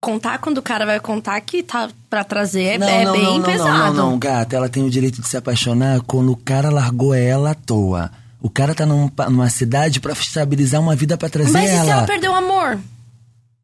Contar 0.00 0.38
quando 0.38 0.58
o 0.58 0.62
cara 0.62 0.84
vai 0.84 0.98
contar 0.98 1.40
que 1.42 1.62
tá 1.62 1.88
pra 2.10 2.24
trazer 2.24 2.62
é, 2.64 2.74
é 2.74 2.78
bem 2.78 3.04
não, 3.04 3.38
não, 3.38 3.42
pesado. 3.44 3.68
Não, 3.68 3.94
não, 3.94 4.10
não, 4.10 4.18
gata. 4.18 4.56
Ela 4.56 4.68
tem 4.68 4.82
o 4.82 4.90
direito 4.90 5.22
de 5.22 5.28
se 5.28 5.36
apaixonar 5.36 6.00
quando 6.00 6.32
o 6.32 6.36
cara 6.36 6.70
largou 6.70 7.14
ela 7.14 7.52
à 7.52 7.54
toa. 7.54 8.10
O 8.40 8.50
cara 8.50 8.74
tá 8.74 8.84
num 8.84 9.08
numa 9.30 9.48
cidade 9.48 10.00
pra 10.00 10.12
estabilizar 10.12 10.80
uma 10.80 10.96
vida 10.96 11.16
pra 11.16 11.28
trazer 11.28 11.52
Mas 11.52 11.70
e 11.70 11.74
ela. 11.74 11.84
se 11.84 11.90
ela 11.92 12.02
perdeu 12.04 12.32
o 12.32 12.34
amor? 12.34 12.80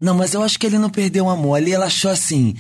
Não, 0.01 0.15
mas 0.15 0.33
eu 0.33 0.41
acho 0.45 0.57
que 0.61 0.67
ele 0.67 0.79
não 0.79 0.89
perdeu 0.89 1.25
o 1.25 1.31
amor. 1.31 1.57
Ali 1.57 1.73
ela 1.73 1.87
achou 1.87 2.09
assim. 2.13 2.55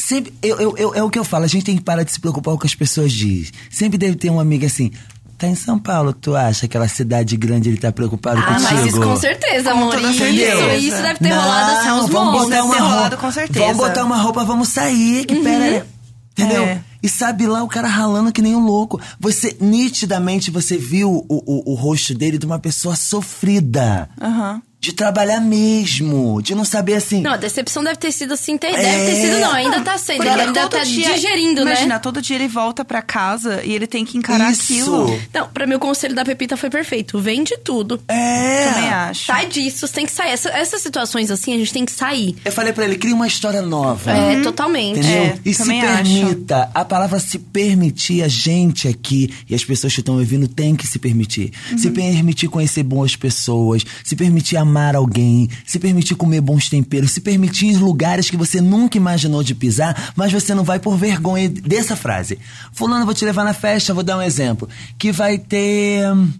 Sempre, 0.00 0.32
eu, 0.42 0.58
eu, 0.60 0.74
eu- 0.78 0.94
é 0.94 1.02
o 1.02 1.10
que 1.10 1.18
eu 1.18 1.24
falo, 1.24 1.44
a 1.44 1.48
gente 1.48 1.64
tem 1.64 1.76
que 1.76 1.82
parar 1.82 2.02
de 2.02 2.10
se 2.12 2.18
preocupar 2.20 2.52
com 2.52 2.56
o 2.56 2.60
que 2.60 2.66
as 2.66 2.74
pessoas 2.74 3.12
dizem. 3.12 3.52
Sempre 3.70 3.98
deve 3.98 4.16
ter 4.16 4.30
uma 4.30 4.42
amiga 4.42 4.66
assim. 4.66 4.90
Tá 5.36 5.46
em 5.46 5.54
São 5.54 5.78
Paulo, 5.78 6.12
tu 6.12 6.36
acha? 6.36 6.66
Aquela 6.66 6.86
cidade 6.86 7.34
grande 7.36 7.70
ele 7.70 7.78
tá 7.78 7.90
preocupado 7.90 8.40
Ah, 8.40 8.54
contigo? 8.54 8.72
mas 8.74 8.86
isso 8.86 9.00
com 9.00 9.16
certeza, 9.16 9.70
Com 9.72 9.78
amor. 9.78 9.94
toda 9.94 10.10
Isso, 10.10 10.18
certeza. 10.18 10.74
isso 10.74 11.02
deve 11.02 11.18
ter 11.18 11.28
Não, 11.30 11.40
rolado 11.42 11.70
assim 11.78 11.88
aos 11.88 12.08
vamos 12.10 12.32
montes. 12.32 12.40
botar 12.44 12.56
deve 12.56 12.62
uma 12.66 12.74
ter 12.74 12.80
roupa. 12.80 12.94
rolado 12.94 13.16
com 13.16 13.32
certeza. 13.32 13.60
Vamos 13.64 13.76
botar 13.78 14.04
uma 14.04 14.16
roupa, 14.18 14.44
vamos 14.44 14.68
sair, 14.68 15.24
que 15.24 15.36
pera. 15.36 15.86
Entendeu? 16.32 16.62
É. 16.64 16.80
E 17.02 17.08
sabe 17.08 17.46
lá 17.46 17.62
o 17.62 17.68
cara 17.68 17.88
ralando 17.88 18.30
que 18.32 18.42
nem 18.42 18.54
um 18.54 18.64
louco. 18.64 19.00
Você, 19.18 19.56
nitidamente, 19.60 20.50
você 20.50 20.76
viu 20.76 21.10
o, 21.10 21.24
o, 21.28 21.72
o 21.72 21.74
rosto 21.74 22.14
dele 22.14 22.36
de 22.38 22.44
uma 22.44 22.58
pessoa 22.58 22.94
sofrida. 22.94 24.08
Aham. 24.20 24.60
De 24.80 24.92
trabalhar 24.94 25.40
mesmo. 25.40 26.40
De 26.42 26.54
não 26.54 26.64
saber 26.64 26.94
assim. 26.94 27.20
Não, 27.20 27.32
a 27.32 27.36
decepção 27.36 27.84
deve 27.84 27.96
ter 27.96 28.10
sido 28.12 28.32
assim. 28.32 28.56
Ter, 28.56 28.68
É. 28.68 28.72
Deve 28.80 29.06
ter 29.10 29.20
sido, 29.20 29.38
não. 29.40 29.52
Ainda 29.52 29.80
tá 29.82 29.98
sendo. 29.98 30.16
Porque 30.16 30.28
Ela 30.30 30.42
ainda 30.44 30.68
tá 30.68 30.82
dia, 30.84 31.14
digerindo, 31.14 31.60
imagina, 31.62 31.94
né? 31.94 31.98
todo 31.98 32.22
dia 32.22 32.36
ele 32.36 32.48
volta 32.48 32.82
pra 32.84 33.02
casa 33.02 33.62
e 33.62 33.72
ele 33.74 33.86
tem 33.86 34.04
que 34.06 34.16
encarar 34.16 34.50
Isso. 34.52 34.62
aquilo. 34.72 35.20
Não, 35.34 35.48
pra 35.48 35.66
mim 35.66 35.74
o 35.74 35.78
conselho 35.78 36.14
da 36.14 36.24
Pepita 36.24 36.56
foi 36.56 36.70
perfeito. 36.70 37.18
Vende 37.20 37.58
tudo. 37.58 38.00
É. 38.08 38.70
Também 38.72 38.88
acho. 38.88 39.26
Sai 39.26 39.46
disso, 39.46 39.86
você 39.86 39.92
tem 39.92 40.06
que 40.06 40.12
sair. 40.12 40.30
Essa- 40.30 40.48
essas 40.50 40.80
situações 40.80 41.30
assim, 41.30 41.52
a 41.54 41.58
gente 41.58 41.72
tem 41.74 41.84
que 41.84 41.92
sair. 41.92 42.36
Eu 42.42 42.50
falei 42.52 42.72
pra 42.72 42.84
ele, 42.84 42.96
cria 42.96 43.14
uma 43.14 43.26
história 43.26 43.60
nova. 43.60 44.10
É, 44.10 44.40
totalmente. 44.40 44.98
Entendeu? 45.00 45.22
É, 45.24 45.38
e 45.44 45.52
se 45.52 45.58
também 45.62 45.82
acho. 45.82 46.02
permita. 46.14 46.70
A 46.74 46.84
palavra 46.86 47.20
se 47.20 47.38
permitir, 47.38 48.22
a 48.22 48.28
gente 48.28 48.88
aqui 48.88 49.30
e 49.48 49.54
as 49.54 49.62
pessoas 49.62 49.92
que 49.92 50.00
estão 50.00 50.16
ouvindo 50.16 50.48
têm 50.48 50.74
que 50.74 50.86
se 50.86 50.98
permitir. 50.98 51.52
Se 51.76 51.88
Uhum. 51.88 51.92
permitir 51.94 52.48
conhecer 52.48 52.82
boas 52.82 53.14
pessoas, 53.14 53.84
se 54.02 54.16
permitir 54.16 54.56
amar 54.56 54.69
alguém, 54.94 55.48
se 55.66 55.78
permitir 55.78 56.14
comer 56.14 56.40
bons 56.40 56.68
temperos, 56.68 57.12
se 57.12 57.20
permitir 57.20 57.66
ir 57.72 57.76
lugares 57.78 58.28
que 58.30 58.36
você 58.36 58.60
nunca 58.60 58.96
imaginou 58.96 59.42
de 59.42 59.54
pisar, 59.54 60.12
mas 60.16 60.32
você 60.32 60.54
não 60.54 60.64
vai 60.64 60.78
por 60.78 60.96
vergonha 60.96 61.48
dessa 61.48 61.96
frase. 61.96 62.38
Fulano, 62.72 63.04
vou 63.04 63.14
te 63.14 63.24
levar 63.24 63.44
na 63.44 63.54
festa, 63.54 63.92
vou 63.94 64.02
dar 64.02 64.18
um 64.18 64.22
exemplo. 64.22 64.68
Que 64.98 65.12
vai 65.12 65.38
ter. 65.38 66.10
hum, 66.12 66.30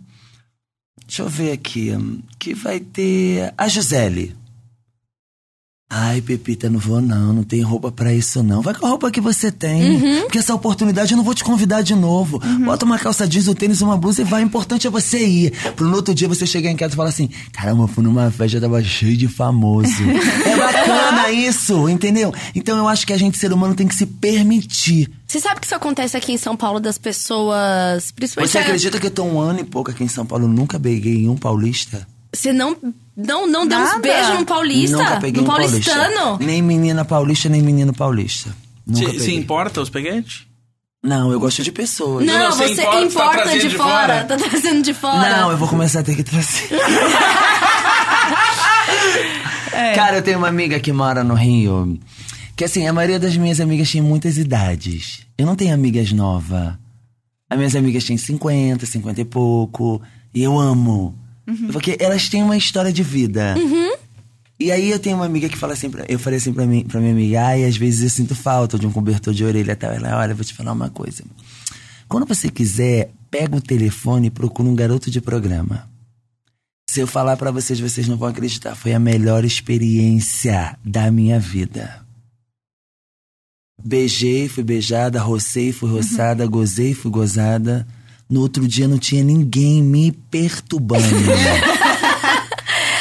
Deixa 1.06 1.22
eu 1.22 1.28
ver 1.28 1.52
aqui. 1.52 1.90
hum, 1.92 2.20
Que 2.38 2.54
vai 2.54 2.78
ter. 2.80 3.52
A 3.58 3.66
Gisele. 3.68 4.34
Ai, 5.93 6.20
Pepita, 6.20 6.70
não 6.70 6.78
vou 6.78 7.01
não, 7.01 7.32
não 7.32 7.43
tem 7.43 7.61
roupa 7.62 7.91
pra 7.91 8.14
isso 8.14 8.45
não. 8.45 8.62
Vai 8.62 8.72
com 8.74 8.86
a 8.86 8.91
roupa 8.91 9.11
que 9.11 9.20
você 9.20 9.51
tem. 9.51 9.97
Uhum. 9.97 10.20
Porque 10.22 10.38
essa 10.38 10.55
oportunidade 10.55 11.12
eu 11.12 11.16
não 11.16 11.24
vou 11.24 11.34
te 11.34 11.43
convidar 11.43 11.82
de 11.82 11.97
novo. 11.97 12.41
Bota 12.64 12.84
uma 12.84 12.97
calça 12.97 13.26
jeans, 13.26 13.49
um 13.49 13.55
tênis, 13.55 13.80
uma 13.80 13.97
blusa 13.97 14.22
e 14.22 14.24
vai. 14.24 14.45
O 14.45 14.47
importante 14.47 14.86
é 14.86 14.91
você 14.91 15.18
ir. 15.26 15.51
Pro 15.74 15.88
no 15.88 15.97
outro 15.97 16.14
dia 16.14 16.28
você 16.28 16.47
chegar 16.47 16.70
em 16.70 16.76
casa 16.76 16.95
e 16.95 16.97
falar 16.97 17.09
assim: 17.09 17.28
caramba, 17.53 17.88
fui 17.88 18.05
numa 18.05 18.30
festa, 18.30 18.61
tava 18.61 18.80
cheio 18.84 19.16
de 19.16 19.26
famoso. 19.26 19.88
é 20.47 20.57
bacana 20.57 21.32
isso, 21.32 21.88
entendeu? 21.88 22.32
Então 22.55 22.78
eu 22.78 22.86
acho 22.86 23.05
que 23.05 23.12
a 23.12 23.18
gente, 23.18 23.36
ser 23.36 23.53
humano, 23.53 23.74
tem 23.74 23.88
que 23.88 23.95
se 23.97 24.07
permitir. 24.07 25.11
Você 25.26 25.41
sabe 25.41 25.59
que 25.59 25.66
isso 25.66 25.74
acontece 25.74 26.16
aqui 26.16 26.32
em 26.32 26.38
São 26.38 26.57
Paulo 26.57 26.78
das 26.78 26.99
pessoas. 26.99 28.12
Principalmente. 28.12 28.53
Você 28.53 28.59
acredita 28.59 29.01
que 29.01 29.07
eu 29.09 29.11
tô 29.11 29.24
um 29.24 29.41
ano 29.41 29.59
e 29.59 29.64
pouco 29.64 29.91
aqui 29.91 30.05
em 30.05 30.09
São 30.09 30.24
Paulo, 30.24 30.47
nunca 30.47 30.78
beijei 30.78 31.28
um 31.28 31.36
paulista? 31.36 32.07
Você 32.32 32.53
não. 32.53 32.76
Não, 33.26 33.46
não 33.46 33.66
deu 33.66 33.78
uns 33.78 34.00
beijos 34.00 34.34
num 34.34 34.44
paulista? 34.44 34.96
Nunca 34.96 35.20
peguei 35.20 35.42
num 35.42 35.48
um 35.48 35.50
paulistano? 35.50 36.14
paulista. 36.14 36.44
Nem 36.44 36.62
menina 36.62 37.04
paulista, 37.04 37.48
nem 37.48 37.62
menino 37.62 37.92
paulista. 37.92 38.54
Nunca 38.86 39.18
Se, 39.18 39.34
importa 39.34 39.80
os 39.80 39.90
peguetes? 39.90 40.46
Não, 41.02 41.32
eu 41.32 41.40
gosto 41.40 41.62
de 41.62 41.72
pessoas. 41.72 42.26
Não, 42.26 42.38
Não, 42.38 42.52
você 42.52 42.68
você 42.74 42.82
importa, 42.82 43.00
importa, 43.04 43.42
tá 43.44 43.52
de, 43.52 43.60
de 43.60 43.76
fora. 43.76 43.90
fora. 43.90 44.24
Tá 44.24 44.36
trazendo 44.36 44.82
de 44.82 44.92
fora. 44.92 45.36
Não, 45.36 45.50
eu 45.50 45.56
vou 45.56 45.66
começar 45.68 46.00
a 46.00 46.02
ter 46.02 46.14
que 46.14 46.22
trazer. 46.22 46.68
Cara, 49.94 50.16
eu 50.18 50.22
tenho 50.22 50.38
uma 50.38 50.48
amiga 50.48 50.78
que 50.78 50.92
mora 50.92 51.24
no 51.24 51.34
Rio. 51.34 51.98
Que 52.56 52.64
assim, 52.64 52.86
a 52.86 52.92
maioria 52.92 53.18
das 53.18 53.36
minhas 53.36 53.60
amigas 53.60 53.90
tem 53.90 54.02
muitas 54.02 54.36
idades. 54.36 55.20
Eu 55.38 55.46
não 55.46 55.56
tenho 55.56 55.72
amigas 55.72 56.12
novas. 56.12 56.74
As 57.48 57.56
minhas 57.56 57.74
amigas 57.74 58.04
têm 58.04 58.16
50, 58.16 58.84
50 58.84 59.20
e 59.20 59.24
pouco. 59.24 60.02
E 60.34 60.42
eu 60.42 60.58
amo. 60.58 61.18
Porque 61.72 61.97
elas 61.99 62.28
têm 62.28 62.43
uma 62.43 62.57
história 62.57 62.93
de 62.93 63.03
vida. 63.03 63.55
E 64.59 64.70
aí 64.70 64.91
eu 64.91 64.99
tenho 64.99 65.16
uma 65.16 65.24
amiga 65.24 65.49
que 65.49 65.57
fala 65.57 65.72
assim, 65.72 65.91
pra, 65.91 66.05
eu 66.07 66.18
falei 66.18 66.36
assim 66.36 66.53
pra, 66.53 66.66
mim, 66.66 66.84
pra 66.84 67.01
minha 67.01 67.12
amiga, 67.12 67.47
ai, 67.47 67.64
às 67.64 67.78
vezes 67.78 68.03
eu 68.03 68.11
sinto 68.11 68.34
falta 68.34 68.78
de 68.78 68.86
um 68.86 68.93
cobertor 68.93 69.32
de 69.32 69.43
orelha 69.43 69.72
e 69.72 69.76
tal. 69.76 69.91
Ela, 69.91 70.18
olha, 70.18 70.34
vou 70.34 70.45
te 70.45 70.53
falar 70.53 70.72
uma 70.72 70.91
coisa. 70.91 71.24
Quando 72.07 72.26
você 72.26 72.51
quiser, 72.51 73.11
pega 73.30 73.57
o 73.57 73.61
telefone 73.61 74.26
e 74.26 74.30
procura 74.30 74.68
um 74.68 74.74
garoto 74.74 75.11
de 75.11 75.20
programa. 75.20 75.88
Se 76.91 77.01
eu 77.01 77.07
falar 77.07 77.36
pra 77.36 77.51
vocês, 77.51 77.80
vocês 77.80 78.07
não 78.07 78.16
vão 78.16 78.28
acreditar. 78.28 78.74
Foi 78.74 78.93
a 78.93 78.99
melhor 78.99 79.45
experiência 79.45 80.76
da 80.84 81.11
minha 81.11 81.38
vida. 81.38 82.05
Beijei, 83.82 84.49
fui 84.49 84.62
beijada, 84.62 85.20
rocei, 85.20 85.72
fui 85.72 85.88
roçada, 85.88 86.47
gozei, 86.47 86.93
fui 86.93 87.11
gozada. 87.11 87.86
No 88.30 88.40
outro 88.42 88.66
dia 88.68 88.86
não 88.86 88.96
tinha 88.98 89.24
ninguém 89.24 89.82
me 89.82 90.12
perturbando. 90.12 91.02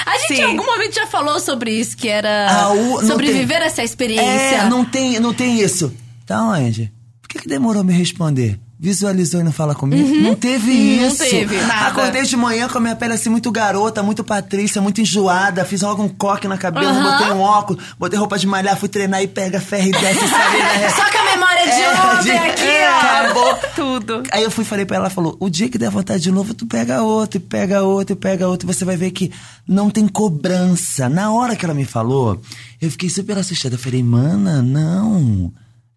A 0.06 0.18
gente 0.18 0.36
Sim. 0.38 0.42
em 0.42 0.44
algum 0.46 0.66
momento 0.66 0.96
já 0.96 1.06
falou 1.06 1.40
sobre 1.40 1.72
isso, 1.72 1.96
que 1.96 2.08
era 2.08 2.48
Ah, 2.50 2.70
o- 2.72 3.02
não 3.02 3.08
sobre 3.08 3.28
tem- 3.28 3.36
essa 3.62 3.84
experiência. 3.84 4.24
É, 4.58 4.70
não 4.70 4.84
tem, 4.84 5.20
não 5.20 5.34
tem 5.34 5.60
isso. 5.62 5.94
Tá 6.26 6.44
onde? 6.44 6.92
Por 7.22 7.30
que, 7.30 7.40
que 7.40 7.48
demorou 7.48 7.82
a 7.82 7.84
me 7.84 7.94
responder? 7.94 8.60
Visualizou 8.82 9.42
e 9.42 9.44
não 9.44 9.52
fala 9.52 9.76
comigo? 9.76 10.08
Não 10.22 10.36
teve 10.36 10.72
Uhum. 10.72 11.02
Não 11.02 11.08
isso. 11.10 11.18
teve, 11.18 11.58
nada. 11.64 11.88
Acordei 11.88 12.24
de 12.24 12.38
manhã 12.38 12.70
com 12.70 12.78
a 12.78 12.82
minha 12.82 12.96
pele 12.96 13.14
assim 13.14 13.30
muito 13.30 13.52
garota, 13.52 14.02
muito 14.02 14.24
patrícia, 14.24 14.82
muito 14.82 15.02
enjoada. 15.02 15.66
Fiz 15.66 15.82
logo 15.82 16.02
um 16.02 16.08
coque 16.08 16.48
na 16.48 16.58
cabeça, 16.58 16.90
Aham. 16.90 17.12
botei 17.18 17.32
um 17.34 17.42
óculos, 17.42 17.84
botei 18.00 18.18
roupa 18.18 18.40
de 18.40 18.48
malhar, 18.48 18.78
fui 18.78 18.88
treinar 18.88 19.22
e 19.22 19.28
pega 19.28 19.60
ferro 19.60 19.90
e 19.90 19.92
desce 19.92 20.26
sabe, 20.30 20.58
né? 20.64 20.90
Só 20.92 21.12
com 21.12 21.18
a 21.18 21.26
memória 21.26 21.64
de 21.66 21.72
É, 21.72 21.92
ontem 21.92 22.24
de- 22.24 22.32
aqui, 22.50 22.64
é, 22.68 22.90
ó. 22.90 23.00
Acabou. 23.00 23.56
Tudo. 23.76 24.24
Aí 24.32 24.44
eu 24.44 24.50
fui 24.52 24.64
e 24.64 24.68
falei 24.68 24.86
pra 24.86 24.96
ela, 24.96 25.06
ela 25.08 25.14
falou, 25.14 25.36
o 25.42 25.50
dia 25.50 25.68
que 25.68 25.78
der 25.78 25.90
vontade 25.90 26.24
de 26.24 26.32
novo, 26.32 26.54
tu 26.54 26.66
pega 26.66 27.02
outro, 27.04 27.36
e 27.38 27.42
pega 27.42 27.82
outro, 27.84 28.14
e 28.14 28.16
pega 28.16 28.48
outro, 28.48 28.66
e 28.66 28.74
você 28.74 28.86
vai 28.86 28.96
ver 28.96 29.12
que 29.12 29.30
não 29.68 29.90
tem 29.90 30.08
cobrança. 30.08 31.10
Na 31.10 31.34
hora 31.34 31.54
que 31.54 31.66
ela 31.66 31.74
me 31.74 31.84
falou, 31.84 32.42
eu 32.82 32.90
fiquei 32.90 33.10
super 33.10 33.38
assustada. 33.38 33.76
Eu 33.76 33.80
falei, 33.80 34.02
mana, 34.02 34.62
não. 34.62 35.52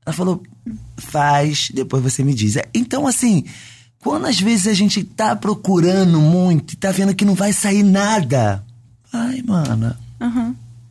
Ela 0.04 0.12
falou, 0.12 0.42
faz, 0.96 1.70
depois 1.72 2.02
você 2.02 2.24
me 2.24 2.34
diz. 2.34 2.56
É, 2.56 2.68
Então, 2.74 3.06
assim, 3.06 3.44
quando 3.98 4.26
às 4.26 4.40
vezes 4.40 4.66
a 4.66 4.74
gente 4.74 5.02
tá 5.04 5.34
procurando 5.36 6.20
muito 6.20 6.74
e 6.74 6.76
tá 6.76 6.90
vendo 6.90 7.14
que 7.14 7.24
não 7.24 7.34
vai 7.34 7.52
sair 7.52 7.82
nada, 7.82 8.64
ai, 9.12 9.42
mana. 9.42 9.98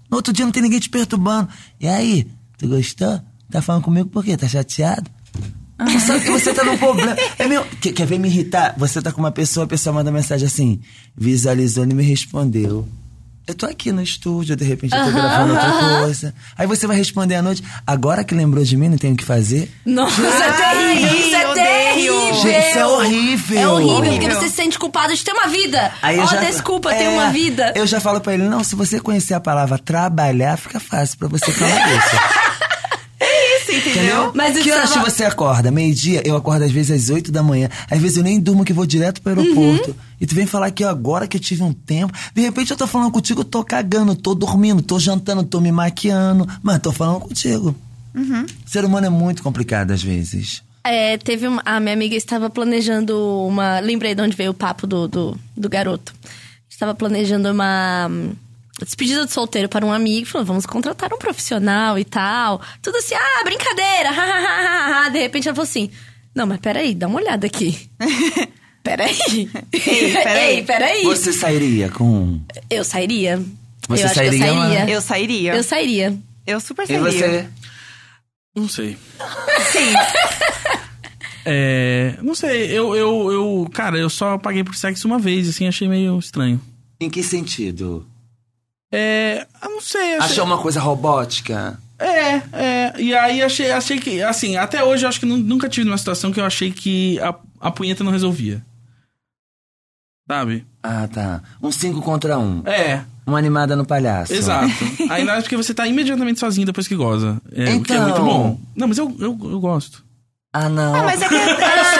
No 0.09 0.17
outro 0.17 0.33
dia 0.33 0.45
não 0.45 0.51
tem 0.51 0.63
ninguém 0.63 0.79
te 0.79 0.89
perturbando. 0.89 1.49
E 1.79 1.87
aí, 1.87 2.27
tu 2.57 2.67
gostou? 2.67 3.21
Tá 3.49 3.61
falando 3.61 3.83
comigo 3.83 4.09
por 4.09 4.23
quê? 4.23 4.35
Tá 4.37 4.47
chateado? 4.47 5.09
Tu 5.77 5.99
sabe 6.05 6.23
que 6.23 6.31
você 6.31 6.53
tá 6.53 6.63
num 6.63 6.77
problema. 6.77 7.15
É 7.37 7.47
meu. 7.47 7.65
Quer, 7.81 7.91
quer 7.91 8.05
ver 8.05 8.19
me 8.19 8.27
irritar? 8.29 8.75
Você 8.77 9.01
tá 9.01 9.11
com 9.11 9.19
uma 9.19 9.31
pessoa, 9.31 9.65
a 9.65 9.67
pessoa 9.67 9.93
manda 9.93 10.11
mensagem 10.11 10.45
assim: 10.47 10.79
visualizou 11.17 11.83
e 11.83 11.93
me 11.93 12.03
respondeu. 12.03 12.87
Eu 13.51 13.55
tô 13.55 13.65
aqui 13.65 13.91
no 13.91 14.01
estúdio, 14.01 14.55
de 14.55 14.63
repente 14.63 14.95
eu 14.95 15.03
tô 15.03 15.11
gravando 15.11 15.53
outra 15.53 15.99
coisa. 16.03 16.33
Aí 16.57 16.65
você 16.65 16.87
vai 16.87 16.95
responder 16.95 17.35
à 17.35 17.41
noite. 17.41 17.61
Agora 17.85 18.23
que 18.23 18.33
lembrou 18.33 18.63
de 18.63 18.77
mim, 18.77 18.87
não 18.87 18.97
tenho 18.97 19.13
o 19.13 19.17
que 19.17 19.25
fazer? 19.25 19.69
Nossa, 19.85 20.21
é 20.21 20.25
Ai, 20.25 20.95
terrível, 20.97 21.19
isso 21.19 21.35
é 21.35 21.53
terrível. 21.53 22.33
Gente, 22.35 22.69
isso 22.69 22.79
é 22.79 22.85
horrível. 22.85 23.59
É 23.59 23.67
horrível, 23.67 24.11
porque 24.13 24.29
você 24.33 24.47
se 24.47 24.55
sente 24.55 24.79
culpado 24.79 25.13
de 25.13 25.21
ter 25.21 25.33
uma 25.33 25.47
vida. 25.47 25.91
Aí 26.01 26.15
eu 26.17 26.23
Ó, 26.23 26.27
já- 26.27 26.39
desculpa, 26.39 26.93
é, 26.93 26.97
ter 26.97 27.09
uma 27.09 27.29
vida. 27.31 27.73
Eu 27.75 27.85
já 27.85 27.99
falo 27.99 28.21
pra 28.21 28.33
ele: 28.33 28.43
não, 28.43 28.63
se 28.63 28.73
você 28.73 29.01
conhecer 29.01 29.33
a 29.33 29.39
palavra 29.41 29.77
trabalhar, 29.77 30.55
fica 30.55 30.79
fácil 30.79 31.17
pra 31.17 31.27
você 31.27 31.51
falar 31.51 31.91
isso. 31.91 32.15
Entendeu? 33.89 34.31
Mas 34.35 34.57
que 34.59 34.71
horas 34.71 34.89
que 34.89 34.95
tava- 34.95 35.09
você 35.09 35.23
acorda? 35.23 35.71
Meio-dia? 35.71 36.21
Eu 36.25 36.35
acordo 36.35 36.63
às 36.63 36.71
vezes 36.71 37.03
às 37.05 37.09
8 37.09 37.31
da 37.31 37.41
manhã. 37.43 37.69
Às 37.89 37.99
vezes 37.99 38.17
eu 38.17 38.23
nem 38.23 38.39
durmo 38.39 38.63
que 38.63 38.73
vou 38.73 38.85
direto 38.85 39.21
pro 39.21 39.31
aeroporto. 39.39 39.95
E 40.19 40.25
tu 40.25 40.35
vem 40.35 40.45
falar 40.45 40.69
que 40.71 40.83
agora 40.83 41.27
que 41.27 41.37
eu 41.37 41.41
tive 41.41 41.63
um 41.63 41.73
tempo. 41.73 42.13
De 42.33 42.41
repente 42.41 42.71
eu 42.71 42.77
tô 42.77 42.85
falando 42.87 43.11
contigo, 43.11 43.41
eu 43.41 43.45
tô 43.45 43.63
cagando, 43.63 44.15
tô 44.15 44.35
dormindo, 44.35 44.81
tô 44.81 44.99
jantando, 44.99 45.43
tô 45.43 45.59
me 45.59 45.71
maquiando. 45.71 46.47
Mas 46.61 46.79
tô 46.79 46.91
falando 46.91 47.21
contigo. 47.21 47.75
Ser 48.65 48.83
humano 48.85 49.07
é 49.07 49.09
muito 49.09 49.41
complicado 49.41 49.91
às 49.91 50.03
vezes. 50.03 50.61
É, 50.83 51.17
teve 51.17 51.47
uma, 51.47 51.61
a 51.65 51.79
minha 51.79 51.93
amiga 51.93 52.15
estava 52.15 52.49
planejando 52.49 53.15
uma. 53.47 53.79
Lembrei 53.79 54.15
de 54.15 54.21
onde 54.21 54.35
veio 54.35 54.51
o 54.51 54.53
papo 54.53 54.85
do, 54.87 55.07
do, 55.07 55.37
do 55.55 55.69
garoto. 55.69 56.13
Estava 56.69 56.93
planejando 56.95 57.49
uma 57.51 58.09
despedida 58.79 59.25
de 59.25 59.31
solteiro 59.31 59.69
para 59.69 59.85
um 59.85 59.91
amigo. 59.91 60.27
Falou, 60.27 60.45
vamos 60.45 60.65
contratar 60.65 61.13
um 61.13 61.17
profissional 61.17 61.97
e 61.97 62.05
tal. 62.05 62.61
Tudo 62.81 62.97
assim, 62.97 63.15
ah, 63.15 63.43
brincadeira. 63.43 64.09
ha, 64.09 64.23
ha, 64.23 64.39
ha, 64.39 64.65
ha, 64.65 65.05
ha. 65.05 65.09
De 65.09 65.19
repente 65.19 65.47
ela 65.47 65.55
falou 65.55 65.67
assim: 65.69 65.89
Não, 66.33 66.45
mas 66.47 66.59
peraí, 66.59 66.95
dá 66.95 67.07
uma 67.07 67.19
olhada 67.19 67.47
aqui. 67.47 67.89
peraí. 68.83 69.17
Ei, 69.71 70.13
peraí. 70.13 70.55
Ei, 70.55 70.63
peraí. 70.63 71.03
Você 71.03 71.33
sairia 71.33 71.89
com. 71.89 72.39
Eu 72.69 72.83
sairia. 72.83 73.37
Você 73.87 74.03
eu 74.03 74.05
acho 74.07 74.13
que 74.13 74.25
eu 74.25 74.31
sairia, 74.31 74.39
sairia. 74.39 74.89
Eu 74.89 75.01
sairia. 75.01 75.55
Eu 75.55 75.63
sairia. 75.63 76.19
Eu 76.47 76.59
super 76.59 76.83
E 76.83 76.87
sairia. 76.87 77.11
você? 77.11 77.49
Não 78.55 78.67
sei. 78.67 78.97
Sim. 79.71 79.93
É. 81.45 82.17
Não 82.21 82.35
sei, 82.35 82.67
eu, 82.67 82.95
eu, 82.95 83.31
eu. 83.31 83.69
Cara, 83.73 83.97
eu 83.97 84.09
só 84.09 84.37
paguei 84.37 84.63
por 84.63 84.75
sexo 84.75 85.07
uma 85.07 85.17
vez, 85.17 85.49
assim, 85.49 85.67
achei 85.67 85.87
meio 85.87 86.19
estranho. 86.19 86.61
Em 86.99 87.09
que 87.09 87.23
sentido? 87.23 88.07
É. 88.91 89.45
Eu 89.63 89.69
não 89.69 89.81
sei, 89.81 90.15
achei. 90.15 90.31
Achou 90.31 90.45
uma 90.45 90.57
coisa 90.57 90.79
robótica? 90.79 91.79
É, 91.97 92.41
é. 92.53 92.93
E 92.97 93.15
aí 93.15 93.41
achei, 93.43 93.71
achei 93.71 93.99
que, 93.99 94.21
assim, 94.23 94.57
até 94.57 94.83
hoje 94.83 95.05
eu 95.05 95.09
acho 95.09 95.19
que 95.19 95.25
nu- 95.25 95.37
nunca 95.37 95.69
tive 95.69 95.85
numa 95.85 95.97
situação 95.97 96.31
que 96.31 96.39
eu 96.39 96.45
achei 96.45 96.71
que 96.71 97.19
a, 97.19 97.33
a 97.59 97.71
punheta 97.71 98.03
não 98.03 98.11
resolvia. 98.11 98.63
Sabe? 100.29 100.65
Ah, 100.81 101.07
tá. 101.07 101.41
Um 101.61 101.71
5 101.71 102.01
contra 102.01 102.37
um. 102.39 102.63
É, 102.65 103.03
Uma 103.25 103.37
animada 103.37 103.75
no 103.75 103.85
palhaço. 103.85 104.33
exato. 104.33 104.71
Ainda 105.09 105.31
mais 105.33 105.43
porque 105.43 105.57
você 105.57 105.73
tá 105.73 105.85
imediatamente 105.87 106.39
sozinho 106.39 106.65
depois 106.65 106.87
que 106.87 106.95
goza. 106.95 107.41
É, 107.51 107.75
O 107.75 107.81
que 107.83 107.91
é 107.93 107.95
Então. 107.97 108.03
muito 108.09 108.21
bom. 108.23 108.59
Não, 108.75 108.87
mas 108.87 108.97
eu, 108.97 109.13
eu, 109.19 109.37
eu 109.43 109.59
gosto. 109.59 110.03
Ah, 110.53 110.69
não. 110.69 110.95
Ah, 110.95 111.03
mas 111.03 111.21
é 111.21 111.27
que 111.27 111.35
é, 111.35 111.90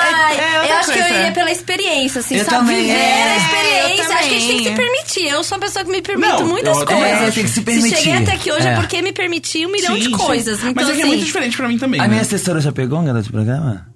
É, 0.82 0.84
é 0.84 0.88
eu 0.88 0.92
acho 0.92 0.92
que 0.94 1.00
eu 1.00 1.04
coisa. 1.04 1.20
iria 1.20 1.32
pela 1.32 1.52
experiência, 1.52 2.20
assim, 2.20 2.36
Eu 2.38 2.46
sabe? 2.46 2.58
também. 2.58 2.82
Viver 2.82 2.94
É, 2.98 3.24
a 3.34 3.38
experiência. 3.38 4.04
eu 4.04 4.12
Acho 4.12 4.30
que 4.30 4.36
a 4.36 4.40
gente 4.40 4.48
tem 4.48 4.58
que 4.58 4.70
se 4.70 4.76
permitir. 4.76 5.28
Eu 5.28 5.44
sou 5.44 5.58
uma 5.58 5.66
pessoa 5.66 5.86
que 5.86 5.92
me 5.92 6.02
permito 6.02 6.30
Não, 6.30 6.48
muitas 6.48 6.78
eu 6.78 6.86
coisas. 6.86 7.22
acho. 7.22 7.32
Tem 7.34 7.44
que 7.44 7.50
se 7.50 7.62
permitir. 7.62 7.98
cheguei 7.98 8.14
até 8.24 8.32
aqui 8.34 8.52
hoje 8.52 8.68
é, 8.68 8.72
É. 8.72 8.76
porque 8.76 9.02
me 9.02 9.12
permiti 9.12 9.66
um 9.66 9.72
milhão 9.72 9.94
Sim, 9.96 10.00
de 10.00 10.06
sim. 10.06 10.12
coisas. 10.12 10.60
Então, 10.60 10.74
mas 10.76 10.90
é 10.90 10.92
que 10.94 10.98
é 10.98 11.02
assim, 11.02 11.08
muito 11.12 11.26
diferente 11.26 11.58
pra 11.58 11.68
mim 11.68 11.78
também. 11.78 12.00
A 12.00 12.04
né? 12.04 12.10
minha 12.10 12.22
assessora 12.22 12.60
já 12.62 12.72
pegou 12.72 13.00
um 13.00 13.06
garoto 13.06 13.26
de 13.26 13.32
programa? 13.32 13.91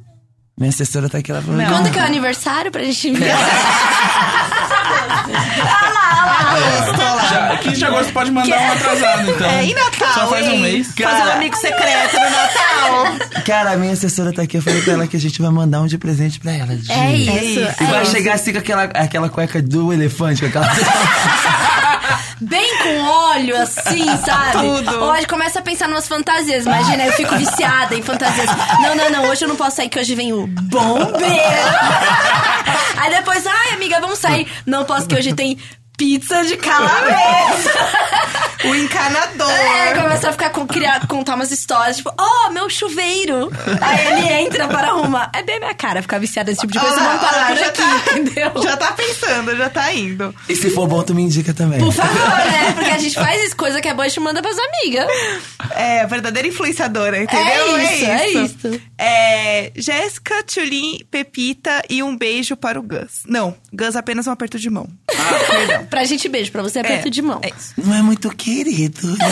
Minha 0.58 0.70
assessora 0.70 1.10
tá 1.10 1.18
aqui, 1.18 1.32
ela 1.32 1.41
falou. 1.41 1.62
Quando 1.66 1.91
que 1.91 1.99
é 1.99 2.01
o 2.01 2.06
aniversário 2.06 2.72
pra 2.72 2.82
gente 2.84 3.12
ver? 3.12 3.32
Já, 7.30 7.58
15 7.58 7.76
de 7.76 7.86
agosto 7.86 8.14
pode 8.14 8.32
mandar 8.32 8.58
um 8.60 8.72
atrasado, 8.72 9.30
então. 9.32 9.49
É, 9.49 9.66
e 9.66 9.74
Natal, 9.74 10.14
Só 10.14 10.28
faz 10.28 10.47
um 10.47 10.58
mês. 10.60 10.88
Fazer 10.88 11.03
um 11.03 11.18
Cara. 11.20 11.34
amigo 11.34 11.56
secreto 11.56 12.16
no 12.16 12.30
Natal. 12.30 13.43
Cara, 13.45 13.72
a 13.72 13.78
minha 13.78 13.93
assessora 13.93 14.32
tá 14.32 14.43
aqui, 14.43 14.58
eu 14.58 14.62
falei 14.62 14.82
pra 14.82 14.93
ela 14.93 15.08
que 15.08 15.18
a 15.18 15.20
gente 15.20 15.41
vai 15.41 15.51
mandar 15.51 15.82
um 15.82 15.88
de 15.88 15.97
presente 15.97 16.39
pra 16.39 16.53
ela. 16.53 16.76
Gi. 16.76 16.91
É 16.91 17.16
isso. 17.16 17.32
isso. 17.32 17.60
E 17.60 17.84
é 17.84 17.88
vai 17.88 18.03
isso. 18.03 18.12
chegar 18.12 18.36
assim 18.36 18.53
com 18.53 18.60
aquela, 18.60 18.84
aquela 18.84 19.30
cueca 19.30 19.62
do 19.62 19.91
elefante, 19.91 20.41
com 20.41 20.47
aquela. 20.47 20.68
Bem 22.41 22.78
com 22.80 23.01
óleo, 23.01 23.56
assim, 23.58 24.06
sabe? 24.26 24.51
Tudo. 24.51 25.03
Hoje 25.03 25.28
começa 25.28 25.60
a 25.60 25.62
pensar 25.62 25.88
numas 25.88 26.08
fantasias. 26.08 26.66
Imagina, 26.66 27.06
eu 27.06 27.14
fico 27.14 27.36
viciada 27.36 27.95
em 27.95 28.01
fantasias. 28.01 28.49
Não, 28.82 28.95
não, 28.95 29.10
não, 29.10 29.30
hoje 29.30 29.45
eu 29.45 29.49
não 29.49 29.56
posso 29.56 29.78
sair, 29.78 29.89
que 29.89 29.99
hoje 29.99 30.16
vem 30.16 30.34
o 30.34 30.47
bombeiro. 30.47 31.16
Aí 32.97 33.10
depois, 33.10 33.45
ai, 33.45 33.74
amiga, 33.74 33.99
vamos 33.99 34.20
sair. 34.20 34.47
Não 34.66 34.86
posso, 34.86 35.08
que 35.08 35.16
hoje 35.16 35.34
tem 35.34 35.58
pizza 35.97 36.43
de 36.43 36.57
calabresa. 36.57 37.71
O 38.63 38.73
encanador. 38.73 39.51
É, 39.51 39.93
começa 39.93 40.29
a 40.29 40.31
ficar 40.31 40.49
com, 40.49 40.65
criar, 40.65 41.05
contar 41.05 41.35
umas 41.35 41.51
histórias, 41.51 41.97
tipo, 41.97 42.11
oh, 42.19 42.49
meu 42.49 42.67
chuveiro. 42.67 43.51
Aí 43.79 44.07
ele 44.07 44.33
entra 44.45 44.67
para 44.67 44.87
arrumar. 44.87 45.29
É 45.35 45.43
bem 45.43 45.59
minha 45.59 45.73
cara 45.75 46.01
ficar 46.01 46.17
viciada 46.17 46.49
nesse 46.49 46.61
tipo 46.61 46.73
de 46.73 46.79
coisa. 46.79 46.95
Ah, 46.99 47.03
Vamos 47.03 47.21
parar 47.21 47.47
por 47.47 47.57
já 47.57 47.67
aqui, 47.67 47.81
tá- 47.81 48.17
entendeu? 48.17 48.51
Já 48.63 48.77
tá 48.77 48.91
pensando, 48.93 49.55
já 49.55 49.69
tá 49.69 49.93
indo. 49.93 50.33
E 50.49 50.55
se 50.55 50.71
for 50.71 50.87
bom, 50.87 51.03
tu 51.03 51.13
me 51.13 51.21
indica 51.21 51.53
também. 51.53 51.77
Por 51.79 51.93
favor, 51.93 52.37
né? 52.49 52.71
Porque 52.73 52.89
a 52.89 52.97
gente 52.97 53.13
faz 53.13 53.43
isso, 53.43 53.55
coisa 53.55 53.79
que 53.79 53.87
é 53.87 53.93
boa, 53.93 54.05
a 54.05 54.07
gente 54.07 54.19
manda 54.19 54.41
pras 54.41 54.57
amigas. 54.57 55.07
É, 55.75 56.07
verdadeira 56.07 56.47
influenciadora, 56.47 57.21
entendeu? 57.21 57.77
É 57.77 57.83
isso, 57.93 58.05
é 58.05 58.27
isso. 58.29 58.81
É, 58.97 59.71
Jéssica, 59.75 60.41
Tulin, 60.43 61.01
Pepita 61.11 61.83
e 61.87 62.01
um 62.01 62.17
beijo 62.17 62.55
para 62.57 62.79
o 62.79 62.81
Gus. 62.81 63.21
Não, 63.27 63.53
Gus 63.71 63.95
apenas 63.95 64.25
um 64.25 64.31
aperto 64.31 64.57
de 64.57 64.71
mão. 64.71 64.87
Perdão. 65.07 65.84
Pra 65.89 66.03
gente, 66.03 66.27
beijo. 66.27 66.51
Pra 66.51 66.61
você, 66.61 66.79
aperto 66.79 67.07
É, 67.07 67.11
de 67.11 67.21
mão. 67.21 67.39
É 67.41 67.49
isso. 67.49 67.73
Não 67.77 67.93
é 67.93 68.01
muito 68.01 68.29
querido. 68.36 69.15
né? 69.17 69.25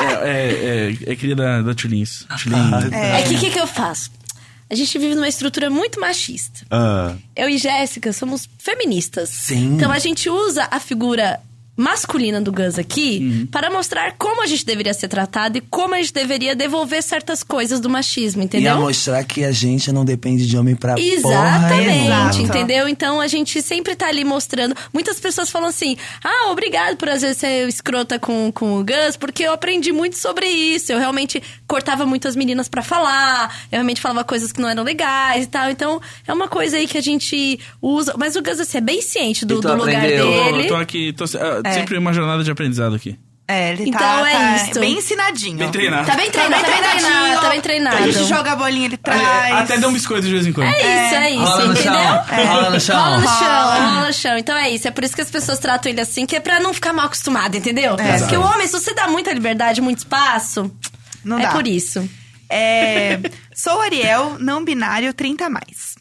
É, 0.00 0.28
é, 0.30 0.96
é, 1.08 1.12
é 1.12 1.16
cria 1.16 1.36
da, 1.36 1.60
da 1.62 1.74
Tulins. 1.74 2.24
Tulin. 2.42 2.56
É 2.92 3.22
que 3.22 3.34
o 3.34 3.38
que, 3.38 3.50
que 3.50 3.58
eu 3.60 3.66
faço? 3.66 4.10
A 4.70 4.74
gente 4.74 4.96
vive 4.98 5.14
numa 5.14 5.28
estrutura 5.28 5.68
muito 5.68 6.00
machista. 6.00 6.60
Ah. 6.70 7.14
Eu 7.34 7.48
e 7.48 7.58
Jéssica 7.58 8.12
somos 8.12 8.48
feministas. 8.58 9.28
Sim. 9.28 9.74
Então 9.74 9.90
a 9.90 9.98
gente 9.98 10.30
usa 10.30 10.68
a 10.70 10.78
figura 10.78 11.40
masculina 11.80 12.40
do 12.40 12.52
Gus 12.52 12.78
aqui 12.78 13.48
para 13.50 13.70
mostrar 13.70 14.14
como 14.18 14.42
a 14.42 14.46
gente 14.46 14.64
deveria 14.64 14.92
ser 14.94 15.08
tratado 15.08 15.58
e 15.58 15.60
como 15.60 15.94
a 15.94 15.98
gente 15.98 16.12
deveria 16.12 16.54
devolver 16.54 17.02
certas 17.02 17.42
coisas 17.42 17.80
do 17.80 17.88
machismo, 17.88 18.42
E 18.42 18.42
a 18.42 18.44
entendeu? 18.44 18.76
mostrar 18.80 19.24
que 19.24 19.44
a 19.44 19.50
gente 19.52 19.90
não 19.90 20.04
depende 20.04 20.46
de 20.46 20.56
homem 20.56 20.76
pra 20.76 20.94
Exatamente. 20.98 22.04
Exato. 22.06 22.42
entendeu? 22.42 22.88
Então 22.88 23.20
a 23.20 23.26
gente 23.26 23.62
sempre 23.62 23.94
tá 23.96 24.08
ali 24.08 24.24
mostrando. 24.24 24.74
Muitas 24.92 25.18
pessoas 25.18 25.50
falam 25.50 25.68
assim: 25.68 25.96
ah, 26.22 26.50
obrigado 26.50 26.96
por 26.96 27.08
às 27.08 27.22
vezes 27.22 27.38
ser 27.38 27.66
escrota 27.68 28.18
com, 28.18 28.52
com 28.52 28.78
o 28.78 28.84
Gus, 28.84 29.16
porque 29.18 29.42
eu 29.44 29.52
aprendi 29.52 29.92
muito 29.92 30.16
sobre 30.18 30.46
isso. 30.46 30.92
Eu 30.92 30.98
realmente 30.98 31.42
cortava 31.66 32.04
muitas 32.04 32.36
meninas 32.36 32.68
pra 32.68 32.82
falar, 32.82 33.54
eu 33.70 33.76
realmente 33.76 34.00
falava 34.00 34.24
coisas 34.24 34.52
que 34.52 34.60
não 34.60 34.68
eram 34.68 34.82
legais 34.82 35.44
e 35.44 35.48
tal. 35.48 35.70
Então 35.70 36.00
é 36.26 36.32
uma 36.32 36.48
coisa 36.48 36.76
aí 36.76 36.86
que 36.86 36.98
a 36.98 37.02
gente 37.02 37.58
usa. 37.80 38.14
Mas 38.18 38.36
o 38.36 38.42
Gus, 38.42 38.60
assim, 38.60 38.78
é 38.78 38.80
bem 38.80 39.00
ciente 39.00 39.44
do, 39.46 39.54
E 39.54 39.60
tu 39.60 39.68
do 39.68 39.74
lugar 39.76 39.96
aprendeu? 39.96 40.26
dele. 40.30 40.62
Eu 40.64 40.68
tô 40.68 40.74
aqui, 40.76 41.12
tô, 41.12 41.24
ah, 41.24 41.69
É. 41.70 41.74
sempre 41.74 41.96
uma 41.98 42.12
jornada 42.12 42.42
de 42.44 42.50
aprendizado 42.50 42.94
aqui. 42.94 43.18
É, 43.48 43.72
ele 43.72 43.88
Então 43.88 43.98
tá, 44.00 44.30
é 44.30 44.32
tá 44.32 44.56
isso. 44.70 44.78
bem 44.78 44.98
ensinadinho. 44.98 45.58
Bem 45.58 45.70
treinado. 45.72 46.06
Tá 46.06 46.14
bem 46.14 46.26
Tá 46.30 46.32
treinado, 46.32 46.62
bem 46.62 46.62
tá 46.62 46.70
bem 46.70 46.80
treinado, 46.82 47.00
treinadinho. 47.10 47.40
tá 47.40 47.48
bem 47.50 47.60
treinado. 47.60 47.96
A 47.96 48.00
gente 48.12 48.24
joga 48.28 48.52
a 48.52 48.56
bolinha, 48.56 48.86
ele 48.86 48.96
traz. 48.96 49.52
Até 49.54 49.76
dá 49.78 49.88
um 49.88 49.92
biscoito 49.92 50.24
de 50.24 50.32
vez 50.32 50.46
em 50.46 50.52
quando. 50.52 50.68
É 50.68 50.78
isso, 51.06 51.14
é 51.16 51.30
isso, 51.32 51.42
Rola 51.42 51.64
no 51.64 51.72
entendeu? 51.72 51.92
chão. 51.92 52.46
Rola 52.46 52.70
no 52.70 52.80
chão. 52.80 52.96
Rola 53.02 53.18
no 53.18 53.26
chão, 53.26 53.38
Rola. 53.40 53.74
rola 53.90 54.06
no 54.06 54.12
chão. 54.12 54.38
Então 54.38 54.56
é 54.56 54.70
isso. 54.70 54.86
É 54.86 54.92
por 54.92 55.02
isso 55.02 55.16
que 55.16 55.22
as 55.22 55.30
pessoas 55.32 55.58
tratam 55.58 55.90
ele 55.90 56.00
assim, 56.00 56.26
que 56.26 56.36
é 56.36 56.40
pra 56.40 56.60
não 56.60 56.72
ficar 56.72 56.92
mal 56.92 57.06
acostumado, 57.06 57.56
entendeu? 57.56 57.96
É. 57.98 58.18
Porque 58.18 58.36
o 58.36 58.40
homem, 58.42 58.68
se 58.68 58.72
você 58.72 58.94
dá 58.94 59.08
muita 59.08 59.32
liberdade, 59.32 59.80
muito 59.80 59.98
espaço, 59.98 60.70
Não 61.24 61.36
é 61.40 61.42
dá. 61.42 61.48
por 61.50 61.66
isso. 61.66 62.08
É, 62.48 63.18
sou 63.54 63.80
Ariel, 63.80 64.36
não 64.38 64.64
binário, 64.64 65.12
30 65.12 65.46
a 65.46 65.50
mais. 65.50 65.96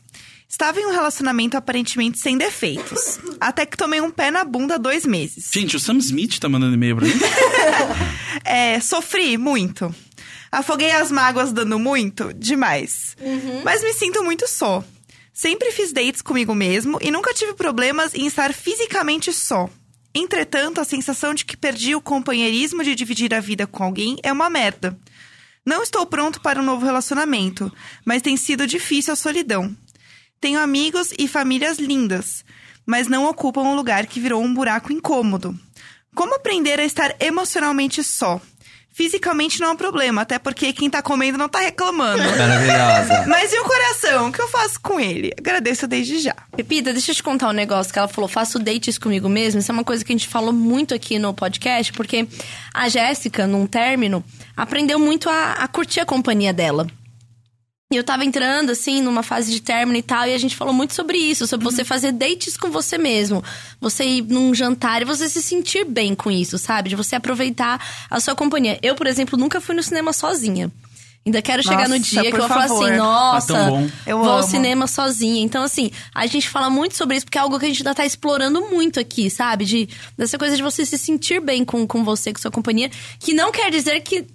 Estava 0.60 0.78
em 0.78 0.86
um 0.88 0.92
relacionamento 0.92 1.56
aparentemente 1.56 2.20
sem 2.20 2.38
defeitos. 2.38 3.18
Até 3.40 3.66
que 3.66 3.78
tomei 3.78 4.02
um 4.02 4.12
pé 4.12 4.30
na 4.30 4.44
bunda 4.44 4.76
há 4.76 4.78
dois 4.78 5.06
meses. 5.06 5.50
Gente, 5.54 5.78
o 5.78 5.80
Sam 5.80 6.00
Smith 6.00 6.38
tá 6.38 6.50
mandando 6.50 6.74
e-mail 6.74 6.98
pra 6.98 7.08
mim. 7.08 7.14
É, 8.44 8.80
sofri 8.80 9.38
muito. 9.38 9.94
Afoguei 10.52 10.92
as 10.92 11.12
mágoas 11.12 11.54
dando 11.54 11.80
muito? 11.80 12.34
Demais. 12.34 13.16
Mas 13.64 13.82
me 13.82 13.94
sinto 13.94 14.22
muito 14.22 14.50
só. 14.50 14.84
Sempre 15.32 15.72
fiz 15.72 15.94
dates 15.94 16.22
comigo 16.22 16.54
mesmo 16.54 16.98
e 17.02 17.10
nunca 17.10 17.34
tive 17.34 17.54
problemas 17.54 18.14
em 18.14 18.28
estar 18.28 18.54
fisicamente 18.54 19.32
só. 19.32 19.70
Entretanto, 20.14 20.82
a 20.82 20.86
sensação 20.86 21.34
de 21.34 21.46
que 21.46 21.56
perdi 21.56 21.96
o 21.96 22.02
companheirismo 22.02 22.84
de 22.84 22.96
dividir 22.96 23.34
a 23.34 23.40
vida 23.40 23.66
com 23.66 23.84
alguém 23.84 24.18
é 24.24 24.32
uma 24.32 24.50
merda. 24.50 24.98
Não 25.66 25.82
estou 25.82 26.06
pronto 26.06 26.42
para 26.42 26.60
um 26.60 26.66
novo 26.66 26.86
relacionamento, 26.86 27.72
mas 28.04 28.22
tem 28.22 28.36
sido 28.36 28.68
difícil 28.68 29.14
a 29.14 29.16
solidão. 29.16 29.74
Tenho 30.40 30.60
amigos 30.60 31.14
e 31.18 31.28
famílias 31.28 31.80
lindas, 31.80 32.46
mas 32.86 33.08
não 33.08 33.26
ocupam 33.26 33.62
um 33.62 33.76
lugar 33.76 34.06
que 34.08 34.20
virou 34.20 34.42
um 34.42 34.54
buraco 34.54 34.94
incômodo. 34.94 35.58
Como 36.16 36.36
aprender 36.36 36.80
a 36.80 36.86
estar 36.86 37.16
emocionalmente 37.20 38.04
só? 38.04 38.42
Fisicamente 38.92 39.62
não 39.62 39.68
é 39.68 39.72
um 39.72 39.76
problema, 39.76 40.24
até 40.24 40.40
porque 40.40 40.74
quem 40.74 40.90
tá 40.90 41.02
comendo 41.02 41.38
não 41.38 41.48
tá 41.48 41.60
reclamando. 41.60 42.24
Maravilhosa. 42.38 43.26
Mas 43.28 43.54
e 43.54 43.60
o 43.60 43.64
coração? 43.64 44.28
O 44.28 44.32
que 44.32 44.42
eu 44.42 44.48
faço 44.48 44.80
com 44.82 45.00
ele? 45.00 45.32
Agradeço 45.38 45.88
desde 45.88 46.20
já. 46.20 46.36
Pepita, 46.56 46.92
deixa 46.92 47.12
eu 47.12 47.16
te 47.16 47.24
contar 47.24 47.50
um 47.50 47.54
negócio 47.54 47.94
que 47.94 48.00
ela 48.00 48.08
falou, 48.08 48.28
faço 48.28 48.60
dates 48.60 48.98
comigo 48.98 49.30
mesmo. 49.30 49.60
Isso 49.60 49.72
é 49.72 49.74
uma 49.74 49.86
coisa 49.86 50.04
que 50.04 50.12
a 50.12 50.18
gente 50.18 50.28
falou 50.28 50.52
muito 50.52 50.94
aqui 50.94 51.20
no 51.20 51.34
podcast, 51.34 51.94
porque 51.94 52.28
a 52.74 52.90
Jéssica, 52.90 53.46
num 53.46 53.68
término, 53.68 54.24
aprendeu 54.58 55.00
muito 55.00 55.30
a, 55.30 55.54
a 55.54 55.68
curtir 55.68 56.02
a 56.02 56.06
companhia 56.06 56.52
dela. 56.52 56.88
E 57.92 57.98
eu 57.98 58.04
tava 58.04 58.24
entrando, 58.24 58.70
assim, 58.70 59.02
numa 59.02 59.24
fase 59.24 59.52
de 59.52 59.60
término 59.60 59.98
e 59.98 60.04
tal, 60.04 60.28
e 60.28 60.36
a 60.36 60.38
gente 60.38 60.56
falou 60.56 60.72
muito 60.72 60.94
sobre 60.94 61.18
isso, 61.18 61.48
sobre 61.48 61.64
você 61.64 61.84
fazer 61.84 62.12
dates 62.12 62.56
com 62.56 62.70
você 62.70 63.00
mesmo. 63.00 63.44
Você 63.82 64.06
ir 64.06 64.22
num 64.22 64.54
jantar 64.54 65.02
e 65.02 65.06
você 65.06 65.28
se 65.28 65.42
sentir 65.42 65.86
bem 65.86 66.14
com 66.14 66.30
isso, 66.30 66.60
sabe? 66.60 66.90
De 66.90 66.96
você 66.96 67.16
aproveitar 67.16 67.84
a 68.08 68.20
sua 68.20 68.36
companhia. 68.36 68.78
Eu, 68.84 68.94
por 68.94 69.08
exemplo, 69.08 69.40
nunca 69.40 69.60
fui 69.60 69.74
no 69.74 69.82
cinema 69.82 70.14
sozinha. 70.14 70.72
Ainda 71.26 71.42
quero 71.42 71.62
chegar 71.62 71.88
no 71.90 71.98
Nossa, 71.98 72.10
dia 72.10 72.22
que 72.24 72.36
eu 72.36 72.40
vou 72.40 72.48
falar 72.48 72.64
assim, 72.64 72.92
nossa, 72.96 73.54
bom. 73.70 73.90
Eu 74.08 74.18
vou 74.20 74.30
ao 74.30 74.40
amo. 74.40 74.48
cinema 74.48 74.88
sozinha. 74.88 75.44
Então, 75.44 75.64
assim, 75.64 75.92
a 76.16 76.26
gente 76.26 76.48
fala 76.50 76.70
muito 76.70 76.96
sobre 76.96 77.18
isso, 77.18 77.26
porque 77.26 77.38
é 77.38 77.42
algo 77.42 77.60
que 77.60 77.66
a 77.66 77.68
gente 77.68 77.82
ainda 77.82 77.94
tá 77.94 78.06
explorando 78.06 78.62
muito 78.70 79.00
aqui, 79.00 79.30
sabe? 79.30 79.66
De, 79.66 79.90
dessa 80.18 80.38
coisa 80.38 80.56
de 80.56 80.64
você 80.64 80.86
se 80.86 80.98
sentir 80.98 81.40
bem 81.42 81.64
com, 81.66 81.86
com 81.86 82.04
você, 82.04 82.34
com 82.34 82.40
sua 82.40 82.50
companhia. 82.50 82.90
Que 83.20 83.34
não 83.34 83.52
quer 83.52 83.70
dizer 83.70 84.00
que, 84.00 84.26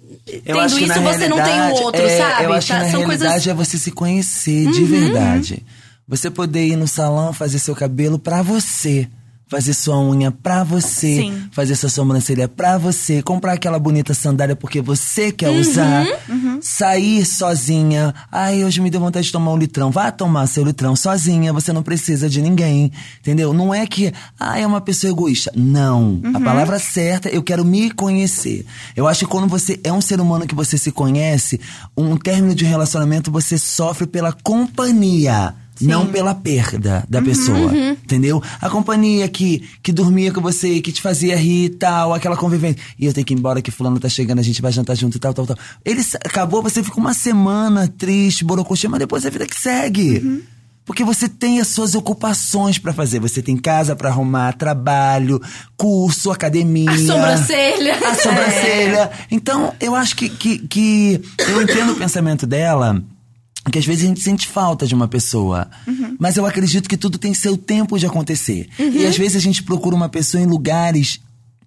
Eu 0.45 0.55
tendo 0.55 0.75
que 0.77 0.83
isso, 0.85 1.01
você 1.01 1.27
não 1.27 1.43
tem 1.43 1.59
o 1.61 1.73
outro, 1.83 2.01
é, 2.01 2.17
sabe? 2.17 2.43
Eu 2.45 2.53
acho 2.53 2.67
Tá? 2.67 2.75
que 2.77 2.85
na 2.85 2.91
São 2.91 2.99
realidade 3.01 3.19
coisas. 3.29 3.45
Uhum. 3.45 3.51
é 3.51 3.55
você 3.55 3.77
se 3.77 3.91
conhecer 3.91 4.71
de 4.71 4.83
verdade. 4.85 5.65
Você 6.07 6.29
poder 6.29 6.67
ir 6.67 6.75
no 6.75 6.87
salão 6.87 7.33
fazer 7.33 7.57
seu 7.59 7.75
cabelo 7.75 8.19
pra 8.19 8.41
você. 8.43 9.09
Fazer 9.47 9.75
sua 9.75 9.99
unha 9.99 10.31
pra 10.31 10.63
você. 10.63 11.17
Sim. 11.17 11.43
Fazer 11.51 11.75
sua 11.75 11.87
sobrancelha 11.89 12.47
pra 12.47 12.79
você. 12.79 13.21
Comprar 13.21 13.53
aquela 13.53 13.77
bonita 13.77 14.13
sandália 14.13 14.55
porque 14.55 14.81
você 14.81 15.31
quer 15.31 15.49
Uhum. 15.49 15.59
usar. 15.61 16.05
Sair 16.61 17.23
sozinha. 17.25 18.13
Ai, 18.31 18.63
hoje 18.63 18.81
me 18.81 18.89
deu 18.89 18.99
vontade 18.99 19.27
de 19.27 19.31
tomar 19.31 19.51
um 19.53 19.57
litrão. 19.57 19.91
Vá 19.91 20.09
tomar 20.11 20.47
seu 20.47 20.63
litrão 20.63 20.95
sozinha. 20.95 21.53
Você 21.53 21.71
não 21.71 21.83
precisa 21.83 22.27
de 22.27 22.41
ninguém. 22.41 22.91
Entendeu? 23.21 23.53
Não 23.53 23.71
é 23.73 23.85
que, 23.85 24.11
ah, 24.39 24.59
é 24.59 24.65
uma 24.65 24.81
pessoa 24.81 25.11
egoísta. 25.11 25.51
Não. 25.55 26.19
A 26.33 26.39
palavra 26.39 26.79
certa, 26.79 27.29
eu 27.29 27.43
quero 27.43 27.63
me 27.63 27.91
conhecer. 27.91 28.65
Eu 28.95 29.07
acho 29.07 29.21
que 29.25 29.31
quando 29.31 29.47
você 29.47 29.79
é 29.83 29.93
um 29.93 30.01
ser 30.01 30.19
humano 30.19 30.47
que 30.47 30.55
você 30.55 30.75
se 30.77 30.91
conhece, 30.91 31.59
um 31.95 32.17
término 32.17 32.55
de 32.55 32.65
relacionamento 32.65 33.31
você 33.31 33.59
sofre 33.59 34.07
pela 34.07 34.33
companhia. 34.33 35.53
Não 35.81 36.07
pela 36.07 36.33
perda 36.33 37.03
da 37.09 37.21
pessoa, 37.21 37.71
entendeu? 38.03 38.41
A 38.61 38.69
companhia 38.69 39.27
que, 39.27 39.67
que 39.83 39.91
dormia 39.91 40.31
com 40.31 40.41
você, 40.41 40.79
que 40.81 40.91
te 40.91 41.01
fazia 41.01 41.35
rir 41.35 41.65
e 41.65 41.69
tal, 41.69 42.13
aquela 42.13 42.37
convivência. 42.37 42.81
E 42.97 43.05
eu 43.05 43.13
tenho 43.13 43.25
que 43.25 43.33
ir 43.33 43.37
embora 43.37 43.61
que 43.61 43.71
fulano 43.71 43.99
tá 43.99 44.07
chegando, 44.07 44.39
a 44.39 44.43
gente 44.43 44.61
vai 44.61 44.71
jantar 44.71 44.95
junto 44.95 45.17
e 45.17 45.19
tal, 45.19 45.33
tal, 45.33 45.45
tal. 45.45 45.57
Ele 45.83 46.01
acabou, 46.23 46.61
você 46.61 46.81
fica 46.83 46.99
uma 46.99 47.13
semana 47.13 47.87
triste, 47.87 48.45
borocochê, 48.45 48.87
mas 48.87 48.99
depois 48.99 49.25
é 49.25 49.27
a 49.27 49.31
vida 49.31 49.45
que 49.45 49.59
segue. 49.59 50.43
Porque 50.85 51.03
você 51.03 51.27
tem 51.27 51.59
as 51.59 51.67
suas 51.69 51.95
ocupações 51.95 52.77
pra 52.77 52.93
fazer. 52.93 53.19
Você 53.19 53.41
tem 53.41 53.57
casa 53.57 53.95
pra 53.95 54.09
arrumar, 54.09 54.53
trabalho, 54.53 55.41
curso, 55.75 56.29
academia. 56.31 56.91
A 56.91 56.97
sobrancelha. 56.97 57.97
A 57.97 58.15
sobrancelha. 58.15 59.11
Então, 59.31 59.73
eu 59.79 59.95
acho 59.95 60.15
que, 60.15 60.29
que, 60.29 60.59
que 60.59 61.21
eu 61.49 61.61
entendo 61.61 61.93
o 61.93 61.95
pensamento 61.95 62.45
dela. 62.45 63.01
Que 63.71 63.79
às 63.79 63.85
vezes 63.85 64.03
a 64.03 64.07
gente 64.07 64.21
sente 64.21 64.47
falta 64.47 64.85
de 64.87 64.93
uma 64.95 65.07
pessoa. 65.07 65.67
Mas 66.19 66.37
eu 66.37 66.45
acredito 66.45 66.87
que 66.87 66.95
tudo 66.97 67.17
tem 67.17 67.33
seu 67.33 67.57
tempo 67.57 67.97
de 67.97 68.05
acontecer. 68.05 68.69
E 68.79 69.05
às 69.05 69.17
vezes 69.17 69.35
a 69.35 69.39
gente 69.39 69.63
procura 69.63 69.95
uma 69.95 70.07
pessoa 70.09 70.41
em 70.41 70.45
lugares 70.45 71.19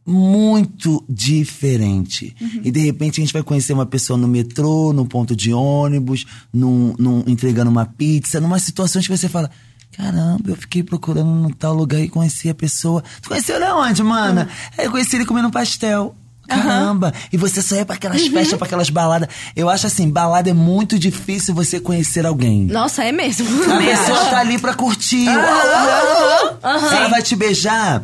muito 0.07 1.05
diferente. 1.09 2.35
E 2.65 2.71
de 2.71 2.81
repente 2.81 3.21
a 3.21 3.25
gente 3.25 3.33
vai 3.33 3.43
conhecer 3.43 3.73
uma 3.73 3.85
pessoa 3.85 4.17
no 4.19 4.27
metrô, 4.29 4.93
no 4.93 5.05
ponto 5.05 5.37
de 5.37 5.53
ônibus, 5.53 6.25
num, 6.53 6.95
num- 6.99 7.25
entregando 7.27 7.71
uma 7.71 7.85
pizza, 7.85 8.41
numa 8.41 8.59
situação 8.59 9.03
que 9.03 9.09
você 9.09 9.29
fala. 9.29 9.51
Caramba, 9.97 10.51
eu 10.51 10.57
fiquei 10.57 10.83
procurando 10.83 11.29
num 11.29 11.51
tal 11.51 11.75
lugar 11.75 12.01
e 12.01 12.09
conheci 12.09 12.49
a 12.49 12.55
pessoa. 12.55 13.03
Tu 13.21 13.29
conheceu 13.29 13.57
ele 13.57 13.65
aonde, 13.65 14.03
mana? 14.03 14.49
É, 14.77 14.87
Eu 14.87 14.91
conheci 14.91 15.17
ele 15.17 15.27
comendo 15.27 15.51
pastel. 15.51 16.15
Caramba! 16.49 17.13
E 17.33 17.37
você 17.37 17.61
só 17.63 17.77
ia 17.77 17.85
pra 17.85 17.97
aquelas 17.97 18.27
festas, 18.27 18.59
pra 18.59 18.67
aquelas 18.67 18.91
baladas. 18.91 19.29
Eu 19.55 19.69
acho 19.69 19.87
assim, 19.87 20.11
balada 20.11 20.51
é 20.51 20.55
muito 20.55 20.99
difícil 20.99 21.55
você 21.55 21.79
conhecer 21.79 22.25
alguém. 22.27 22.65
Nossa, 22.65 23.05
é 23.05 23.13
mesmo. 23.13 23.47
A 23.71 23.77
pessoa 23.79 24.25
tá 24.27 24.39
ali 24.39 24.59
pra 24.59 24.75
curtir. 24.75 25.29
Ela 25.29 27.09
vai 27.09 27.23
te 27.23 27.37
beijar. 27.37 28.03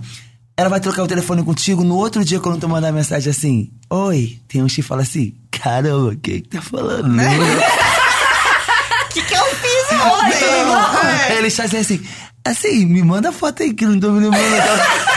Ela 0.56 0.68
vai 0.68 0.78
trocar 0.78 1.02
o 1.02 1.08
telefone 1.08 1.42
contigo. 1.42 1.82
No 1.82 1.96
outro 1.96 2.24
dia, 2.24 2.38
quando 2.38 2.60
tu 2.60 2.68
mandar 2.68 2.92
mensagem 2.92 3.30
assim: 3.30 3.70
Oi, 3.90 4.38
tem 4.46 4.62
um 4.62 4.66
que 4.66 4.82
fala 4.82 5.02
assim: 5.02 5.34
Caramba, 5.50 6.14
quem 6.22 6.40
que 6.42 6.48
tá 6.48 6.62
falando? 6.62 7.08
O 7.12 7.18
que, 9.10 9.22
que 9.22 9.34
eu 9.34 9.44
fiz 9.46 10.00
ontem? 10.00 11.36
Ele 11.36 11.48
está 11.48 11.64
assim: 11.64 12.00
Assim, 12.44 12.84
me 12.86 13.02
manda 13.02 13.32
foto 13.32 13.62
aí 13.62 13.72
que 13.72 13.84
eu 13.84 13.90
não 13.90 13.98
tô 13.98 14.10
me 14.12 14.20
lembrando. 14.20 14.44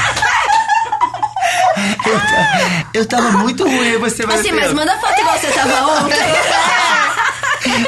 Eu, 2.05 2.19
ta- 2.19 2.89
eu 2.93 3.05
tava 3.05 3.31
muito 3.39 3.63
ruim, 3.63 3.97
você 3.99 4.25
vai 4.25 4.37
Assim, 4.39 4.51
ver. 4.51 4.61
mas 4.61 4.73
manda 4.73 4.97
foto 4.99 5.19
igual 5.19 5.37
você 5.39 5.47
tava 5.47 5.91
ontem. 6.03 6.17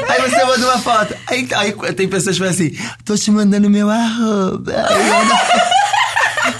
Aí 0.08 0.20
você 0.20 0.44
manda 0.44 0.66
uma 0.66 0.78
foto. 0.78 1.14
Aí, 1.26 1.48
aí 1.54 1.72
tem 1.94 2.08
pessoas 2.08 2.36
que 2.36 2.40
falam 2.40 2.52
assim, 2.54 2.76
tô 3.04 3.16
te 3.16 3.30
mandando 3.30 3.70
meu 3.70 3.88
arroba. 3.90 4.72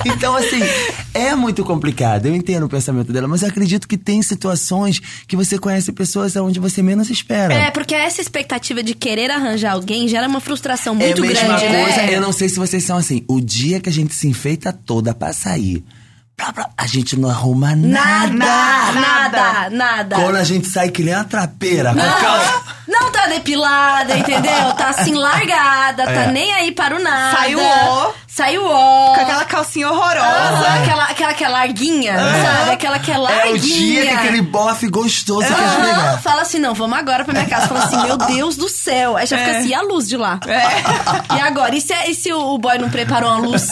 Então, 0.07 0.35
assim, 0.37 0.61
é 1.13 1.35
muito 1.35 1.63
complicado. 1.65 2.27
Eu 2.27 2.35
entendo 2.35 2.65
o 2.65 2.69
pensamento 2.69 3.13
dela, 3.13 3.29
mas 3.29 3.43
eu 3.43 3.49
acredito 3.49 3.87
que 3.89 3.99
tem 3.99 4.23
situações 4.23 5.01
que 5.27 5.37
você 5.37 5.59
conhece 5.59 5.93
pessoas 5.93 6.35
onde 6.37 6.59
você 6.61 6.83
menos 6.83 7.11
espera. 7.11 7.53
É, 7.53 7.71
porque 7.71 7.95
essa 7.95 8.21
expectativa 8.21 8.83
de 8.83 8.95
querer 8.95 9.31
arranjar 9.31 9.73
alguém 9.73 10.09
gera 10.09 10.27
uma 10.27 10.41
frustração 10.41 10.95
É 10.99 11.07
muito 11.07 11.23
a 11.23 11.27
mesma 11.27 11.59
grande, 11.59 11.67
coisa, 11.85 12.03
né? 12.03 12.15
eu 12.15 12.21
não 12.21 12.33
sei 12.33 12.49
se 12.49 12.59
vocês 12.59 12.83
são 12.85 12.97
assim. 12.97 13.25
O 13.29 13.41
dia 13.41 13.81
que 13.81 13.89
a 13.89 13.93
gente 13.93 14.15
se 14.15 14.27
enfeita 14.29 14.73
toda 14.73 15.13
pra 15.13 15.33
sair, 15.33 15.85
a 16.77 16.87
gente 16.87 17.19
não 17.19 17.29
arruma 17.31 17.75
nada. 17.77 18.33
Nada, 18.33 18.93
nada, 19.01 19.71
nada. 19.71 20.17
Quando 20.17 20.37
a 20.37 20.45
gente 20.45 20.67
sai 20.69 20.91
que 20.91 21.03
nem 21.03 21.15
uma 21.15 21.25
trapeira, 21.25 21.93
com 21.93 22.01
calça. 22.01 22.63
Não 22.89 23.11
tá 23.13 23.27
depilada, 23.29 24.17
entendeu? 24.17 24.73
Tá 24.77 24.89
assim, 24.89 25.15
largada, 25.15 26.05
tá 26.05 26.11
É. 26.13 26.33
nem 26.33 26.53
aí 26.53 26.73
para 26.73 26.97
o 26.97 26.99
nada. 27.03 27.37
Saiu 27.37 27.59
ó. 27.63 28.13
Saiu 28.33 28.65
ó. 28.65 29.15
Com 29.15 29.21
aquela 29.21 29.45
calcinha 29.45 29.91
horrorosa. 29.91 30.21
Aham, 30.21 30.83
aquela, 30.83 31.05
aquela 31.05 31.35
que 31.35 31.45
é 31.45 31.49
larguinha, 31.49 32.15
sabe? 32.17 32.71
Aquela 32.71 32.99
que 32.99 33.11
é 33.11 33.19
larguinha. 33.19 33.51
É 33.51 33.55
o 33.55 33.59
dia 33.59 34.03
que 34.03 34.09
aquele 34.09 34.43
bofe 34.43 34.87
gostoso 34.89 35.47
quer 35.49 35.53
Aham, 35.55 35.81
pegar. 35.83 36.19
Fala 36.23 36.43
assim, 36.43 36.59
não, 36.59 36.73
vamos 36.73 36.97
agora 36.97 37.25
pra 37.25 37.33
minha 37.33 37.47
casa. 37.47 37.67
Fala 37.67 37.85
assim, 37.85 38.01
meu 38.03 38.17
Deus 38.17 38.57
do 38.57 38.69
céu. 38.69 39.17
Aí 39.17 39.27
já 39.27 39.37
fica 39.37 39.59
assim, 39.59 39.69
e 39.69 39.75
a 39.75 39.83
luz 39.83 40.09
de 40.09 40.17
lá? 40.17 40.39
É. 40.47 41.37
E 41.37 41.41
agora? 41.41 41.75
E 41.75 41.81
se, 41.81 41.93
e 42.09 42.15
se 42.15 42.33
o 42.33 42.57
boy 42.57 42.79
não 42.79 42.89
preparou 42.89 43.31
uma 43.31 43.39
luz? 43.39 43.67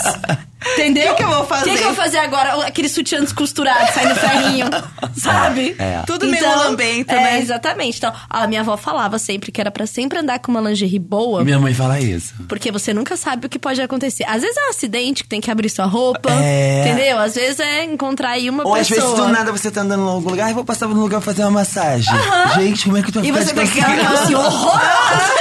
Entendeu? 0.72 1.12
O 1.12 1.16
que 1.16 1.22
que 1.22 1.22
eu 1.22 1.28
vou 1.28 1.46
fazer? 1.46 1.70
O 1.70 1.72
que, 1.72 1.78
que 1.78 1.84
eu 1.84 1.94
vou 1.94 1.94
fazer 1.94 2.18
agora? 2.18 2.66
Aquele 2.66 2.88
sutiã 2.88 3.20
descosturado, 3.20 3.92
saindo 3.92 4.14
ferrinho, 4.16 4.66
sabe? 5.16 5.76
É. 5.78 6.02
Tudo 6.04 6.26
meio 6.26 6.44
lambento, 6.44 7.14
é, 7.14 7.16
né? 7.16 7.38
Exatamente. 7.40 7.98
Então, 7.98 8.12
a 8.28 8.46
minha 8.46 8.60
avó 8.60 8.76
falava 8.76 9.18
sempre 9.20 9.52
que 9.52 9.60
era 9.60 9.70
pra 9.70 9.86
sempre 9.86 10.18
andar 10.18 10.40
com 10.40 10.50
uma 10.50 10.60
lingerie 10.60 10.98
boa. 10.98 11.44
Minha 11.44 11.60
mãe 11.60 11.72
fala 11.72 12.00
isso. 12.00 12.34
Porque 12.48 12.72
você 12.72 12.92
nunca 12.92 13.16
sabe 13.16 13.46
o 13.46 13.48
que 13.48 13.58
pode 13.58 13.80
acontecer. 13.80 14.24
Às 14.24 14.42
vezes 14.42 14.47
é 14.56 14.66
um 14.66 14.70
acidente 14.70 15.22
que 15.22 15.28
tem 15.28 15.40
que 15.40 15.50
abrir 15.50 15.68
sua 15.68 15.86
roupa. 15.86 16.30
É. 16.30 16.86
Entendeu? 16.86 17.18
Às 17.18 17.34
vezes 17.34 17.58
é 17.60 17.84
encontrar 17.84 18.30
aí 18.30 18.48
uma 18.48 18.66
Ou 18.66 18.74
às 18.74 18.88
pessoa. 18.88 19.10
vezes 19.10 19.26
do 19.26 19.32
nada 19.32 19.52
você 19.52 19.70
tá 19.70 19.80
andando 19.82 20.04
em 20.04 20.08
algum 20.08 20.30
lugar 20.30 20.50
e 20.50 20.54
vou 20.54 20.64
passar 20.64 20.86
no 20.88 20.94
lugar 21.00 21.20
fazer 21.20 21.42
uma 21.42 21.50
massagem. 21.50 22.12
Gente, 22.54 22.84
como 22.84 22.96
é 22.96 23.02
que 23.02 23.12
tu 23.12 23.20
vai 23.20 23.28
E 23.28 23.32
você 23.32 23.52
tem 23.52 23.64
aquela 23.64 23.96
calcinha? 23.96 24.08
calcinha 24.08 24.38
horrorosa. 24.38 25.32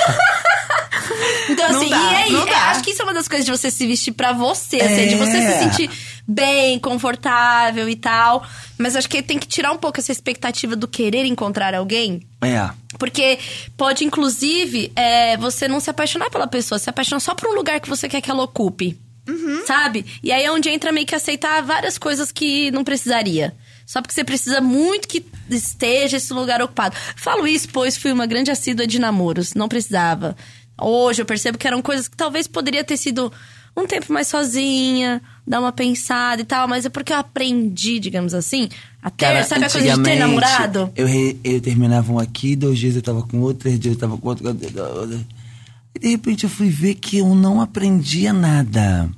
Então, 1.50 1.70
Não 1.72 1.80
assim, 1.82 1.90
dá, 1.90 1.98
e 1.98 2.16
aí? 2.16 2.46
dá. 2.46 2.70
acho 2.72 2.84
que 2.84 2.92
isso 2.92 3.02
é 3.02 3.06
uma 3.06 3.14
das 3.14 3.28
coisas 3.28 3.46
de 3.46 3.52
você 3.52 3.72
se 3.72 3.88
vestir 3.88 4.12
pra 4.12 4.34
você, 4.34 4.78
assim, 4.82 5.08
de 5.08 5.16
você 5.16 5.38
É. 5.38 5.52
se 5.54 5.60
sentir 5.64 5.90
bem, 6.28 6.78
confortável 6.78 7.88
e 7.90 7.96
tal. 7.96 8.44
Mas 8.78 8.96
acho 8.96 9.08
que 9.08 9.22
tem 9.22 9.40
que 9.40 9.48
tirar 9.48 9.72
um 9.72 9.78
pouco 9.78 10.00
essa 10.00 10.12
expectativa 10.12 10.76
do 10.76 10.88
querer 10.88 11.26
encontrar 11.26 11.74
alguém. 11.74 12.22
É. 12.42 12.70
Porque 13.00 13.40
pode, 13.76 14.06
inclusive, 14.06 14.92
é, 14.96 15.38
você 15.38 15.68
não 15.68 15.80
se 15.80 15.90
apaixonar 15.90 16.30
pela 16.30 16.48
pessoa, 16.48 16.78
se 16.78 16.90
apaixonar 16.90 17.20
só 17.20 17.34
por 17.34 17.50
um 17.50 17.56
lugar 17.56 17.80
que 17.80 17.90
você 17.90 18.08
quer 18.08 18.22
que 18.22 18.30
ela 18.30 18.44
ocupe. 18.44 19.00
Sabe? 19.66 20.06
E 20.24 20.32
aí 20.32 20.46
é 20.46 20.52
onde 20.52 20.70
entra 20.70 20.92
meio 20.92 21.06
que 21.06 21.16
aceitar 21.16 21.62
várias 21.62 21.98
coisas 21.98 22.32
que 22.32 22.72
não 22.72 22.84
precisaria. 22.84 23.54
Só 23.86 24.02
porque 24.02 24.14
você 24.14 24.24
precisa 24.24 24.62
muito 24.62 25.08
que 25.08 25.26
esteja 25.50 26.18
esse 26.18 26.34
lugar 26.34 26.62
ocupado. 26.62 26.96
Falo 27.16 27.48
isso, 27.48 27.68
pois 27.70 27.98
fui 27.98 28.12
uma 28.12 28.26
grande 28.26 28.52
assídua 28.52 28.88
de 28.88 29.00
namoros. 29.00 29.54
Não 29.54 29.68
precisava. 29.68 30.36
Hoje 30.80 31.22
eu 31.22 31.26
percebo 31.26 31.58
que 31.58 31.68
eram 31.68 31.82
coisas 31.82 32.08
que 32.08 32.16
talvez 32.16 32.48
poderia 32.48 32.84
ter 32.84 32.98
sido 32.98 33.32
um 33.76 33.86
tempo 33.86 34.12
mais 34.12 34.28
sozinha, 34.28 35.22
dar 35.48 35.62
uma 35.62 35.72
pensada 35.72 36.42
e 36.42 36.46
tal, 36.46 36.68
mas 36.68 36.86
é 36.86 36.90
porque 36.90 37.14
eu 37.14 37.18
aprendi, 37.18 38.00
digamos 38.00 38.34
assim, 38.34 38.68
a 39.02 39.10
ter, 39.10 39.26
Cara, 39.26 39.44
sabe 39.44 39.64
a 39.66 39.70
coisa 39.70 39.96
de 39.96 40.04
ter 40.04 40.20
namorado? 40.20 40.92
Eu, 40.96 41.08
re- 41.08 41.38
eu 41.44 41.62
terminava 41.62 42.12
um 42.12 42.20
aqui, 42.20 42.56
dois 42.56 42.78
dias 42.78 42.96
eu 42.98 43.02
tava 43.02 43.22
com 43.24 43.40
outro, 43.40 43.60
três 43.60 43.80
dias 43.80 43.94
eu 43.96 44.00
tava 44.00 44.18
com 44.18 44.28
outro. 44.28 44.46
E 45.96 46.00
de 46.00 46.08
repente 46.10 46.44
eu 46.44 46.50
fui 46.50 46.70
ver 46.70 46.96
que 46.96 47.18
eu 47.20 47.34
não 47.34 47.62
aprendia 47.62 48.34
nada. 48.34 49.10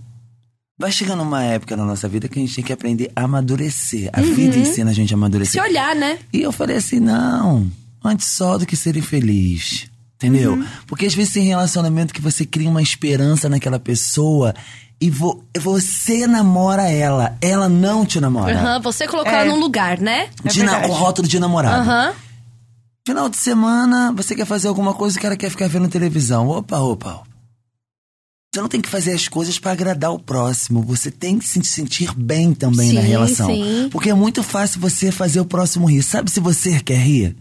Vai 0.77 0.91
chegando 0.91 1.23
uma 1.23 1.43
época 1.43 1.75
na 1.75 1.83
nossa 1.83 2.07
vida 2.07 2.29
que 2.29 2.39
a 2.39 2.41
gente 2.41 2.55
tem 2.55 2.63
que 2.63 2.71
aprender 2.71 3.11
a 3.15 3.23
amadurecer. 3.23 4.09
A 4.13 4.21
vida 4.21 4.55
ensina 4.57 4.91
a 4.91 4.93
gente 4.93 5.13
a 5.13 5.17
amadurecer. 5.17 5.61
Se 5.61 5.67
olhar, 5.69 5.93
né? 5.93 6.19
E 6.31 6.41
eu 6.41 6.53
falei 6.53 6.77
assim: 6.77 7.01
não, 7.01 7.69
antes 8.01 8.27
só 8.27 8.57
do 8.57 8.65
que 8.65 8.77
ser 8.77 8.95
infeliz. 8.95 9.87
Entendeu? 10.15 10.53
Uhum. 10.53 10.65
Porque 10.85 11.05
às 11.05 11.13
vezes 11.13 11.33
tem 11.33 11.43
relacionamento 11.43 12.13
que 12.13 12.21
você 12.21 12.45
cria 12.45 12.69
uma 12.69 12.81
esperança 12.81 13.47
naquela 13.49 13.79
pessoa 13.79 14.53
e 15.01 15.09
vo- 15.09 15.43
você 15.57 16.27
namora 16.27 16.89
ela, 16.89 17.37
ela 17.41 17.69
não 17.69 18.05
te 18.05 18.19
namora. 18.19 18.53
Aham, 18.57 18.81
você 18.81 19.07
colocou 19.07 19.31
ela 19.31 19.43
É. 19.43 19.47
num 19.47 19.59
lugar, 19.59 19.99
né? 19.99 20.29
É 20.43 20.49
De 20.49 20.63
na- 20.63 20.71
verdade. 20.73 20.87
com 20.87 20.93
rótulo 20.99 21.27
de 21.27 21.39
namorado. 21.39 21.81
Aham. 21.89 22.13
Final 23.07 23.29
de 23.29 23.37
semana, 23.37 24.11
você 24.11 24.35
quer 24.35 24.45
fazer 24.45 24.67
alguma 24.67 24.93
coisa 24.93 25.17
e 25.17 25.19
o 25.19 25.21
cara 25.21 25.35
quer 25.37 25.49
ficar 25.49 25.67
vendo 25.69 25.87
televisão. 25.87 26.47
Opa, 26.47 26.77
opa. 26.79 27.13
opa. 27.15 27.29
Você 28.53 28.61
não 28.61 28.67
tem 28.67 28.81
que 28.81 28.89
fazer 28.89 29.13
as 29.13 29.27
coisas 29.27 29.59
pra 29.59 29.71
agradar 29.71 30.11
o 30.11 30.17
próximo. 30.19 30.81
Você 30.81 31.11
tem 31.11 31.37
que 31.37 31.47
se 31.47 31.63
sentir 31.63 32.11
bem 32.15 32.51
também 32.53 32.93
na 32.93 33.01
Sim, 33.01 33.07
relação. 33.07 33.47
sim. 33.47 33.89
Porque 33.91 34.09
é 34.09 34.13
muito 34.13 34.41
fácil 34.41 34.81
você 34.81 35.11
fazer 35.11 35.39
o 35.39 35.45
próximo 35.45 35.85
rir. 35.87 36.01
Sabe 36.03 36.31
se 36.31 36.39
você 36.39 36.79
quer 36.79 36.97
rir? 36.97 37.35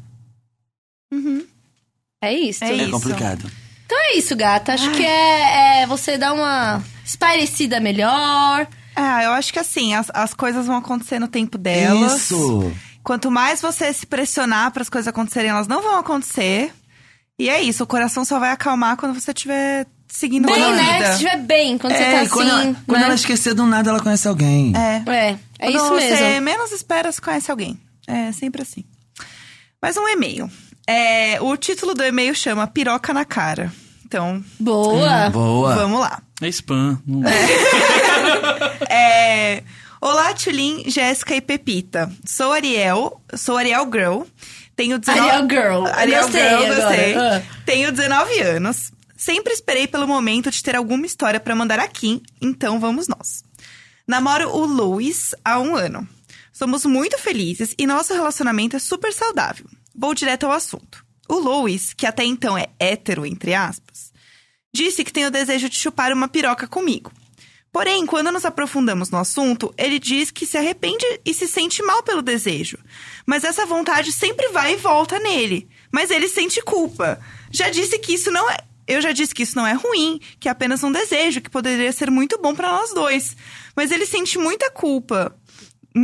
É 2.23 2.33
isso. 2.33 2.65
É 2.65 2.71
É 2.73 2.75
isso. 2.83 2.91
complicado. 2.91 3.51
Então 3.87 3.99
é 3.99 4.17
isso, 4.19 4.35
gata. 4.37 4.75
Acho 4.75 4.91
que 4.93 5.03
é, 5.05 5.83
é 5.83 5.87
você 5.87 6.19
dar 6.19 6.33
uma 6.35 6.83
espairecida 7.09 7.81
melhor. 7.81 8.67
Ah, 8.95 9.23
eu 9.25 9.33
acho 9.33 9.53
que 9.53 9.59
assim, 9.59 9.95
as, 9.95 10.11
as 10.13 10.35
coisas 10.35 10.67
vão 10.67 10.77
acontecer 10.77 11.19
no 11.19 11.29
tempo 11.29 11.57
delas. 11.57 12.23
Isso. 12.23 12.73
Quanto 13.03 13.31
mais 13.31 13.63
você 13.63 13.93
se 13.93 14.05
pressionar 14.07 14.71
para 14.71 14.83
as 14.83 14.91
coisas 14.91 15.09
acontecerem, 15.09 15.51
elas 15.51 15.67
não 15.67 15.81
vão 15.81 15.99
acontecer. 15.99 16.73
E 17.39 17.49
é 17.49 17.63
isso, 17.63 17.85
o 17.85 17.87
coração 17.87 18.25
só 18.25 18.39
vai 18.39 18.51
acalmar 18.51 18.97
quando 18.97 19.15
você 19.19 19.31
estiver 19.31 19.87
seguindo 20.09 20.47
Bem, 20.47 20.63
a 20.63 20.71
né? 20.73 21.05
Se 21.07 21.13
estiver 21.13 21.39
bem, 21.39 21.79
quando 21.79 21.93
É, 21.93 21.97
você 21.97 22.05
tá 22.05 22.11
e 22.11 22.17
assim. 22.17 22.29
quando, 22.31 22.51
ela, 22.51 22.77
quando 22.87 22.99
né? 23.01 23.05
ela 23.07 23.15
esquecer 23.15 23.55
do 23.55 23.65
nada, 23.65 23.91
ela 23.91 24.01
conhece 24.01 24.27
alguém. 24.29 24.73
É. 24.77 25.03
É, 25.07 25.31
é 25.31 25.39
Quando 25.71 25.77
isso 25.77 25.89
você 25.89 26.15
mesmo. 26.25 26.43
menos 26.45 26.73
espera, 26.73 27.11
você 27.13 27.21
conhece 27.21 27.51
alguém. 27.51 27.79
É 28.07 28.33
sempre 28.33 28.63
assim. 28.63 28.85
Mais 29.81 29.97
um 29.97 30.09
e-mail. 30.09 30.51
É, 30.87 31.41
o 31.41 31.57
título 31.57 31.95
do 31.95 32.03
e-mail 32.03 32.35
chama 32.35 32.67
Piroca 32.67 33.13
na 33.15 33.25
Cara. 33.25 33.73
Então, 34.09 34.43
Boa. 34.59 35.29
Boa. 35.29 35.75
vamos 35.75 36.01
lá. 36.01 36.23
É 36.41 36.49
spam. 36.49 36.99
Não... 37.07 37.21
É, 38.89 39.63
Olá, 40.01 40.33
Tulin, 40.33 40.85
Jéssica 40.87 41.35
e 41.37 41.43
Pepita. 41.43 42.11
Sou 42.25 42.53
Ariel, 42.53 43.21
sou 43.37 43.59
Ariel 43.59 43.85
Girl. 43.93 44.23
Tenho 44.75 44.99
19... 44.99 45.29
Ariel 45.29 45.49
Girl. 45.49 45.87
Ariel 45.89 46.23
Gostei 46.23 46.49
Girl, 46.49 46.63
agora. 46.63 46.81
gostei. 46.81 47.15
Ah. 47.17 47.43
Tenho 47.67 47.93
19 47.93 48.41
anos. 48.41 48.93
Sempre 49.15 49.53
esperei 49.53 49.87
pelo 49.87 50.09
momento 50.09 50.51
de 50.51 50.63
ter 50.63 50.75
alguma 50.75 51.05
história 51.05 51.39
pra 51.39 51.55
mandar 51.55 51.79
aqui, 51.79 52.23
então 52.41 52.81
vamos 52.81 53.09
nós. 53.09 53.45
Namoro 54.07 54.49
o 54.49 54.65
Louis 54.65 55.35
há 55.45 55.61
um 55.61 55.77
ano. 55.77 56.09
Somos 56.51 56.87
muito 56.87 57.19
felizes 57.19 57.75
e 57.77 57.87
nosso 57.87 58.15
relacionamento 58.15 58.75
é 58.75 58.79
super 58.79 59.13
saudável. 59.13 59.67
Vou 59.95 60.15
direto 60.15 60.47
ao 60.47 60.53
assunto. 60.53 61.05
O 61.29 61.39
Louis, 61.39 61.93
que 61.93 62.07
até 62.07 62.25
então 62.25 62.57
é 62.57 62.69
hétero, 62.79 63.27
entre 63.27 63.55
aspas, 63.55 64.13
disse 64.73 65.05
que 65.05 65.13
tem 65.13 65.27
o 65.27 65.31
desejo 65.31 65.69
de 65.69 65.77
chupar 65.77 66.13
uma 66.13 66.29
piroca 66.29 66.67
comigo. 66.67 67.13
Porém, 67.71 68.07
quando 68.07 68.33
nos 68.33 68.45
aprofundamos 68.45 69.11
no 69.11 69.19
assunto, 69.19 69.73
ele 69.77 69.99
diz 69.99 70.31
que 70.31 70.47
se 70.47 70.57
arrepende 70.57 71.05
e 71.25 71.35
se 71.35 71.47
sente 71.47 71.83
mal 71.83 72.03
pelo 72.03 72.23
desejo. 72.23 72.79
Mas 73.27 73.45
essa 73.45 73.67
vontade 73.67 74.11
sempre 74.11 74.49
vai 74.49 74.73
e 74.73 74.77
volta 74.77 75.19
nele. 75.19 75.69
Mas 75.93 76.11
ele 76.11 76.29
sente 76.29 76.63
culpa. 76.63 77.21
Já 77.51 77.69
disse 77.69 77.99
que 77.99 78.15
isso 78.15 78.31
não 78.31 78.51
é. 78.51 78.57
Eu 78.87 79.03
já 79.03 79.13
disse 79.13 79.35
que 79.35 79.43
isso 79.43 79.55
não 79.55 79.67
é 79.67 79.75
ruim, 79.75 80.19
que 80.41 80.49
é 80.49 80.51
apenas 80.51 80.83
um 80.83 80.91
desejo, 80.91 81.43
que 81.43 81.51
poderia 81.51 81.93
ser 81.93 82.11
muito 82.11 82.39
bom 82.41 82.55
pra 82.55 82.73
nós 82.73 82.95
dois. 82.95 83.37
Mas 83.77 83.91
ele 83.91 84.07
sente 84.07 84.39
muita 84.39 84.71
culpa. 84.71 85.37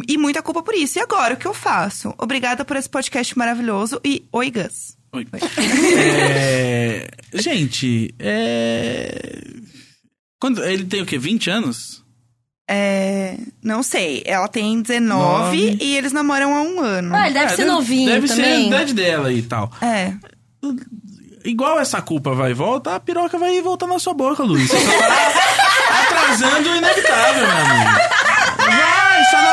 E 0.06 0.18
muita 0.18 0.42
culpa 0.42 0.62
por 0.62 0.74
isso. 0.74 0.98
E 0.98 1.02
agora, 1.02 1.34
o 1.34 1.36
que 1.36 1.46
eu 1.46 1.54
faço? 1.54 2.14
Obrigada 2.18 2.62
por 2.62 2.76
esse 2.76 2.88
podcast 2.88 3.36
maravilhoso 3.38 3.98
e 4.04 4.28
oi, 4.30 4.50
Gus. 4.50 4.98
Oi. 5.14 5.26
É, 6.36 7.08
Gente, 7.34 8.14
é. 8.18 9.44
Quando... 10.40 10.62
Ele 10.64 10.84
tem 10.84 11.02
o 11.02 11.06
quê? 11.06 11.18
20 11.18 11.50
anos? 11.50 12.02
É. 12.68 13.36
Não 13.62 13.82
sei. 13.82 14.22
Ela 14.26 14.48
tem 14.48 14.80
19 14.82 15.00
Nove. 15.00 15.78
e 15.80 15.96
eles 15.96 16.12
namoram 16.12 16.54
há 16.54 16.62
um 16.62 16.80
ano. 16.80 17.14
Ah, 17.14 17.26
ele 17.26 17.34
deve 17.38 17.52
É, 17.52 17.56
ser 17.56 17.64
novinho 17.64 18.10
Deve 18.10 18.28
ser 18.28 18.40
a 18.40 18.44
também. 18.44 18.66
idade 18.68 18.94
dela 18.94 19.32
e 19.32 19.42
tal. 19.42 19.70
É. 19.82 20.14
Igual 21.44 21.78
essa 21.78 22.00
culpa 22.00 22.34
vai 22.34 22.52
e 22.52 22.54
volta, 22.54 22.94
a 22.94 23.00
piroca 23.00 23.36
vai 23.38 23.60
voltar 23.60 23.86
na 23.86 23.98
sua 23.98 24.14
boca, 24.14 24.42
Luiz. 24.42 24.66
Você 24.68 24.78
só 24.80 24.98
tá 24.98 26.02
atrasando 26.02 26.70
o 26.70 26.76
inevitável, 26.76 27.46
meu 27.46 27.56
amigo. 27.56 28.23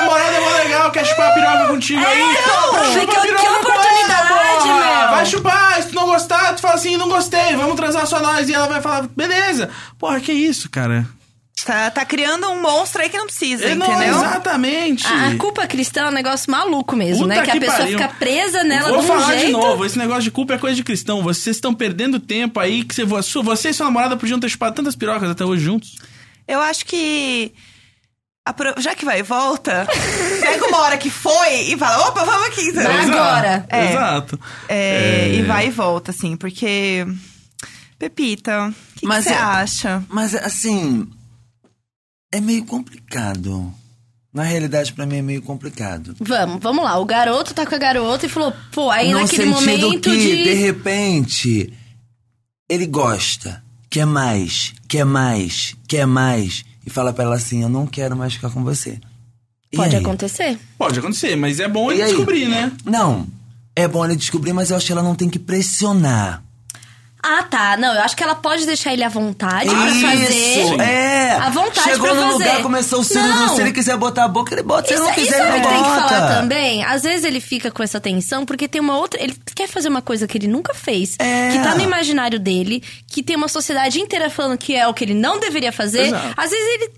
Namorada 0.02 0.36
é 0.36 0.40
mó 0.40 0.50
legal, 0.64 0.92
quer 0.92 1.06
chupar 1.06 1.32
a 1.32 1.34
piroca 1.34 1.68
contigo 1.68 2.06
aí. 2.06 2.22
então, 2.22 2.94
Chupa 2.94 3.12
que- 3.14 3.18
a 3.18 3.22
que 3.22 3.28
piroca 3.28 3.46
ela, 3.46 3.60
oportunidade, 3.60 4.68
meu. 4.68 5.10
Vai 5.12 5.26
chupar, 5.26 5.82
se 5.82 5.90
tu 5.90 5.96
não 5.96 6.06
gostar, 6.06 6.56
tu 6.56 6.62
fala 6.62 6.76
assim, 6.76 6.98
não 6.98 7.10
gostei, 7.10 7.56
vamos 7.56 7.76
transar 7.76 8.06
só 8.08 8.20
nós. 8.20 8.50
E 8.50 8.54
ela 8.54 8.68
vai 8.68 8.82
falar, 8.82 9.08
beleza. 9.16 9.70
Porra, 10.00 10.20
que 10.20 10.32
isso, 10.32 10.70
cara? 10.70 11.06
Tá, 11.64 11.92
tá 11.92 12.04
criando 12.04 12.48
um 12.50 12.60
monstro 12.60 13.04
aí 13.04 13.10
que 13.10 13.18
não 13.18 13.28
precisa, 13.28 13.64
É, 13.66 13.76
não, 13.76 13.86
entendeu? 13.86 14.16
exatamente. 14.16 15.06
A, 15.06 15.28
a 15.28 15.36
culpa 15.38 15.68
cristã 15.68 16.02
é 16.06 16.08
um 16.08 16.12
negócio 16.12 16.50
maluco 16.50 16.96
mesmo, 16.96 17.24
Puta 17.26 17.36
né? 17.36 17.42
Que 17.44 17.50
a 17.52 17.54
que 17.54 17.60
pessoa 17.60 17.78
pariu. 17.80 18.00
fica 18.00 18.10
presa 18.18 18.64
nela 18.64 18.90
Vou 18.90 18.98
de 18.98 19.04
um 19.06 19.08
falar 19.08 19.28
jeito. 19.34 19.46
de 19.46 19.52
novo, 19.52 19.86
esse 19.86 19.96
negócio 19.98 20.24
de 20.24 20.32
culpa 20.32 20.56
é 20.56 20.58
coisa 20.58 20.76
de 20.76 20.84
cristão. 20.84 21.22
Vocês 21.22 21.58
estão 21.58 21.72
perdendo 21.72 22.20
tempo 22.20 22.60
aí 22.60 22.84
que 22.84 22.96
você, 22.96 23.06
você 23.44 23.70
e 23.70 23.74
sua 23.76 23.86
namorada 23.86 24.18
podiam 24.18 24.40
ter 24.40 24.50
chupado 24.50 24.76
tantas 24.76 24.96
pirocas 24.96 25.30
até 25.30 25.46
hoje 25.46 25.64
juntos. 25.64 25.98
Eu 26.48 26.60
acho 26.62 26.84
que. 26.84 27.54
Já 28.78 28.96
que 28.96 29.06
vai 29.06 29.20
e 29.20 29.24
volta, 29.24 29.88
pega 30.42 30.66
uma 30.68 30.80
hora 30.80 30.98
que 30.98 31.10
foi 31.10 31.72
e 31.72 31.78
fala, 31.78 32.08
opa, 32.08 32.24
vamos 32.24 32.48
aqui. 32.48 32.72
Vai 32.72 32.86
Exato, 33.04 33.12
agora. 33.18 33.66
É. 33.70 33.90
Exato. 33.92 34.40
É, 34.68 35.30
É. 35.30 35.36
E 35.36 35.42
vai 35.44 35.68
e 35.68 35.72
volta, 35.72 36.12
assim, 36.12 36.36
porque. 36.36 37.06
Pepita, 38.00 38.70
o 38.70 39.00
que 39.00 39.06
você 39.06 39.30
é- 39.30 39.38
acha? 39.38 40.04
Mas, 40.10 40.34
assim, 40.34 41.08
é 42.34 42.42
meio 42.42 42.66
complicado. 42.66 43.72
Na 44.34 44.44
realidade, 44.44 44.94
pra 44.94 45.06
mim, 45.06 45.18
é 45.18 45.22
meio 45.22 45.42
complicado. 45.42 46.16
Vamos, 46.20 46.60
vamos 46.62 46.84
lá. 46.84 46.98
O 46.98 47.06
garoto 47.06 47.54
tá 47.54 47.66
com 47.66 47.76
a 47.76 47.78
garota 47.78 48.26
e 48.26 48.30
falou, 48.30 48.54
pô, 48.72 48.90
aí 48.90 49.12
no 49.12 49.20
naquele 49.20 49.46
momento 49.46 50.00
que, 50.10 50.18
de. 50.18 50.44
de 50.46 50.54
repente, 50.54 51.74
ele 52.70 52.86
gosta, 52.88 53.62
quer 53.90 54.06
mais, 54.06 54.74
quer 54.88 55.04
mais, 55.04 55.76
quer 55.88 56.08
mais. 56.08 56.64
E 56.86 56.90
fala 56.90 57.14
pra 57.14 57.24
ela 57.26 57.36
assim, 57.36 57.62
eu 57.64 57.70
não 57.70 57.86
quero 57.86 58.16
mais 58.16 58.34
ficar 58.34 58.50
com 58.50 58.64
você. 58.64 59.00
E 59.72 59.78
Pode 59.78 59.96
aí? 59.96 60.02
acontecer. 60.02 60.60
Pode 60.78 61.00
acontecer, 61.00 61.36
mas 61.36 61.60
é 61.60 61.68
bom 61.68 61.92
E 61.92 61.96
ele 61.96 62.04
aí? 62.04 62.10
descobrir, 62.10 62.48
né? 62.48 62.72
Não, 62.84 63.26
é 63.76 63.88
bom 63.88 64.04
ele 64.04 64.16
descobrir, 64.16 64.52
mas 64.54 64.70
eu 64.72 64.78
acho 64.78 64.86
que 64.88 64.92
ela 64.92 65.04
não 65.04 65.16
tem 65.16 65.30
que 65.30 65.40
pressionar. 65.40 66.44
Ah, 67.24 67.44
tá. 67.44 67.78
Não, 67.78 67.94
eu 67.94 68.02
acho 68.02 68.16
que 68.16 68.24
ela 68.24 68.36
pode 68.36 68.66
deixar 68.66 68.94
ele 68.94 69.04
à 69.04 69.10
vontade 69.10 69.70
pra 69.70 69.78
fazer. 69.78 70.30
Isso, 70.34 70.82
é. 70.82 71.32
À 71.34 71.50
vontade 71.50 71.90
Chegou 71.92 72.08
pra 72.08 72.16
no 72.16 72.22
fazer. 72.32 72.34
lugar, 72.46 72.62
começou 72.64 73.00
o 73.02 73.14
Não. 73.14 73.56
se 73.56 73.62
ele 73.62 73.72
quiser 73.72 73.96
botar 73.98 74.26
a 74.26 74.28
boca, 74.28 74.54
ele 74.54 74.64
bota. 74.64 74.88
Se 74.88 74.94
ele 74.94 75.02
não 75.02 75.10
Isso, 75.12 75.20
quiser, 75.20 75.30
isso 75.30 75.42
é 75.42 75.48
ele 75.56 75.60
não 75.64 75.70
tem 75.70 75.84
que 75.84 75.90
bota. 75.90 76.08
falar 76.10 76.36
também. 76.42 76.84
Às 76.84 77.04
vezes 77.04 77.24
ele 77.24 77.40
fica 77.40 77.70
com 77.70 77.84
essa 77.84 78.00
tensão 78.00 78.46
porque 78.46 78.68
tem 78.68 78.82
uma 78.82 78.98
outra. 78.98 79.22
Ele 79.24 79.36
quer 79.56 79.68
fazer 79.68 79.90
uma 79.90 80.02
coisa 80.02 80.28
que 80.28 80.38
ele 80.38 80.48
nunca 80.48 80.74
fez, 80.74 81.16
É. 81.20 81.52
que 81.52 81.60
tá 81.60 81.76
no 81.76 81.82
imaginário 81.84 82.40
dele, 82.40 82.84
que 83.08 83.22
tem 83.22 83.36
uma 83.36 83.48
sociedade 83.48 84.00
inteira 84.00 84.30
falando 84.30 84.58
que 84.58 84.76
é 84.76 84.88
o 84.88 84.94
que 84.94 85.04
ele 85.04 85.14
não 85.14 85.40
deveria 85.40 85.72
fazer. 85.72 86.08
Exato. 86.08 86.34
Às 86.36 86.50
vezes 86.50 86.66
ele 86.76 86.92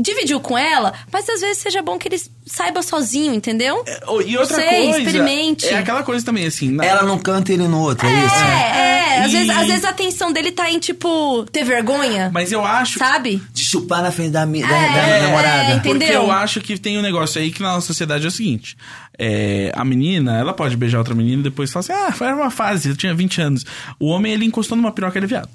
dividiu 0.00 0.40
com 0.40 0.56
ela, 0.56 0.92
mas 1.12 1.28
às 1.28 1.40
vezes 1.40 1.58
seja 1.58 1.82
bom 1.82 1.98
que 1.98 2.08
ele 2.08 2.20
saiba 2.46 2.82
sozinho, 2.82 3.34
entendeu? 3.34 3.84
Oh, 4.06 4.20
E 4.20 4.36
outra 4.36 4.56
Sei, 4.56 4.84
coisa. 4.86 4.98
experimente. 5.00 5.66
É 5.66 5.78
aquela 5.78 6.02
coisa 6.02 6.24
também, 6.24 6.46
assim. 6.46 6.70
na- 6.70 6.84
Ela 6.84 7.02
não 7.02 7.18
canta 7.18 7.52
ele 7.52 7.66
no 7.68 7.80
outro, 7.80 8.06
é, 8.06 8.10
isso? 8.26 8.34
É, 8.34 8.78
é. 8.78 9.18
Às, 9.24 9.30
E- 9.30 9.36
vezes, 9.36 9.50
às 9.50 9.66
vezes 9.66 9.84
a 9.84 9.88
atenção 9.90 10.32
dele 10.32 10.52
tá 10.52 10.70
em, 10.70 10.78
tipo, 10.78 11.44
ter 11.52 11.64
vergonha. 11.64 12.30
Mas 12.32 12.52
eu 12.52 12.64
acho. 12.64 12.98
Sabe? 12.98 13.42
De 13.52 13.64
chupar 13.64 14.02
na 14.02 14.10
frente 14.12 14.30
da, 14.30 14.46
mi- 14.46 14.62
da, 14.62 14.68
É, 14.68 14.92
da 14.92 14.98
é, 15.00 15.22
namorada. 15.22 15.72
entendeu? 15.74 15.98
Porque 15.98 16.12
eu 16.12 16.30
acho 16.30 16.60
que 16.60 16.78
tem 16.78 16.98
um 16.98 17.02
negócio 17.02 17.40
aí 17.40 17.50
que 17.50 17.60
na 17.62 17.72
nossa 17.74 17.86
sociedade 17.88 18.24
é 18.24 18.28
o 18.28 18.30
seguinte: 18.30 18.76
é, 19.18 19.72
a 19.74 19.84
menina, 19.84 20.38
ela 20.38 20.52
pode 20.54 20.76
beijar 20.76 20.98
outra 20.98 21.14
menina 21.14 21.40
e 21.40 21.44
depois 21.44 21.70
falar 21.72 21.80
assim: 21.80 21.92
ah, 21.92 22.12
foi 22.12 22.32
uma 22.32 22.50
fase, 22.50 22.90
eu 22.90 22.96
tinha 22.96 23.12
20 23.14 23.40
anos. 23.40 23.64
O 23.98 24.06
homem, 24.08 24.32
ele 24.32 24.44
encostou 24.44 24.76
numa 24.76 24.92
piroca, 24.92 25.18
ele 25.18 25.26
é 25.26 25.28
viado. 25.28 25.48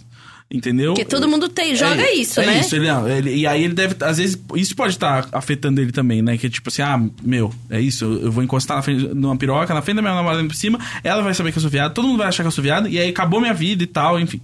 Entendeu? 0.52 0.94
Porque 0.94 1.06
todo 1.06 1.28
mundo 1.28 1.50
tem, 1.50 1.76
joga 1.76 2.02
é, 2.02 2.14
isso, 2.14 2.40
é 2.40 2.46
né? 2.46 2.60
isso, 2.60 2.76
ele, 2.76 2.88
não, 2.88 3.08
ele- 3.10 3.34
e 3.36 3.48
aí 3.48 3.64
ele 3.64 3.74
deve, 3.74 3.96
às 4.02 4.18
vezes, 4.18 4.38
isso 4.56 4.76
pode 4.76 4.94
estar 4.94 5.28
afetando 5.32 5.82
ele 5.82 5.92
também, 5.92 6.22
né? 6.22 6.38
Que 6.38 6.48
tipo 6.48 6.70
assim, 6.70 6.84
ah, 6.84 7.02
meu, 7.24 7.52
é 7.72 7.82
isso, 7.82 8.06
eu, 8.06 8.26
eu 8.26 8.32
vou 8.32 8.44
encostar 8.44 8.78
na 8.78 8.84
frente, 8.84 9.08
numa 9.16 9.36
piroca, 9.36 9.74
na 9.74 9.82
frente 9.82 9.96
da 9.96 10.02
minha 10.04 10.14
namorada 10.14 10.44
por 10.44 10.56
cima, 10.56 10.78
ela 11.04 11.24
vai 11.24 11.34
saber 11.34 11.52
que 11.52 11.58
eu 11.58 11.62
sou 11.62 11.72
viado, 11.72 11.94
todo 11.94 12.08
mundo 12.08 12.20
vai 12.20 12.28
achar 12.28 12.44
que 12.44 12.48
eu 12.48 12.52
sou 12.52 12.64
viado, 12.64 12.88
e 12.88 13.00
aí 13.00 13.10
acabou 13.10 13.42
minha 13.42 13.54
vida 13.54 13.84
e 13.84 13.88
tal, 13.88 14.20
enfim. 14.20 14.40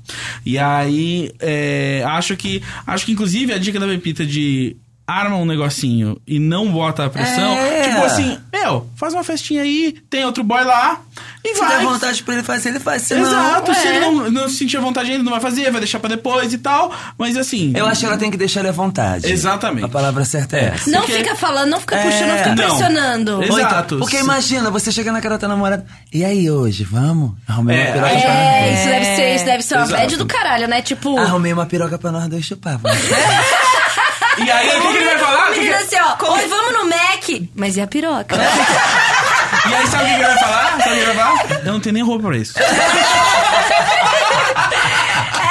E 0.46 0.58
aí, 0.58 1.32
é, 1.40 2.04
acho 2.08 2.36
que, 2.36 2.64
acho 2.88 3.06
que 3.06 3.12
inclusive 3.12 3.54
a 3.54 3.58
dica 3.60 3.80
da 3.80 3.86
Pepita 3.88 4.26
de 4.26 4.76
arma 5.10 5.36
um 5.38 5.46
negocinho 5.46 6.20
e 6.28 6.40
não 6.40 6.72
bota 6.72 7.06
a 7.06 7.10
pressão, 7.10 7.54
É. 7.54 7.84
tipo 7.90 8.04
assim, 8.04 8.38
meu, 8.54 8.88
faz 8.96 9.14
uma 9.14 9.24
festinha 9.24 9.62
aí, 9.64 9.96
tem 10.10 10.24
outro 10.26 10.44
boy 10.44 10.64
lá, 10.64 11.00
e 11.44 11.54
Se 11.54 11.60
vai. 11.60 11.70
der 11.78 11.84
vontade 11.86 12.22
pra 12.24 12.34
ele 12.36 12.44
fazer, 12.44 12.70
ele 12.70 12.80
faz. 12.80 13.02
Se 13.04 13.16
não, 13.16 13.22
Exato, 13.24 13.74
se 13.74 13.88
é. 13.88 13.96
ele 13.96 14.00
não, 14.00 14.30
não 14.32 14.50
sentir 14.50 14.78
a 14.78 14.82
vontade, 14.82 15.12
ele 15.12 15.24
não 15.24 15.32
vai 15.32 15.40
fazer, 15.42 15.72
vai 15.72 15.80
deixar 15.82 16.00
pra 16.00 16.10
depois 16.10 16.54
e 16.54 16.58
tal. 16.58 16.92
Mas 17.18 17.38
assim. 17.38 17.74
Eu 17.76 17.86
acho 17.86 18.02
que 18.02 18.06
ela 18.06 18.18
tem 18.18 18.30
que 18.30 18.38
deixar 18.38 18.60
ele 18.60 18.70
à 18.70 18.72
vontade. 18.74 19.32
Exatamente. 19.32 19.86
A 19.86 19.90
palavra 19.90 20.24
certa 20.26 20.58
é, 20.58 20.60
É. 20.60 20.68
essa. 20.76 20.90
Não 20.92 21.00
Porque- 21.02 21.14
fica 21.14 21.36
falando, 21.36 21.70
não 21.70 21.80
fica 21.80 21.96
É, 21.96 22.04
puxando, 22.04 22.28
não 22.30 22.38
fica 22.38 22.50
não. 22.50 22.56
pressionando. 22.56 23.44
Exato. 23.44 23.96
Então, 23.96 24.00
porque 24.00 24.18
imagina, 24.20 24.70
você 24.70 24.92
chega 24.92 25.12
na 25.12 25.22
cara 25.22 25.36
da 25.36 25.40
tua 25.40 25.50
namorada. 25.50 25.86
E 26.14 26.24
aí 26.26 26.50
hoje, 26.52 26.84
vamos? 26.84 27.32
Arrumei 27.48 27.78
É, 27.78 27.84
uma 27.86 27.92
piroca 27.94 28.08
aí- 28.10 28.22
pra 28.22 28.30
nós 28.34 28.40
É, 28.44 28.62
dois. 28.68 28.80
isso 28.80 28.90
deve 28.90 29.06
ser, 29.16 29.36
isso 29.36 29.46
deve 29.46 29.64
ser 29.64 29.76
uma 29.78 29.88
bad 29.88 30.18
do 30.18 30.26
caralho, 30.26 30.68
né? 30.68 30.82
Tipo, 30.82 31.18
Arrumei 31.18 31.54
uma 31.54 31.66
piroca 31.66 31.98
pra 31.98 32.12
nós 32.12 32.28
dois 32.28 32.46
chupar. 32.46 32.78
vamos. 32.78 32.98
E 34.46 34.52
aí, 34.52 34.68
o 34.78 34.82
que, 34.82 34.88
que 34.92 34.98
ele 34.98 35.06
vai 35.06 35.18
falar? 35.20 35.48
a 35.48 35.50
menina 35.52 35.78
assim, 35.78 35.96
ó, 35.98 36.32
oi, 36.34 36.48
vamos 36.48 36.74
no 36.74 36.86
Mac. 36.86 37.50
Mas 37.56 37.78
e 37.78 37.82
a 37.82 37.88
piroca? 37.88 38.36
E 39.70 39.74
aí, 39.76 39.88
sabe 39.88 40.04
o 40.04 40.08
que 40.08 40.14
ele 40.14 40.24
vai 40.24 40.38
falar? 40.40 40.70
Sabe 40.70 40.80
o 40.80 40.84
que 40.84 40.90
ele 40.90 41.06
vai 41.06 41.16
falar? 41.16 41.60
Eu 41.66 41.74
não 41.74 41.80
tenho 41.80 41.94
nem 41.94 42.04
roupa 42.04 42.28
pra 42.28 42.38
isso. 42.38 42.54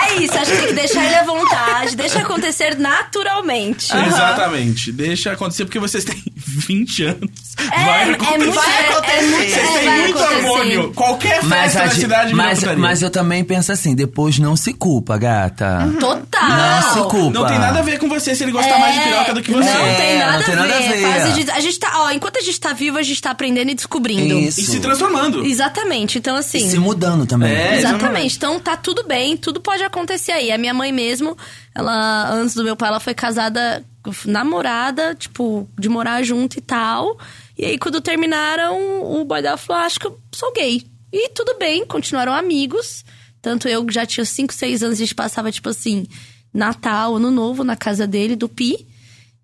É 0.09 0.15
isso, 0.23 0.37
acho 0.39 0.51
que 0.51 0.57
tem 0.57 0.67
que 0.69 0.73
deixar 0.73 1.05
ele 1.05 1.15
à 1.17 1.23
vontade, 1.23 1.48
deixa 1.97 2.21
acontecer 2.21 2.77
naturalmente. 2.79 3.89
Exatamente. 3.97 4.93
Deixa 4.93 5.33
acontecer 5.33 5.65
porque 5.65 5.79
vocês 5.79 6.05
têm 6.05 6.23
20 6.37 7.03
anos. 7.05 7.31
É, 7.73 7.85
Vai 7.85 8.11
é 8.11 8.13
acontecer. 8.15 8.39
muito, 8.39 8.55
Vai 8.55 8.69
é- 8.71 8.79
é 8.87 8.89
acontecer. 8.91 9.27
Vocês 9.51 9.57
é, 9.57 9.79
têm 9.79 9.85
vai 9.89 9.99
muito 10.01 10.19
acontecer. 10.19 10.49
hormônio. 10.49 10.93
Qualquer 10.95 11.43
festa 11.45 11.83
a 11.83 11.87
na 11.87 11.91
cidade 11.91 12.33
vira 12.35 12.37
mas, 12.47 12.63
mas 12.79 13.03
eu 13.03 13.11
também 13.11 13.43
penso 13.45 13.73
assim, 13.73 13.95
depois 13.95 14.39
não 14.39 14.57
se 14.57 14.73
culpa, 14.73 15.17
gata. 15.19 15.89
Total. 15.99 16.49
Não 16.49 16.83
se 16.95 17.01
culpa. 17.11 17.31
Não 17.39 17.47
tem 17.47 17.59
nada 17.59 17.79
a 17.81 17.83
ver 17.83 17.99
com 17.99 18.09
você 18.09 18.35
se 18.35 18.43
ele 18.45 18.53
gostar 18.53 18.77
É, 18.77 18.79
mais 18.79 18.95
de 18.95 19.01
piroca 19.01 19.35
do 19.35 19.43
que 19.43 19.51
você. 19.51 19.69
Não 19.69 19.87
É, 19.87 19.95
tem 19.95 20.19
nada, 20.19 20.39
não 20.39 20.45
tem 20.45 20.55
a, 20.55 20.57
nada 20.57 20.75
a 20.75 20.79
ver. 20.79 20.89
ver. 20.89 21.03
Fase 21.03 21.45
de- 21.45 21.51
a 21.51 21.61
gente 21.61 21.79
tá, 21.79 21.91
ó, 21.97 22.11
enquanto 22.13 22.37
a 22.39 22.43
gente 22.43 22.61
tá 22.61 22.73
vivo, 22.73 22.97
a 22.99 23.03
gente 23.03 23.21
tá 23.21 23.31
aprendendo 23.31 23.71
e 23.71 23.75
descobrindo. 23.75 24.39
Isso. 24.39 24.61
E 24.61 24.65
se 24.65 24.81
transformando. 24.81 25.45
Exatamente. 25.45 26.19
Então, 26.19 26.37
E 26.37 26.41
assim. 26.41 26.71
se 26.71 26.79
mudando 26.79 27.27
também. 27.27 27.53
É, 27.53 27.79
Exatamente. 27.79 28.37
Então 28.37 28.61
tá 28.61 28.77
tudo 28.77 29.05
bem, 29.07 29.37
tudo 29.37 29.61
pode 29.61 29.83
acontecer 29.83 30.33
aí. 30.33 30.53
A 30.53 30.59
minha 30.59 30.73
mãe 30.75 30.93
mesmo, 30.93 31.37
ela, 31.79 32.31
antes 32.33 32.55
do 32.55 32.65
meu 32.65 32.75
pai, 32.77 32.89
ela 32.89 33.01
foi 33.01 33.15
casada, 33.15 33.85
namorada, 34.27 35.15
tipo, 35.15 35.69
de 35.79 35.89
morar 35.89 36.23
junto 36.23 36.59
e 36.59 36.61
tal. 36.61 37.17
E 37.57 37.65
aí, 37.65 37.79
quando 37.79 38.01
terminaram, 38.01 39.03
o 39.19 39.25
boy 39.25 39.41
dela 39.41 39.57
falou: 39.57 39.83
"Ah, 39.83 39.87
acho 39.87 39.99
que 40.01 40.07
eu 40.07 40.19
sou 40.35 40.53
gay. 40.53 40.85
E 41.13 41.29
tudo 41.31 41.57
bem, 41.59 41.87
continuaram 41.87 42.33
amigos. 42.33 43.05
Tanto 43.41 43.69
eu 43.69 43.85
que 43.87 43.95
já 43.95 44.05
tinha 44.05 44.25
5, 44.25 44.53
6 44.53 44.83
anos, 44.83 44.97
a 44.97 44.99
gente 44.99 45.15
passava, 45.15 45.51
tipo 45.53 45.69
assim, 45.69 46.07
Natal, 46.53 47.15
Ano 47.17 47.31
Novo, 47.31 47.63
na 47.65 47.77
casa 47.77 48.07
dele, 48.07 48.35
do 48.37 48.49
Pi. 48.49 48.87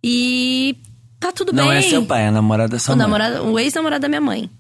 E 0.03 0.77
tá 1.21 1.33
tudo 1.33 1.53
Não 1.53 1.69
bem. 1.69 1.79
é 1.79 1.83
seu 1.83 2.05
pai, 2.05 2.23
é 2.25 2.29
a 2.29 2.33
namorada 2.33 2.71
da 2.73 2.79
sua 2.79 2.95
O, 2.95 2.99
mãe. 2.99 3.07
namorado, 3.07 3.45
o 3.47 3.59
ex-namorado 3.59 4.03
da 4.03 4.09
minha 4.09 4.21
mãe. 4.21 4.51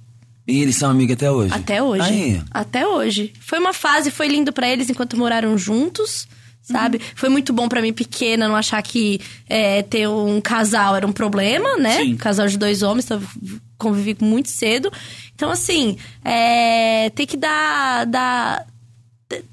E 0.47 0.63
eles 0.63 0.77
são 0.77 0.91
amigos 0.91 1.15
até 1.15 1.31
hoje? 1.31 1.53
Até 1.55 1.83
hoje. 1.83 2.03
Aí. 2.03 2.43
Até 2.51 2.87
hoje. 2.87 3.33
Foi 3.41 3.59
uma 3.59 3.73
fase, 3.73 4.11
foi 4.11 4.29
lindo 4.29 4.53
pra 4.53 4.69
eles 4.69 4.89
enquanto 4.89 5.17
moraram 5.17 5.57
juntos, 5.59 6.27
sabe? 6.65 7.01
Foi 7.15 7.29
muito 7.29 7.53
bom 7.53 7.69
pra 7.69 7.81
mim, 7.81 7.93
pequena, 7.93 8.49
não 8.49 8.57
achar 8.57 8.83
que 8.83 9.21
é, 9.49 9.83
ter 9.83 10.09
um 10.09 10.41
casal 10.41 10.97
era 10.97 11.07
um 11.07 11.13
problema, 11.13 11.77
né? 11.77 11.99
Sim. 11.99 12.17
Casal 12.17 12.49
de 12.49 12.59
dois 12.59 12.83
homens, 12.83 13.05
então 13.05 13.21
eu 13.21 13.59
convivi 13.79 14.17
muito 14.21 14.49
cedo. 14.49 14.91
Então, 15.35 15.51
assim, 15.51 15.97
é, 16.25 17.11
tem 17.11 17.27
que 17.27 17.37
dar, 17.37 18.07
dar, 18.07 18.67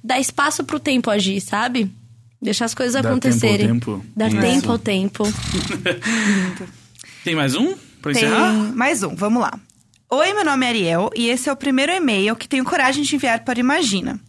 dar 0.04 0.20
espaço 0.20 0.64
pro 0.64 0.80
tempo 0.80 1.10
agir, 1.12 1.42
sabe? 1.42 1.92
Deixar 2.42 2.66
as 2.66 2.74
coisas 2.74 3.00
Dar 3.00 3.08
acontecerem. 3.10 3.68
tempo 3.68 3.92
ao 3.92 3.98
tempo. 4.00 4.12
Dar 4.16 4.28
Isso. 4.30 4.42
tempo 4.42 4.72
ao 4.72 4.80
tempo. 4.80 5.24
Tem 7.24 7.36
mais 7.36 7.54
um? 7.54 7.76
Pra 8.02 8.14
Tem 8.14 8.24
encerrar? 8.24 8.52
mais 8.74 9.04
um, 9.04 9.16
vamos 9.16 9.42
lá. 9.44 9.60
Oi, 10.10 10.34
meu 10.34 10.44
nome 10.44 10.66
é 10.66 10.70
Ariel 10.70 11.10
e 11.16 11.30
esse 11.30 11.48
é 11.48 11.54
o 11.54 11.56
primeiro 11.56 11.92
e-mail 11.92 12.36
que 12.36 12.48
tenho 12.48 12.66
coragem 12.66 13.04
de 13.04 13.16
enviar 13.16 13.46
para 13.46 13.58
o 13.58 13.60
Imagina. 13.60 14.20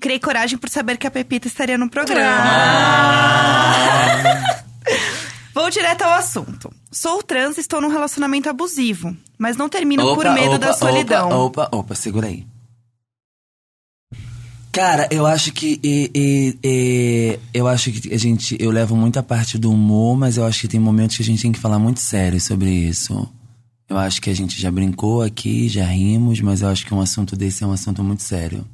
Criei 0.00 0.18
coragem 0.18 0.56
por 0.58 0.70
saber 0.70 0.96
que 0.96 1.06
a 1.06 1.10
Pepita 1.10 1.46
estaria 1.46 1.76
no 1.76 1.90
programa. 1.90 2.24
Vou 5.54 5.68
direto 5.70 6.02
ao 6.02 6.12
assunto. 6.14 6.72
Sou 6.90 7.22
trans 7.22 7.56
e 7.58 7.60
estou 7.60 7.80
num 7.80 7.88
relacionamento 7.88 8.48
abusivo, 8.48 9.16
mas 9.38 9.56
não 9.56 9.68
termino 9.68 10.02
por 10.14 10.24
medo 10.32 10.58
da 10.58 10.72
solidão. 10.72 11.28
Opa, 11.28 11.64
opa, 11.64 11.76
opa, 11.76 11.94
segura 11.94 12.28
aí. 12.28 12.46
Cara, 14.72 15.08
eu 15.10 15.26
acho 15.26 15.52
que 15.52 15.80
e- 15.82 16.10
e- 16.14 16.58
e- 16.64 17.38
eu 17.52 17.66
acho 17.66 17.90
que 17.90 18.14
a 18.14 18.18
gente 18.18 18.56
eu 18.60 18.70
levo 18.70 18.94
muita 18.96 19.20
parte 19.22 19.58
do 19.58 19.70
humor, 19.72 20.16
mas 20.16 20.36
eu 20.36 20.46
acho 20.46 20.60
que 20.60 20.68
tem 20.68 20.78
momentos 20.78 21.16
que 21.16 21.22
a 21.22 21.26
gente 21.26 21.42
tem 21.42 21.50
que 21.52 21.58
falar 21.58 21.78
muito 21.80 21.98
sério 22.00 22.40
sobre 22.40 22.70
isso. 22.70 23.28
Eu 23.88 23.98
acho 23.98 24.22
que 24.22 24.30
a 24.30 24.34
gente 24.34 24.60
já 24.62 24.70
brincou 24.70 25.22
aqui, 25.22 25.68
já 25.68 25.84
rimos, 25.84 26.40
mas 26.40 26.62
eu 26.62 26.68
acho 26.68 26.86
que 26.86 26.94
um 26.94 27.00
assunto 27.00 27.34
desse 27.34 27.64
é 27.64 27.66
um 27.66 27.72
assunto 27.72 28.04
muito 28.04 28.22
sério. 28.22 28.64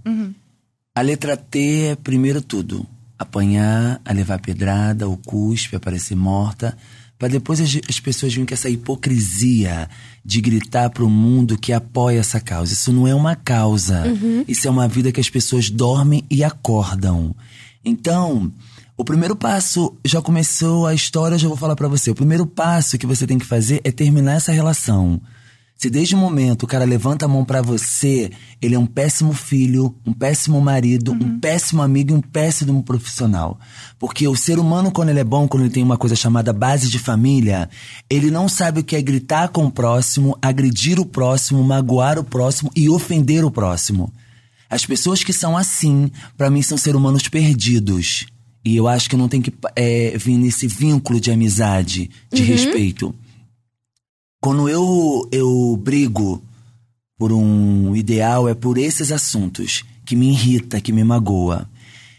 A 0.96 1.02
letra 1.02 1.36
T 1.36 1.88
é 1.88 1.94
primeiro 1.94 2.40
tudo. 2.40 2.86
Apanhar, 3.18 4.00
a 4.02 4.12
levar 4.14 4.40
pedrada, 4.40 5.06
o 5.06 5.18
cuspe, 5.18 5.76
a 5.76 5.80
parecer 5.80 6.14
morta. 6.16 6.74
Pra 7.18 7.28
depois 7.28 7.60
as, 7.60 7.78
as 7.86 8.00
pessoas 8.00 8.32
virem 8.32 8.46
com 8.46 8.54
essa 8.54 8.70
hipocrisia 8.70 9.90
de 10.24 10.40
gritar 10.40 10.88
pro 10.88 11.10
mundo 11.10 11.58
que 11.58 11.70
apoia 11.70 12.20
essa 12.20 12.40
causa. 12.40 12.72
Isso 12.72 12.94
não 12.94 13.06
é 13.06 13.14
uma 13.14 13.36
causa. 13.36 14.04
Isso 14.48 14.66
é 14.66 14.70
uma 14.70 14.88
vida 14.88 15.12
que 15.12 15.20
as 15.20 15.28
pessoas 15.28 15.68
dormem 15.68 16.24
e 16.30 16.42
acordam. 16.42 17.36
Então, 17.84 18.50
o 18.96 19.04
primeiro 19.04 19.36
passo, 19.36 19.94
já 20.02 20.22
começou 20.22 20.86
a 20.86 20.94
história, 20.94 21.36
já 21.36 21.46
vou 21.46 21.58
falar 21.58 21.76
pra 21.76 21.88
você. 21.88 22.10
O 22.10 22.14
primeiro 22.14 22.46
passo 22.46 22.96
que 22.96 23.06
você 23.06 23.26
tem 23.26 23.36
que 23.38 23.44
fazer 23.44 23.82
é 23.84 23.92
terminar 23.92 24.36
essa 24.36 24.50
relação. 24.50 25.20
Se 25.76 25.90
desde 25.90 26.14
o 26.14 26.18
momento 26.18 26.62
o 26.62 26.66
cara 26.66 26.86
levanta 26.86 27.26
a 27.26 27.28
mão 27.28 27.44
pra 27.44 27.60
você, 27.60 28.30
ele 28.62 28.74
é 28.74 28.78
um 28.78 28.86
péssimo 28.86 29.34
filho, 29.34 29.94
um 30.06 30.12
péssimo 30.12 30.58
marido, 30.58 31.12
um 31.12 31.38
péssimo 31.38 31.82
amigo 31.82 32.12
e 32.12 32.14
um 32.14 32.20
péssimo 32.22 32.82
profissional. 32.82 33.60
Porque 33.98 34.26
o 34.26 34.34
ser 34.34 34.58
humano, 34.58 34.90
quando 34.90 35.10
ele 35.10 35.20
é 35.20 35.24
bom, 35.24 35.46
quando 35.46 35.64
ele 35.64 35.72
tem 35.72 35.82
uma 35.82 35.98
coisa 35.98 36.16
chamada 36.16 36.50
base 36.50 36.88
de 36.88 36.98
família, 36.98 37.68
ele 38.08 38.30
não 38.30 38.48
sabe 38.48 38.80
o 38.80 38.84
que 38.84 38.96
é 38.96 39.02
gritar 39.02 39.48
com 39.48 39.66
o 39.66 39.70
próximo, 39.70 40.38
agredir 40.40 40.98
o 40.98 41.04
próximo, 41.04 41.62
magoar 41.62 42.18
o 42.18 42.24
próximo 42.24 42.70
e 42.74 42.88
ofender 42.88 43.44
o 43.44 43.50
próximo. 43.50 44.10
As 44.70 44.86
pessoas 44.86 45.22
que 45.22 45.32
são 45.32 45.58
assim, 45.58 46.10
pra 46.38 46.50
mim, 46.50 46.62
são 46.62 46.78
seres 46.78 46.98
humanos 46.98 47.28
perdidos. 47.28 48.26
E 48.64 48.74
eu 48.74 48.88
acho 48.88 49.10
que 49.10 49.16
não 49.16 49.28
tem 49.28 49.42
que 49.42 49.52
é, 49.76 50.16
vir 50.16 50.38
nesse 50.38 50.66
vínculo 50.66 51.20
de 51.20 51.30
amizade, 51.30 52.10
de 52.32 52.42
respeito. 52.42 53.14
Quando 54.46 54.68
eu, 54.68 55.28
eu 55.32 55.76
brigo 55.76 56.40
por 57.18 57.32
um 57.32 57.96
ideal, 57.96 58.48
é 58.48 58.54
por 58.54 58.78
esses 58.78 59.10
assuntos 59.10 59.82
que 60.04 60.14
me 60.14 60.30
irrita, 60.30 60.80
que 60.80 60.92
me 60.92 61.02
magoa. 61.02 61.68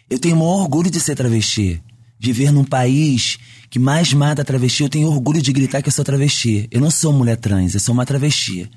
Eu 0.10 0.20
tenho 0.20 0.36
o 0.36 0.40
maior 0.40 0.64
orgulho 0.64 0.92
de 0.92 1.00
ser 1.00 1.16
travesti. 1.16 1.82
Viver 2.20 2.52
num 2.52 2.66
país 2.66 3.40
que 3.70 3.80
mais 3.80 4.12
mata 4.12 4.44
travesti, 4.44 4.84
eu 4.84 4.90
tenho 4.90 5.08
orgulho 5.08 5.42
de 5.42 5.54
gritar 5.54 5.82
que 5.82 5.88
eu 5.88 5.94
sou 5.94 6.04
travesti. 6.04 6.68
Eu 6.70 6.82
não 6.82 6.92
sou 6.92 7.14
mulher 7.14 7.38
trans, 7.38 7.76
eu 7.76 7.80
sou 7.80 7.94
uma 7.94 8.06
travesti. 8.06 8.70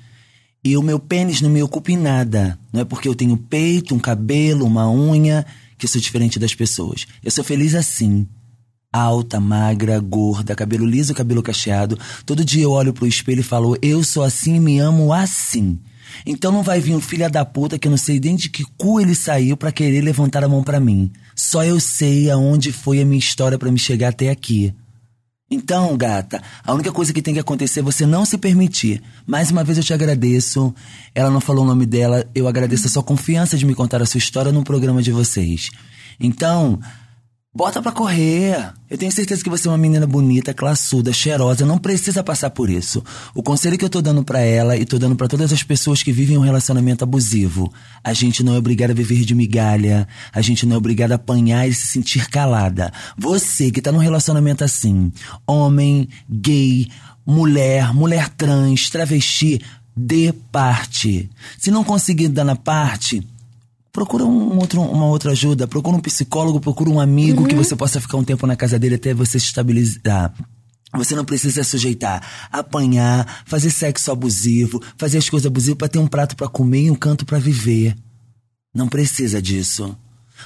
E 0.63 0.77
o 0.77 0.81
meu 0.81 0.97
pênis 0.97 1.41
não 1.41 1.49
me 1.49 1.61
ocupa 1.61 1.91
em 1.91 1.97
nada. 1.97 2.57
Não 2.71 2.79
é 2.79 2.85
porque 2.85 3.09
eu 3.09 3.15
tenho 3.15 3.35
peito, 3.35 3.93
um 3.93 3.99
cabelo, 3.99 4.65
uma 4.65 4.89
unha, 4.89 5.45
que 5.77 5.83
eu 5.83 5.89
sou 5.89 5.99
diferente 5.99 6.39
das 6.39 6.55
pessoas. 6.55 7.05
Eu 7.21 7.31
sou 7.31 7.43
feliz 7.43 7.75
assim. 7.75 8.25
Alta, 8.93 9.39
magra, 9.39 9.97
gorda, 9.99 10.53
cabelo 10.53 10.85
liso, 10.85 11.13
cabelo 11.13 11.41
cacheado. 11.41 11.97
Todo 12.25 12.43
dia 12.43 12.63
eu 12.63 12.71
olho 12.71 12.91
pro 12.91 13.07
espelho 13.07 13.39
e 13.39 13.43
falo, 13.43 13.77
eu 13.81 14.03
sou 14.03 14.21
assim 14.21 14.59
me 14.59 14.79
amo 14.79 15.13
assim. 15.13 15.79
Então 16.25 16.51
não 16.51 16.61
vai 16.61 16.81
vir 16.81 16.93
um 16.93 16.99
filho 16.99 17.31
da 17.31 17.45
puta 17.45 17.79
que 17.79 17.87
eu 17.87 17.89
não 17.89 17.97
sei 17.97 18.19
nem 18.19 18.35
de 18.35 18.49
que 18.49 18.65
cu 18.77 18.99
ele 18.99 19.15
saiu 19.15 19.55
pra 19.55 19.71
querer 19.71 20.01
levantar 20.01 20.43
a 20.43 20.49
mão 20.49 20.61
pra 20.61 20.77
mim. 20.77 21.09
Só 21.33 21.63
eu 21.63 21.79
sei 21.79 22.29
aonde 22.29 22.73
foi 22.73 22.99
a 22.99 23.05
minha 23.05 23.17
história 23.17 23.57
pra 23.57 23.71
me 23.71 23.79
chegar 23.79 24.09
até 24.09 24.29
aqui. 24.29 24.73
Então, 25.49 25.97
gata, 25.97 26.41
a 26.61 26.73
única 26.73 26.91
coisa 26.91 27.13
que 27.13 27.21
tem 27.21 27.33
que 27.33 27.39
acontecer 27.39 27.79
é 27.79 27.83
você 27.83 28.05
não 28.05 28.25
se 28.25 28.37
permitir. 28.37 29.01
Mais 29.25 29.51
uma 29.51 29.63
vez 29.63 29.77
eu 29.77 29.83
te 29.85 29.93
agradeço. 29.93 30.73
Ela 31.15 31.29
não 31.29 31.39
falou 31.39 31.63
o 31.63 31.67
nome 31.67 31.85
dela, 31.85 32.25
eu 32.35 32.45
agradeço 32.45 32.87
a 32.87 32.89
sua 32.89 33.03
confiança 33.03 33.57
de 33.57 33.65
me 33.65 33.73
contar 33.73 34.01
a 34.01 34.05
sua 34.05 34.17
história 34.17 34.51
no 34.51 34.63
programa 34.63 35.01
de 35.01 35.11
vocês. 35.11 35.69
Então, 36.19 36.79
bota 37.53 37.81
pra 37.81 37.91
correr. 37.91 38.73
Eu 38.89 38.97
tenho 38.97 39.11
certeza 39.11 39.43
que 39.43 39.49
você 39.49 39.67
é 39.67 39.71
uma 39.71 39.77
menina 39.77 40.07
bonita, 40.07 40.53
classuda, 40.53 41.11
cheirosa, 41.11 41.65
não 41.65 41.77
precisa 41.77 42.23
passar 42.23 42.49
por 42.49 42.69
isso. 42.69 43.03
O 43.35 43.43
conselho 43.43 43.77
que 43.77 43.83
eu 43.83 43.89
tô 43.89 44.01
dando 44.01 44.23
pra 44.23 44.39
ela 44.39 44.77
e 44.77 44.85
tô 44.85 44.97
dando 44.97 45.15
pra 45.15 45.27
todas 45.27 45.51
as 45.51 45.61
pessoas 45.61 46.01
que 46.01 46.13
vivem 46.13 46.37
um 46.37 46.41
relacionamento 46.41 47.03
abusivo, 47.03 47.71
a 48.03 48.13
gente 48.13 48.41
não 48.43 48.55
é 48.55 48.57
obrigada 48.57 48.93
a 48.93 48.95
viver 48.95 49.25
de 49.25 49.35
migalha, 49.35 50.07
a 50.31 50.41
gente 50.41 50.65
não 50.65 50.75
é 50.75 50.77
obrigada 50.77 51.13
a 51.13 51.17
apanhar 51.17 51.67
e 51.67 51.73
se 51.73 51.87
sentir 51.87 52.29
calada. 52.29 52.91
Você 53.17 53.69
que 53.69 53.81
tá 53.81 53.91
num 53.91 53.99
relacionamento 53.99 54.63
assim, 54.63 55.11
homem, 55.45 56.07
gay, 56.29 56.87
mulher, 57.25 57.93
mulher 57.93 58.29
trans, 58.29 58.89
travesti, 58.89 59.61
dê 59.95 60.33
parte. 60.51 61.29
Se 61.57 61.69
não 61.69 61.83
conseguir 61.83 62.29
dar 62.29 62.45
na 62.45 62.55
parte, 62.55 63.21
procura 63.91 64.25
um 64.25 64.57
outro, 64.57 64.81
uma 64.81 65.05
outra 65.05 65.31
ajuda, 65.31 65.67
procura 65.67 65.97
um 65.97 66.01
psicólogo, 66.01 66.59
procura 66.59 66.89
um 66.89 66.99
amigo 66.99 67.47
que 67.47 67.55
você 67.55 67.75
possa 67.75 67.99
ficar 67.99 68.17
um 68.17 68.23
tempo 68.23 68.47
na 68.47 68.55
casa 68.55 68.79
dele 68.79 68.95
até 68.95 69.13
você 69.13 69.39
se 69.39 69.47
estabilizar. 69.47 70.33
Você 70.93 71.15
não 71.15 71.23
precisa 71.23 71.63
se 71.63 71.69
sujeitar 71.69 72.21
apanhar, 72.51 73.43
fazer 73.45 73.69
sexo 73.69 74.11
abusivo, 74.11 74.81
fazer 74.97 75.17
as 75.17 75.29
coisas 75.29 75.47
abusivas 75.47 75.77
pra 75.77 75.87
ter 75.87 75.99
um 75.99 76.07
prato 76.07 76.35
pra 76.35 76.49
comer 76.49 76.83
e 76.83 76.91
um 76.91 76.95
canto 76.95 77.25
pra 77.25 77.39
viver. 77.39 77.95
Não 78.73 78.87
precisa 78.87 79.41
disso. 79.41 79.95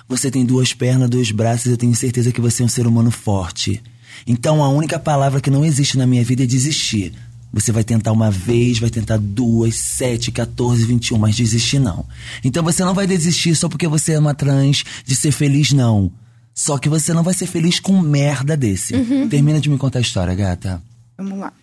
Você 0.08 0.30
tem 0.30 0.46
duas 0.46 0.74
pernas, 0.74 1.10
dois 1.10 1.32
braços, 1.32 1.68
eu 1.72 1.78
tenho 1.78 1.96
certeza 1.96 2.32
que 2.32 2.42
você 2.42 2.62
é 2.62 2.66
um 2.66 2.70
ser 2.70 2.86
humano 2.86 3.10
forte. 3.10 3.82
Então 4.28 4.64
a 4.64 4.70
única 4.70 5.00
palavra 5.00 5.42
que 5.42 5.50
não 5.50 5.66
existe 5.66 5.98
na 5.98 6.06
minha 6.06 6.24
vida 6.24 6.44
é 6.44 6.48
desistir. 6.48 7.14
Você 7.56 7.72
vai 7.72 7.86
tentar 7.86 8.11
uma 8.11 8.30
vez, 8.30 8.80
vai 8.80 8.90
tentar 8.90 9.18
duas, 9.18 9.76
sete, 9.76 10.30
14, 10.30 10.86
21, 10.86 11.18
mas 11.18 11.38
desistir 11.38 11.80
não. 11.80 12.06
Então 12.44 12.61
você 12.61 12.84
não 12.84 12.94
vai 12.94 13.07
desistir 13.07 13.56
só 13.56 13.69
porque 13.69 13.88
você 13.88 14.11
é 14.11 14.19
uma 14.19 14.36
trans 14.36 14.84
de 15.06 15.15
ser 15.15 15.32
feliz, 15.32 15.72
não. 15.72 16.11
Só 16.53 16.77
que 16.77 16.90
você 16.90 17.14
não 17.14 17.23
vai 17.23 17.34
ser 17.34 17.48
feliz 17.48 17.80
com 17.80 18.02
merda 18.02 18.57
desse. 18.57 18.94
Termina 19.30 19.61
de 19.61 19.69
me 19.69 19.77
contar 19.77 19.99
a 19.99 20.02
história, 20.02 20.36
gata. 20.36 20.84
Vamos 21.18 21.40
lá. 21.40 21.53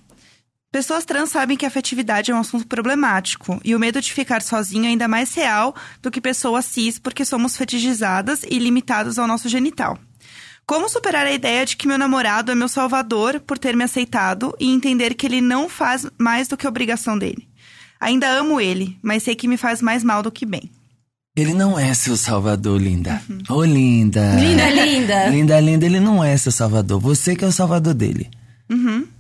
Pessoas 0.73 1.05
trans 1.05 1.29
sabem 1.29 1.59
que 1.59 1.67
a 1.67 1.69
afetividade 1.69 2.31
é 2.31 2.35
um 2.35 2.39
assunto 2.39 2.67
problemático 2.67 3.61
e 3.63 3.75
o 3.75 3.79
medo 3.79 4.01
de 4.01 4.11
ficar 4.11 4.41
sozinho 4.41 4.87
é 4.87 4.89
ainda 4.89 5.07
mais 5.07 5.35
real 5.35 5.77
do 6.01 6.11
que 6.11 6.23
pessoas 6.23 6.65
cis 6.65 6.99
porque 6.99 7.27
somos 7.27 7.55
fetichizadas 7.55 8.45
e 8.51 8.59
limitados 8.59 9.19
ao 9.19 9.27
nosso 9.27 9.47
genital. 9.47 9.99
Como 10.67 10.89
superar 10.89 11.27
a 11.27 11.33
ideia 11.33 11.67
de 11.67 11.77
que 11.77 11.89
meu 11.89 11.99
namorado 11.99 12.53
é 12.53 12.55
meu 12.55 12.69
salvador 12.69 13.41
por 13.41 13.59
ter 13.59 13.77
me 13.77 13.85
aceitado 13.85 14.55
e 14.59 14.73
entender 14.73 15.15
que 15.15 15.27
ele 15.27 15.41
não 15.41 15.69
faz 15.69 16.07
mais 16.19 16.49
do 16.49 16.57
que 16.57 16.67
a 16.67 16.69
obrigação 16.69 17.19
dele? 17.19 17.49
Ainda 18.01 18.29
amo 18.31 18.61
ele, 18.61 18.99
mas 19.03 19.23
sei 19.23 19.35
que 19.35 19.49
me 19.49 19.57
faz 19.57 19.81
mais 19.83 20.03
mal 20.03 20.23
do 20.23 20.33
que 20.33 20.47
bem. 20.47 20.71
Ele 21.37 21.55
não 21.55 21.79
é 21.79 21.95
seu 21.95 22.17
salvador, 22.17 22.81
linda. 22.81 23.23
Ô, 23.49 23.65
linda. 23.65 24.35
Linda, 24.39 24.69
linda. 24.71 25.29
Linda, 25.29 25.61
linda, 25.61 25.87
ele 25.87 26.01
não 26.01 26.23
é 26.23 26.37
seu 26.37 26.53
salvador. 26.53 27.01
Você 27.01 27.35
que 27.35 27.45
é 27.45 27.49
o 27.49 27.53
salvador 27.53 27.95
dele. 27.95 28.29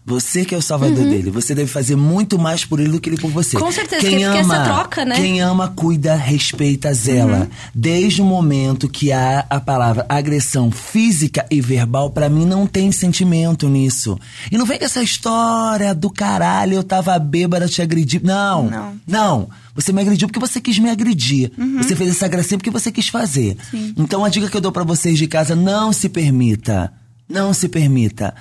Você 0.04 0.44
que 0.44 0.52
é 0.52 0.58
o 0.58 0.62
salvador 0.62 1.04
dele. 1.04 1.30
Você 1.30 1.54
deve 1.54 1.70
fazer 1.70 1.94
muito 1.94 2.36
mais 2.36 2.64
por 2.64 2.80
ele 2.80 2.90
do 2.90 3.00
que 3.00 3.08
ele 3.08 3.16
por 3.16 3.30
você. 3.30 3.56
Com 3.56 3.70
certeza, 3.70 4.04
que 4.04 4.16
fica 4.16 4.36
essa 4.36 4.64
troca, 4.64 5.04
né? 5.04 5.14
Quem 5.14 5.40
ama, 5.40 5.68
cuida, 5.68 6.16
respeita, 6.16 6.92
zela. 6.92 7.48
Desde 7.72 8.20
o 8.20 8.24
momento 8.24 8.88
que 8.88 9.12
há 9.12 9.46
a 9.48 9.60
palavra 9.60 10.04
agressão 10.08 10.72
física 10.72 11.46
e 11.48 11.60
verbal, 11.60 12.10
pra 12.10 12.28
mim 12.28 12.44
não 12.44 12.66
tem 12.66 12.90
sentimento 12.90 13.68
nisso. 13.68 14.18
E 14.50 14.58
não 14.58 14.66
vem 14.66 14.78
com 14.78 14.84
essa 14.84 15.02
história 15.02 15.94
do 15.94 16.10
caralho, 16.10 16.74
eu 16.74 16.82
tava 16.82 17.16
bêbada, 17.20 17.68
te 17.68 17.80
agredi. 17.80 18.20
Não. 18.22 18.68
Não. 18.68 19.00
Não. 19.06 19.48
Você 19.74 19.92
me 19.92 20.00
agrediu 20.02 20.26
porque 20.26 20.40
você 20.40 20.60
quis 20.60 20.78
me 20.80 20.90
agredir. 20.90 21.52
Você 21.78 21.94
fez 21.94 22.10
essa 22.10 22.26
gracinha 22.26 22.58
porque 22.58 22.70
você 22.70 22.90
quis 22.90 23.06
fazer. 23.06 23.56
Então 23.96 24.24
a 24.24 24.28
dica 24.28 24.50
que 24.50 24.56
eu 24.56 24.60
dou 24.60 24.72
pra 24.72 24.82
vocês 24.82 25.16
de 25.16 25.28
casa, 25.28 25.54
não 25.54 25.92
se 25.92 26.08
permita. 26.08 26.92
Não 27.28 27.54
se 27.54 27.68
permita. 27.68 28.34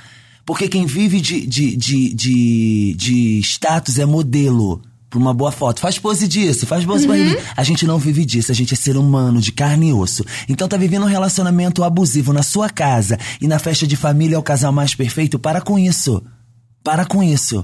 Porque 0.52 0.68
quem 0.68 0.86
vive 0.86 1.22
de, 1.22 1.48
de, 1.48 1.78
de, 1.78 2.14
de, 2.14 2.94
de 2.94 3.40
status 3.40 3.98
é 3.98 4.06
modelo. 4.06 4.82
Pra 5.10 5.18
uma 5.18 5.34
boa 5.34 5.50
foto. 5.50 5.80
Faz 5.80 5.98
pose 5.98 6.28
disso, 6.28 6.68
faz 6.68 6.84
pose 6.84 7.08
pra 7.08 7.18
ele. 7.18 7.40
A 7.56 7.64
gente 7.64 7.88
não 7.88 7.98
vive 7.98 8.26
disso, 8.26 8.52
a 8.52 8.56
gente 8.56 8.74
é 8.74 8.78
ser 8.78 8.98
humano, 8.98 9.40
de 9.40 9.54
carne 9.54 9.88
e 9.88 9.94
osso. 9.94 10.26
Então 10.50 10.68
tá 10.68 10.76
vivendo 10.76 11.04
um 11.04 11.08
relacionamento 11.08 11.86
abusivo 11.86 12.34
na 12.34 12.44
sua 12.44 12.70
casa 12.70 13.18
e 13.40 13.48
na 13.48 13.60
festa 13.60 13.88
de 13.88 13.96
família 13.96 14.36
é 14.36 14.38
o 14.38 14.44
casal 14.44 14.74
mais 14.74 14.94
perfeito? 14.94 15.40
Para 15.40 15.62
com 15.62 15.80
isso. 15.80 16.22
Para 16.84 17.06
com 17.06 17.24
isso. 17.24 17.64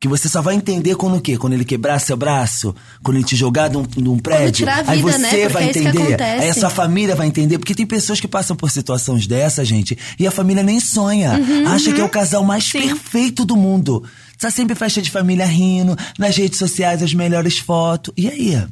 Que 0.00 0.08
você 0.08 0.30
só 0.30 0.40
vai 0.40 0.54
entender 0.54 0.96
quando 0.96 1.18
o 1.18 1.20
quê? 1.20 1.36
Quando 1.36 1.52
ele 1.52 1.64
quebrar 1.64 1.98
seu 1.98 2.16
braço? 2.16 2.74
Quando 3.02 3.18
ele 3.18 3.24
te 3.24 3.36
jogar 3.36 3.68
de 3.68 3.76
um, 3.76 3.82
de 3.82 4.08
um 4.08 4.18
prédio? 4.18 4.52
tirar 4.52 4.78
a 4.78 4.92
aí 4.92 5.02
vida, 5.02 5.12
você 5.12 5.18
né? 5.18 5.48
Vai 5.50 5.64
é 5.64 5.68
entender. 5.68 5.88
acontece. 5.90 6.42
Aí 6.42 6.48
a 6.48 6.54
sua 6.54 6.70
família 6.70 7.14
vai 7.14 7.26
entender. 7.26 7.58
Porque 7.58 7.74
tem 7.74 7.84
pessoas 7.84 8.18
que 8.18 8.26
passam 8.26 8.56
por 8.56 8.70
situações 8.70 9.26
dessa, 9.26 9.62
gente, 9.62 9.98
e 10.18 10.26
a 10.26 10.30
família 10.30 10.62
nem 10.62 10.80
sonha. 10.80 11.32
Uhum. 11.34 11.68
Acha 11.68 11.92
que 11.92 12.00
é 12.00 12.04
o 12.04 12.08
casal 12.08 12.42
mais 12.42 12.72
perfeito 12.72 13.44
do 13.44 13.56
mundo. 13.56 14.02
Tá 14.38 14.50
sempre 14.50 14.74
festa 14.74 15.02
de 15.02 15.10
família 15.10 15.44
rindo, 15.44 15.94
nas 16.18 16.34
redes 16.34 16.58
sociais 16.58 17.02
as 17.02 17.12
melhores 17.12 17.58
fotos. 17.58 18.14
E 18.16 18.26
aí? 18.26 18.66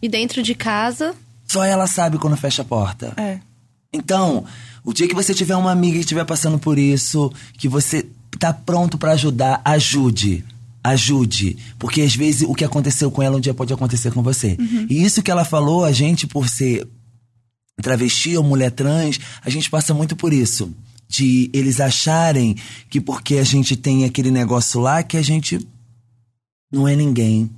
E 0.00 0.08
dentro 0.08 0.44
de 0.44 0.54
casa, 0.54 1.12
Só 1.44 1.64
ela 1.64 1.88
sabe 1.88 2.18
quando 2.18 2.36
fecha 2.36 2.62
a 2.62 2.64
porta. 2.64 3.12
É. 3.16 3.40
Então, 3.92 4.44
o 4.84 4.92
dia 4.92 5.08
que 5.08 5.14
você 5.14 5.34
tiver 5.34 5.56
uma 5.56 5.72
amiga 5.72 5.94
que 5.94 6.00
estiver 6.00 6.24
passando 6.24 6.56
por 6.56 6.78
isso, 6.78 7.32
que 7.58 7.68
você 7.68 8.06
tá 8.38 8.52
pronto 8.52 8.98
pra 8.98 9.12
ajudar, 9.12 9.60
ajude. 9.64 10.44
Ajude. 10.82 11.56
Porque 11.78 12.00
às 12.00 12.14
vezes 12.14 12.48
o 12.48 12.54
que 12.54 12.64
aconteceu 12.64 13.10
com 13.10 13.22
ela 13.22 13.36
um 13.36 13.40
dia 13.40 13.52
pode 13.52 13.72
acontecer 13.72 14.12
com 14.12 14.22
você. 14.22 14.56
E 14.88 15.04
isso 15.04 15.22
que 15.22 15.30
ela 15.30 15.44
falou, 15.44 15.84
a 15.84 15.92
gente, 15.92 16.26
por 16.26 16.48
ser 16.48 16.86
travesti 17.82 18.36
ou 18.36 18.44
mulher 18.44 18.70
trans, 18.70 19.18
a 19.42 19.50
gente 19.50 19.70
passa 19.70 19.92
muito 19.92 20.16
por 20.16 20.32
isso. 20.32 20.72
De 21.08 21.50
eles 21.52 21.80
acharem 21.80 22.56
que 22.88 23.00
porque 23.00 23.36
a 23.36 23.44
gente 23.44 23.76
tem 23.76 24.04
aquele 24.04 24.30
negócio 24.30 24.80
lá, 24.80 25.02
que 25.02 25.16
a 25.16 25.22
gente 25.22 25.58
não 26.72 26.86
é 26.86 26.94
ninguém. 26.94 27.50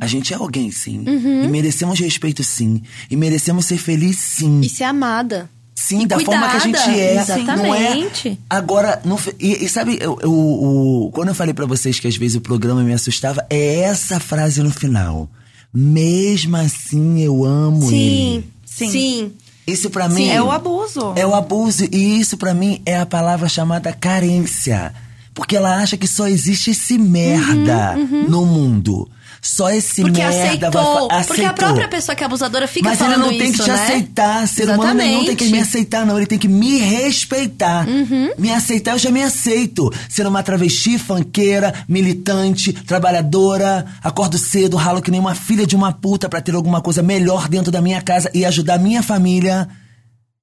A 0.00 0.06
gente 0.06 0.32
é 0.32 0.36
alguém, 0.36 0.70
sim. 0.70 1.04
E 1.44 1.48
merecemos 1.48 1.98
respeito, 1.98 2.42
sim. 2.42 2.82
E 3.10 3.16
merecemos 3.16 3.66
ser 3.66 3.78
felizes, 3.78 4.20
sim. 4.20 4.60
e 4.60 4.68
ser 4.68 4.84
amada. 4.84 5.50
Sim, 5.78 6.02
E 6.02 6.06
da 6.06 6.18
forma 6.18 6.48
que 6.48 6.56
a 6.56 6.58
gente 6.58 6.74
cuidada. 6.74 6.98
é. 6.98 7.16
Exatamente. 7.20 8.28
Não 8.30 8.34
é, 8.34 8.38
agora, 8.48 9.00
não, 9.04 9.18
e, 9.38 9.64
e 9.66 9.68
sabe, 9.68 9.98
eu, 10.00 10.18
eu- 10.22 10.32
o- 10.32 11.10
quando 11.12 11.28
eu 11.28 11.34
falei 11.34 11.52
pra 11.52 11.66
vocês 11.66 12.00
que 12.00 12.08
às 12.08 12.16
vezes 12.16 12.34
o 12.36 12.40
programa 12.40 12.82
me 12.82 12.94
assustava, 12.94 13.44
é 13.50 13.80
essa 13.80 14.18
frase 14.18 14.62
no 14.62 14.70
final. 14.70 15.28
Mesmo 15.72 16.56
assim, 16.56 17.20
eu 17.20 17.44
amo 17.44 17.88
Sim, 17.90 18.34
ele. 18.36 18.50
sim. 18.64 18.90
Sim. 18.90 19.32
Isso 19.66 19.90
pra 19.90 20.08
mim 20.08 20.28
É 20.28 20.40
o 20.42 20.50
abuso. 20.50 21.12
é 21.16 21.26
o 21.26 21.34
abuso. 21.34 21.84
E 21.92 22.20
isso 22.20 22.36
pra 22.38 22.54
mim 22.54 22.80
é 22.86 22.96
a 22.98 23.04
palavra 23.04 23.48
chamada 23.48 23.92
carência. 23.92 24.94
Porque 25.34 25.54
ela 25.56 25.76
acha 25.76 25.96
que 25.98 26.06
só 26.08 26.26
existe 26.26 26.70
esse 26.70 26.96
merda 26.96 27.94
no 28.28 28.46
mundo. 28.46 29.06
Só 29.48 29.70
esse 29.70 30.00
Porque 30.02 30.18
merda 30.20 30.44
aceitou, 30.44 30.70
vai 30.72 30.82
fa- 30.84 31.24
Porque 31.28 31.42
a 31.44 31.50
aceitou. 31.50 31.54
própria 31.54 31.88
pessoa 31.88 32.16
que 32.16 32.22
é 32.24 32.26
abusadora 32.26 32.66
fica 32.66 32.88
Mas 32.88 33.00
ele 33.00 33.10
falando 33.10 33.22
não 33.30 33.38
tem 33.38 33.48
isso, 33.50 33.58
que 33.58 33.62
te 33.64 33.70
né? 33.70 33.74
aceitar. 33.84 34.48
Ser 34.48 34.68
humano 34.70 34.94
nenhum 34.94 35.24
tem 35.24 35.36
que 35.36 35.44
me 35.44 35.50
Exatamente. 35.50 35.68
aceitar, 35.68 36.04
não. 36.06 36.16
Ele 36.16 36.26
tem 36.26 36.38
que 36.38 36.48
me 36.48 36.78
respeitar. 36.78 37.86
Uhum. 37.88 38.30
Me 38.36 38.50
aceitar, 38.52 38.92
eu 38.94 38.98
já 38.98 39.10
me 39.12 39.22
aceito. 39.22 39.88
Ser 40.08 40.26
uma 40.26 40.42
travesti, 40.42 40.98
fanqueira, 40.98 41.72
militante, 41.88 42.72
trabalhadora, 42.72 43.86
acordo 44.02 44.36
cedo, 44.36 44.76
ralo 44.76 45.00
que 45.00 45.12
nem 45.12 45.20
uma 45.20 45.36
filha 45.36 45.64
de 45.64 45.76
uma 45.76 45.92
puta 45.92 46.28
pra 46.28 46.40
ter 46.40 46.54
alguma 46.56 46.80
coisa 46.80 47.00
melhor 47.00 47.48
dentro 47.48 47.70
da 47.70 47.80
minha 47.80 48.02
casa 48.02 48.28
e 48.34 48.44
ajudar 48.44 48.78
minha 48.80 49.00
família. 49.02 49.68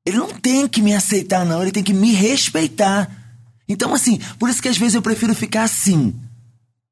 Ele 0.06 0.18
não 0.18 0.30
tem 0.30 0.66
que 0.66 0.82
me 0.82 0.96
aceitar, 0.96 1.46
não. 1.46 1.62
Ele 1.62 1.72
tem 1.74 1.84
que 1.84 1.94
me 1.94 2.14
respeitar. 2.14 3.12
Então, 3.68 3.94
assim, 3.94 4.18
por 4.40 4.50
isso 4.50 4.62
que 4.62 4.70
às 4.70 4.78
vezes 4.78 4.96
eu 4.96 5.02
prefiro 5.02 5.36
ficar 5.36 5.64
assim. 5.64 6.14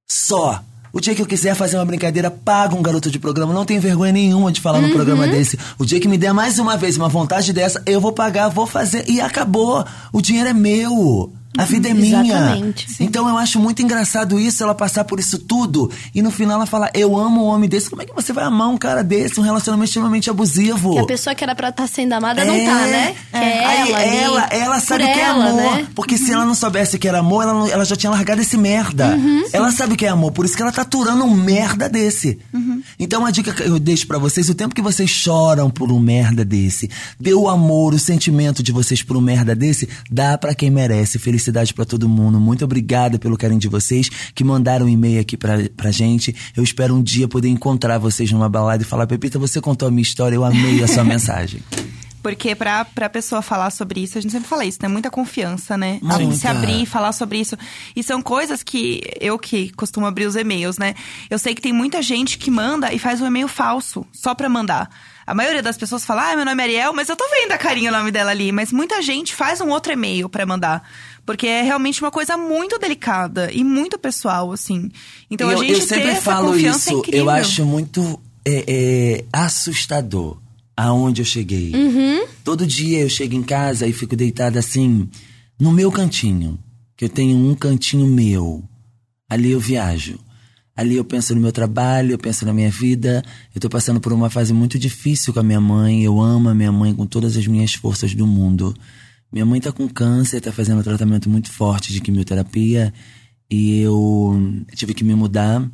Só. 0.09 0.61
O 0.93 0.99
dia 0.99 1.15
que 1.15 1.21
eu 1.21 1.25
quiser 1.25 1.55
fazer 1.55 1.77
uma 1.77 1.85
brincadeira, 1.85 2.29
paga 2.29 2.75
um 2.75 2.81
garoto 2.81 3.09
de 3.09 3.17
programa. 3.17 3.53
Não 3.53 3.65
tenho 3.65 3.79
vergonha 3.81 4.11
nenhuma 4.11 4.51
de 4.51 4.59
falar 4.59 4.79
Uhum. 4.79 4.87
num 4.87 4.93
programa 4.93 5.27
desse. 5.27 5.57
O 5.79 5.85
dia 5.85 5.99
que 5.99 6.07
me 6.07 6.17
der 6.17 6.33
mais 6.33 6.59
uma 6.59 6.75
vez 6.75 6.97
uma 6.97 7.07
vontade 7.07 7.53
dessa, 7.53 7.81
eu 7.85 8.01
vou 8.01 8.11
pagar, 8.11 8.49
vou 8.49 8.67
fazer 8.67 9.05
e 9.09 9.21
acabou. 9.21 9.85
O 10.11 10.21
dinheiro 10.21 10.49
é 10.49 10.53
meu. 10.53 11.31
A 11.57 11.65
vida 11.65 11.89
é 11.89 11.93
minha. 11.93 12.23
Exatamente. 12.23 12.89
Sim. 12.91 13.03
Então 13.03 13.27
eu 13.27 13.37
acho 13.37 13.59
muito 13.59 13.81
engraçado 13.81 14.39
isso, 14.39 14.63
ela 14.63 14.73
passar 14.73 15.03
por 15.03 15.19
isso 15.19 15.37
tudo 15.37 15.91
e 16.15 16.21
no 16.21 16.31
final 16.31 16.55
ela 16.55 16.65
falar: 16.65 16.89
Eu 16.93 17.17
amo 17.17 17.43
um 17.43 17.47
homem 17.47 17.67
desse. 17.69 17.89
Como 17.89 18.01
é 18.01 18.05
que 18.05 18.13
você 18.15 18.31
vai 18.31 18.45
amar 18.45 18.69
um 18.69 18.77
cara 18.77 19.03
desse? 19.03 19.39
Um 19.39 19.43
relacionamento 19.43 19.89
extremamente 19.89 20.29
abusivo. 20.29 20.93
Que 20.93 20.99
a 20.99 21.05
pessoa 21.05 21.35
que 21.35 21.43
era 21.43 21.53
pra 21.53 21.67
estar 21.69 21.87
sendo 21.87 22.13
amada 22.13 22.45
não 22.45 22.53
tá, 22.65 22.87
né? 22.87 23.15
Que 23.31 23.37
é 23.37 23.65
Aí 23.65 23.91
ela, 23.91 24.01
ela, 24.01 24.47
ela 24.51 24.79
sabe 24.79 25.03
o 25.03 25.07
que 25.13 25.19
é 25.19 25.25
amor. 25.25 25.53
né? 25.77 25.87
Porque 25.93 26.17
se 26.17 26.31
ela 26.31 26.45
não 26.45 26.55
soubesse 26.55 26.95
o 26.95 26.99
que 26.99 27.07
era 27.07 27.19
amor, 27.19 27.43
ela, 27.43 27.53
não- 27.53 27.67
ela 27.67 27.83
já 27.83 27.95
tinha 27.97 28.09
largado 28.09 28.41
esse 28.41 28.57
merda. 28.57 29.07
Uhum, 29.15 29.43
ela 29.51 29.71
sabe 29.71 29.93
o 29.93 29.97
que 29.97 30.05
é 30.05 30.09
amor, 30.09 30.31
por 30.31 30.45
isso 30.45 30.55
que 30.55 30.61
ela 30.61 30.71
tá 30.71 30.83
aturando 30.83 31.25
um 31.25 31.35
merda 31.35 31.89
desse. 31.89 32.39
Uhum. 32.53 32.81
Então 32.97 33.25
a 33.25 33.31
dica 33.31 33.51
que 33.51 33.63
eu 33.63 33.77
deixo 33.77 34.07
pra 34.07 34.17
vocês, 34.17 34.47
o 34.49 34.55
tempo 34.55 34.73
que 34.73 34.81
vocês 34.81 35.09
choram 35.09 35.69
por 35.69 35.91
um 35.91 35.99
merda 35.99 36.45
desse, 36.45 36.89
dê 37.19 37.33
o 37.33 37.49
amor, 37.49 37.93
o 37.93 37.99
sentimento 37.99 38.63
de 38.63 38.71
vocês 38.71 39.03
por 39.03 39.17
um 39.17 39.21
merda 39.21 39.53
desse, 39.53 39.89
dá 40.09 40.37
pra 40.37 40.55
quem 40.55 40.69
merece. 40.69 41.19
Felicidade 41.19 41.40
pra 41.73 41.85
todo 41.85 42.09
mundo. 42.09 42.39
Muito 42.39 42.65
obrigada 42.65 43.17
pelo 43.17 43.37
carinho 43.37 43.59
de 43.59 43.69
vocês 43.69 44.09
que 44.35 44.43
mandaram 44.43 44.85
um 44.85 44.89
e-mail 44.89 45.21
aqui 45.21 45.37
pra, 45.37 45.57
pra 45.75 45.91
gente. 45.91 46.35
Eu 46.55 46.63
espero 46.63 46.93
um 46.93 47.01
dia 47.01 47.27
poder 47.27 47.47
encontrar 47.47 47.97
vocês 47.97 48.31
numa 48.31 48.49
balada 48.49 48.83
e 48.83 48.85
falar, 48.85 49.07
Pepita, 49.07 49.39
você 49.39 49.61
contou 49.61 49.87
a 49.87 49.91
minha 49.91 50.01
história, 50.01 50.35
eu 50.35 50.43
amei 50.43 50.83
a 50.83 50.87
sua 50.87 51.03
mensagem. 51.05 51.61
Porque 52.21 52.55
pra, 52.55 52.85
pra 52.85 53.09
pessoa 53.09 53.41
falar 53.41 53.71
sobre 53.71 54.01
isso, 54.01 54.17
a 54.17 54.21
gente 54.21 54.31
sempre 54.31 54.47
fala 54.47 54.63
isso, 54.63 54.77
né? 54.81 54.87
Muita 54.87 55.09
confiança, 55.09 55.75
né? 55.77 55.99
Muita. 56.01 56.35
Se 56.35 56.47
abrir 56.47 56.83
e 56.83 56.85
falar 56.85 57.11
sobre 57.13 57.39
isso. 57.39 57.57
E 57.95 58.03
são 58.03 58.21
coisas 58.21 58.61
que 58.61 59.01
eu 59.19 59.39
que 59.39 59.71
costumo 59.71 60.05
abrir 60.05 60.27
os 60.27 60.35
e-mails, 60.35 60.77
né? 60.77 60.93
Eu 61.29 61.39
sei 61.39 61.55
que 61.55 61.61
tem 61.61 61.73
muita 61.73 62.01
gente 62.01 62.37
que 62.37 62.51
manda 62.51 62.93
e 62.93 62.99
faz 62.99 63.21
um 63.21 63.25
e-mail 63.25 63.47
falso, 63.47 64.05
só 64.13 64.35
pra 64.35 64.47
mandar. 64.47 64.89
A 65.25 65.33
maioria 65.33 65.63
das 65.63 65.77
pessoas 65.77 66.05
fala, 66.05 66.31
ah, 66.31 66.35
meu 66.35 66.45
nome 66.45 66.61
é 66.61 66.65
Ariel, 66.65 66.93
mas 66.93 67.07
eu 67.09 67.15
tô 67.15 67.27
vendo 67.29 67.53
a 67.53 67.57
carinha 67.57 67.89
o 67.89 67.93
nome 67.93 68.11
dela 68.11 68.31
ali. 68.31 68.51
Mas 68.51 68.71
muita 68.71 69.01
gente 69.01 69.33
faz 69.33 69.61
um 69.61 69.69
outro 69.69 69.93
e-mail 69.93 70.27
pra 70.29 70.45
mandar. 70.45 70.83
Porque 71.25 71.47
é 71.47 71.61
realmente 71.61 72.01
uma 72.01 72.11
coisa 72.11 72.35
muito 72.35 72.77
delicada 72.79 73.51
e 73.51 73.63
muito 73.63 73.97
pessoal, 73.97 74.51
assim. 74.51 74.89
Então 75.29 75.49
eu, 75.51 75.57
a 75.57 75.61
gente 75.61 75.79
eu 75.79 75.87
sempre 75.87 76.15
falo 76.15 76.55
é 76.55 76.61
isso. 76.61 76.91
incrível. 76.91 77.21
eu 77.21 77.29
acho 77.29 77.65
muito 77.65 78.19
é, 78.45 78.65
é, 78.67 79.25
assustador 79.31 80.37
aonde 80.75 81.21
eu 81.21 81.25
cheguei. 81.25 81.73
Uhum. 81.73 82.25
Todo 82.43 82.65
dia 82.65 82.99
eu 82.99 83.09
chego 83.09 83.35
em 83.35 83.43
casa 83.43 83.85
e 83.87 83.93
fico 83.93 84.15
deitada 84.15 84.59
assim, 84.59 85.07
no 85.59 85.71
meu 85.71 85.91
cantinho. 85.91 86.57
Que 86.97 87.05
eu 87.05 87.09
tenho 87.09 87.37
um 87.37 87.55
cantinho 87.55 88.05
meu. 88.05 88.63
Ali 89.29 89.51
eu 89.51 89.59
viajo. 89.59 90.19
Ali 90.75 90.95
eu 90.95 91.03
penso 91.03 91.35
no 91.35 91.41
meu 91.41 91.51
trabalho, 91.51 92.13
eu 92.13 92.17
penso 92.17 92.45
na 92.45 92.53
minha 92.53 92.69
vida. 92.69 93.23
Eu 93.53 93.61
tô 93.61 93.69
passando 93.69 93.99
por 93.99 94.13
uma 94.13 94.29
fase 94.29 94.53
muito 94.53 94.79
difícil 94.79 95.33
com 95.33 95.39
a 95.39 95.43
minha 95.43 95.61
mãe. 95.61 96.03
Eu 96.03 96.19
amo 96.19 96.49
a 96.49 96.55
minha 96.55 96.71
mãe 96.71 96.93
com 96.93 97.05
todas 97.05 97.37
as 97.37 97.45
minhas 97.45 97.73
forças 97.73 98.15
do 98.15 98.25
mundo. 98.25 98.75
Minha 99.31 99.45
mãe 99.45 99.61
tá 99.61 99.71
com 99.71 99.87
câncer, 99.87 100.41
tá 100.41 100.51
fazendo 100.51 100.79
um 100.79 100.83
tratamento 100.83 101.29
muito 101.29 101.49
forte 101.51 101.93
de 101.93 102.01
quimioterapia. 102.01 102.93
E 103.49 103.79
eu 103.79 104.63
tive 104.75 104.93
que 104.93 105.03
me 105.03 105.15
mudar. 105.15 105.65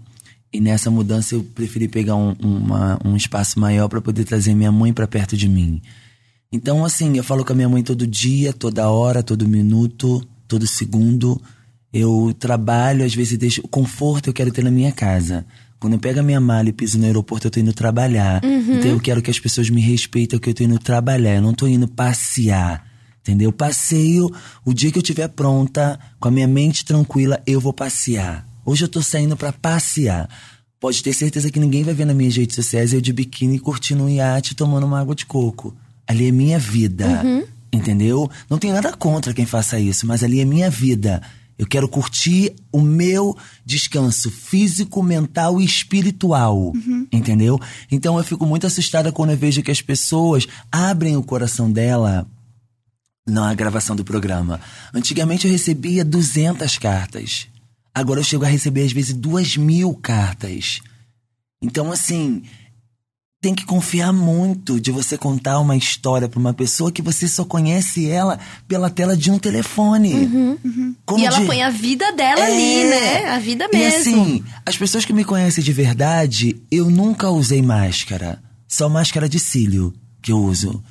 E 0.53 0.59
nessa 0.61 0.89
mudança 0.89 1.35
eu 1.35 1.43
preferi 1.43 1.87
pegar 1.87 2.15
um, 2.15 2.33
uma- 2.39 2.99
um 3.03 3.15
espaço 3.15 3.59
maior 3.59 3.87
para 3.89 3.99
poder 4.01 4.23
trazer 4.23 4.53
minha 4.55 4.71
mãe 4.71 4.93
para 4.93 5.07
perto 5.07 5.35
de 5.35 5.47
mim. 5.49 5.81
Então, 6.51 6.85
assim, 6.85 7.17
eu 7.17 7.23
falo 7.23 7.43
com 7.43 7.51
a 7.51 7.55
minha 7.55 7.67
mãe 7.67 7.83
todo 7.83 8.07
dia, 8.07 8.53
toda 8.53 8.89
hora, 8.89 9.21
todo 9.21 9.47
minuto, 9.47 10.25
todo 10.47 10.65
segundo. 10.65 11.41
Eu 11.91 12.33
trabalho, 12.39 13.03
às 13.03 13.13
vezes 13.13 13.37
deixo. 13.37 13.61
O 13.63 13.67
conforto 13.67 14.29
eu 14.29 14.33
quero 14.33 14.51
ter 14.51 14.63
na 14.63 14.71
minha 14.71 14.91
casa. 14.91 15.45
Quando 15.79 15.93
eu 15.93 15.99
pego 15.99 16.21
a 16.21 16.23
minha 16.23 16.39
mala 16.39 16.69
e 16.69 16.73
piso 16.73 16.97
no 16.97 17.05
aeroporto, 17.05 17.47
eu 17.47 17.51
tô 17.51 17.59
indo 17.59 17.73
trabalhar. 17.73 18.41
Então 18.43 18.91
eu 18.91 18.99
quero 18.99 19.21
que 19.21 19.29
as 19.29 19.39
pessoas 19.39 19.69
me 19.69 19.81
respeitem, 19.81 20.39
que 20.39 20.49
eu 20.49 20.53
tô 20.53 20.63
indo 20.63 20.79
trabalhar. 20.79 21.35
Eu 21.35 21.41
não 21.41 21.53
tô 21.53 21.67
indo 21.67 21.87
passear. 21.87 22.86
Entendeu? 23.27 23.51
Passeio, 23.51 24.33
o 24.63 24.73
dia 24.73 24.89
que 24.89 24.97
eu 24.97 25.01
estiver 25.01 25.27
pronta, 25.27 25.99
com 26.17 26.29
a 26.29 26.31
minha 26.31 26.47
mente 26.47 26.85
tranquila, 26.85 27.41
eu 27.45 27.59
vou 27.59 27.73
passear. 27.73 28.47
Hoje 28.65 28.85
eu 28.85 28.87
tô 28.87 29.01
saindo 29.01 29.35
pra 29.35 29.51
passear. 29.51 30.29
Pode 30.79 31.03
ter 31.03 31.11
certeza 31.11 31.51
que 31.51 31.59
ninguém 31.59 31.83
vai 31.83 31.93
ver 31.93 32.05
nas 32.05 32.15
minhas 32.15 32.37
redes 32.37 32.55
sociais 32.55 32.93
eu 32.93 33.01
de 33.01 33.11
biquíni 33.11 33.59
curtindo 33.59 34.05
um 34.05 34.09
iate 34.09 34.55
tomando 34.55 34.85
uma 34.85 35.01
água 35.01 35.13
de 35.13 35.25
coco. 35.25 35.75
Ali 36.07 36.29
é 36.29 36.31
minha 36.31 36.57
vida. 36.57 37.21
Entendeu? 37.73 38.31
Não 38.49 38.57
tenho 38.57 38.73
nada 38.73 38.93
contra 38.93 39.33
quem 39.33 39.45
faça 39.45 39.77
isso, 39.77 40.07
mas 40.07 40.23
ali 40.23 40.39
é 40.39 40.45
minha 40.45 40.69
vida. 40.69 41.21
Eu 41.57 41.67
quero 41.67 41.89
curtir 41.89 42.55
o 42.71 42.79
meu 42.79 43.35
descanso 43.65 44.31
físico, 44.31 45.03
mental 45.03 45.59
e 45.59 45.65
espiritual. 45.65 46.71
Entendeu? 47.11 47.59
Então 47.91 48.17
eu 48.17 48.23
fico 48.23 48.45
muito 48.45 48.65
assustada 48.65 49.11
quando 49.11 49.31
eu 49.31 49.37
vejo 49.37 49.61
que 49.61 49.71
as 49.71 49.81
pessoas 49.81 50.47
abrem 50.71 51.17
o 51.17 51.23
coração 51.23 51.69
dela 51.69 52.25
na 53.27 53.53
gravação 53.53 53.95
do 53.95 54.03
programa. 54.05 54.59
Antigamente 54.93 55.45
eu 55.45 55.51
recebia 55.51 56.05
200 56.05 56.77
cartas. 56.77 57.47
Agora 57.93 58.19
eu 58.19 58.23
chego 58.23 58.45
a 58.45 58.47
receber 58.47 58.83
às 58.83 58.91
vezes 58.91 59.13
duas 59.13 59.57
mil 59.57 59.93
cartas. 59.95 60.79
Então, 61.61 61.91
assim, 61.91 62.43
tem 63.41 63.53
que 63.55 63.65
confiar 63.65 64.13
muito 64.13 64.79
de 64.79 64.91
você 64.91 65.17
contar 65.17 65.59
uma 65.59 65.75
história 65.75 66.29
pra 66.29 66.39
uma 66.39 66.53
pessoa 66.53 66.91
que 66.91 67.01
você 67.01 67.27
só 67.27 67.43
conhece 67.43 68.07
ela 68.09 68.39
pela 68.67 68.89
tela 68.89 69.17
de 69.17 69.29
um 69.31 69.37
telefone. 69.39 70.57
Como 71.05 71.19
E 71.23 71.25
ela 71.25 71.39
de- 71.39 71.45
põe 71.45 71.61
a 71.63 71.69
vida 71.69 72.11
dela 72.13 72.45
ali, 72.45 72.81
É. 72.81 72.89
né? 72.89 73.25
A 73.29 73.39
vida 73.39 73.67
E 73.71 73.77
mesmo. 73.77 73.99
assim, 73.99 74.43
as 74.65 74.77
pessoas 74.77 75.03
que 75.05 75.13
me 75.13 75.23
conhecem 75.25 75.63
de 75.63 75.73
verdade, 75.73 76.61
eu 76.71 76.89
nunca 76.89 77.29
usei 77.29 77.61
máscara. 77.61 78.41
Só 78.67 78.87
máscara 78.89 79.27
de 79.29 79.39
cílio 79.39 79.93
que 80.27 80.31
eu 80.33 80.39
uso. 80.43 80.83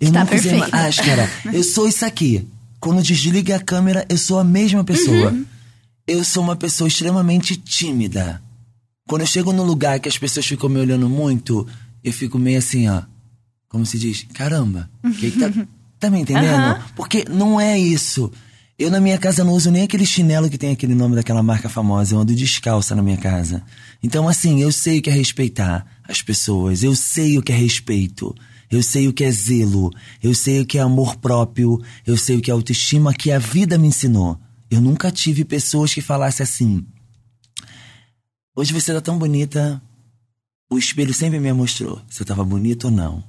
Eu 0.00 0.12
Tá 0.12 0.20
nunca 0.20 0.36
usei 0.36 0.56
máscara. 0.56 1.28
Eu 1.52 1.64
sou 1.64 1.88
isso 1.88 2.04
aqui. 2.04 2.46
Quando 2.78 3.02
desliga 3.02 3.56
a 3.56 3.60
câmera, 3.60 4.06
eu 4.08 4.16
sou 4.16 4.38
a 4.38 4.44
mesma 4.44 4.84
pessoa. 4.84 5.32
Uhum. 5.32 5.44
Eu 6.06 6.22
sou 6.22 6.44
uma 6.44 6.54
pessoa 6.54 6.86
extremamente 6.86 7.56
tímida. 7.56 8.40
Quando 9.08 9.22
eu 9.22 9.26
chego 9.26 9.52
num 9.52 9.64
lugar 9.64 9.98
que 9.98 10.08
as 10.08 10.16
pessoas 10.16 10.46
ficam 10.46 10.68
me 10.68 10.78
olhando 10.78 11.08
muito, 11.08 11.66
eu 12.04 12.12
fico 12.12 12.38
meio 12.38 12.58
assim, 12.58 12.88
ó. 12.88 13.02
Como 13.68 13.84
se 13.84 13.98
diz? 13.98 14.26
Caramba, 14.32 14.88
que 15.18 15.32
que 15.32 15.38
tá, 15.40 15.50
tá 15.98 16.08
me 16.08 16.20
entendendo? 16.20 16.54
Aham. 16.54 16.82
Porque 16.94 17.24
não 17.28 17.60
é 17.60 17.76
isso. 17.76 18.30
Eu 18.78 18.90
na 18.90 19.00
minha 19.00 19.18
casa 19.18 19.42
não 19.42 19.54
uso 19.54 19.72
nem 19.72 19.82
aquele 19.82 20.06
chinelo 20.06 20.48
que 20.48 20.58
tem 20.58 20.70
aquele 20.70 20.94
nome 20.94 21.16
daquela 21.16 21.42
marca 21.42 21.68
famosa. 21.68 22.14
Eu 22.14 22.20
ando 22.20 22.32
descalça 22.34 22.94
na 22.94 23.02
minha 23.02 23.16
casa. 23.16 23.62
Então, 24.02 24.28
assim, 24.28 24.62
eu 24.62 24.70
sei 24.70 24.98
o 24.98 25.02
que 25.02 25.10
é 25.10 25.12
respeitar 25.12 25.84
as 26.06 26.22
pessoas. 26.22 26.84
Eu 26.84 26.94
sei 26.94 27.38
o 27.38 27.42
que 27.42 27.50
é 27.52 27.56
respeito. 27.56 28.34
Eu 28.70 28.82
sei 28.82 29.08
o 29.08 29.12
que 29.12 29.24
é 29.24 29.30
zelo. 29.30 29.90
Eu 30.22 30.34
sei 30.34 30.60
o 30.60 30.66
que 30.66 30.78
é 30.78 30.80
amor 30.80 31.16
próprio. 31.16 31.80
Eu 32.06 32.16
sei 32.16 32.36
o 32.36 32.40
que 32.40 32.50
é 32.50 32.54
autoestima 32.54 33.14
que 33.14 33.30
a 33.30 33.38
vida 33.38 33.78
me 33.78 33.88
ensinou. 33.88 34.38
Eu 34.70 34.80
nunca 34.80 35.10
tive 35.10 35.44
pessoas 35.44 35.92
que 35.94 36.00
falassem 36.00 36.42
assim. 36.44 36.86
Hoje 38.56 38.72
você 38.72 38.92
tá 38.92 39.00
tão 39.00 39.18
bonita. 39.18 39.80
O 40.70 40.78
espelho 40.78 41.14
sempre 41.14 41.38
me 41.38 41.52
mostrou 41.52 42.00
se 42.08 42.22
eu 42.22 42.26
tava 42.26 42.44
bonita 42.44 42.86
ou 42.86 42.92
não. 42.92 43.22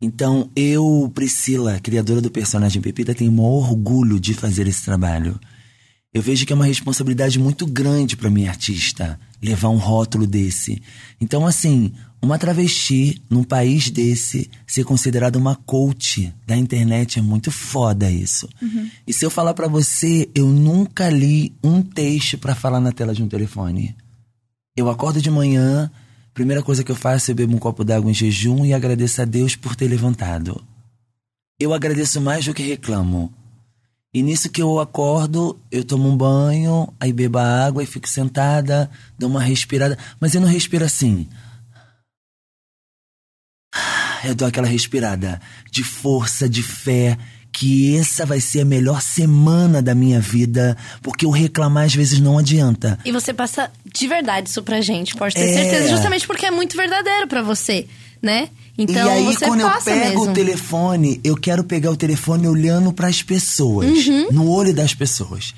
Então, 0.00 0.50
eu, 0.54 1.10
Priscila, 1.14 1.80
criadora 1.80 2.20
do 2.20 2.30
personagem 2.30 2.82
Pepita, 2.82 3.14
tenho 3.14 3.30
o 3.30 3.34
maior 3.34 3.70
orgulho 3.70 4.20
de 4.20 4.34
fazer 4.34 4.66
esse 4.66 4.84
trabalho. 4.84 5.38
Eu 6.12 6.22
vejo 6.22 6.46
que 6.46 6.52
é 6.52 6.56
uma 6.56 6.66
responsabilidade 6.66 7.38
muito 7.38 7.66
grande 7.66 8.16
para 8.16 8.30
minha 8.30 8.50
artista 8.50 9.18
levar 9.42 9.68
um 9.70 9.78
rótulo 9.78 10.26
desse. 10.26 10.80
Então, 11.20 11.46
assim, 11.46 11.92
uma 12.24 12.38
travesti 12.38 13.22
num 13.30 13.44
país 13.44 13.90
desse 13.90 14.50
ser 14.66 14.84
considerada 14.84 15.38
uma 15.38 15.54
coach 15.54 16.32
da 16.46 16.56
internet 16.56 17.18
é 17.18 17.22
muito 17.22 17.50
foda 17.50 18.10
isso. 18.10 18.48
E 19.06 19.12
se 19.12 19.24
eu 19.24 19.30
falar 19.30 19.54
para 19.54 19.68
você, 19.68 20.28
eu 20.34 20.48
nunca 20.48 21.08
li 21.08 21.54
um 21.62 21.82
texto 21.82 22.38
para 22.38 22.54
falar 22.54 22.80
na 22.80 22.92
tela 22.92 23.14
de 23.14 23.22
um 23.22 23.28
telefone. 23.28 23.94
Eu 24.76 24.88
acordo 24.90 25.22
de 25.22 25.30
manhã, 25.30 25.90
primeira 26.32 26.62
coisa 26.62 26.82
que 26.82 26.90
eu 26.90 26.96
faço 26.96 27.30
é 27.30 27.34
bebo 27.34 27.54
um 27.54 27.58
copo 27.58 27.84
d'água 27.84 28.10
em 28.10 28.14
jejum 28.14 28.64
e 28.64 28.72
agradeço 28.72 29.22
a 29.22 29.24
Deus 29.24 29.54
por 29.54 29.76
ter 29.76 29.86
levantado. 29.86 30.64
Eu 31.60 31.72
agradeço 31.72 32.20
mais 32.20 32.44
do 32.44 32.54
que 32.54 32.62
reclamo. 32.62 33.32
E 34.12 34.22
nisso 34.22 34.48
que 34.48 34.62
eu 34.62 34.78
acordo, 34.78 35.58
eu 35.70 35.84
tomo 35.84 36.08
um 36.08 36.16
banho, 36.16 36.88
aí 37.00 37.12
bebo 37.12 37.38
a 37.38 37.66
água 37.66 37.82
e 37.82 37.86
fico 37.86 38.08
sentada, 38.08 38.90
dou 39.18 39.28
uma 39.28 39.42
respirada. 39.42 39.98
Mas 40.20 40.34
eu 40.34 40.40
não 40.40 40.48
respiro 40.48 40.84
assim. 40.84 41.28
Eu 44.24 44.34
dou 44.34 44.48
aquela 44.48 44.66
respirada 44.66 45.40
de 45.70 45.82
força, 45.84 46.48
de 46.48 46.62
fé, 46.62 47.16
que 47.52 47.96
essa 47.96 48.26
vai 48.26 48.40
ser 48.40 48.62
a 48.62 48.64
melhor 48.64 49.00
semana 49.00 49.80
da 49.80 49.94
minha 49.94 50.20
vida, 50.20 50.76
porque 51.02 51.24
o 51.24 51.30
reclamar 51.30 51.84
às 51.84 51.94
vezes 51.94 52.18
não 52.18 52.38
adianta. 52.38 52.98
E 53.04 53.12
você 53.12 53.32
passa 53.32 53.70
de 53.84 54.08
verdade 54.08 54.48
isso 54.48 54.62
pra 54.62 54.80
gente, 54.80 55.14
pode 55.14 55.34
ter 55.34 55.42
É. 55.48 55.52
certeza. 55.54 55.88
Justamente 55.88 56.26
porque 56.26 56.46
é 56.46 56.50
muito 56.50 56.76
verdadeiro 56.76 57.28
pra 57.28 57.42
você, 57.42 57.86
né? 58.20 58.48
Então 58.76 59.06
e 59.06 59.08
aí, 59.08 59.24
você 59.24 59.46
quando 59.46 59.60
eu 59.60 59.70
pego 59.84 60.00
mesmo. 60.20 60.30
o 60.30 60.34
telefone, 60.34 61.20
eu 61.22 61.36
quero 61.36 61.62
pegar 61.62 61.92
o 61.92 61.96
telefone 61.96 62.48
olhando 62.48 62.92
para 62.92 63.06
as 63.06 63.22
pessoas, 63.22 64.06
Uhum. 64.08 64.32
no 64.32 64.50
olho 64.50 64.74
das 64.74 64.92
pessoas. 64.94 65.54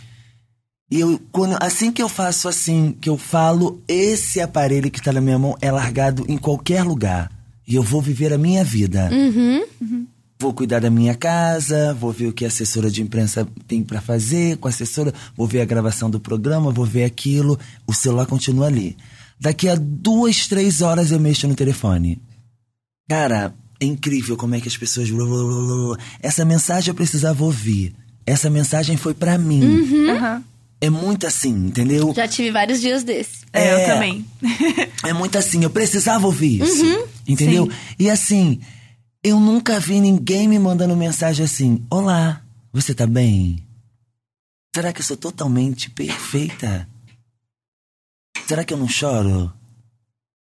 E 0.91 1.01
eu, 1.01 1.19
quando, 1.33 1.57
assim 1.61 1.91
que 1.91 2.03
eu 2.03 2.09
faço 2.11 2.47
assim, 2.47 2.95
que 3.01 3.09
eu 3.09 3.17
falo, 3.17 3.83
esse 3.89 4.39
aparelho 4.41 4.91
que 4.91 5.01
tá 5.03 5.13
na 5.15 5.21
minha 5.23 5.39
mão 5.39 5.57
é 5.63 5.73
largado 5.73 6.27
em 6.29 6.37
qualquer 6.37 6.83
lugar. 6.85 7.31
E 7.67 7.75
eu 7.75 7.83
vou 7.83 8.01
viver 8.01 8.33
a 8.33 8.39
minha 8.39 8.63
vida. 8.63 9.11
Uhum. 9.13 10.07
Vou 10.39 10.53
cuidar 10.53 10.81
da 10.81 10.91
minha 10.91 11.15
casa, 11.15 11.95
vou 11.95 12.13
ver 12.13 12.27
o 12.27 12.33
que 12.33 12.45
a 12.45 12.49
assessora 12.49 12.91
de 12.91 13.03
imprensa 13.03 13.49
tem 13.67 13.83
pra 13.83 14.03
fazer 14.03 14.59
com 14.59 14.69
a 14.69 14.71
assessora, 14.71 15.13
vou 15.35 15.47
ver 15.47 15.63
a 15.63 15.65
gravação 15.65 16.11
do 16.11 16.21
programa, 16.21 16.71
vou 16.71 16.85
ver 16.85 17.05
aquilo. 17.05 17.59
O 17.87 17.95
celular 17.95 18.27
continua 18.27 18.67
ali. 18.67 18.97
Daqui 19.41 19.69
a 19.69 19.75
duas, 19.75 20.47
três 20.47 20.83
horas 20.83 21.11
eu 21.11 21.19
mexo 21.19 21.49
no 21.49 21.55
telefone. 21.55 22.21
Cara, 23.09 23.55
é 23.81 23.87
incrível 23.87 24.37
como 24.37 24.55
é 24.55 24.61
que 24.61 24.69
as 24.69 24.77
pessoas. 24.77 25.09
Essa 26.21 26.45
mensagem 26.45 26.91
eu 26.91 26.95
precisava 26.95 27.43
ouvir. 27.43 27.95
Essa 28.27 28.51
mensagem 28.51 28.97
foi 28.97 29.15
pra 29.15 29.39
mim. 29.39 29.63
Uhum. 29.65 30.11
Aham. 30.11 30.45
É 30.81 30.91
muito 30.91 31.27
assim, 31.27 31.51
entendeu? 31.69 32.13
Já 32.15 32.29
tive 32.29 32.51
vários 32.51 32.81
dias 32.81 33.03
desses. 33.03 33.45
É, 33.53 33.65
É. 33.67 33.83
eu 33.85 33.87
também. 33.95 34.27
É 35.03 35.13
muito 35.13 35.39
assim, 35.39 35.63
eu 35.63 35.71
precisava 35.71 36.27
ouvir 36.27 36.63
isso. 36.63 36.85
Uhum. 36.85 37.07
entendeu? 37.27 37.65
sim. 37.71 37.77
E 37.99 38.11
assim, 38.11 38.61
eu 39.23 39.41
nunca 39.41 39.81
vi 39.81 40.01
ninguém 40.01 40.47
me 40.47 40.59
mandando 40.59 40.95
mensagem 40.95 41.45
assim: 41.45 41.85
Olá, 41.91 42.43
você 42.73 42.95
tá 42.95 43.07
bem? 43.07 43.65
Será 44.75 44.93
que 44.93 45.01
eu 45.01 45.05
sou 45.05 45.17
totalmente 45.17 45.89
perfeita? 45.89 46.87
Será 48.47 48.63
que 48.63 48.75
eu 48.75 48.79
não 48.79 48.89
choro? 48.89 49.51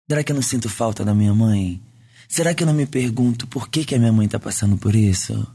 Será 0.10 0.24
que 0.24 0.32
eu 0.32 0.36
não 0.36 0.44
sinto 0.44 0.70
falta 0.70 1.04
da 1.04 1.16
minha 1.16 1.34
mãe? 1.34 1.82
Será 2.28 2.54
que 2.54 2.64
eu 2.64 2.68
não 2.68 2.74
me 2.74 2.86
pergunto 2.86 3.48
por 3.48 3.68
que, 3.70 3.84
que 3.84 3.96
a 3.96 4.00
minha 4.00 4.12
mãe 4.12 4.28
tá 4.28 4.40
passando 4.40 4.78
por 4.78 4.96
isso? 4.96 5.46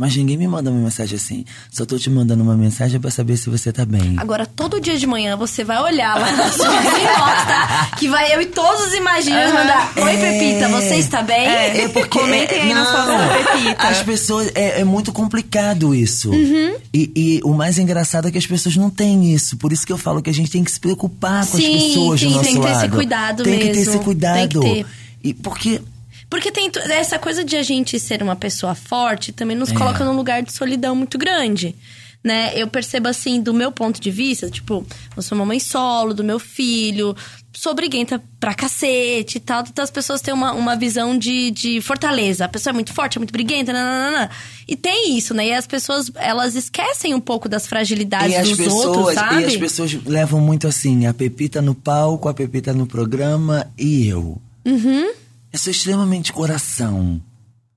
Mas 0.00 0.16
ninguém 0.16 0.34
me 0.38 0.48
manda 0.48 0.70
uma 0.70 0.80
mensagem 0.80 1.14
assim. 1.16 1.44
Só 1.70 1.84
tô 1.84 1.98
te 1.98 2.08
mandando 2.08 2.42
uma 2.42 2.56
mensagem 2.56 2.98
pra 2.98 3.10
saber 3.10 3.36
se 3.36 3.50
você 3.50 3.70
tá 3.70 3.84
bem. 3.84 4.14
Agora, 4.16 4.46
todo 4.46 4.80
dia 4.80 4.96
de 4.96 5.06
manhã, 5.06 5.36
você 5.36 5.62
vai 5.62 5.78
olhar 5.78 6.18
lá 6.18 6.32
na 6.32 6.50
sua 6.50 6.74
inbox, 6.74 7.44
tá? 7.46 7.90
Que 7.98 8.08
vai 8.08 8.34
eu 8.34 8.40
e 8.40 8.46
todos 8.46 8.86
os 8.86 8.94
imaginhos 8.94 9.52
mandar 9.52 9.92
Oi, 9.94 10.10
É. 10.10 10.16
Pepita, 10.16 10.68
você 10.70 10.94
está 10.94 11.20
bem? 11.20 11.46
É 11.46 11.88
porque. 11.88 12.18
Comentem 12.18 12.62
aí 12.62 12.72
não, 12.72 12.86
fotos 12.86 13.08
da 13.08 13.28
Pepita. 13.28 13.88
As 13.88 14.02
pessoas. 14.02 14.50
É, 14.54 14.80
é 14.80 14.84
muito 14.84 15.12
complicado 15.12 15.94
isso. 15.94 16.30
Uhum. 16.30 16.76
E, 16.94 17.12
e 17.14 17.40
o 17.44 17.52
mais 17.52 17.76
engraçado 17.78 18.26
é 18.26 18.30
que 18.30 18.38
as 18.38 18.46
pessoas 18.46 18.76
não 18.76 18.88
têm 18.88 19.34
isso. 19.34 19.58
Por 19.58 19.70
isso 19.70 19.86
que 19.86 19.92
eu 19.92 19.98
falo 19.98 20.22
que 20.22 20.30
a 20.30 20.34
gente 20.34 20.50
tem 20.50 20.64
que 20.64 20.72
se 20.72 20.80
preocupar 20.80 21.44
com 21.46 21.58
Sim, 21.58 21.76
as 21.76 21.82
pessoas 21.82 22.20
sim, 22.20 22.26
do 22.28 22.32
nosso 22.36 22.44
tem 22.44 22.54
que 22.54 22.60
ter 22.62 22.72
esse 22.72 22.80
lado. 22.80 22.96
cuidado 22.96 23.42
Tem 23.42 23.58
que 23.58 23.66
ter 23.66 23.76
mesmo. 23.76 23.92
esse 23.96 24.02
cuidado. 24.02 24.60
Tem 24.60 24.76
que 24.76 24.84
ter. 24.84 24.86
E 25.22 25.34
porque. 25.34 25.82
Porque 26.30 26.52
tem 26.52 26.70
essa 26.90 27.18
coisa 27.18 27.44
de 27.44 27.56
a 27.56 27.62
gente 27.62 27.98
ser 27.98 28.22
uma 28.22 28.36
pessoa 28.36 28.74
forte 28.74 29.32
também 29.32 29.56
É. 29.56 29.58
nos 29.60 29.72
coloca 29.72 30.04
num 30.04 30.14
lugar 30.16 30.42
de 30.42 30.52
solidão 30.52 30.94
muito 30.94 31.18
grande. 31.18 31.74
Né? 32.22 32.52
Eu 32.54 32.68
percebo 32.68 33.08
assim, 33.08 33.40
do 33.40 33.52
meu 33.54 33.72
ponto 33.72 33.98
de 33.98 34.10
vista, 34.10 34.48
tipo, 34.50 34.86
eu 35.16 35.22
sou 35.22 35.36
uma 35.36 35.46
mãe 35.46 35.58
solo 35.58 36.12
do 36.12 36.22
meu 36.22 36.38
filho, 36.38 37.16
sou 37.50 37.74
briguenta 37.74 38.22
pra 38.38 38.52
cacete 38.52 39.38
e 39.38 39.40
tal. 39.40 39.64
Então 39.66 39.82
as 39.82 39.90
pessoas 39.90 40.20
têm 40.20 40.32
uma, 40.34 40.52
uma 40.52 40.76
visão 40.76 41.16
de, 41.16 41.50
de 41.50 41.80
fortaleza. 41.80 42.44
A 42.44 42.48
pessoa 42.48 42.72
é 42.72 42.74
muito 42.74 42.92
forte, 42.92 43.16
é 43.16 43.20
muito 43.20 43.32
briguenta, 43.32 43.72
nananana. 43.72 44.28
E 44.68 44.76
tem 44.76 45.16
isso, 45.16 45.32
né? 45.32 45.46
E 45.48 45.54
as 45.54 45.66
pessoas, 45.66 46.12
elas 46.14 46.54
esquecem 46.54 47.14
um 47.14 47.20
pouco 47.20 47.48
das 47.48 47.66
fragilidades 47.66 48.32
E 48.32 48.36
as, 48.36 48.48
dos 48.50 48.58
pessoas, 48.58 48.86
outros, 48.98 49.14
sabe? 49.14 49.40
e 49.40 49.44
as 49.46 49.56
pessoas 49.56 49.94
levam 50.04 50.40
muito 50.42 50.68
assim, 50.68 51.06
a 51.06 51.14
Pepita 51.14 51.62
no 51.62 51.74
palco, 51.74 52.28
a 52.28 52.34
Pepita 52.34 52.74
no 52.74 52.86
programa 52.86 53.66
e 53.78 54.06
eu. 54.06 54.38
Uhum. 54.66 55.10
Eu 55.52 55.58
sou 55.58 55.72
extremamente 55.72 56.32
coração. 56.32 57.20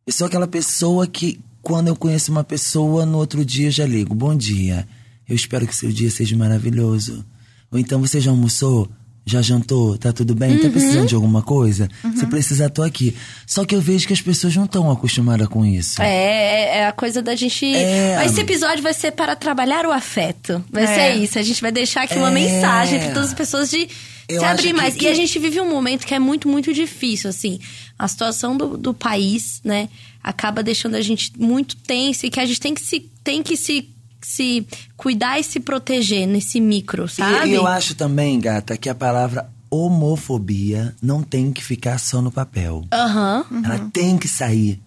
Eu 0.05 0.13
sou 0.13 0.27
aquela 0.27 0.47
pessoa 0.47 1.07
que, 1.07 1.39
quando 1.59 1.87
eu 1.87 1.95
conheço 1.95 2.31
uma 2.31 2.43
pessoa, 2.43 3.03
no 3.03 3.17
outro 3.17 3.43
dia 3.43 3.67
eu 3.67 3.71
já 3.71 3.85
ligo. 3.85 4.13
Bom 4.13 4.35
dia. 4.35 4.87
Eu 5.27 5.35
espero 5.35 5.65
que 5.65 5.75
seu 5.75 5.91
dia 5.91 6.11
seja 6.11 6.37
maravilhoso. 6.37 7.25
Ou 7.71 7.79
então 7.79 7.99
você 7.99 8.21
já 8.21 8.29
almoçou? 8.29 8.87
Já 9.25 9.41
jantou? 9.41 9.97
Tá 9.97 10.11
tudo 10.11 10.35
bem? 10.35 10.57
Tá 10.59 10.69
precisando 10.69 11.07
de 11.07 11.15
alguma 11.15 11.41
coisa? 11.41 11.89
Se 12.15 12.25
precisar, 12.25 12.69
tô 12.69 12.83
aqui. 12.83 13.15
Só 13.47 13.63
que 13.63 13.73
eu 13.73 13.79
vejo 13.79 14.05
que 14.05 14.11
as 14.13 14.21
pessoas 14.21 14.53
não 14.55 14.65
estão 14.65 14.91
acostumadas 14.91 15.47
com 15.47 15.65
isso. 15.65 16.01
É, 16.01 16.05
é, 16.07 16.77
é 16.79 16.87
a 16.87 16.91
coisa 16.91 17.21
da 17.21 17.33
gente. 17.33 17.65
É. 17.73 18.17
Mas 18.17 18.31
Esse 18.33 18.41
episódio 18.41 18.83
vai 18.83 18.93
ser 18.93 19.11
para 19.11 19.33
trabalhar 19.35 19.85
o 19.85 19.91
afeto. 19.91 20.61
Vai 20.69 20.83
É. 20.83 20.87
ser 20.87 21.23
isso. 21.23 21.39
A 21.39 21.41
gente 21.41 21.61
vai 21.61 21.71
deixar 21.71 22.03
aqui 22.03 22.15
uma 22.17 22.29
É. 22.29 22.33
mensagem 22.33 22.99
para 22.99 23.13
todas 23.13 23.29
as 23.29 23.33
pessoas 23.33 23.69
de 23.69 23.87
Eu 24.27 24.39
se 24.41 24.45
abrir 24.45 24.73
mais. 24.73 24.93
que- 24.93 25.05
E 25.05 25.07
a 25.07 25.13
gente 25.13 25.39
vive 25.39 25.61
um 25.61 25.69
momento 25.69 26.05
que 26.05 26.13
é 26.13 26.19
muito, 26.19 26.49
muito 26.49 26.73
difícil, 26.73 27.29
assim. 27.29 27.59
A 27.97 28.07
situação 28.09 28.57
do, 28.57 28.75
do 28.77 28.93
país, 28.93 29.61
né, 29.63 29.87
acaba 30.21 30.61
deixando 30.61 30.95
a 30.95 31.01
gente 31.01 31.31
muito 31.37 31.77
tenso 31.77 32.25
e 32.25 32.29
que 32.29 32.39
a 32.41 32.45
gente 32.45 32.59
tem 32.59 32.73
que 32.73 32.81
se, 32.81 33.09
tem 33.23 33.41
que 33.41 33.55
se, 33.55 33.87
se 34.27 34.65
cuidar 34.97 35.39
e 35.39 35.43
se 35.43 35.59
proteger 35.59 36.27
nesse 36.27 36.59
micro, 36.61 37.05
E- 37.05 37.09
sabe? 37.09 37.49
E 37.49 37.53
eu 37.53 37.65
acho 37.67 37.95
também, 37.95 38.39
gata, 38.39 38.77
que 38.77 38.89
a 38.89 38.95
palavra 38.95 39.49
homofobia 39.69 40.95
não 41.01 41.23
tem 41.23 41.51
que 41.51 41.63
ficar 41.63 41.97
só 41.99 42.21
no 42.21 42.31
papel. 42.31 42.83
Aham. 42.93 43.45
Ela 43.63 43.79
tem 43.91 44.17
que 44.17 44.27
sair. 44.27 44.79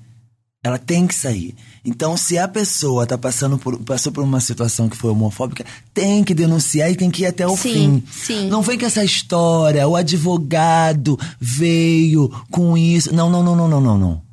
Ela 0.63 0.79
tem 0.79 1.07
que 1.07 1.15
sair. 1.15 1.55
Então, 1.85 2.17
se 2.17 2.37
a 2.39 2.49
pessoa 2.49 3.07
tá 3.07 3.17
passando 3.17 3.57
por, 3.57 3.79
passou 3.79 4.11
por 4.11 4.25
uma 4.25 4.41
situação 4.41 4.89
que 4.89 4.97
foi 4.97 5.11
homofóbica, 5.13 5.65
tem 5.95 6.25
que 6.25 6.35
denunciar 6.35 6.91
e 6.91 6.97
tem 6.97 7.09
que 7.11 7.23
ir 7.23 7.27
até 7.27 7.47
o 7.47 7.57
Sim, 7.57 7.73
fim. 7.73 8.03
sim. 8.11 8.49
Não 8.49 8.63
vem 8.63 8.77
com 8.77 8.85
essa 8.85 9.05
história, 9.05 9.87
o 9.87 9.95
advogado 9.95 11.17
veio 11.39 12.29
com 12.51 12.77
isso. 12.77 13.15
Não, 13.15 13.31
não, 13.31 13.45
não, 13.45 13.55
não, 13.55 13.69
não, 13.69 13.81
não, 13.81 13.99
não. 13.99 14.26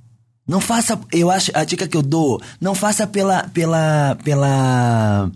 Não 0.48 0.60
faça, 0.60 0.99
eu 1.11 1.32
acho, 1.32 1.52
a 1.53 1.64
dica 1.64 1.88
que 1.88 1.95
eu 1.95 2.02
dou, 2.02 2.41
não 2.60 2.76
faça 2.76 3.07
pela, 3.07 3.44
pela, 3.49 4.18
pela, 4.24 5.32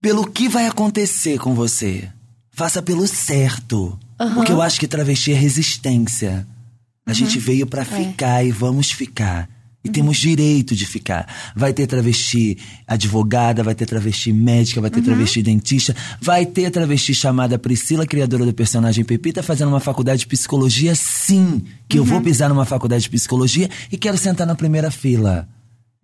pelo 0.00 0.30
que 0.30 0.48
vai 0.48 0.66
acontecer 0.66 1.38
com 1.38 1.54
você. 1.54 2.08
Faça 2.52 2.80
pelo 2.80 3.06
certo. 3.06 3.98
Porque 4.34 4.52
eu 4.52 4.62
acho 4.62 4.80
que 4.80 4.88
travesti 4.88 5.32
é 5.32 5.34
resistência. 5.34 6.46
A 7.04 7.12
gente 7.12 7.38
veio 7.38 7.66
pra 7.66 7.84
ficar 7.84 8.44
e 8.44 8.50
vamos 8.50 8.90
ficar. 8.90 9.48
E 9.86 9.90
temos 9.90 10.16
direito 10.16 10.74
de 10.74 10.84
ficar. 10.86 11.26
Vai 11.54 11.72
ter 11.72 11.86
travesti 11.86 12.58
advogada, 12.86 13.62
vai 13.62 13.74
ter 13.74 13.86
travesti 13.86 14.32
médica, 14.32 14.80
vai 14.80 14.90
ter 14.90 15.02
travesti 15.02 15.42
dentista, 15.42 15.94
vai 16.20 16.44
ter 16.44 16.70
travesti 16.70 17.14
chamada 17.14 17.58
Priscila, 17.58 18.06
criadora 18.06 18.44
do 18.44 18.52
personagem 18.52 19.04
Pepita, 19.04 19.42
fazendo 19.42 19.68
uma 19.68 19.80
faculdade 19.80 20.20
de 20.20 20.26
psicologia, 20.26 20.94
sim. 20.94 21.62
Que 21.88 21.98
eu 21.98 22.04
vou 22.04 22.20
pisar 22.20 22.48
numa 22.48 22.64
faculdade 22.64 23.04
de 23.04 23.10
psicologia 23.10 23.70
e 23.90 23.96
quero 23.96 24.18
sentar 24.18 24.46
na 24.46 24.54
primeira 24.54 24.90
fila. 24.90 25.48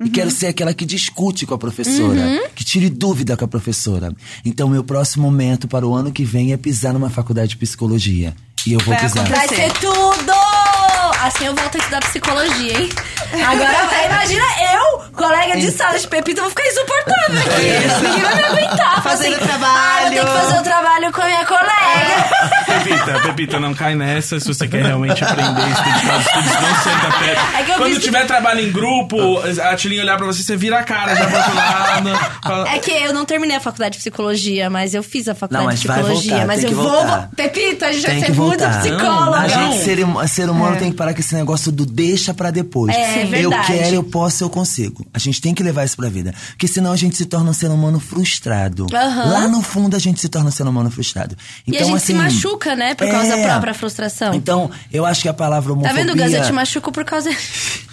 E 0.05 0.11
quero 0.11 0.31
ser 0.31 0.49
aquela 0.49 0.75
que 0.75 0.85
discute 0.85 1.47
com 1.47 1.55
a 1.55 1.59
professora, 1.59 2.51
que 2.55 2.65
tire 2.65 2.91
dúvida 2.91 3.37
com 3.37 3.45
a 3.45 3.49
professora. 3.49 4.15
Então, 4.45 4.69
meu 4.69 4.83
próximo 4.83 5.25
momento 5.25 5.69
para 5.69 5.87
o 5.87 5.95
ano 5.95 6.11
que 6.11 6.25
vem 6.25 6.53
é 6.53 6.57
pisar 6.57 6.93
numa 6.93 7.11
faculdade 7.11 7.51
de 7.51 7.57
psicologia. 7.57 8.35
E 8.67 8.73
eu 8.73 8.81
vou 8.81 8.95
Vai 8.95 9.05
pisar. 9.05 9.29
Vai 9.29 9.49
ser 9.49 9.73
tudo! 9.75 10.82
Assim 11.23 11.47
eu 11.47 11.55
volto 11.55 11.77
a 11.77 11.79
estudar 11.79 12.01
psicologia, 12.01 12.79
hein? 12.81 12.89
Agora, 13.33 13.87
vai, 13.87 14.07
imagina 14.07 14.45
eu, 14.75 14.99
colega 15.13 15.57
de 15.57 15.71
sala 15.71 15.99
de 15.99 16.07
Pepita, 16.07 16.41
eu 16.41 16.45
vou 16.45 16.51
ficar 16.51 16.67
insuportável 16.67 17.41
aqui. 17.41 18.03
Ninguém 18.07 18.21
vai 18.21 18.35
me 18.37 18.43
aguentar. 18.45 19.03
Fazendo 19.03 19.37
assim, 19.37 19.45
trabalho. 19.47 19.73
Ah, 19.79 20.03
eu 20.05 20.11
tenho 20.11 20.25
que 20.27 20.33
fazer 20.33 20.59
o 20.59 20.63
trabalho 20.63 21.13
com 21.13 21.23
a 21.23 21.25
minha 21.27 21.47
colega. 21.47 22.63
Pepita, 22.67 23.21
Pepita, 23.21 23.61
não 23.61 23.73
cai 23.75 23.95
nessa 23.95 24.39
se 24.41 24.47
você 24.49 24.67
quer 24.69 24.85
realmente 24.85 25.23
aprender 25.25 25.61
e 25.63 25.73
estudos, 25.73 26.61
não 26.61 26.75
senta 26.83 27.19
perto. 27.19 27.57
É 27.57 27.63
que 27.63 27.71
eu 27.71 27.77
Quando 27.77 28.01
tiver 28.01 28.27
trabalho 28.27 28.61
em 28.61 28.73
grupo, 28.73 29.17
a 29.63 29.77
Tilinha 29.77 30.03
olhar 30.03 30.17
pra 30.17 30.27
você, 30.27 30.43
você 30.43 30.57
vira 30.57 30.81
a 30.81 30.83
cara 30.85 31.15
já 31.15 31.27
pro 31.27 31.37
outro 31.37 31.55
lado. 31.55 32.11
Fala, 32.43 32.69
É 32.71 32.79
que 32.79 32.91
eu 32.91 33.15
não 33.15 33.25
terminei 33.25 33.57
a 33.57 33.61
faculdade 33.61 33.93
de 33.93 33.99
psicologia, 33.99 34.69
mas 34.69 34.93
eu 34.95 35.03
fiz 35.03 35.29
a 35.29 35.35
faculdade 35.35 35.65
Não, 35.65 35.71
mas 35.71 35.81
de 35.81 35.87
vai 35.89 35.99
psicologia. 35.99 36.31
voltar, 36.33 36.47
mas 36.47 36.61
tem 36.61 36.71
eu 36.71 36.77
que 36.77 36.83
vou. 36.83 37.23
Pepita, 37.37 37.87
a 37.87 37.93
gente 37.93 38.03
vai 38.03 38.11
Tem 38.13 38.21
ser 38.21 38.27
que 38.27 38.33
muito 38.39 38.59
voltar. 38.61 38.81
psicóloga. 38.81 39.39
A 39.39 39.49
gente, 39.49 39.79
ser, 39.85 40.29
ser 40.29 40.51
humano, 40.51 40.77
tem 40.77 40.91
que 40.91 40.97
parar 40.97 41.12
com 41.15 41.21
esse 41.21 41.35
negócio 41.35 41.71
do 41.73 41.85
deixa 41.87 42.33
pra 42.35 42.51
depois. 42.51 42.95
É, 42.95 43.23
eu 43.25 43.29
verdade. 43.29 43.67
quero, 43.67 43.95
eu 43.95 44.03
posso, 44.03 44.43
eu 44.45 44.51
consigo. 44.51 45.07
A 45.13 45.19
gente 45.19 45.41
tem 45.41 45.55
que 45.55 45.63
levar 45.63 45.85
isso 45.85 45.97
pra 45.97 46.09
vida. 46.09 46.35
Porque 46.51 46.67
senão 46.69 46.93
a 46.93 46.97
gente 46.97 47.17
se 47.17 47.25
torna 47.27 47.51
um 47.51 47.55
ser 47.55 47.69
humano 47.71 47.99
frustrado. 48.01 48.87
Aham. 48.93 49.31
Lá 49.31 49.49
no 49.49 49.63
fundo 49.63 49.97
a 49.97 49.99
gente 49.99 50.21
se 50.21 50.29
torna 50.29 50.49
um 50.49 50.53
ser 50.53 50.67
humano 50.67 50.91
frustrado. 50.91 51.37
E 51.67 51.71
Então, 51.75 51.83
a 51.83 51.91
gente 51.91 52.01
se 52.01 52.13
assim, 52.13 52.23
machuca, 52.23 52.75
né? 52.77 52.95
Por 52.95 53.09
causa 53.09 53.35
é. 53.35 53.43
da 53.43 53.49
própria 53.51 53.75
frustração. 53.75 54.35
Então, 54.35 54.71
eu 54.93 55.05
acho 55.07 55.23
que 55.23 55.29
a 55.29 55.35
palavra 55.35 55.73
tá 55.73 55.79
homofobia... 55.79 56.05
vendo, 56.05 56.17
Gus? 56.17 56.33
Eu 56.33 56.43
te 56.45 56.53
machuco 56.53 56.93
por 56.93 57.05
causa. 57.05 57.31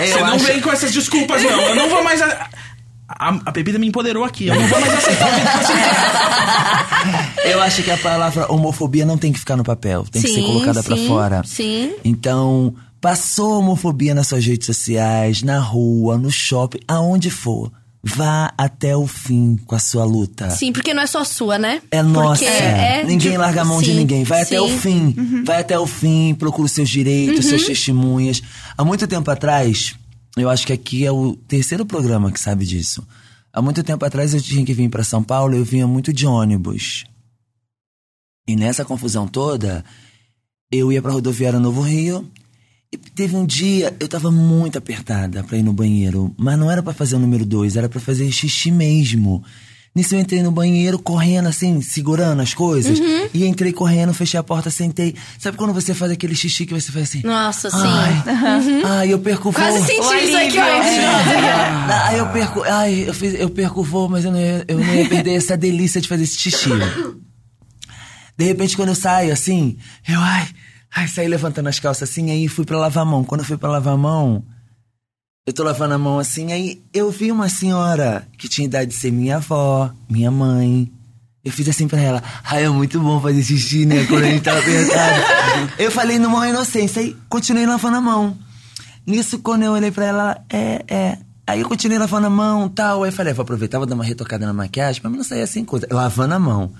Você 0.00 0.20
não 0.20 0.34
acho- 0.34 0.44
vem 0.44 0.60
com 0.60 0.70
essas 0.72 0.92
desculpas, 0.92 1.42
não. 1.42 1.50
Eu 1.50 1.74
não 1.74 1.88
vou 1.90 2.02
mais. 2.02 2.22
A, 2.22 2.48
a, 3.08 3.28
a 3.46 3.52
Pepita 3.52 3.78
me 3.78 3.86
empoderou 3.86 4.24
aqui. 4.24 4.48
Eu 4.48 4.54
não 4.54 4.66
vou 4.68 4.80
mais 4.80 4.92
aceitar 4.94 5.28
o 5.28 5.34
que 5.34 5.40
você. 5.66 5.72
Eu 7.52 7.60
acho 7.62 7.82
que 7.82 7.90
a 7.90 7.96
palavra 7.96 8.50
homofobia 8.52 9.06
não 9.06 9.16
tem 9.16 9.32
que 9.32 9.38
ficar 9.38 9.56
no 9.56 9.64
papel, 9.64 10.04
tem 10.10 10.20
que 10.20 10.28
ser 10.28 10.34
Sim, 10.34 10.42
colocada 10.46 10.82
pra 10.82 10.96
sim, 10.96 11.06
fora. 11.08 11.42
sim. 11.44 11.92
Então, 12.04 12.74
passou 13.00 13.60
homofobia 13.60 14.14
nas 14.14 14.26
suas 14.28 14.44
redes 14.44 14.66
sociais, 14.66 15.42
na 15.42 15.58
rua, 15.58 16.18
no 16.18 16.30
shopping, 16.30 16.80
aonde 16.86 17.30
for. 17.30 17.70
Vá 18.02 18.52
até 18.56 18.96
o 18.96 19.06
fim 19.08 19.58
com 19.66 19.74
a 19.74 19.78
sua 19.78 20.04
luta. 20.04 20.50
Sim, 20.50 20.72
porque 20.72 20.94
não 20.94 21.02
é 21.02 21.06
só 21.06 21.24
sua, 21.24 21.58
né? 21.58 21.80
É 21.90 22.00
nossa. 22.02 22.44
Porque 22.44 22.44
é 22.44 23.02
Ninguém 23.04 23.32
de- 23.32 23.36
larga 23.38 23.62
a 23.62 23.64
mão 23.64 23.80
de 23.80 23.86
sim, 23.88 23.94
ninguém. 23.94 24.22
Vai 24.24 24.42
até 24.42 24.56
sim. 24.56 24.64
o 24.64 24.68
fim. 24.78 25.42
Vai 25.44 25.60
até 25.60 25.78
o 25.78 25.86
fim, 25.86 26.34
procura 26.38 26.66
os 26.66 26.72
seus 26.72 26.88
direitos, 26.88 27.44
Uhum. 27.44 27.50
suas 27.50 27.64
testemunhas. 27.66 28.40
Há 28.76 28.84
muito 28.84 29.06
tempo 29.06 29.28
atrás, 29.30 29.96
eu 30.36 30.48
acho 30.48 30.66
que 30.66 30.72
aqui 30.72 31.04
é 31.04 31.12
o 31.12 31.34
terceiro 31.34 31.84
programa 31.84 32.30
que 32.30 32.40
sabe 32.40 32.64
disso. 32.64 33.06
Há 33.52 33.62
muito 33.62 33.82
tempo 33.82 34.04
atrás 34.04 34.34
eu 34.34 34.40
tinha 34.40 34.64
que 34.64 34.74
vir 34.74 34.88
para 34.88 35.02
São 35.02 35.22
Paulo, 35.22 35.54
eu 35.54 35.64
vinha 35.64 35.86
muito 35.86 36.12
de 36.12 36.26
ônibus. 36.26 37.04
E 38.48 38.56
nessa 38.56 38.84
confusão 38.84 39.26
toda, 39.26 39.84
eu 40.70 40.92
ia 40.92 41.02
pra 41.02 41.12
rodoviária 41.12 41.58
Novo 41.58 41.82
Rio. 41.82 42.30
E 42.90 42.96
teve 42.96 43.36
um 43.36 43.44
dia, 43.44 43.94
eu 44.00 44.08
tava 44.08 44.30
muito 44.30 44.78
apertada 44.78 45.44
pra 45.44 45.58
ir 45.58 45.62
no 45.62 45.72
banheiro. 45.72 46.34
Mas 46.38 46.58
não 46.58 46.70
era 46.70 46.82
pra 46.82 46.94
fazer 46.94 47.16
o 47.16 47.18
número 47.18 47.44
dois, 47.44 47.76
era 47.76 47.88
pra 47.88 48.00
fazer 48.00 48.30
xixi 48.32 48.70
mesmo. 48.70 49.44
Nisso 49.98 50.14
eu 50.14 50.20
entrei 50.20 50.44
no 50.44 50.52
banheiro, 50.52 50.96
correndo 50.96 51.48
assim, 51.48 51.82
segurando 51.82 52.40
as 52.40 52.54
coisas. 52.54 53.00
Uhum. 53.00 53.28
E 53.34 53.44
entrei 53.44 53.72
correndo, 53.72 54.14
fechei 54.14 54.38
a 54.38 54.44
porta, 54.44 54.70
sentei. 54.70 55.16
Sabe 55.40 55.56
quando 55.56 55.74
você 55.74 55.92
faz 55.92 56.12
aquele 56.12 56.36
xixi 56.36 56.64
que 56.64 56.72
você 56.72 56.92
faz 56.92 57.08
assim? 57.08 57.22
Nossa, 57.24 57.68
sim. 57.68 57.76
Ai, 57.76 58.22
ai 58.84 59.12
eu 59.12 59.18
perco 59.18 59.48
o 59.48 59.50
voo. 59.50 59.60
Quase 59.60 59.84
senti 59.84 60.24
isso 60.24 60.36
aqui. 60.36 60.56
Ai, 60.56 62.20
eu 62.20 62.28
perco. 62.28 62.62
Ai, 62.62 63.08
eu, 63.08 63.12
fiz, 63.12 63.34
eu 63.34 63.50
perco 63.50 63.80
o 63.80 63.82
voo, 63.82 64.08
mas 64.08 64.24
eu 64.24 64.30
não, 64.30 64.38
ia, 64.38 64.64
eu 64.68 64.78
não 64.78 64.94
ia 64.94 65.08
perder 65.08 65.34
essa 65.34 65.56
delícia 65.56 66.00
de 66.00 66.06
fazer 66.06 66.22
esse 66.22 66.38
xixi. 66.38 66.70
De 68.38 68.44
repente, 68.44 68.76
quando 68.76 68.90
eu 68.90 68.94
saio 68.94 69.32
assim, 69.32 69.78
eu, 70.08 70.20
ai, 70.20 70.46
ai, 70.94 71.08
saí 71.08 71.26
levantando 71.26 71.68
as 71.68 71.80
calças 71.80 72.08
assim, 72.08 72.30
aí 72.30 72.46
fui 72.46 72.64
pra 72.64 72.78
lavar 72.78 73.02
a 73.02 73.04
mão. 73.04 73.24
Quando 73.24 73.40
eu 73.40 73.46
fui 73.46 73.56
pra 73.56 73.68
lavar 73.68 73.94
a 73.94 73.98
mão, 73.98 74.44
eu 75.48 75.52
tô 75.54 75.62
lavando 75.62 75.94
a 75.94 75.98
mão 75.98 76.18
assim, 76.18 76.52
aí 76.52 76.82
eu 76.92 77.10
vi 77.10 77.32
uma 77.32 77.48
senhora 77.48 78.28
que 78.36 78.46
tinha 78.46 78.66
idade 78.66 78.90
de 78.90 78.96
ser 78.96 79.10
minha 79.10 79.36
avó, 79.36 79.90
minha 80.06 80.30
mãe. 80.30 80.92
Eu 81.42 81.50
fiz 81.50 81.66
assim 81.70 81.88
pra 81.88 81.98
ela, 81.98 82.22
ai, 82.44 82.64
é 82.64 82.68
muito 82.68 83.00
bom 83.00 83.18
fazer 83.18 83.42
xixi, 83.42 83.86
né? 83.86 84.04
Quando 84.04 84.24
a 84.24 84.30
gente 84.30 84.42
tá 84.42 84.58
apertado. 84.58 85.72
eu 85.80 85.90
falei 85.90 86.18
numa 86.18 86.46
inocência, 86.46 87.00
aí 87.00 87.16
continuei 87.30 87.64
lavando 87.64 87.96
a 87.96 88.00
mão. 88.02 88.36
Nisso, 89.06 89.38
quando 89.38 89.62
eu 89.62 89.72
olhei 89.72 89.90
pra 89.90 90.04
ela, 90.04 90.44
é, 90.50 90.84
é. 90.86 91.18
Aí 91.46 91.60
eu 91.60 91.66
continuei 91.66 91.98
lavando 91.98 92.26
a 92.26 92.30
mão 92.30 92.68
tal. 92.68 93.02
Aí 93.02 93.08
eu 93.08 93.14
falei, 93.14 93.32
"Ah, 93.32 93.34
vou 93.34 93.42
aproveitar, 93.42 93.78
vou 93.78 93.86
dar 93.86 93.94
uma 93.94 94.04
retocada 94.04 94.44
na 94.44 94.52
maquiagem, 94.52 95.00
pra 95.00 95.10
mim 95.10 95.16
não 95.16 95.24
sair 95.24 95.40
assim 95.40 95.64
coisa. 95.64 95.88
Lavando 95.90 96.34
a 96.34 96.38
mão. 96.38 96.70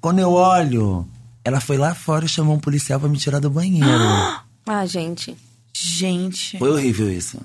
Quando 0.00 0.18
eu 0.18 0.32
olho, 0.32 1.06
ela 1.44 1.60
foi 1.60 1.76
lá 1.76 1.94
fora 1.94 2.24
e 2.24 2.28
chamou 2.28 2.56
um 2.56 2.60
policial 2.60 2.98
pra 2.98 3.08
me 3.08 3.18
tirar 3.18 3.38
do 3.38 3.50
banheiro. 3.50 3.86
Ah, 4.68 4.84
gente. 4.84 5.36
Gente. 5.72 6.58
Foi 6.58 6.68
horrível 6.68 7.08
isso. 7.08 7.38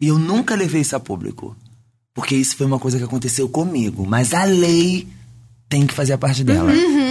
E 0.00 0.08
eu 0.08 0.18
nunca 0.18 0.54
levei 0.54 0.80
isso 0.82 0.94
a 0.96 1.00
público. 1.00 1.56
Porque 2.14 2.34
isso 2.34 2.56
foi 2.56 2.66
uma 2.66 2.78
coisa 2.78 2.98
que 2.98 3.04
aconteceu 3.04 3.48
comigo. 3.48 4.06
Mas 4.06 4.32
a 4.34 4.44
lei 4.44 5.06
tem 5.68 5.86
que 5.86 5.94
fazer 5.94 6.12
a 6.14 6.18
parte 6.18 6.42
dela. 6.44 6.70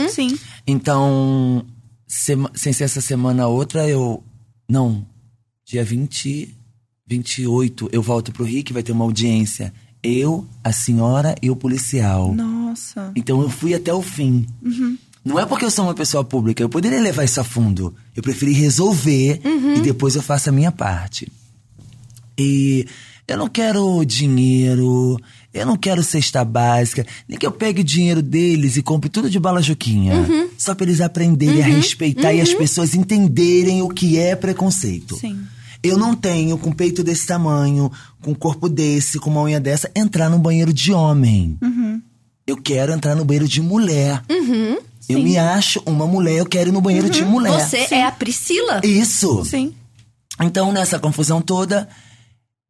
Sim. 0.09 0.37
Então, 0.65 1.65
sema- 2.07 2.51
sem 2.55 2.73
ser 2.73 2.85
essa 2.85 3.01
semana 3.01 3.47
outra, 3.47 3.87
eu. 3.87 4.23
Não. 4.67 5.05
Dia 5.65 5.83
20, 5.83 6.55
28, 7.07 7.89
eu 7.91 8.01
volto 8.01 8.31
pro 8.31 8.43
Rio, 8.45 8.63
que 8.63 8.73
vai 8.73 8.83
ter 8.83 8.91
uma 8.91 9.03
audiência. 9.03 9.73
Eu, 10.01 10.45
a 10.63 10.71
senhora 10.71 11.35
e 11.41 11.49
o 11.49 11.55
policial. 11.55 12.33
Nossa. 12.33 13.11
Então 13.15 13.41
eu 13.41 13.49
fui 13.49 13.73
até 13.73 13.93
o 13.93 14.01
fim. 14.01 14.45
Não 15.23 15.39
é 15.39 15.45
porque 15.45 15.65
eu 15.65 15.71
sou 15.71 15.85
uma 15.85 15.95
pessoa 15.95 16.23
pública, 16.23 16.61
eu 16.61 16.69
poderia 16.69 17.01
levar 17.01 17.23
isso 17.23 17.41
a 17.41 17.43
fundo. 17.43 17.95
Eu 18.15 18.21
preferi 18.21 18.51
resolver 18.53 19.41
e 19.77 19.81
depois 19.81 20.15
eu 20.15 20.21
faço 20.21 20.49
a 20.49 20.51
minha 20.51 20.71
parte. 20.71 21.31
E 22.37 22.85
eu 23.27 23.37
não 23.37 23.47
quero 23.47 24.03
dinheiro, 24.05 25.19
eu 25.53 25.65
não 25.65 25.77
quero 25.77 26.03
cesta 26.03 26.43
básica, 26.43 27.05
nem 27.27 27.39
que 27.39 27.45
eu 27.45 27.51
pegue 27.51 27.81
o 27.81 27.83
dinheiro 27.83 28.21
deles 28.21 28.77
e 28.77 28.83
compre 28.83 29.09
tudo 29.09 29.29
de 29.29 29.39
bala 29.39 29.61
juquinha. 29.61 30.13
Só 30.57 30.75
pra 30.75 30.85
eles 30.85 31.01
aprenderem 31.01 31.61
a 31.61 31.65
respeitar 31.65 32.33
e 32.33 32.41
as 32.41 32.53
pessoas 32.53 32.93
entenderem 32.93 33.81
o 33.81 33.89
que 33.89 34.19
é 34.19 34.35
preconceito. 34.35 35.17
Sim. 35.17 35.39
Eu 35.81 35.97
não 35.97 36.15
tenho, 36.15 36.57
com 36.57 36.71
peito 36.71 37.03
desse 37.03 37.27
tamanho, 37.27 37.91
com 38.21 38.33
corpo 38.33 38.67
desse, 38.67 39.19
com 39.19 39.29
uma 39.29 39.43
unha 39.43 39.59
dessa, 39.59 39.89
entrar 39.95 40.29
num 40.29 40.39
banheiro 40.39 40.73
de 40.73 40.91
homem. 40.91 41.57
Eu 42.47 42.57
quero 42.57 42.91
entrar 42.91 43.15
no 43.15 43.23
banheiro 43.23 43.47
de 43.47 43.61
mulher. 43.61 44.23
Eu 45.07 45.19
me 45.19 45.37
acho 45.37 45.81
uma 45.85 46.07
mulher, 46.07 46.39
eu 46.39 46.45
quero 46.45 46.69
ir 46.69 46.73
no 46.73 46.81
banheiro 46.81 47.09
de 47.09 47.23
mulher. 47.23 47.59
Você 47.59 47.87
é 47.91 48.03
a 48.03 48.11
Priscila? 48.11 48.81
Isso. 48.83 49.45
Sim. 49.45 49.73
Então, 50.41 50.71
nessa 50.71 50.99
confusão 50.99 51.41
toda, 51.41 51.87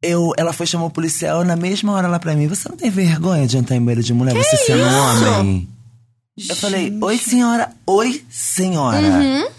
eu, 0.02 0.32
ela 0.36 0.52
foi 0.52 0.66
chamar 0.66 0.86
o 0.86 0.90
policial 0.90 1.44
na 1.44 1.56
mesma 1.56 1.92
hora 1.92 2.08
lá 2.08 2.18
pra 2.18 2.34
mim. 2.34 2.46
Você 2.46 2.68
não 2.68 2.76
tem 2.76 2.90
vergonha 2.90 3.46
de 3.46 3.56
entrar 3.56 3.76
em 3.76 3.80
banheiro 3.80 4.02
de 4.02 4.14
mulher, 4.14 4.34
você 4.34 4.56
sendo 4.56 4.84
homem? 4.84 5.68
Eu 6.36 6.56
falei, 6.56 6.96
oi 7.00 7.18
senhora, 7.18 7.72
oi 7.86 8.24
senhora. 8.28 9.50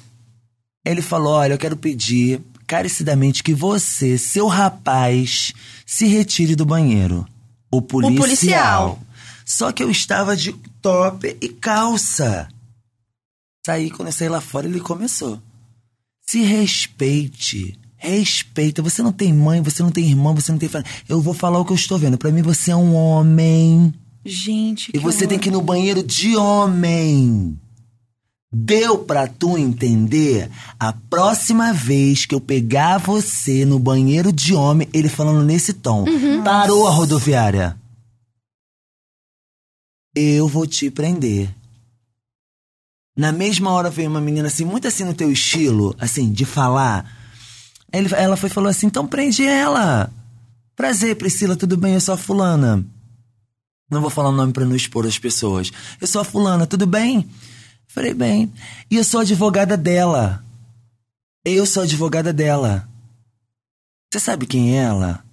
Ele 0.86 1.02
falou, 1.02 1.34
olha, 1.34 1.54
eu 1.54 1.58
quero 1.58 1.76
pedir 1.76 2.42
carecidamente 2.68 3.42
que 3.42 3.54
você, 3.54 4.18
seu 4.18 4.48
rapaz, 4.48 5.54
se 5.86 6.06
retire 6.06 6.56
do 6.56 6.66
banheiro. 6.66 7.26
O 7.72 7.82
policial. 7.82 8.18
policial. 8.18 9.00
Só 9.46 9.72
que 9.72 9.84
eu 9.84 9.90
estava 9.90 10.36
de 10.36 10.54
top 10.82 11.36
e 11.42 11.50
calça. 11.50 12.48
Saí, 13.66 13.90
quando 13.90 14.10
eu 14.10 14.14
saí 14.14 14.30
lá 14.30 14.40
fora, 14.40 14.68
ele 14.68 14.80
começou. 14.80 15.42
Se 16.26 16.42
respeite. 16.42 17.78
Respeita. 18.10 18.82
Você 18.82 19.02
não 19.02 19.12
tem 19.12 19.34
mãe, 19.34 19.62
você 19.62 19.84
não 19.84 19.92
tem 19.92 20.06
irmão, 20.06 20.36
você 20.36 20.52
não 20.52 20.60
tem 20.60 20.70
família. 20.70 20.92
Eu 21.08 21.22
vou 21.22 21.34
falar 21.34 21.60
o 21.60 21.66
que 21.66 21.72
eu 21.72 21.76
estou 21.76 21.98
vendo. 21.98 22.18
Pra 22.18 22.32
mim, 22.32 22.42
você 22.42 22.72
é 22.72 22.76
um 22.76 22.96
homem. 22.96 23.94
Gente, 24.26 24.92
E 24.94 25.00
você 25.00 25.26
tem 25.26 25.40
que 25.40 25.50
ir 25.50 25.52
no 25.52 25.62
banheiro 25.62 26.04
de 26.04 26.36
homem. 26.36 27.58
Deu 28.52 29.00
pra 29.00 29.28
tu 29.28 29.58
entender? 29.58 30.50
A 30.80 30.94
próxima 30.94 31.74
vez 31.74 32.26
que 32.26 32.34
eu 32.34 32.42
pegar 32.42 32.98
você 32.98 33.66
no 33.66 33.78
banheiro 33.78 34.32
de 34.32 34.54
homem, 34.54 34.88
ele 34.94 35.10
falando 35.10 35.44
nesse 35.46 35.74
tom. 35.74 36.06
Parou 36.44 36.88
a 36.88 36.92
rodoviária. 36.92 37.78
Eu 40.16 40.48
vou 40.48 40.66
te 40.66 40.90
prender. 40.90 41.54
Na 43.16 43.32
mesma 43.32 43.72
hora 43.72 43.90
veio 43.90 44.10
uma 44.10 44.22
menina 44.22 44.48
assim, 44.48 44.64
muito 44.64 44.88
assim 44.88 45.04
no 45.04 45.14
teu 45.14 45.32
estilo, 45.32 45.96
assim, 46.00 46.32
de 46.32 46.46
falar. 46.46 47.17
Ele- 47.92 48.14
ela 48.16 48.36
foi 48.38 48.50
e 48.50 48.54
falou 48.54 48.70
assim: 48.70 48.88
então 48.88 49.08
prende 49.08 49.44
ela. 49.46 50.12
Prazer, 50.76 51.16
Priscila, 51.16 51.56
tudo 51.56 51.76
bem? 51.78 51.94
Eu 51.96 52.02
sou 52.02 52.14
a 52.14 52.18
fulana. 52.18 52.84
Não 53.90 54.02
vou 54.02 54.10
falar 54.10 54.30
o 54.30 54.34
nome 54.34 54.52
pra 54.54 54.66
não 54.66 54.76
expor 54.76 55.06
as 55.08 55.18
pessoas. 55.18 55.72
Eu 56.00 56.08
sou 56.08 56.22
a 56.22 56.26
fulana, 56.26 56.68
tudo 56.68 56.86
bem? 56.86 57.28
Falei, 57.88 58.14
bem. 58.14 58.52
E 58.92 58.98
eu 58.98 59.04
sou 59.04 59.22
advogada 59.22 59.76
dela. 59.78 60.44
Eu 61.44 61.66
sou 61.66 61.84
advogada 61.84 62.34
dela. 62.34 62.88
Você 64.12 64.20
sabe 64.20 64.46
quem 64.46 64.78
é 64.78 64.84
ela? 64.84 65.24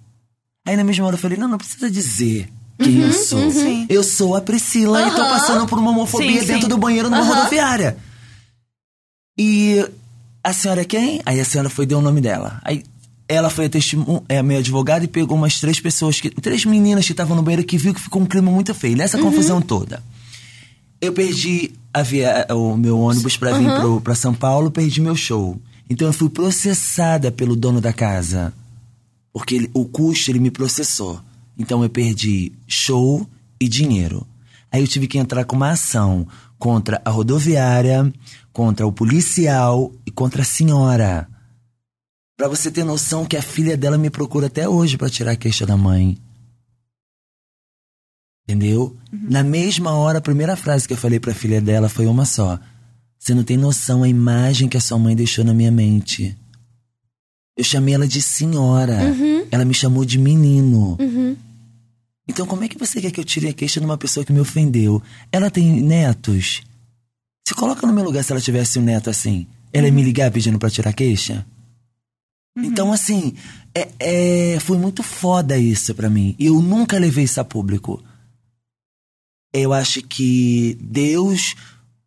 Aí 0.65 0.75
na 0.75 0.83
mesma 0.83 1.05
hora 1.05 1.15
eu 1.15 1.19
falei, 1.19 1.37
não, 1.37 1.47
não 1.49 1.57
precisa 1.57 1.91
dizer 1.91 2.49
quem 2.79 3.01
eu 3.01 3.13
sou. 3.13 3.51
Sim. 3.51 3.85
Eu 3.89 4.03
sou 4.03 4.35
a 4.35 4.41
Priscila 4.41 5.01
e 5.07 5.11
tô 5.11 5.17
passando 5.17 5.67
por 5.67 5.77
uma 5.77 5.91
homofobia 5.91 6.41
Sim, 6.41 6.47
dentro 6.47 6.63
sim. 6.63 6.69
do 6.69 6.77
banheiro 6.77 7.09
numa 7.09 7.23
rodoviária. 7.23 7.97
E 9.37 9.85
a 10.49 10.53
senhora 10.53 10.81
é 10.81 10.85
quem? 10.85 11.21
Aí 11.25 11.39
a 11.39 11.45
senhora 11.45 11.69
foi 11.69 11.85
deu 11.85 11.99
o 11.99 12.01
nome 12.01 12.21
dela. 12.21 12.59
Aí 12.63 12.83
ela 13.27 13.49
foi 13.49 13.65
a, 13.65 13.69
testimu- 13.69 14.23
é, 14.29 14.37
a 14.37 14.43
minha 14.43 14.59
advogada 14.59 15.03
e 15.03 15.07
pegou 15.07 15.35
umas 15.37 15.59
três 15.59 15.79
pessoas, 15.79 16.21
que, 16.21 16.29
três 16.29 16.63
meninas 16.65 17.05
que 17.05 17.11
estavam 17.11 17.35
no 17.35 17.41
banheiro 17.41 17.63
que 17.65 17.77
viu 17.77 17.93
que 17.93 17.99
ficou 18.01 18.21
um 18.21 18.25
clima 18.25 18.51
muito 18.51 18.73
feio. 18.73 18.95
Nessa 18.95 19.17
confusão 19.17 19.61
toda. 19.61 20.03
Eu 21.01 21.11
perdi 21.11 21.71
a 21.93 22.01
via, 22.01 22.45
o 22.51 22.77
meu 22.77 22.99
ônibus 22.99 23.35
pra 23.37 23.57
vir 23.57 23.69
pro, 23.79 23.99
pra 24.01 24.15
São 24.15 24.33
Paulo, 24.33 24.69
perdi 24.71 25.01
meu 25.01 25.15
show. 25.15 25.59
Então 25.89 26.07
eu 26.07 26.13
fui 26.13 26.29
processada 26.29 27.31
pelo 27.31 27.55
dono 27.55 27.81
da 27.81 27.91
casa. 27.93 28.53
Porque 29.33 29.55
ele- 29.55 29.71
o 29.73 29.85
custo 29.85 30.31
ele 30.31 30.39
me 30.39 30.51
processou. 30.51 31.19
Então 31.57 31.83
eu 31.83 31.89
perdi 31.89 32.51
show 32.67 33.27
e 33.59 33.67
dinheiro. 33.67 34.25
Aí 34.71 34.81
eu 34.81 34.87
tive 34.87 35.07
que 35.07 35.17
entrar 35.17 35.45
com 35.45 35.55
uma 35.55 35.71
ação 35.71 36.27
contra 36.65 36.99
a 37.05 37.11
rodoviária, 37.11 38.11
contra 38.51 38.87
o 38.87 38.91
policial 38.91 39.93
e 40.03 40.09
contra 40.09 40.41
a 40.41 40.45
senhora. 40.45 41.29
Pra 42.35 42.47
você 42.47 42.71
ter 42.71 42.83
noção 42.83 43.23
que 43.23 43.37
a 43.37 43.41
filha 43.41 43.77
dela 43.77 43.99
me 43.99 44.09
procura 44.09 44.47
até 44.47 44.67
hoje 44.67 44.97
pra 44.97 45.07
tirar 45.07 45.33
a 45.33 45.35
queixa 45.35 45.63
da 45.63 45.77
mãe. 45.77 46.17
Entendeu? 48.47 48.97
Na 49.11 49.43
mesma 49.43 49.91
hora, 49.91 50.17
a 50.17 50.21
primeira 50.21 50.55
frase 50.55 50.87
que 50.87 50.93
eu 50.93 50.97
falei 50.97 51.19
pra 51.19 51.35
filha 51.35 51.61
dela 51.61 51.87
foi 51.87 52.07
uma 52.07 52.25
só. 52.25 52.59
Você 53.19 53.35
não 53.35 53.43
tem 53.43 53.57
noção 53.57 54.01
a 54.01 54.09
imagem 54.09 54.67
que 54.67 54.75
a 54.75 54.81
sua 54.81 54.97
mãe 54.97 55.15
deixou 55.15 55.45
na 55.45 55.53
minha 55.53 55.71
mente. 55.71 56.35
Eu 57.55 57.63
chamei 57.63 57.93
ela 57.93 58.07
de 58.07 58.23
senhora. 58.23 58.97
Ela 59.51 59.65
me 59.65 59.73
chamou 59.75 60.03
de 60.03 60.17
menino. 60.17 60.97
Então, 62.27 62.45
como 62.45 62.63
é 62.63 62.67
que 62.67 62.77
você 62.77 62.99
quer 62.99 63.11
que 63.11 63.19
eu 63.19 63.23
tire 63.25 63.47
a 63.49 63.53
queixa 63.53 63.79
de 63.79 63.85
uma 63.85 63.97
pessoa 63.97 64.25
que 64.25 64.33
me 64.33 64.39
ofendeu? 64.39 65.01
Ela 65.31 65.51
tem 65.51 65.79
netos? 65.81 66.63
Se 67.47 67.53
coloca 67.53 67.85
no 67.85 67.93
meu 67.93 68.03
lugar 68.03 68.23
se 68.23 68.31
ela 68.31 68.41
tivesse 68.41 68.79
um 68.79 68.81
neto 68.81 69.09
assim. 69.09 69.45
Ela 69.71 69.85
ia 69.87 69.93
me 69.93 70.01
ligar 70.01 70.31
pedindo 70.31 70.57
pra 70.57 70.69
tirar 70.69 70.89
a 70.89 70.93
queixa? 70.93 71.45
Então, 72.57 72.91
assim, 72.91 73.33
é, 73.75 73.89
é- 73.99 74.59
foi 74.61 74.77
muito 74.77 75.03
foda 75.03 75.57
isso 75.57 75.93
pra 75.93 76.09
mim. 76.09 76.35
E 76.39 76.45
eu 76.47 76.61
nunca 76.61 76.97
levei 76.97 77.25
isso 77.25 77.39
a 77.39 77.43
público. 77.43 78.01
Eu 79.53 79.71
acho 79.73 80.01
que 80.01 80.77
Deus, 80.81 81.53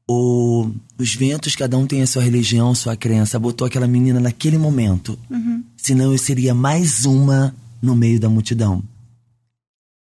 ou 0.06 0.74
os 0.98 1.14
ventos, 1.14 1.54
cada 1.54 1.78
um 1.78 1.86
tem 1.86 2.02
a 2.02 2.06
sua 2.06 2.22
religião, 2.22 2.74
sua 2.74 2.96
crença, 2.96 3.38
botou 3.38 3.66
aquela 3.66 3.86
menina 3.86 4.18
naquele 4.18 4.58
momento. 4.58 5.18
Senão 5.76 6.12
eu 6.12 6.18
seria 6.18 6.54
mais 6.54 7.04
uma 7.04 7.54
no 7.80 7.94
meio 7.94 8.18
da 8.18 8.28
multidão. 8.28 8.82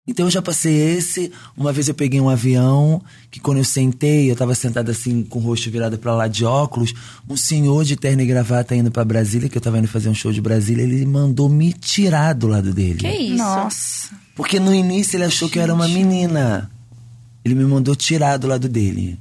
Então 0.09 0.27
eu 0.27 0.31
já 0.31 0.41
passei 0.41 0.75
esse. 0.97 1.31
Uma 1.55 1.71
vez 1.71 1.87
eu 1.87 1.95
peguei 1.95 2.19
um 2.19 2.31
avião, 2.31 3.03
que 3.31 3.39
quando 3.39 3.59
eu 3.59 3.65
sentei, 3.65 4.31
eu 4.31 4.35
tava 4.35 4.55
sentada 4.55 4.91
assim, 4.91 5.23
com 5.23 5.39
o 5.39 5.43
rosto 5.43 5.71
virado 5.71 5.99
pra 5.99 6.15
lá 6.15 6.27
de 6.27 6.47
óculos. 6.47 6.95
Um 7.29 7.37
senhor 7.37 7.85
de 7.85 7.95
terno 7.95 8.23
e 8.23 8.27
gravata 8.27 8.75
indo 8.75 8.91
pra 8.91 9.05
Brasília, 9.05 9.51
que 9.51 9.59
eu 9.59 9.61
tava 9.61 9.79
indo 9.79 9.87
fazer 9.87 10.09
um 10.09 10.15
show 10.15 10.33
de 10.33 10.41
Brasília, 10.41 10.83
ele 10.83 11.05
mandou 11.05 11.47
me 11.47 11.75
tirar 11.75 12.33
do 12.33 12.49
lado 12.49 12.73
dele. 12.73 13.01
Que 13.01 13.09
isso? 13.09 13.37
Nossa. 13.37 14.09
Porque 14.35 14.59
no 14.59 14.75
início 14.75 15.19
ele 15.19 15.25
achou 15.25 15.47
que 15.47 15.59
eu 15.59 15.63
era 15.63 15.75
uma 15.75 15.87
menina. 15.87 16.71
Ele 17.45 17.55
me 17.55 17.65
mandou 17.65 17.95
tirar 17.95 18.39
do 18.39 18.47
lado 18.47 18.67
dele. 18.67 19.19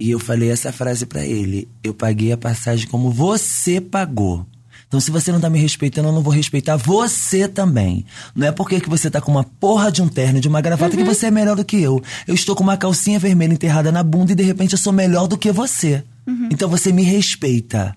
E 0.00 0.10
eu 0.10 0.18
falei 0.18 0.50
essa 0.50 0.72
frase 0.72 1.04
pra 1.04 1.24
ele: 1.24 1.68
Eu 1.84 1.92
paguei 1.92 2.32
a 2.32 2.36
passagem 2.36 2.88
como 2.88 3.10
você 3.10 3.78
pagou. 3.78 4.46
Então, 4.92 5.00
se 5.00 5.10
você 5.10 5.32
não 5.32 5.40
tá 5.40 5.48
me 5.48 5.58
respeitando, 5.58 6.08
eu 6.08 6.12
não 6.12 6.20
vou 6.20 6.30
respeitar 6.30 6.76
você 6.76 7.48
também. 7.48 8.04
Não 8.36 8.46
é 8.46 8.52
porque 8.52 8.78
que 8.78 8.90
você 8.90 9.10
tá 9.10 9.22
com 9.22 9.30
uma 9.30 9.42
porra 9.42 9.90
de 9.90 10.02
um 10.02 10.06
terno, 10.06 10.38
de 10.38 10.48
uma 10.48 10.60
gravata, 10.60 10.94
que 10.94 11.02
você 11.02 11.28
é 11.28 11.30
melhor 11.30 11.56
do 11.56 11.64
que 11.64 11.80
eu. 11.80 12.02
Eu 12.28 12.34
estou 12.34 12.54
com 12.54 12.62
uma 12.62 12.76
calcinha 12.76 13.18
vermelha 13.18 13.54
enterrada 13.54 13.90
na 13.90 14.02
bunda 14.02 14.32
e 14.32 14.34
de 14.34 14.42
repente 14.42 14.74
eu 14.74 14.78
sou 14.78 14.92
melhor 14.92 15.26
do 15.26 15.38
que 15.38 15.50
você. 15.50 16.04
Então 16.52 16.68
você 16.68 16.92
me 16.92 17.02
respeita. 17.02 17.96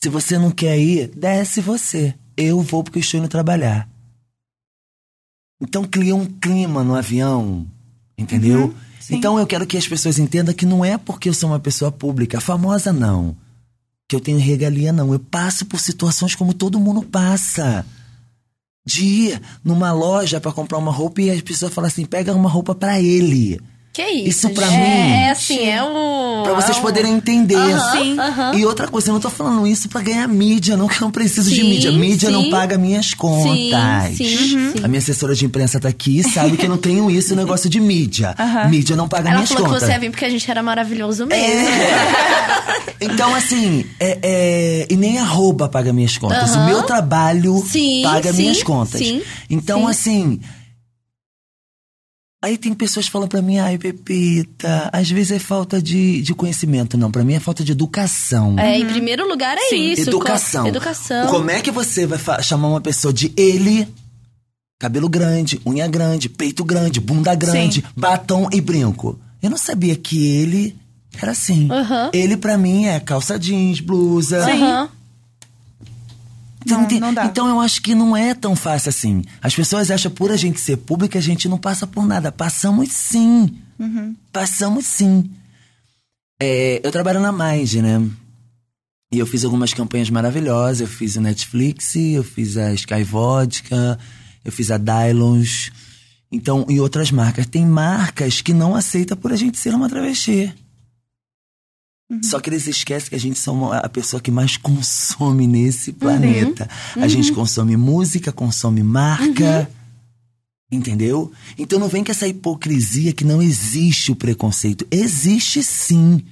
Se 0.00 0.08
você 0.08 0.36
não 0.36 0.50
quer 0.50 0.76
ir, 0.76 1.06
desce 1.14 1.60
você. 1.60 2.12
Eu 2.36 2.62
vou 2.62 2.82
porque 2.82 2.98
eu 2.98 3.02
estou 3.02 3.20
indo 3.20 3.28
trabalhar. 3.28 3.88
Então 5.62 5.84
cria 5.84 6.16
um 6.16 6.26
clima 6.26 6.82
no 6.82 6.96
avião, 6.96 7.64
entendeu? 8.18 8.74
então 9.08 9.38
eu 9.38 9.46
quero 9.46 9.68
que 9.68 9.76
as 9.76 9.86
pessoas 9.86 10.18
entendam 10.18 10.52
que 10.52 10.66
não 10.66 10.84
é 10.84 10.98
porque 10.98 11.28
eu 11.28 11.34
sou 11.34 11.50
uma 11.50 11.60
pessoa 11.60 11.92
pública, 11.92 12.40
famosa 12.40 12.92
não, 12.92 13.36
que 14.08 14.16
eu 14.16 14.20
tenho 14.20 14.38
regalia 14.38 14.92
não. 14.92 15.12
Eu 15.12 15.20
passo 15.20 15.66
por 15.66 15.78
situações 15.78 16.34
como 16.34 16.54
todo 16.54 16.80
mundo 16.80 17.02
passa. 17.02 17.84
De 18.86 19.04
ir 19.04 19.42
numa 19.62 19.92
loja 19.92 20.40
pra 20.40 20.50
comprar 20.50 20.78
uma 20.78 20.90
roupa 20.90 21.20
e 21.20 21.30
as 21.30 21.42
pessoas 21.42 21.74
falam 21.74 21.88
assim: 21.88 22.06
pega 22.06 22.34
uma 22.34 22.48
roupa 22.48 22.74
pra 22.74 22.98
ele. 22.98 23.60
Que 23.98 24.06
isso? 24.12 24.28
Isso 24.46 24.50
pra 24.50 24.68
gente? 24.68 24.78
mim- 24.78 25.12
É 25.12 25.30
assim, 25.30 25.68
é 25.68 25.82
um. 25.82 26.42
Pra 26.44 26.54
vocês 26.54 26.76
é 26.76 26.80
um- 26.80 26.82
poderem 26.84 27.14
entender. 27.14 27.56
Aham, 27.56 28.52
Sim. 28.52 28.58
E 28.60 28.64
outra 28.64 28.86
coisa, 28.86 29.08
eu 29.10 29.14
não 29.14 29.20
tô 29.20 29.28
falando 29.28 29.66
isso 29.66 29.88
pra 29.88 30.00
ganhar 30.00 30.28
mídia, 30.28 30.76
não, 30.76 30.86
que 30.86 30.94
eu 30.96 31.00
não 31.00 31.10
preciso 31.10 31.50
de 31.50 31.56
Sim, 31.56 31.68
mídia. 31.68 31.90
Mídia 31.90 32.30
não 32.30 32.42
sim. 32.44 32.50
paga 32.50 32.78
minhas 32.78 33.12
contas. 33.12 34.16
sim, 34.16 34.26
sim. 34.38 34.72
A 34.84 34.86
minha 34.86 35.00
assessora 35.00 35.34
de 35.34 35.44
imprensa 35.44 35.80
tá 35.80 35.88
aqui 35.88 36.20
e 36.20 36.22
sabe 36.22 36.56
que 36.56 36.64
eu 36.66 36.70
não 36.70 36.76
tenho 36.78 37.10
isso, 37.10 37.34
negócio 37.34 37.68
de 37.68 37.80
mídia. 37.80 38.36
Mídia 38.70 38.94
não 38.94 39.08
paga 39.08 39.30
Ela 39.30 39.38
minhas 39.38 39.48
falou 39.50 39.64
contas. 39.66 39.80
que 39.82 39.86
você 39.86 39.92
ia 39.92 39.98
vir 39.98 40.10
porque 40.10 40.24
a 40.24 40.30
gente 40.30 40.48
era 40.48 40.62
maravilhoso 40.62 41.26
mesmo. 41.26 41.44
É. 41.44 42.88
Então, 43.00 43.32
assim, 43.34 43.84
é, 44.00 44.18
é, 44.22 44.86
e 44.90 44.96
nem 44.96 45.18
arroba 45.18 45.68
paga 45.68 45.92
minhas 45.92 46.18
contas. 46.18 46.54
O 46.56 46.64
meu 46.66 46.82
trabalho 46.82 47.62
Sim, 47.64 48.02
paga 48.02 48.32
minhas 48.32 48.60
contas. 48.62 48.98
sim, 49.00 49.22
então, 49.48 49.82
sim. 49.84 49.86
assim. 49.90 50.40
Aí 52.40 52.56
tem 52.56 52.72
pessoas 52.72 53.06
que 53.06 53.12
falam 53.12 53.26
pra 53.26 53.42
mim, 53.42 53.58
ai, 53.58 53.76
Pepita, 53.78 54.88
às 54.92 55.10
vezes 55.10 55.32
é 55.32 55.38
falta 55.40 55.82
de, 55.82 56.22
de 56.22 56.32
conhecimento. 56.34 56.96
Não, 56.96 57.10
pra 57.10 57.24
mim 57.24 57.34
é 57.34 57.40
falta 57.40 57.64
de 57.64 57.72
educação. 57.72 58.56
É, 58.58 58.78
em 58.78 58.86
primeiro 58.86 59.28
lugar 59.28 59.56
é 59.58 59.68
Sim. 59.70 59.90
isso. 59.90 60.08
Educação. 60.08 60.62
co- 60.62 60.68
Educação. 60.68 61.26
Como 61.28 61.50
é 61.50 61.60
que 61.60 61.70
você 61.72 62.06
vai 62.06 62.18
chamar 62.42 62.68
uma 62.68 62.80
pessoa 62.80 63.12
de 63.12 63.32
ele? 63.36 63.88
Cabelo 64.78 65.08
grande, 65.08 65.60
unha 65.66 65.88
grande, 65.88 66.28
peito 66.28 66.64
grande, 66.64 67.00
bunda 67.00 67.34
grande, 67.34 67.84
batom 67.96 68.48
e 68.52 68.60
brinco. 68.60 69.18
Eu 69.42 69.50
não 69.50 69.58
sabia 69.58 69.96
que 69.96 70.24
ele 70.24 70.76
era 71.20 71.32
assim. 71.32 71.68
Aham. 71.72 72.10
Ele 72.12 72.36
pra 72.36 72.56
mim 72.56 72.86
é 72.86 73.00
calça 73.00 73.36
jeans, 73.36 73.80
blusa. 73.80 74.44
Aham. 74.48 74.88
Então, 76.72 76.78
Não, 76.78 76.84
ente- 76.84 77.00
não 77.00 77.24
então 77.26 77.48
eu 77.48 77.60
acho 77.60 77.80
que 77.82 77.94
não 77.94 78.16
é 78.16 78.34
tão 78.34 78.54
fácil 78.56 78.88
assim. 78.90 79.22
As 79.42 79.54
pessoas 79.54 79.90
acham 79.90 80.10
por 80.10 80.30
a 80.30 80.36
gente 80.36 80.60
ser 80.60 80.76
pública, 80.78 81.18
a 81.18 81.22
gente 81.22 81.48
não 81.48 81.58
passa 81.58 81.86
por 81.86 82.06
nada. 82.06 82.30
Passamos 82.32 82.90
sim. 82.92 83.56
Uhum. 83.78 84.14
Passamos 84.32 84.86
sim. 84.86 85.30
É, 86.40 86.80
eu 86.84 86.90
trabalho 86.92 87.20
na 87.20 87.32
Mind, 87.32 87.74
né? 87.74 88.02
E 89.12 89.18
eu 89.18 89.26
fiz 89.26 89.44
algumas 89.44 89.72
campanhas 89.72 90.10
maravilhosas. 90.10 90.80
Eu 90.82 90.86
fiz 90.86 91.16
o 91.16 91.20
Netflix, 91.20 91.96
eu 91.96 92.22
fiz 92.22 92.56
a 92.56 92.72
Sky 92.74 93.02
Vodka, 93.02 93.98
eu 94.44 94.52
fiz 94.52 94.70
a 94.70 94.76
Dylons. 94.78 95.70
Então, 96.30 96.66
e 96.68 96.78
outras 96.78 97.10
marcas. 97.10 97.46
Tem 97.46 97.64
marcas 97.64 98.40
que 98.42 98.52
não 98.52 98.74
aceitam 98.76 99.16
por 99.16 99.32
a 99.32 99.36
gente 99.36 99.56
ser 99.58 99.74
uma 99.74 99.88
travesti. 99.88 100.52
Só 102.22 102.40
que 102.40 102.48
eles 102.48 102.66
esquecem 102.66 103.10
que 103.10 103.14
a 103.14 103.20
gente 103.20 103.38
somos 103.38 103.70
a 103.72 103.88
pessoa 103.88 104.20
que 104.20 104.30
mais 104.30 104.56
consome 104.56 105.46
nesse 105.46 105.92
planeta. 105.92 106.68
A 106.96 107.06
gente 107.06 107.32
consome 107.32 107.76
música, 107.76 108.32
consome 108.32 108.82
marca. 108.82 109.70
Entendeu? 110.70 111.32
Então 111.58 111.78
não 111.78 111.88
vem 111.88 112.04
com 112.04 112.10
essa 112.10 112.26
hipocrisia 112.28 113.12
que 113.12 113.24
não 113.24 113.40
existe 113.42 114.12
o 114.12 114.16
preconceito. 114.16 114.86
Existe 114.90 115.62
sim. 115.62 116.22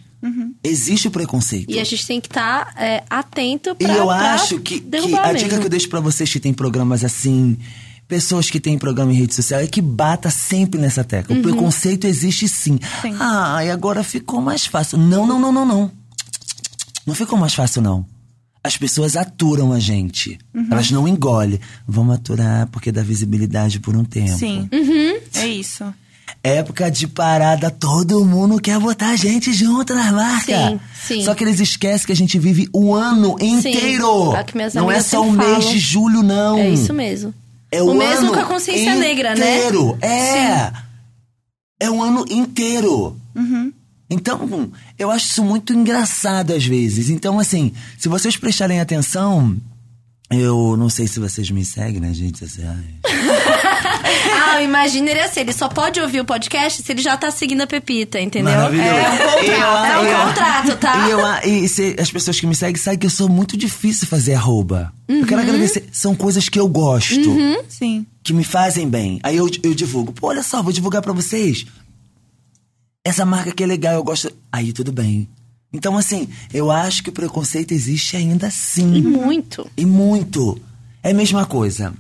Existe 0.64 1.08
o 1.08 1.10
preconceito. 1.10 1.70
E 1.70 1.78
a 1.78 1.84
gente 1.84 2.06
tem 2.06 2.20
que 2.20 2.26
estar 2.28 2.74
atento 3.08 3.76
E 3.78 3.84
pra 3.84 3.94
eu 3.96 4.06
pra 4.06 4.34
acho 4.34 4.58
que, 4.60 4.80
que 4.80 4.96
a 5.14 5.32
mesmo. 5.32 5.38
dica 5.38 5.58
que 5.58 5.66
eu 5.66 5.70
deixo 5.70 5.88
pra 5.88 6.00
vocês 6.00 6.30
que 6.32 6.40
tem 6.40 6.52
programas 6.52 7.04
assim, 7.04 7.56
pessoas 8.08 8.50
que 8.50 8.60
têm 8.60 8.78
programa 8.78 9.12
em 9.12 9.16
rede 9.16 9.34
social, 9.34 9.60
é 9.60 9.66
que 9.66 9.80
bata 9.80 10.30
sempre 10.30 10.80
nessa 10.80 11.04
tecla. 11.04 11.34
Uhum. 11.34 11.40
O 11.40 11.42
preconceito 11.42 12.06
existe 12.06 12.48
sim. 12.48 12.78
Sim. 13.02 13.16
Ah, 13.18 13.64
e 13.64 13.70
agora 13.70 14.02
ficou 14.02 14.40
mais 14.40 14.66
fácil. 14.66 14.98
Não, 14.98 15.26
não, 15.26 15.38
não, 15.40 15.52
não, 15.52 15.64
não. 15.64 15.90
Não 17.06 17.14
ficou 17.14 17.38
mais 17.38 17.54
fácil, 17.54 17.82
não. 17.82 18.04
As 18.62 18.76
pessoas 18.76 19.16
aturam 19.16 19.72
a 19.72 19.78
gente. 19.78 20.38
Uhum. 20.52 20.66
Elas 20.70 20.90
não 20.90 21.06
engolem. 21.06 21.60
Vamos 21.86 22.16
aturar 22.16 22.66
porque 22.68 22.90
dá 22.90 23.02
visibilidade 23.02 23.78
por 23.78 23.96
um 23.96 24.04
tempo. 24.04 24.36
Sim. 24.36 24.68
Uhum. 24.72 25.20
É 25.34 25.46
isso. 25.46 25.84
Época 26.42 26.90
de 26.90 27.06
parada, 27.06 27.70
todo 27.70 28.24
mundo 28.24 28.60
quer 28.60 28.78
botar 28.78 29.10
a 29.10 29.16
gente 29.16 29.52
junto 29.52 29.94
nas 29.94 30.12
marcas. 30.12 30.56
Sim, 30.56 30.80
sim. 31.06 31.24
Só 31.24 31.34
que 31.34 31.44
eles 31.44 31.60
esquecem 31.60 32.06
que 32.06 32.12
a 32.12 32.16
gente 32.16 32.38
vive 32.38 32.68
o 32.72 32.92
ano 32.94 33.36
inteiro. 33.40 34.34
É 34.34 34.40
o 34.40 34.44
que 34.44 34.56
minhas 34.56 34.74
não 34.74 34.90
é 34.90 35.00
só 35.00 35.22
o 35.22 35.30
mês 35.30 35.64
falam. 35.64 35.72
de 35.72 35.78
julho, 35.78 36.22
não. 36.22 36.58
É 36.58 36.68
isso 36.68 36.92
mesmo. 36.92 37.32
É 37.70 37.82
O 37.82 37.90
o, 37.90 37.94
mesmo 37.94 38.26
ano 38.26 38.32
com 38.32 38.40
a 38.40 38.44
consciência 38.44 38.94
negra, 38.94 39.34
né? 39.34 39.58
inteiro. 39.58 39.98
É. 40.00 40.72
É 41.80 41.90
o 41.90 42.02
ano 42.02 42.24
inteiro. 42.30 43.16
Então, 44.08 44.70
eu 44.98 45.10
acho 45.10 45.26
isso 45.26 45.44
muito 45.44 45.72
engraçado 45.72 46.52
às 46.52 46.64
vezes. 46.64 47.10
Então, 47.10 47.38
assim, 47.38 47.72
se 47.98 48.08
vocês 48.08 48.36
prestarem 48.36 48.80
atenção, 48.80 49.56
eu 50.30 50.76
não 50.76 50.88
sei 50.90 51.06
se 51.06 51.20
vocês 51.20 51.50
me 51.50 51.64
seguem 51.64 52.00
nas 52.00 52.18
redes 52.18 52.40
sociais. 52.40 52.84
Ah, 54.48 54.62
imagina 54.62 55.10
ele 55.10 55.20
assim, 55.20 55.40
ele 55.40 55.52
só 55.52 55.68
pode 55.68 56.00
ouvir 56.00 56.20
o 56.20 56.24
podcast 56.24 56.82
se 56.82 56.92
ele 56.92 57.02
já 57.02 57.16
tá 57.16 57.30
seguindo 57.30 57.60
a 57.62 57.66
Pepita, 57.66 58.20
entendeu? 58.20 58.54
Maravilhoso. 58.54 58.88
É 58.88 59.02
um 59.02 59.18
contrato, 59.18 59.86
é 59.92 59.98
um 59.98 60.02
Eu- 60.04 60.10
eu- 60.10 60.26
contrato, 60.26 60.76
tá? 60.78 61.06
E, 61.06 61.10
eu, 61.10 61.64
e 61.64 61.68
se- 61.68 61.96
as 61.98 62.10
pessoas 62.10 62.38
que 62.40 62.46
me 62.46 62.54
seguem 62.54 62.76
sabem 62.76 62.98
que 62.98 63.06
eu 63.06 63.10
sou 63.10 63.28
muito 63.28 63.56
difícil 63.56 64.06
fazer 64.06 64.34
arroba. 64.34 64.92
Eu 65.08 65.16
Uhum. 65.16 65.26
quero 65.26 65.40
agradecer. 65.42 65.86
São 65.92 66.14
coisas 66.14 66.48
que 66.48 66.58
eu 66.58 66.68
gosto, 66.68 67.14
Sim. 67.68 68.06
que 68.22 68.32
me 68.32 68.44
fazem 68.44 68.88
bem. 68.88 69.18
Aí 69.22 69.36
eu, 69.36 69.48
eu 69.62 69.74
divulgo. 69.74 70.12
Pô, 70.12 70.28
olha 70.28 70.42
só, 70.42 70.62
vou 70.62 70.72
divulgar 70.72 71.02
pra 71.02 71.12
vocês. 71.12 71.66
Essa 73.04 73.26
marca 73.26 73.50
aqui 73.50 73.62
é 73.64 73.66
legal, 73.66 73.94
eu 73.94 74.04
gosto. 74.04 74.32
Aí 74.52 74.72
tudo 74.72 74.92
bem. 74.92 75.28
Então, 75.76 75.96
assim, 75.96 76.28
eu 76.52 76.70
acho 76.70 77.02
que 77.02 77.10
o 77.10 77.12
preconceito 77.12 77.72
existe 77.72 78.16
ainda 78.16 78.48
E 78.48 78.50
sim. 78.50 79.00
muito. 79.02 79.70
E 79.76 79.84
muito. 79.84 80.60
É 81.02 81.10
a 81.10 81.14
mesma 81.14 81.44
coisa. 81.46 81.92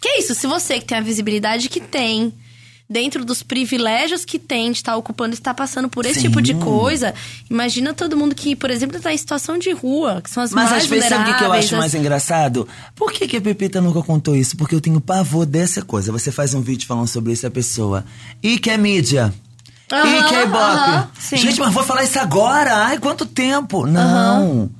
Que 0.00 0.08
é 0.08 0.18
isso, 0.20 0.34
se 0.34 0.46
você 0.46 0.78
que 0.78 0.84
tem 0.84 0.98
a 0.98 1.00
visibilidade 1.00 1.68
que 1.68 1.80
tem, 1.80 2.32
dentro 2.90 3.24
dos 3.24 3.42
privilégios 3.42 4.24
que 4.24 4.38
tem 4.38 4.70
de 4.70 4.78
estar 4.78 4.96
ocupando, 4.96 5.32
está 5.32 5.54
passando 5.54 5.88
por 5.88 6.04
esse 6.04 6.20
Sim. 6.20 6.28
tipo 6.28 6.42
de 6.42 6.54
coisa, 6.54 7.14
imagina 7.48 7.94
todo 7.94 8.16
mundo 8.16 8.34
que, 8.34 8.54
por 8.54 8.70
exemplo, 8.70 8.96
está 8.98 9.12
em 9.14 9.16
situação 9.16 9.56
de 9.58 9.70
rua, 9.72 10.20
que 10.22 10.28
são 10.28 10.42
as 10.42 10.50
Mas 10.50 10.70
mais 10.70 10.82
às 10.84 10.90
vezes, 10.90 11.08
sabe 11.08 11.30
o 11.30 11.36
que, 11.38 11.44
eu 11.44 11.52
acho 11.52 11.74
as- 11.74 11.80
mais 11.80 11.94
engraçado? 11.94 12.68
Por 12.94 13.10
que, 13.12 13.26
que 13.26 13.36
a 13.36 13.40
Pepita 13.40 13.80
nunca 13.80 14.02
contou 14.02 14.36
isso? 14.36 14.56
Porque 14.56 14.74
eu 14.74 14.80
tenho 14.80 15.00
pavor 15.00 15.46
dessa 15.46 15.80
coisa. 15.82 16.12
Você 16.12 16.30
faz 16.30 16.52
um 16.52 16.60
vídeo 16.60 16.86
falando 16.86 17.08
sobre 17.08 17.32
isso, 17.32 17.46
a 17.46 17.50
pessoa. 17.50 18.04
E 18.42 18.58
que 18.58 18.68
é 18.70 18.76
mídia? 18.76 19.32
E 19.98 20.22
que 20.28 20.34
é 20.34 20.42
aham, 20.44 20.98
ibope? 21.02 21.08
sim. 21.20 21.36
Gente, 21.36 21.60
mas 21.60 21.72
vou 21.72 21.82
falar 21.84 22.04
isso 22.04 22.18
agora? 22.18 22.74
Ai, 22.86 22.98
quanto 22.98 23.26
tempo? 23.26 23.86
Não. 23.86 24.70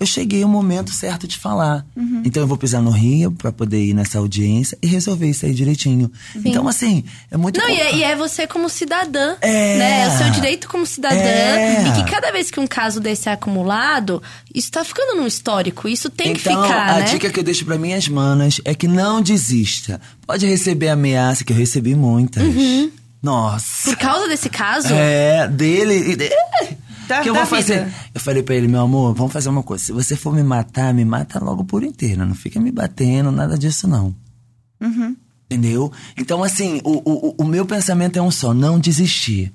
Eu 0.00 0.06
cheguei 0.06 0.42
o 0.42 0.48
momento 0.48 0.90
certo 0.92 1.28
de 1.28 1.38
falar. 1.38 1.86
Uhum. 1.94 2.22
Então 2.24 2.42
eu 2.42 2.46
vou 2.48 2.56
pisar 2.56 2.82
no 2.82 2.90
Rio 2.90 3.30
pra 3.30 3.52
poder 3.52 3.84
ir 3.84 3.94
nessa 3.94 4.18
audiência 4.18 4.76
e 4.82 4.86
resolver 4.88 5.30
isso 5.30 5.46
aí 5.46 5.54
direitinho. 5.54 6.10
Então, 6.44 6.66
assim, 6.66 7.04
é 7.30 7.36
muito 7.36 7.60
Não, 7.60 7.68
e 7.70 7.78
é, 7.78 7.94
e 7.94 8.02
é 8.02 8.16
você 8.16 8.44
como 8.44 8.68
cidadã, 8.68 9.36
É. 9.40 9.78
né? 9.78 10.00
É 10.02 10.08
o 10.08 10.18
seu 10.18 10.30
direito 10.30 10.68
como 10.68 10.84
cidadã. 10.84 11.14
É. 11.14 11.86
E 11.86 11.92
que 11.92 12.10
cada 12.10 12.32
vez 12.32 12.50
que 12.50 12.58
um 12.58 12.66
caso 12.66 12.98
desse 12.98 13.28
é 13.28 13.32
acumulado, 13.32 14.20
isso 14.52 14.72
tá 14.72 14.84
ficando 14.84 15.14
num 15.20 15.26
histórico. 15.28 15.88
Isso 15.88 16.10
tem 16.10 16.32
que 16.34 16.48
então, 16.48 16.64
ficar, 16.64 16.90
a 16.96 16.98
né? 16.98 17.02
dica 17.04 17.30
que 17.30 17.38
eu 17.38 17.44
deixo 17.44 17.64
pra 17.64 17.78
minhas 17.78 18.08
manas 18.08 18.60
é 18.64 18.74
que 18.74 18.88
não 18.88 19.22
desista. 19.22 20.00
Pode 20.26 20.44
receber 20.46 20.88
ameaça, 20.88 21.44
que 21.44 21.52
eu 21.52 21.56
recebi 21.56 21.94
muitas. 21.94 22.42
Nossa. 23.22 23.90
Por 23.90 23.96
causa 23.98 24.26
desse 24.28 24.50
caso, 24.50 24.92
É, 24.92 25.46
dele. 25.48 26.12
e 26.12 26.16
de- 26.16 26.30
Da- 27.06 27.20
que 27.20 27.28
eu 27.30 27.34
vou 27.34 27.46
fazer? 27.46 27.84
vida. 27.84 27.94
Eu 28.14 28.20
falei 28.20 28.42
pra 28.42 28.54
ele, 28.54 28.66
meu 28.68 28.80
amor, 28.80 29.14
vamos 29.14 29.32
fazer 29.32 29.48
uma 29.48 29.62
coisa. 29.62 29.84
Se 29.84 29.92
você 29.92 30.16
for 30.16 30.34
me 30.34 30.42
matar, 30.42 30.92
me 30.94 31.04
mata 31.04 31.38
logo 31.42 31.64
por 31.64 31.82
inteiro. 31.84 32.24
Não 32.26 32.34
fica 32.34 32.58
me 32.60 32.70
batendo, 32.72 33.30
nada 33.30 33.56
disso, 33.58 33.86
não. 33.88 34.14
Entendeu? 35.50 35.92
Então, 36.16 36.42
assim, 36.42 36.80
o, 36.82 37.02
o, 37.04 37.34
o 37.38 37.44
meu 37.44 37.66
pensamento 37.66 38.18
é 38.18 38.22
um 38.22 38.30
só: 38.30 38.54
não 38.54 38.78
desistir. 38.78 39.52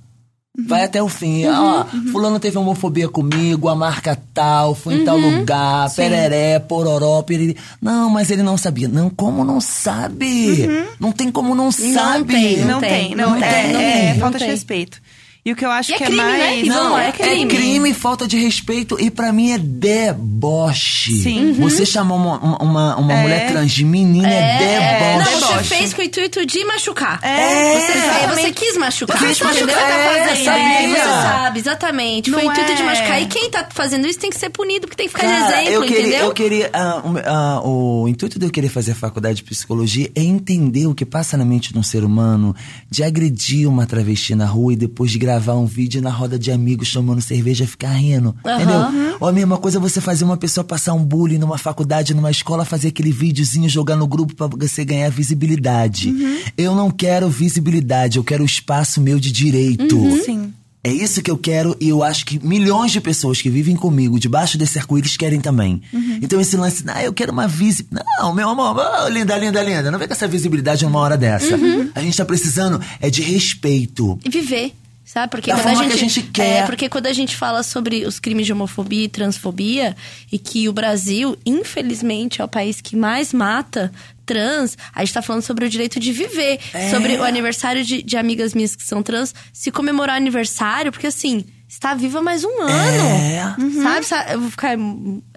Vai 0.66 0.84
até 0.84 1.02
o 1.04 1.08
fim. 1.08 1.46
Ó, 1.46 1.86
fulano 2.12 2.40
teve 2.40 2.58
homofobia 2.58 3.08
comigo, 3.08 3.70
a 3.70 3.76
marca 3.76 4.18
tal, 4.34 4.74
foi 4.74 4.96
em 4.96 5.06
tal 5.06 5.16
lugar, 5.18 5.94
pereré, 5.94 6.58
pororó, 6.58 7.22
piriri. 7.22 7.56
Não, 7.80 8.10
mas 8.10 8.32
ele 8.32 8.42
não 8.42 8.58
sabia. 8.58 8.88
Não, 8.88 9.08
como 9.08 9.44
não 9.44 9.62
sabe? 9.62 10.68
Não 11.00 11.12
tem 11.12 11.32
como 11.32 11.54
não, 11.54 11.72
sabe. 11.72 12.34
tem, 12.34 12.66
Não, 12.66 12.80
tem, 12.80 12.90
tem, 12.90 13.16
não, 13.16 13.32
não 13.32 13.40
tem. 13.40 13.50
tem, 13.50 13.74
não 13.74 13.80
é, 13.80 14.12
tem. 14.12 14.20
falta 14.20 14.40
Não 14.40 14.46
de 14.46 14.52
respeito. 14.52 15.00
E 15.48 15.52
o 15.54 15.56
que 15.56 15.64
eu 15.66 15.72
acho 15.72 15.92
E 15.92 15.96
é 15.96 15.98
que 15.98 16.04
crime, 16.04 16.20
é 16.20 16.24
né? 16.26 16.38
mais. 16.40 16.66
E 16.66 16.70
vamos 16.70 16.84
Não, 16.84 16.92
lá, 16.92 17.04
é 17.06 17.08
é 17.08 17.12
crime. 17.14 17.46
crime. 17.48 17.94
falta 17.94 18.28
de 18.28 18.38
respeito 18.38 18.98
e 19.00 19.10
pra 19.10 19.32
mim 19.32 19.54
é 19.54 19.58
deboche. 19.58 21.14
Sim. 21.22 21.54
Você 21.54 21.86
chamar 21.86 22.16
uma, 22.16 22.38
uma, 22.62 22.96
uma, 22.98 23.14
É. 23.14 23.22
mulher 23.22 23.48
trans 23.52 23.72
de 23.72 23.86
menina 23.86 24.28
é, 24.30 25.18
Não, 25.18 25.20
deboche. 25.24 25.36
você 25.40 25.48
deboche. 25.48 25.70
fez 25.70 25.94
com 25.94 26.02
o 26.02 26.04
intuito 26.04 26.46
de 26.46 26.66
machucar. 26.66 27.20
É, 27.24 27.80
você, 27.80 27.98
exatamente. 27.98 28.42
você 28.42 28.52
quis 28.52 28.78
machucar. 28.78 29.18
Quis 29.20 29.42
entendeu? 29.42 29.68
machucar, 29.68 29.90
é, 29.92 30.34
E 30.34 30.44
sabia. 30.44 30.90
você 30.90 31.02
sabe, 31.04 31.60
exatamente. 31.60 32.30
Foi 32.30 32.42
o 32.42 32.46
Não 32.46 32.52
intuito 32.52 32.76
de 32.76 32.82
é. 32.82 32.86
machucar. 32.86 33.22
E 33.22 33.26
quem 33.28 33.50
tá 33.50 33.66
fazendo 33.74 34.06
isso 34.06 34.20
tem 34.20 34.30
que 34.30 34.38
ser 34.38 34.50
punido, 34.50 34.82
porque 34.88 34.98
tem 34.98 35.08
que 35.08 35.14
ficar 35.16 35.28
de 35.28 35.34
Cara, 35.40 35.62
exemplo, 35.62 35.74
eu 35.74 35.82
queria, 35.84 36.02
entendeu? 36.02 36.26
eu 36.26 36.34
queria 36.34 36.72
o- 37.06 37.18
ah, 37.26 37.62
o 37.64 38.08
intuito 38.10 38.38
de 38.38 38.46
eu 38.46 38.50
querer 38.52 38.68
fazer 38.68 38.92
a 38.92 38.96
faculdade 38.96 39.36
de 39.38 39.44
psicologia 39.44 40.12
é 40.14 40.22
entender 40.22 40.88
o 40.88 40.94
que 40.94 41.06
passa 41.06 41.38
na 41.38 41.46
mente 41.46 41.72
de 41.72 41.80
um 41.80 41.84
ser 41.84 42.04
humano 42.04 42.54
de 42.92 43.02
agredir 43.02 43.66
uma 43.70 43.86
travesti 43.86 44.36
na 44.36 44.46
rua 44.46 44.74
e 44.74 44.76
depois 44.76 45.10
de 45.10 45.18
gravar 45.18 45.37
um 45.40 45.66
vídeo 45.66 46.02
na 46.02 46.10
roda 46.10 46.38
de 46.38 46.52
amigos 46.52 46.92
tomando 46.92 47.22
cerveja 47.22 47.64
e 47.64 47.68
ficar 47.68 47.94
rindo. 47.94 48.36
Aham. 48.46 48.56
Entendeu? 48.56 49.18
Ou 49.20 49.28
a 49.28 49.32
mesma 49.32 49.58
coisa 49.58 49.78
é 49.78 49.82
você 49.82 50.00
fazer 50.00 50.24
uma 50.24 50.38
pessoa 50.38 50.64
passar 50.64 50.94
um 50.94 51.04
bullying 51.04 51.38
numa 51.38 51.58
faculdade, 51.58 52.14
numa 52.14 52.32
escola, 52.32 52.66
fazer 52.66 52.90
aquele 52.90 53.12
videozinho, 53.12 53.70
jogar 53.70 53.96
no 53.96 54.08
grupo 54.08 54.36
pra 54.36 54.48
você 54.48 54.86
ganhar 54.86 55.10
visibilidade. 55.10 56.14
Eu 56.58 56.76
não 56.76 56.92
quero 56.92 57.30
visibilidade, 57.30 58.18
eu 58.18 58.24
quero 58.24 58.44
o 58.44 58.46
espaço 58.46 59.02
meu 59.02 59.20
de 59.20 59.32
direito. 59.32 59.98
Sim. 60.24 60.54
É 60.84 60.92
isso 60.92 61.22
que 61.22 61.30
eu 61.30 61.38
quero 61.38 61.76
e 61.82 61.90
eu 61.90 62.02
acho 62.02 62.26
que 62.26 62.40
milhões 62.46 62.94
de 62.94 63.02
pessoas 63.02 63.42
que 63.42 63.50
vivem 63.50 63.76
comigo 63.76 64.18
debaixo 64.18 64.58
desse 64.58 64.80
arco-íris 64.80 65.18
querem 65.18 65.42
também. 65.42 65.82
Então 66.22 66.40
esse 66.40 66.56
lance, 66.56 66.82
ah, 66.88 67.04
eu 67.04 67.12
quero 67.12 67.34
uma 67.34 67.46
visibilidade. 67.46 68.08
Não, 68.20 68.34
meu 68.34 68.48
amor, 68.48 68.78
oh, 68.78 69.10
linda, 69.10 69.38
linda, 69.38 69.62
linda. 69.62 69.92
Não 69.92 70.00
vem 70.00 70.08
com 70.08 70.14
essa 70.14 70.30
visibilidade 70.30 70.86
numa 70.86 71.00
hora 71.00 71.18
dessa. 71.18 71.58
A 71.94 72.02
gente 72.02 72.16
tá 72.16 72.24
precisando 72.24 72.80
é 73.02 73.10
de 73.10 73.22
respeito. 73.22 74.18
E 74.24 74.30
viver. 74.30 74.72
Sabe? 75.08 75.32
Porque 75.32 75.54
Da 75.54 75.64
quando 75.64 75.68
a 75.68 75.76
gente, 75.76 75.88
que 75.88 75.94
a 75.94 75.98
gente 75.98 76.22
quer. 76.24 76.64
É, 76.64 76.66
porque 76.66 76.90
quando 76.90 77.08
a 77.08 77.14
gente 77.14 77.34
fala 77.34 77.64
sobre 77.64 78.06
os 78.06 78.20
crimes 78.20 78.46
de 78.46 78.52
homofobia 78.52 79.06
e 79.06 79.08
transfobia, 79.08 79.96
e 80.30 80.38
que 80.38 80.68
o 80.68 80.74
Brasil, 80.74 81.38
infelizmente, 81.46 82.42
é 82.42 82.44
o 82.44 82.48
país 82.48 82.82
que 82.82 82.94
mais 82.94 83.32
mata 83.32 83.90
trans, 84.26 84.78
a 84.94 85.00
gente 85.06 85.14
tá 85.14 85.22
falando 85.22 85.44
sobre 85.44 85.66
o 85.66 85.70
direito 85.70 85.98
de 85.98 86.12
viver. 86.12 86.60
É. 86.74 86.90
Sobre 86.90 87.16
o 87.16 87.24
aniversário 87.24 87.86
de, 87.86 88.04
de 88.04 88.18
amigas 88.18 88.54
minhas 88.54 88.76
que 88.76 88.84
são 88.84 89.02
trans, 89.02 89.34
se 89.54 89.72
comemorar 89.72 90.18
aniversário, 90.18 90.92
porque 90.92 91.08
assim, 91.08 91.46
está 91.70 91.94
viva 91.94 92.22
mais 92.22 92.44
um 92.44 92.62
ano. 92.64 93.04
É. 93.08 93.56
Sabe? 93.82 94.34
Eu 94.34 94.42
vou 94.42 94.52
ficar. 94.52 94.78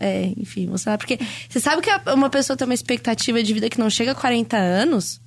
É, 0.00 0.32
enfim, 0.36 0.66
vou 0.66 0.78
falar. 0.78 0.98
Porque 0.98 1.16
você 1.48 1.60
sabe 1.60 1.80
que 1.80 1.90
uma 2.10 2.28
pessoa 2.28 2.56
tem 2.56 2.66
uma 2.66 2.74
expectativa 2.74 3.40
de 3.40 3.54
vida 3.54 3.70
que 3.70 3.78
não 3.78 3.88
chega 3.88 4.10
a 4.10 4.16
40 4.16 4.56
anos, 4.56 5.20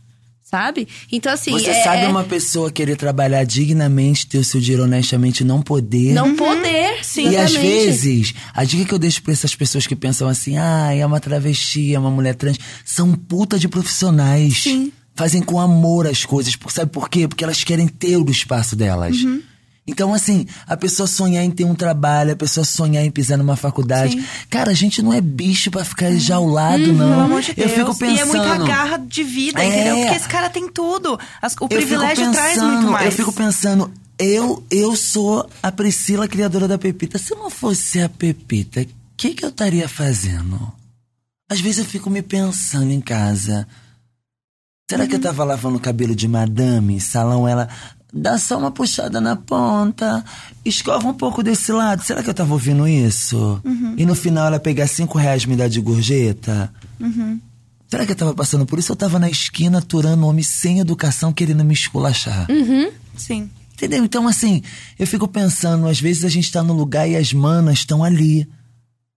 sabe? 0.53 0.87
Então, 1.11 1.33
assim. 1.33 1.49
Você 1.51 1.71
é- 1.71 1.83
sabe 1.83 2.03
é- 2.03 2.07
uma 2.07 2.23
pessoa 2.23 2.71
querer 2.71 2.95
trabalhar 2.95 3.43
dignamente, 3.43 4.27
ter 4.27 4.37
o 4.37 4.43
seu 4.43 4.61
dinheiro 4.61 4.83
honestamente 4.83 5.39
e 5.39 5.43
não 5.43 5.63
poder. 5.63 6.13
Não 6.13 6.35
poder, 6.35 7.03
sim. 7.03 7.27
E 7.31 7.35
às 7.35 7.55
vezes, 7.55 8.35
a 8.53 8.63
dica 8.63 8.85
que 8.85 8.93
eu 8.93 8.99
deixo 8.99 9.23
pra 9.23 9.33
essas 9.33 9.55
pessoas 9.55 9.87
que 9.87 9.95
pensam 9.95 10.27
assim, 10.27 10.55
ah, 10.57 10.93
é 10.93 11.03
uma 11.03 11.19
travesti, 11.19 11.95
é 11.95 11.97
uma 11.97 12.11
mulher 12.11 12.35
trans, 12.35 12.57
são 12.85 13.13
puta 13.13 13.57
de 13.57 13.67
profissionais. 13.67 14.61
Sim. 14.61 14.91
Fazem 15.15 15.41
com 15.41 15.59
amor 15.59 16.05
as 16.07 16.23
coisas. 16.23 16.55
por- 16.55 16.71
Sabe 16.71 16.91
por 16.91 17.09
quê? 17.09 17.27
Porque 17.27 17.43
elas 17.43 17.63
querem 17.63 17.87
ter 17.87 18.17
o 18.17 18.29
espaço 18.29 18.75
delas. 18.75 19.17
Uhum. 19.23 19.41
Então, 19.85 20.13
assim, 20.13 20.45
a 20.65 20.77
pessoa 20.77 21.05
sonhar 21.07 21.43
em 21.43 21.51
ter 21.51 21.65
um 21.65 21.75
trabalho, 21.75 22.31
a 22.31 22.35
pessoa 22.37 22.63
sonhar 22.63 23.03
em 23.03 23.11
pisar 23.11 23.37
numa 23.37 23.57
faculdade. 23.57 24.13
Sim. 24.13 24.25
Cara, 24.49 24.71
a 24.71 24.73
gente 24.73 25.01
não 25.01 25.11
é 25.13 25.19
bicho 25.19 25.69
pra 25.69 25.83
ficar 25.83 26.09
jaulado, 26.15 26.93
não. 26.93 27.09
Pelo 27.09 27.21
amor 27.21 27.41
de 27.41 27.49
Eu 27.51 27.55
Deus. 27.67 27.71
fico 27.73 27.95
pensando. 27.97 28.17
E 28.17 28.21
é 28.21 28.25
muita 28.25 28.57
garra 28.65 28.97
de 28.97 29.23
vida, 29.23 29.61
É. 29.61 29.67
entendeu? 29.67 29.95
Porque 29.97 30.15
esse 30.15 30.27
cara 30.29 30.49
tem 30.49 30.69
tudo. 30.71 31.19
As- 31.41 31.53
o 31.59 31.65
Eu 31.65 31.67
privilégio 31.67 32.15
fico 32.25 32.31
traz 32.31 32.53
pensando- 32.53 32.71
muito 32.73 32.91
mais. 32.91 33.05
Eu 33.07 33.11
fico 33.11 33.33
pensando, 33.33 33.91
eu, 34.17 34.63
eu 34.71 34.95
sou 34.95 35.49
a 35.61 35.69
Priscila, 35.69 36.29
criadora 36.29 36.65
da 36.67 36.77
Pepita. 36.77 37.17
Se 37.17 37.33
eu 37.33 37.37
não 37.39 37.49
fosse 37.49 37.99
a 38.01 38.07
Pepita, 38.07 38.81
o 38.83 38.87
que, 39.17 39.33
que 39.33 39.43
eu 39.43 39.49
estaria 39.49 39.89
fazendo? 39.89 40.71
Às 41.51 41.59
vezes 41.59 41.79
eu 41.79 41.85
fico 41.85 42.09
me 42.09 42.21
pensando 42.21 42.89
em 42.89 43.01
casa. 43.01 43.67
Será 44.89 45.03
Uhum. 45.03 45.09
que 45.09 45.15
eu 45.15 45.21
tava 45.21 45.43
lavando 45.43 45.75
o 45.75 45.81
cabelo 45.81 46.15
de 46.15 46.27
madame, 46.27 47.01
salão, 47.01 47.45
ela 47.47 47.67
dá 48.13 48.37
só 48.37 48.59
uma 48.59 48.69
puxada 48.69 49.19
na 49.19 49.35
ponta, 49.35 50.23
escova 50.63 51.07
um 51.07 51.13
pouco 51.13 51.41
desse 51.41 51.71
lado. 51.71 52.03
Será 52.03 52.21
que 52.21 52.29
eu 52.29 52.33
tava 52.33 52.53
ouvindo 52.53 52.87
isso? 52.87 53.59
Uhum. 53.63 53.95
E 53.97 54.05
no 54.05 54.13
final 54.13 54.47
ela 54.47 54.59
pegar 54.59 54.87
cinco 54.87 55.17
reais 55.17 55.43
e 55.43 55.49
me 55.49 55.55
dar 55.55 55.67
de 55.67 55.81
gorjeta? 55.81 56.71
Uhum. 56.99 57.39
Será 57.89 58.05
que 58.05 58.11
eu 58.11 58.15
tava 58.15 58.33
passando 58.33 58.65
por 58.65 58.77
isso? 58.77 58.91
Eu 58.91 58.95
tava 58.95 59.19
na 59.19 59.29
esquina 59.29 59.79
aturando 59.79 60.25
um 60.25 60.29
homem 60.29 60.43
sem 60.43 60.79
educação 60.79 61.33
querendo 61.33 61.63
me 61.63 61.73
esculachar. 61.73 62.47
Sim. 63.15 63.49
Entendeu? 63.73 64.03
Então, 64.03 64.27
assim, 64.27 64.61
eu 64.97 65.07
fico 65.07 65.27
pensando, 65.27 65.87
às 65.87 65.99
vezes 65.99 66.23
a 66.23 66.29
gente 66.29 66.51
tá 66.51 66.63
no 66.63 66.73
lugar 66.73 67.09
e 67.09 67.15
as 67.15 67.33
manas 67.33 67.79
estão 67.79 68.03
ali, 68.03 68.47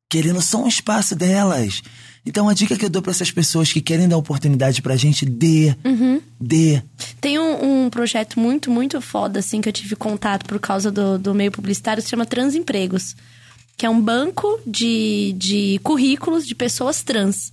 querendo 0.09 0.41
só 0.41 0.63
um 0.63 0.67
espaço 0.69 1.15
delas. 1.15 1.83
Então, 2.27 2.49
a 2.49 2.55
dica 2.55 2.77
que 2.77 2.85
eu 2.85 2.91
dou 2.91 3.01
pra 3.01 3.13
essas 3.13 3.31
pessoas 3.31 3.73
que 3.73 3.81
querem 3.81 4.09
dar 4.09 4.17
oportunidade 4.17 4.83
pra 4.83 4.97
gente, 4.97 5.25
dê. 5.25 5.75
Dê. 6.41 6.83
Tem 7.21 7.39
um, 7.39 7.85
um 7.85 7.91
projeto 7.91 8.41
muito, 8.41 8.71
muito 8.71 9.01
foda, 9.01 9.39
assim, 9.39 9.61
que 9.61 9.69
eu 9.69 9.73
tive 9.73 9.95
contato 9.95 10.45
por 10.45 10.59
causa 10.59 10.91
do, 10.91 11.19
do 11.19 11.33
meio 11.35 11.53
publicitário, 11.53 12.03
se 12.03 12.09
chama 12.09 12.27
Transempregos. 12.27 13.15
Que 13.77 13.87
é 13.87 13.91
um 13.91 14.01
banco 14.01 14.59
de, 14.67 15.35
de 15.39 15.79
currículos 15.83 16.47
de 16.47 16.55
pessoas 16.55 17.03
trans. 17.03 17.53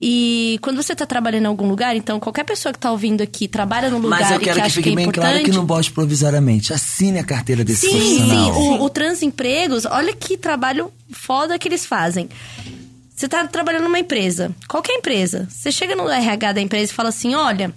E 0.00 0.58
quando 0.62 0.80
você 0.82 0.94
tá 0.94 1.04
trabalhando 1.04 1.44
em 1.44 1.48
algum 1.48 1.68
lugar, 1.68 1.94
então 1.96 2.20
qualquer 2.20 2.44
pessoa 2.44 2.72
que 2.72 2.78
tá 2.78 2.90
ouvindo 2.90 3.20
aqui 3.20 3.48
trabalha 3.48 3.90
num 3.90 3.98
lugar 3.98 4.20
Mas 4.20 4.30
eu 4.30 4.38
que 4.38 4.44
quero 4.44 4.56
que 4.60 4.66
acha 4.66 4.74
fique 4.76 4.88
que 4.88 4.92
é 4.92 4.94
bem 4.96 5.04
importante. 5.06 5.30
claro 5.32 5.44
que 5.44 5.50
não 5.52 5.66
bote 5.66 5.90
provisoriamente. 5.92 6.72
Assine 6.72 7.18
a 7.18 7.24
carteira 7.24 7.64
desse 7.64 7.88
Sim, 7.88 7.98
sim. 8.00 8.16
profissional. 8.18 8.80
O, 8.80 8.84
o 8.84 8.88
Transempregos, 8.88 9.84
olha 9.86 10.14
que 10.14 10.36
trabalho 10.36 10.92
foda 11.10 11.58
que 11.58 11.66
eles 11.68 11.84
fazem. 11.84 12.28
Você 13.18 13.26
tá 13.26 13.44
trabalhando 13.48 13.82
numa 13.82 13.98
empresa, 13.98 14.54
qualquer 14.68 14.92
empresa. 14.92 15.48
Você 15.50 15.72
chega 15.72 15.96
no 15.96 16.08
RH 16.08 16.52
da 16.52 16.60
empresa 16.60 16.92
e 16.92 16.94
fala 16.94 17.08
assim: 17.08 17.34
olha. 17.34 17.74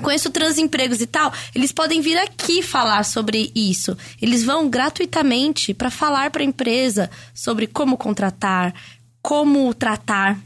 Conheço 0.00 0.30
transempregos 0.30 1.02
e 1.02 1.06
tal, 1.06 1.30
eles 1.54 1.72
podem 1.72 2.00
vir 2.00 2.16
aqui 2.16 2.62
falar 2.62 3.04
sobre 3.04 3.52
isso. 3.54 3.94
Eles 4.22 4.42
vão 4.42 4.70
gratuitamente 4.70 5.74
para 5.74 5.90
falar 5.90 6.30
para 6.30 6.40
a 6.40 6.46
empresa 6.46 7.10
sobre 7.34 7.66
como 7.66 7.98
contratar, 7.98 8.72
como 9.20 9.74
tratar, 9.74 10.40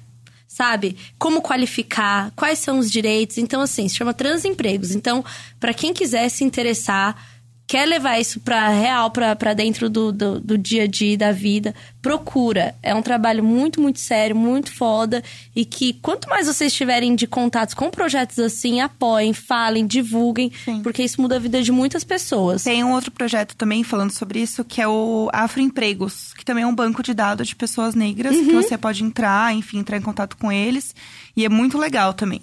sabe? 0.48 0.96
Como 1.20 1.40
qualificar, 1.40 2.32
quais 2.34 2.58
são 2.58 2.80
os 2.80 2.90
direitos. 2.90 3.38
Então, 3.38 3.60
assim, 3.60 3.86
se 3.86 3.94
chama 3.94 4.12
Transempregos. 4.12 4.90
Então, 4.90 5.24
para 5.60 5.72
quem 5.72 5.94
quiser 5.94 6.28
se 6.30 6.42
interessar, 6.42 7.16
quer 7.66 7.86
levar 7.86 8.20
isso 8.20 8.40
para 8.40 8.68
real, 8.68 9.10
para 9.10 9.54
dentro 9.54 9.88
do, 9.88 10.12
do, 10.12 10.38
do 10.40 10.58
dia 10.58 10.82
a 10.84 10.86
dia 10.86 11.16
da 11.16 11.32
vida, 11.32 11.74
procura. 12.02 12.74
É 12.82 12.94
um 12.94 13.00
trabalho 13.02 13.42
muito, 13.42 13.80
muito 13.80 13.98
sério, 13.98 14.36
muito 14.36 14.72
foda. 14.72 15.22
E 15.56 15.64
que 15.64 15.94
quanto 15.94 16.28
mais 16.28 16.46
vocês 16.46 16.72
tiverem 16.72 17.14
de 17.16 17.26
contatos 17.26 17.74
com 17.74 17.90
projetos 17.90 18.38
assim, 18.38 18.80
apoiem, 18.80 19.32
falem, 19.32 19.86
divulguem, 19.86 20.52
Sim. 20.64 20.82
porque 20.82 21.02
isso 21.02 21.20
muda 21.20 21.36
a 21.36 21.38
vida 21.38 21.62
de 21.62 21.72
muitas 21.72 22.04
pessoas. 22.04 22.64
Tem 22.64 22.84
um 22.84 22.92
outro 22.92 23.10
projeto 23.10 23.56
também 23.56 23.82
falando 23.82 24.10
sobre 24.12 24.40
isso, 24.40 24.62
que 24.64 24.80
é 24.82 24.86
o 24.86 25.30
Afroempregos, 25.32 26.34
que 26.34 26.44
também 26.44 26.64
é 26.64 26.66
um 26.66 26.74
banco 26.74 27.02
de 27.02 27.14
dados 27.14 27.48
de 27.48 27.56
pessoas 27.56 27.94
negras, 27.94 28.34
Uhum. 28.36 28.44
que 28.46 28.52
você 28.52 28.76
pode 28.76 29.02
entrar, 29.02 29.54
enfim, 29.54 29.78
entrar 29.78 29.96
em 29.96 30.02
contato 30.02 30.36
com 30.36 30.52
eles. 30.52 30.94
E 31.36 31.44
é 31.44 31.48
muito 31.48 31.78
legal 31.78 32.12
também. 32.12 32.42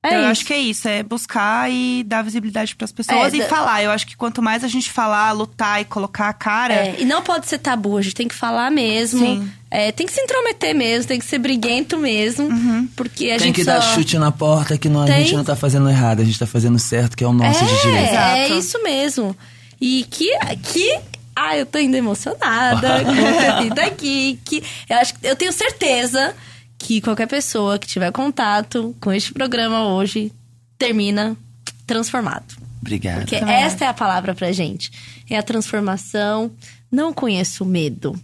É 0.00 0.08
Então, 0.10 0.20
eu 0.20 0.26
acho 0.28 0.44
que 0.44 0.52
é 0.52 0.58
isso, 0.58 0.86
é 0.86 1.02
buscar 1.02 1.68
e 1.70 2.04
dar 2.04 2.22
visibilidade 2.22 2.76
para 2.76 2.84
as 2.84 2.92
pessoas 2.92 3.32
É, 3.32 3.36
e 3.36 3.40
da- 3.40 3.48
falar. 3.48 3.82
Eu 3.82 3.90
acho 3.90 4.06
que 4.06 4.16
quanto 4.16 4.40
mais 4.40 4.62
a 4.62 4.68
gente 4.68 4.90
falar, 4.92 5.32
lutar 5.32 5.80
e 5.80 5.84
colocar 5.84 6.28
a 6.28 6.32
cara, 6.32 6.72
É, 6.72 6.96
e 7.00 7.04
não 7.04 7.20
pode 7.20 7.48
ser 7.48 7.58
tabu, 7.58 7.96
a 7.98 8.02
gente 8.02 8.14
tem 8.14 8.28
que 8.28 8.34
falar 8.34 8.70
mesmo. 8.70 9.18
Sim. 9.18 9.50
É, 9.70 9.90
tem 9.90 10.06
que 10.06 10.12
se 10.12 10.20
intrometer 10.20 10.72
mesmo, 10.74 11.08
tem 11.08 11.18
que 11.18 11.24
ser 11.26 11.38
briguento 11.38 11.98
mesmo. 11.98 12.46
Uhum. 12.46 12.88
Porque 12.94 13.26
a 13.26 13.38
Tem 13.38 13.48
gente 13.48 13.56
que 13.56 13.64
só... 13.64 13.72
dar 13.72 13.80
chute 13.82 14.16
na 14.18 14.30
porta 14.30 14.78
que 14.78 14.88
não, 14.88 15.02
a 15.02 15.06
Tem. 15.06 15.18
gente 15.24 15.34
não 15.34 15.44
tá 15.44 15.56
fazendo 15.56 15.90
errado, 15.90 16.20
a 16.20 16.24
gente 16.24 16.38
tá 16.38 16.46
fazendo 16.46 16.78
certo, 16.78 17.16
que 17.16 17.24
é 17.24 17.26
o 17.26 17.32
nosso 17.32 17.64
de 17.64 17.80
direito. 17.82 18.14
É, 18.14 18.40
é 18.44 18.48
isso 18.50 18.80
mesmo. 18.84 19.36
E 19.80 20.06
que, 20.08 20.30
que 20.62 20.98
ah, 21.34 21.56
eu 21.56 21.66
tô 21.66 21.76
ainda 21.78 21.96
emocionada 21.98 23.02
com 23.04 23.14
ter 23.14 23.62
vindo 23.64 23.78
aqui. 23.80 24.38
Que 24.44 24.62
eu 24.88 24.96
acho 24.98 25.14
que 25.14 25.26
eu 25.26 25.34
tenho 25.36 25.52
certeza 25.52 26.34
que 26.78 27.00
qualquer 27.00 27.26
pessoa 27.26 27.78
que 27.78 27.86
tiver 27.86 28.12
contato 28.12 28.94
com 29.00 29.12
este 29.12 29.32
programa 29.32 29.88
hoje 29.88 30.32
termina 30.78 31.36
transformado. 31.86 32.56
Obrigado. 32.80 33.20
Porque 33.20 33.34
esta 33.34 33.84
é 33.84 33.88
a 33.88 33.94
palavra 33.94 34.34
pra 34.34 34.52
gente. 34.52 34.90
É 35.28 35.36
a 35.36 35.42
transformação. 35.42 36.50
Não 36.90 37.12
conheço 37.12 37.64
medo. 37.64 38.18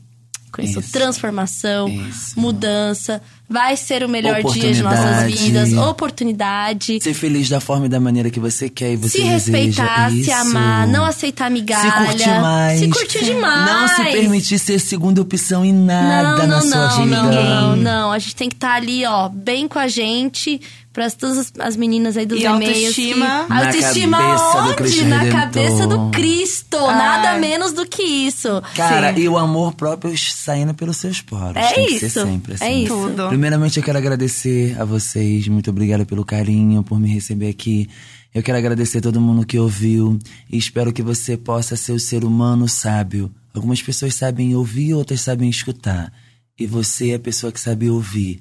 Conheço 0.54 0.78
Isso. 0.78 0.92
transformação, 0.92 1.88
Isso. 1.88 2.38
mudança. 2.38 3.20
Vai 3.48 3.76
ser 3.76 4.04
o 4.04 4.08
melhor 4.08 4.40
dia 4.52 4.72
de 4.72 4.82
nossas 4.82 5.24
vidas. 5.24 5.72
Oportunidade. 5.72 7.00
Ser 7.02 7.12
feliz 7.12 7.48
da 7.48 7.58
forma 7.58 7.86
e 7.86 7.88
da 7.88 7.98
maneira 7.98 8.30
que 8.30 8.38
você 8.38 8.68
quer 8.68 8.92
e 8.92 8.96
você 8.96 9.18
se 9.18 9.24
respeitar, 9.24 10.12
se 10.12 10.30
amar, 10.30 10.86
não 10.86 11.04
aceitar 11.04 11.50
migalha. 11.50 11.90
Se 11.90 12.06
curtir 12.06 12.40
mais. 12.40 12.78
Se 12.78 12.88
curtir 12.88 13.24
demais. 13.24 13.66
Não 13.66 13.88
se 13.88 14.12
permitir 14.12 14.58
ser 14.60 14.78
segunda 14.78 15.20
opção 15.20 15.64
em 15.64 15.72
nada 15.72 16.46
não, 16.46 16.60
na 16.60 16.64
não, 16.64 16.90
sua 16.90 17.04
não, 17.04 17.28
vida. 17.28 17.42
não, 17.42 17.76
não. 17.76 18.12
A 18.12 18.18
gente 18.20 18.36
tem 18.36 18.48
que 18.48 18.54
estar 18.54 18.74
ali, 18.74 19.04
ó, 19.04 19.28
bem 19.28 19.66
com 19.66 19.80
a 19.80 19.88
gente. 19.88 20.60
Para 20.94 21.10
todas 21.10 21.36
as- 21.38 21.52
as 21.58 21.76
meninas 21.76 22.16
aí 22.16 22.24
dos 22.24 22.38
E 22.40 22.44
e-mails. 22.44 22.76
autoestima? 22.78 23.26
que- 23.44 23.52
Na 23.52 23.66
autoestima 23.66 24.16
cabeça 24.18 24.52
do 24.54 24.58
onde? 24.68 24.74
Cristo 24.76 25.04
Na 25.04 25.18
Redentor. 25.18 25.40
cabeça 25.40 25.86
do 25.88 26.10
Cristo. 26.10 26.76
Ai. 26.78 26.96
Nada 26.96 27.38
menos 27.38 27.72
do 27.72 27.84
que 27.84 28.02
isso. 28.02 28.62
Cara, 28.76 29.12
Sim. 29.12 29.20
e 29.22 29.28
o 29.28 29.36
amor 29.36 29.74
próprio 29.74 30.16
saindo 30.16 30.72
pelos 30.72 30.96
seus 30.96 31.20
poros. 31.20 31.56
É 31.56 31.72
Tem 31.74 31.86
que 31.88 31.94
isso, 31.96 32.10
ser 32.10 32.24
sempre 32.24 32.54
assim. 32.54 32.64
é 32.64 32.72
isso. 32.78 32.94
Tudo. 32.94 33.28
Primeiramente, 33.28 33.76
eu 33.76 33.82
quero 33.82 33.98
agradecer 33.98 34.80
a 34.80 34.84
vocês. 34.84 35.48
Muito 35.48 35.68
obrigada 35.68 36.06
pelo 36.06 36.24
carinho, 36.24 36.82
por 36.84 36.98
me 37.00 37.12
receber 37.12 37.48
aqui. 37.48 37.88
Eu 38.32 38.40
quero 38.42 38.56
agradecer 38.58 38.98
a 38.98 39.02
todo 39.02 39.20
mundo 39.20 39.44
que 39.44 39.58
ouviu. 39.58 40.16
E 40.48 40.56
espero 40.56 40.92
que 40.92 41.02
você 41.02 41.36
possa 41.36 41.74
ser 41.76 41.90
o 41.92 41.98
ser 42.00 42.24
humano 42.24 42.68
sábio. 42.68 43.30
Algumas 43.52 43.82
pessoas 43.82 44.14
sabem 44.14 44.54
ouvir, 44.54 44.94
outras 44.94 45.20
sabem 45.20 45.50
escutar. 45.50 46.12
E 46.56 46.66
você 46.66 47.10
é 47.10 47.14
a 47.16 47.18
pessoa 47.18 47.50
que 47.52 47.58
sabe 47.60 47.90
ouvir 47.90 48.40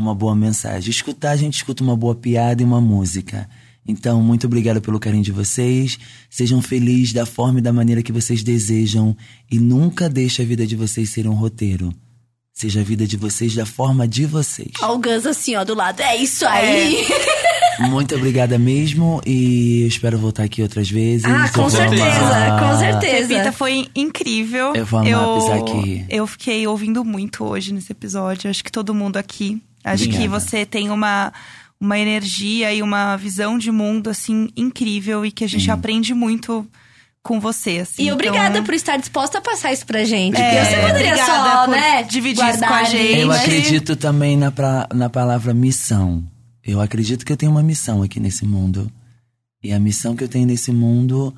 uma 0.00 0.14
boa 0.14 0.34
mensagem. 0.34 0.90
Escutar, 0.90 1.30
a 1.30 1.36
gente 1.36 1.56
escuta 1.56 1.82
uma 1.84 1.96
boa 1.96 2.14
piada 2.14 2.62
e 2.62 2.64
uma 2.64 2.80
música. 2.80 3.48
Então, 3.86 4.22
muito 4.22 4.46
obrigado 4.46 4.80
pelo 4.80 5.00
carinho 5.00 5.24
de 5.24 5.32
vocês. 5.32 5.98
Sejam 6.28 6.60
felizes 6.62 7.12
da 7.12 7.26
forma 7.26 7.58
e 7.58 7.62
da 7.62 7.72
maneira 7.72 8.02
que 8.02 8.12
vocês 8.12 8.42
desejam. 8.42 9.16
E 9.50 9.58
nunca 9.58 10.08
deixe 10.08 10.42
a 10.42 10.44
vida 10.44 10.66
de 10.66 10.76
vocês 10.76 11.10
ser 11.10 11.26
um 11.26 11.34
roteiro. 11.34 11.92
Seja 12.52 12.80
a 12.80 12.84
vida 12.84 13.06
de 13.06 13.16
vocês 13.16 13.54
da 13.54 13.64
forma 13.64 14.06
de 14.06 14.26
vocês. 14.26 14.72
Ó, 14.82 14.94
o 14.94 14.98
Gus 14.98 15.24
assim, 15.24 15.56
ó, 15.56 15.64
do 15.64 15.74
lado. 15.74 16.00
É 16.00 16.16
isso 16.16 16.44
aí. 16.46 17.06
Muito 17.88 18.14
obrigada 18.14 18.58
mesmo 18.58 19.22
e 19.24 19.82
eu 19.82 19.88
espero 19.88 20.18
voltar 20.18 20.44
aqui 20.44 20.60
outras 20.60 20.90
vezes. 20.90 21.24
Ah, 21.24 21.46
Eu 21.46 21.52
com 21.62 21.70
certeza, 21.70 22.58
com 22.60 22.78
certeza. 22.78 23.28
Pepita 23.28 23.52
foi 23.52 23.88
incrível. 23.96 24.74
Eu 24.74 24.84
vou 24.84 25.00
amar 25.00 25.38
pisar 25.40 25.58
aqui. 25.58 26.04
Eu 26.10 26.26
fiquei 26.26 26.66
ouvindo 26.66 27.02
muito 27.02 27.42
hoje 27.42 27.72
nesse 27.72 27.90
episódio. 27.92 28.50
Acho 28.50 28.62
que 28.62 28.70
todo 28.70 28.94
mundo 28.94 29.16
aqui. 29.16 29.62
Acho 29.84 30.04
que 30.04 30.10
Obrigada. 30.16 30.40
você 30.40 30.66
tem 30.66 30.90
uma, 30.90 31.32
uma 31.80 31.98
energia 31.98 32.72
e 32.74 32.82
uma 32.82 33.16
visão 33.16 33.58
de 33.58 33.70
mundo, 33.70 34.10
assim, 34.10 34.48
incrível 34.56 35.24
e 35.24 35.30
que 35.32 35.44
a 35.44 35.48
gente 35.48 35.70
aprende 35.70 36.12
muito 36.14 36.66
com 37.22 37.38
você, 37.38 37.78
assim. 37.78 38.04
E 38.04 38.12
obrigada 38.12 38.50
Então, 38.56 38.64
por 38.64 38.74
estar 38.74 38.96
disposta 38.96 39.38
a 39.38 39.40
passar 39.40 39.72
isso 39.72 39.84
pra 39.86 40.04
gente. 40.04 40.36
É, 40.36 40.42
porque 40.42 40.64
você 40.64 40.80
poderia 40.86 41.12
obrigada 41.14 41.50
só, 41.66 41.70
né? 41.70 42.02
dividir 42.04 42.48
isso 42.48 42.58
com 42.58 42.64
a 42.74 42.84
gente. 42.84 43.18
Eu 43.20 43.32
acredito 43.32 43.96
também 43.96 44.36
na, 44.36 44.50
pra- 44.50 44.88
na 44.94 45.08
palavra 45.10 45.52
missão. 45.52 46.24
Eu 46.64 46.80
acredito 46.80 47.24
que 47.24 47.32
eu 47.32 47.36
tenho 47.36 47.52
uma 47.52 47.62
missão 47.62 48.02
aqui 48.02 48.18
nesse 48.20 48.44
mundo. 48.46 48.90
E 49.62 49.72
a 49.72 49.78
missão 49.78 50.16
que 50.16 50.24
eu 50.24 50.28
tenho 50.28 50.46
nesse 50.46 50.72
mundo 50.72 51.34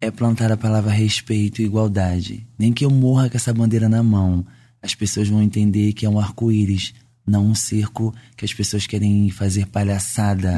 é 0.00 0.10
plantar 0.10 0.50
a 0.52 0.56
palavra 0.56 0.90
respeito 0.90 1.62
e 1.62 1.64
igualdade. 1.64 2.46
Nem 2.58 2.72
que 2.72 2.84
eu 2.84 2.90
morra 2.90 3.30
com 3.30 3.36
essa 3.36 3.52
bandeira 3.54 3.88
na 3.88 4.02
mão, 4.02 4.44
as 4.82 4.94
pessoas 4.94 5.28
vão 5.28 5.42
entender 5.42 5.92
que 5.94 6.04
é 6.04 6.10
um 6.10 6.18
arco-íris, 6.18 6.92
não 7.26 7.46
um 7.46 7.54
circo 7.54 8.14
que 8.36 8.44
as 8.44 8.52
pessoas 8.52 8.86
querem 8.86 9.30
fazer 9.30 9.66
palhaçada. 9.66 10.56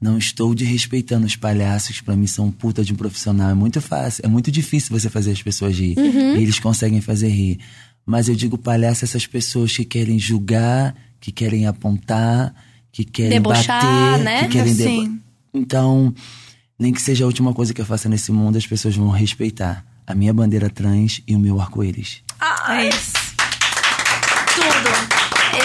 Não 0.00 0.16
estou 0.16 0.54
desrespeitando 0.54 1.26
os 1.26 1.36
palhaços, 1.36 2.00
pra 2.00 2.16
mim 2.16 2.26
são 2.26 2.50
puta 2.50 2.82
de 2.82 2.92
um 2.92 2.96
profissional. 2.96 3.50
É 3.50 3.54
muito 3.54 3.80
fácil, 3.82 4.24
é 4.24 4.28
muito 4.28 4.50
difícil 4.50 4.98
você 4.98 5.10
fazer 5.10 5.32
as 5.32 5.42
pessoas 5.42 5.76
rir. 5.78 5.94
E 5.98 6.42
eles 6.42 6.58
conseguem 6.58 7.00
fazer 7.02 7.28
rir. 7.28 7.58
Mas 8.06 8.28
eu 8.28 8.34
digo 8.34 8.56
palhaço 8.56 9.04
a 9.04 9.06
essas 9.06 9.26
pessoas 9.26 9.76
que 9.76 9.84
querem 9.84 10.18
julgar, 10.18 10.94
que 11.20 11.30
querem 11.30 11.66
apontar, 11.66 12.54
que 12.90 13.04
querem 13.04 13.30
Debochar, 13.32 13.82
bater, 14.12 14.24
né? 14.24 14.42
que 14.44 14.48
querem 14.48 14.74
debo- 14.74 14.90
Sim. 14.90 15.20
Então, 15.52 16.14
nem 16.78 16.92
que 16.94 17.02
seja 17.02 17.24
a 17.24 17.26
última 17.26 17.52
coisa 17.52 17.74
que 17.74 17.80
eu 17.80 17.84
faça 17.84 18.08
nesse 18.08 18.32
mundo, 18.32 18.56
as 18.56 18.66
pessoas 18.66 18.96
vão 18.96 19.10
respeitar. 19.10 19.84
a 20.06 20.14
minha 20.14 20.32
bandeira 20.34 20.68
trans 20.68 21.20
e 21.28 21.36
o 21.36 21.38
meu 21.38 21.60
arco-íris. 21.60 22.22
Ai, 22.40 22.86
É 22.86 22.88
isso. 22.88 23.12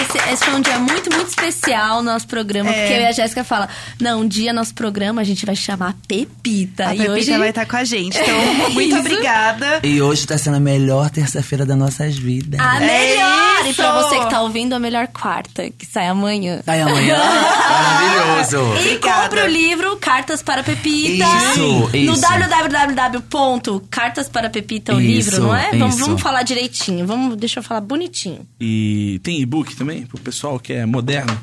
Esse, 0.08 0.34
esse 0.34 0.46
foi 0.46 0.54
um 0.56 0.62
dia 0.62 0.78
muito, 0.80 1.10
muito 1.14 1.28
especial 1.30 2.02
no 2.04 2.12
nosso 2.12 2.28
programa, 2.28 2.70
É. 2.70 2.74
porque 2.74 2.94
eu 2.94 3.02
e 3.02 3.06
a 3.06 3.12
Jéssica 3.12 3.44
fala, 3.44 3.68
não, 4.00 4.22
um 4.22 4.28
dia 4.28 4.52
nosso 4.54 4.74
programa 4.74 5.22
a 5.22 5.24
gente 5.24 5.46
vai 5.46 5.56
chamar 5.56 5.96
Pepita. 6.08 6.88
A 6.90 6.96
e 6.96 6.98
Pepita 6.98 7.14
hoje 7.14 7.38
vai 7.38 7.50
estar 7.50 7.66
com 7.66 7.76
a 7.78 7.84
gente. 7.84 8.18
Então, 8.18 8.36
muito 8.72 8.92
Isso. 8.96 9.00
obrigada. 9.00 9.80
E 9.84 10.02
hoje 10.02 10.26
tá 10.28 10.38
sendo 10.38 10.58
a 10.58 10.60
melhor 10.60 11.10
terça-feira 11.10 11.66
das 11.66 11.78
nossas 11.78 12.18
vidas. 12.18 12.60
a 12.60 12.78
É 12.78 12.80
melhor! 12.80 13.46
E 13.68 13.74
pra 13.74 14.02
você 14.02 14.20
que 14.20 14.30
tá 14.30 14.42
ouvindo, 14.42 14.74
a 14.74 14.80
melhor 14.80 15.08
quarta, 15.08 15.70
que 15.72 15.86
sai 15.86 16.08
amanhã. 16.08 16.62
Sai 16.66 16.82
amanhã. 16.82 17.18
Maravilhoso. 17.70 18.58
E 18.58 18.80
Obrigada. 18.96 19.22
compre 19.24 19.42
o 19.42 19.48
livro 19.48 19.98
Cartas 19.98 20.42
para 20.44 20.64
Pepita. 20.64 21.26
Isso, 21.26 21.90
No 21.94 22.14
isso. 22.14 22.22
www.cartas 22.22 24.30
para 24.30 24.50
Pepita, 24.50 24.94
o 24.96 25.02
Isso, 25.02 25.32
livro, 25.32 25.48
não 25.48 25.56
é? 25.56 25.72
Vamos, 25.72 25.98
vamos 26.00 26.22
falar 26.22 26.44
direitinho. 26.44 27.06
Vamos, 27.08 27.36
deixa 27.38 27.60
eu 27.60 27.64
falar 27.64 27.82
bonitinho. 27.82 28.46
E 28.60 29.20
tem 29.24 29.40
e-book 29.42 29.76
também, 29.76 29.95
pro 30.04 30.20
pessoal 30.20 30.60
que 30.60 30.74
é 30.74 30.86
moderno. 30.86 31.40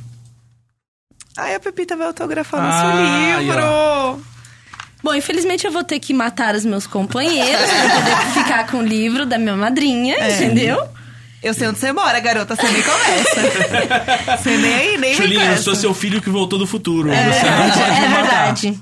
Ai, 1.36 1.54
a 1.54 1.60
Pepita 1.60 1.96
vai 1.96 2.06
autografar 2.08 2.60
Ah, 2.60 2.66
nosso 2.66 3.38
aí, 3.38 3.44
livro. 3.46 3.62
Bom, 5.02 5.14
infelizmente 5.14 5.66
eu 5.66 5.72
vou 5.72 5.82
ter 5.82 5.98
que 5.98 6.12
matar 6.12 6.54
os 6.54 6.64
meus 6.64 6.86
companheiros 6.86 7.70
pra 7.70 8.00
poder 8.00 8.16
ficar 8.34 8.66
com 8.70 8.78
o 8.78 8.82
livro 8.82 9.24
da 9.26 9.38
minha 9.38 9.56
madrinha, 9.56 10.16
É. 10.16 10.34
entendeu? 10.36 10.86
Eu 11.42 11.52
sei 11.54 11.66
onde 11.66 11.78
você 11.80 11.90
mora, 11.92 12.20
garota. 12.20 12.54
Você 12.54 12.68
nem 12.70 12.82
começa. 12.82 14.36
você 14.38 14.56
nem, 14.58 14.96
nem 14.98 15.16
com 15.16 15.22
eu 15.24 15.56
sou 15.58 15.74
seu 15.74 15.92
filho 15.92 16.22
que 16.22 16.30
voltou 16.30 16.56
do 16.56 16.68
futuro. 16.68 17.10
É 17.10 17.32
Você 17.32 17.50
não 17.50 17.56
verdade, 17.58 17.78
pode 17.80 17.90
é 18.04 18.08
matar. 18.08 18.22
verdade. 18.54 18.80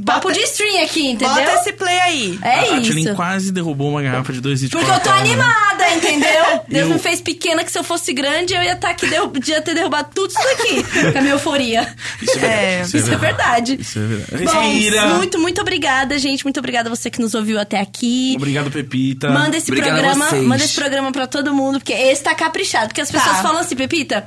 papo 0.05 0.31
de 0.31 0.39
stream 0.40 0.85
aqui, 0.85 1.09
entendeu? 1.11 1.35
Bota 1.35 1.52
esse 1.55 1.73
play 1.73 1.98
aí. 1.98 2.39
É 2.43 2.51
a 2.61 2.69
isso. 2.78 2.82
Tilin 2.82 3.15
quase 3.15 3.51
derrubou 3.51 3.90
uma 3.90 4.02
garrafa 4.02 4.32
de 4.32 4.40
dois 4.40 4.62
litros 4.62 4.81
Porque 4.85 4.94
eu 4.97 5.02
tô 5.02 5.11
né? 5.11 5.19
animada, 5.20 5.90
entendeu? 5.94 6.44
Deus 6.69 6.89
Eu- 6.89 6.94
me 6.94 6.98
fez 7.01 7.20
pequena 7.20 7.65
que 7.65 7.73
se 7.73 7.78
eu 7.78 7.82
fosse 7.82 8.12
grande, 8.12 8.55
eu 8.55 8.62
ia 8.62 8.74
estar 8.74 8.90
aqui, 8.90 9.06
derru- 9.09 9.32
ia 9.47 9.61
ter 9.62 9.74
derrubado 9.74 10.11
tudo 10.15 10.31
isso 10.31 10.39
daqui. 10.43 10.82
com 11.12 11.19
a 11.19 11.23
minha 11.23 11.35
euforia. 11.35 11.94
Isso 12.23 12.39
é 12.39 12.40
verdade. 12.40 12.55
É, 12.55 12.82
isso, 12.82 12.97
Isso 12.98 13.12
é 13.12 13.16
verdade. 13.16 13.77
Isso 13.81 13.98
é 13.98 14.02
verdade. 14.02 14.44
Bom, 14.44 14.73
Respira. 14.74 15.06
muito, 15.14 15.38
muito 15.38 15.60
obrigada, 15.60 16.18
gente. 16.18 16.44
Muito 16.44 16.59
obrigada 16.59 16.88
a 16.88 16.94
você 16.94 17.10
que 17.10 17.20
nos 17.20 17.34
ouviu 17.34 17.59
até 17.59 17.80
aqui. 17.80 18.34
Obrigado, 18.36 18.70
Pepita. 18.70 19.30
Manda 19.30 19.56
esse 19.56 19.70
Obrigado 19.70 19.92
programa, 19.94 20.26
vocês. 20.28 20.44
manda 20.44 20.64
esse 20.64 20.74
programa 20.74 21.12
pra 21.12 21.26
todo 21.26 21.55
mundo, 21.55 21.78
porque 21.78 21.92
esse 21.92 22.22
tá 22.22 22.34
caprichado. 22.34 22.88
Porque 22.88 23.01
as 23.01 23.10
pessoas 23.10 23.36
Tá. 23.36 23.42
falam 23.42 23.60
assim, 23.60 23.76
Pepita. 23.76 24.24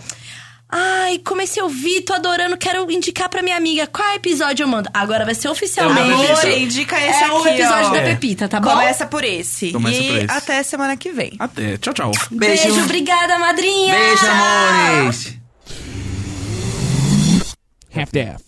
Ai, 0.70 1.20
comecei 1.20 1.62
a 1.62 1.66
ouvir, 1.66 2.02
tô 2.02 2.14
adorando, 2.14 2.58
quero 2.58 2.92
indicar 2.92 3.30
pra 3.30 3.42
minha 3.42 3.56
amiga. 3.56 3.88
Qual 3.88 4.14
episódio 4.16 4.66
eu 4.66 4.68
mando? 4.68 4.90
Agora 4.94 5.24
vai 5.24 5.34
ser 5.34 5.48
oficialmente. 5.48 6.02
É. 6.10 6.14
Amor, 6.34 6.58
indica 6.58 6.98
esse 7.00 7.24
é 7.24 7.26
aqui, 7.26 7.32
o 7.36 7.48
episódio 7.48 7.88
ó. 7.88 7.92
da 7.92 7.98
É. 8.00 8.10
Pepita, 8.14 8.50
tá 8.50 8.60
bom? 8.60 8.72
Começa 8.72 9.06
por 9.08 9.24
esse. 9.24 9.72
Começa 9.72 9.98
e 9.98 10.08
por 10.08 10.18
esse. 10.18 10.32
até 10.32 10.62
semana 10.64 10.98
que 10.98 11.10
vem. 11.10 11.32
Até. 11.40 11.78
Tchau, 11.78 11.94
tchau. 11.94 12.12
Beijo. 12.32 12.64
Beijo, 12.64 12.84
obrigada, 12.84 13.40
madrinha. 13.40 13.94
Beijo, 13.96 14.26
amores. 14.28 15.38
half-daff. 17.96 18.47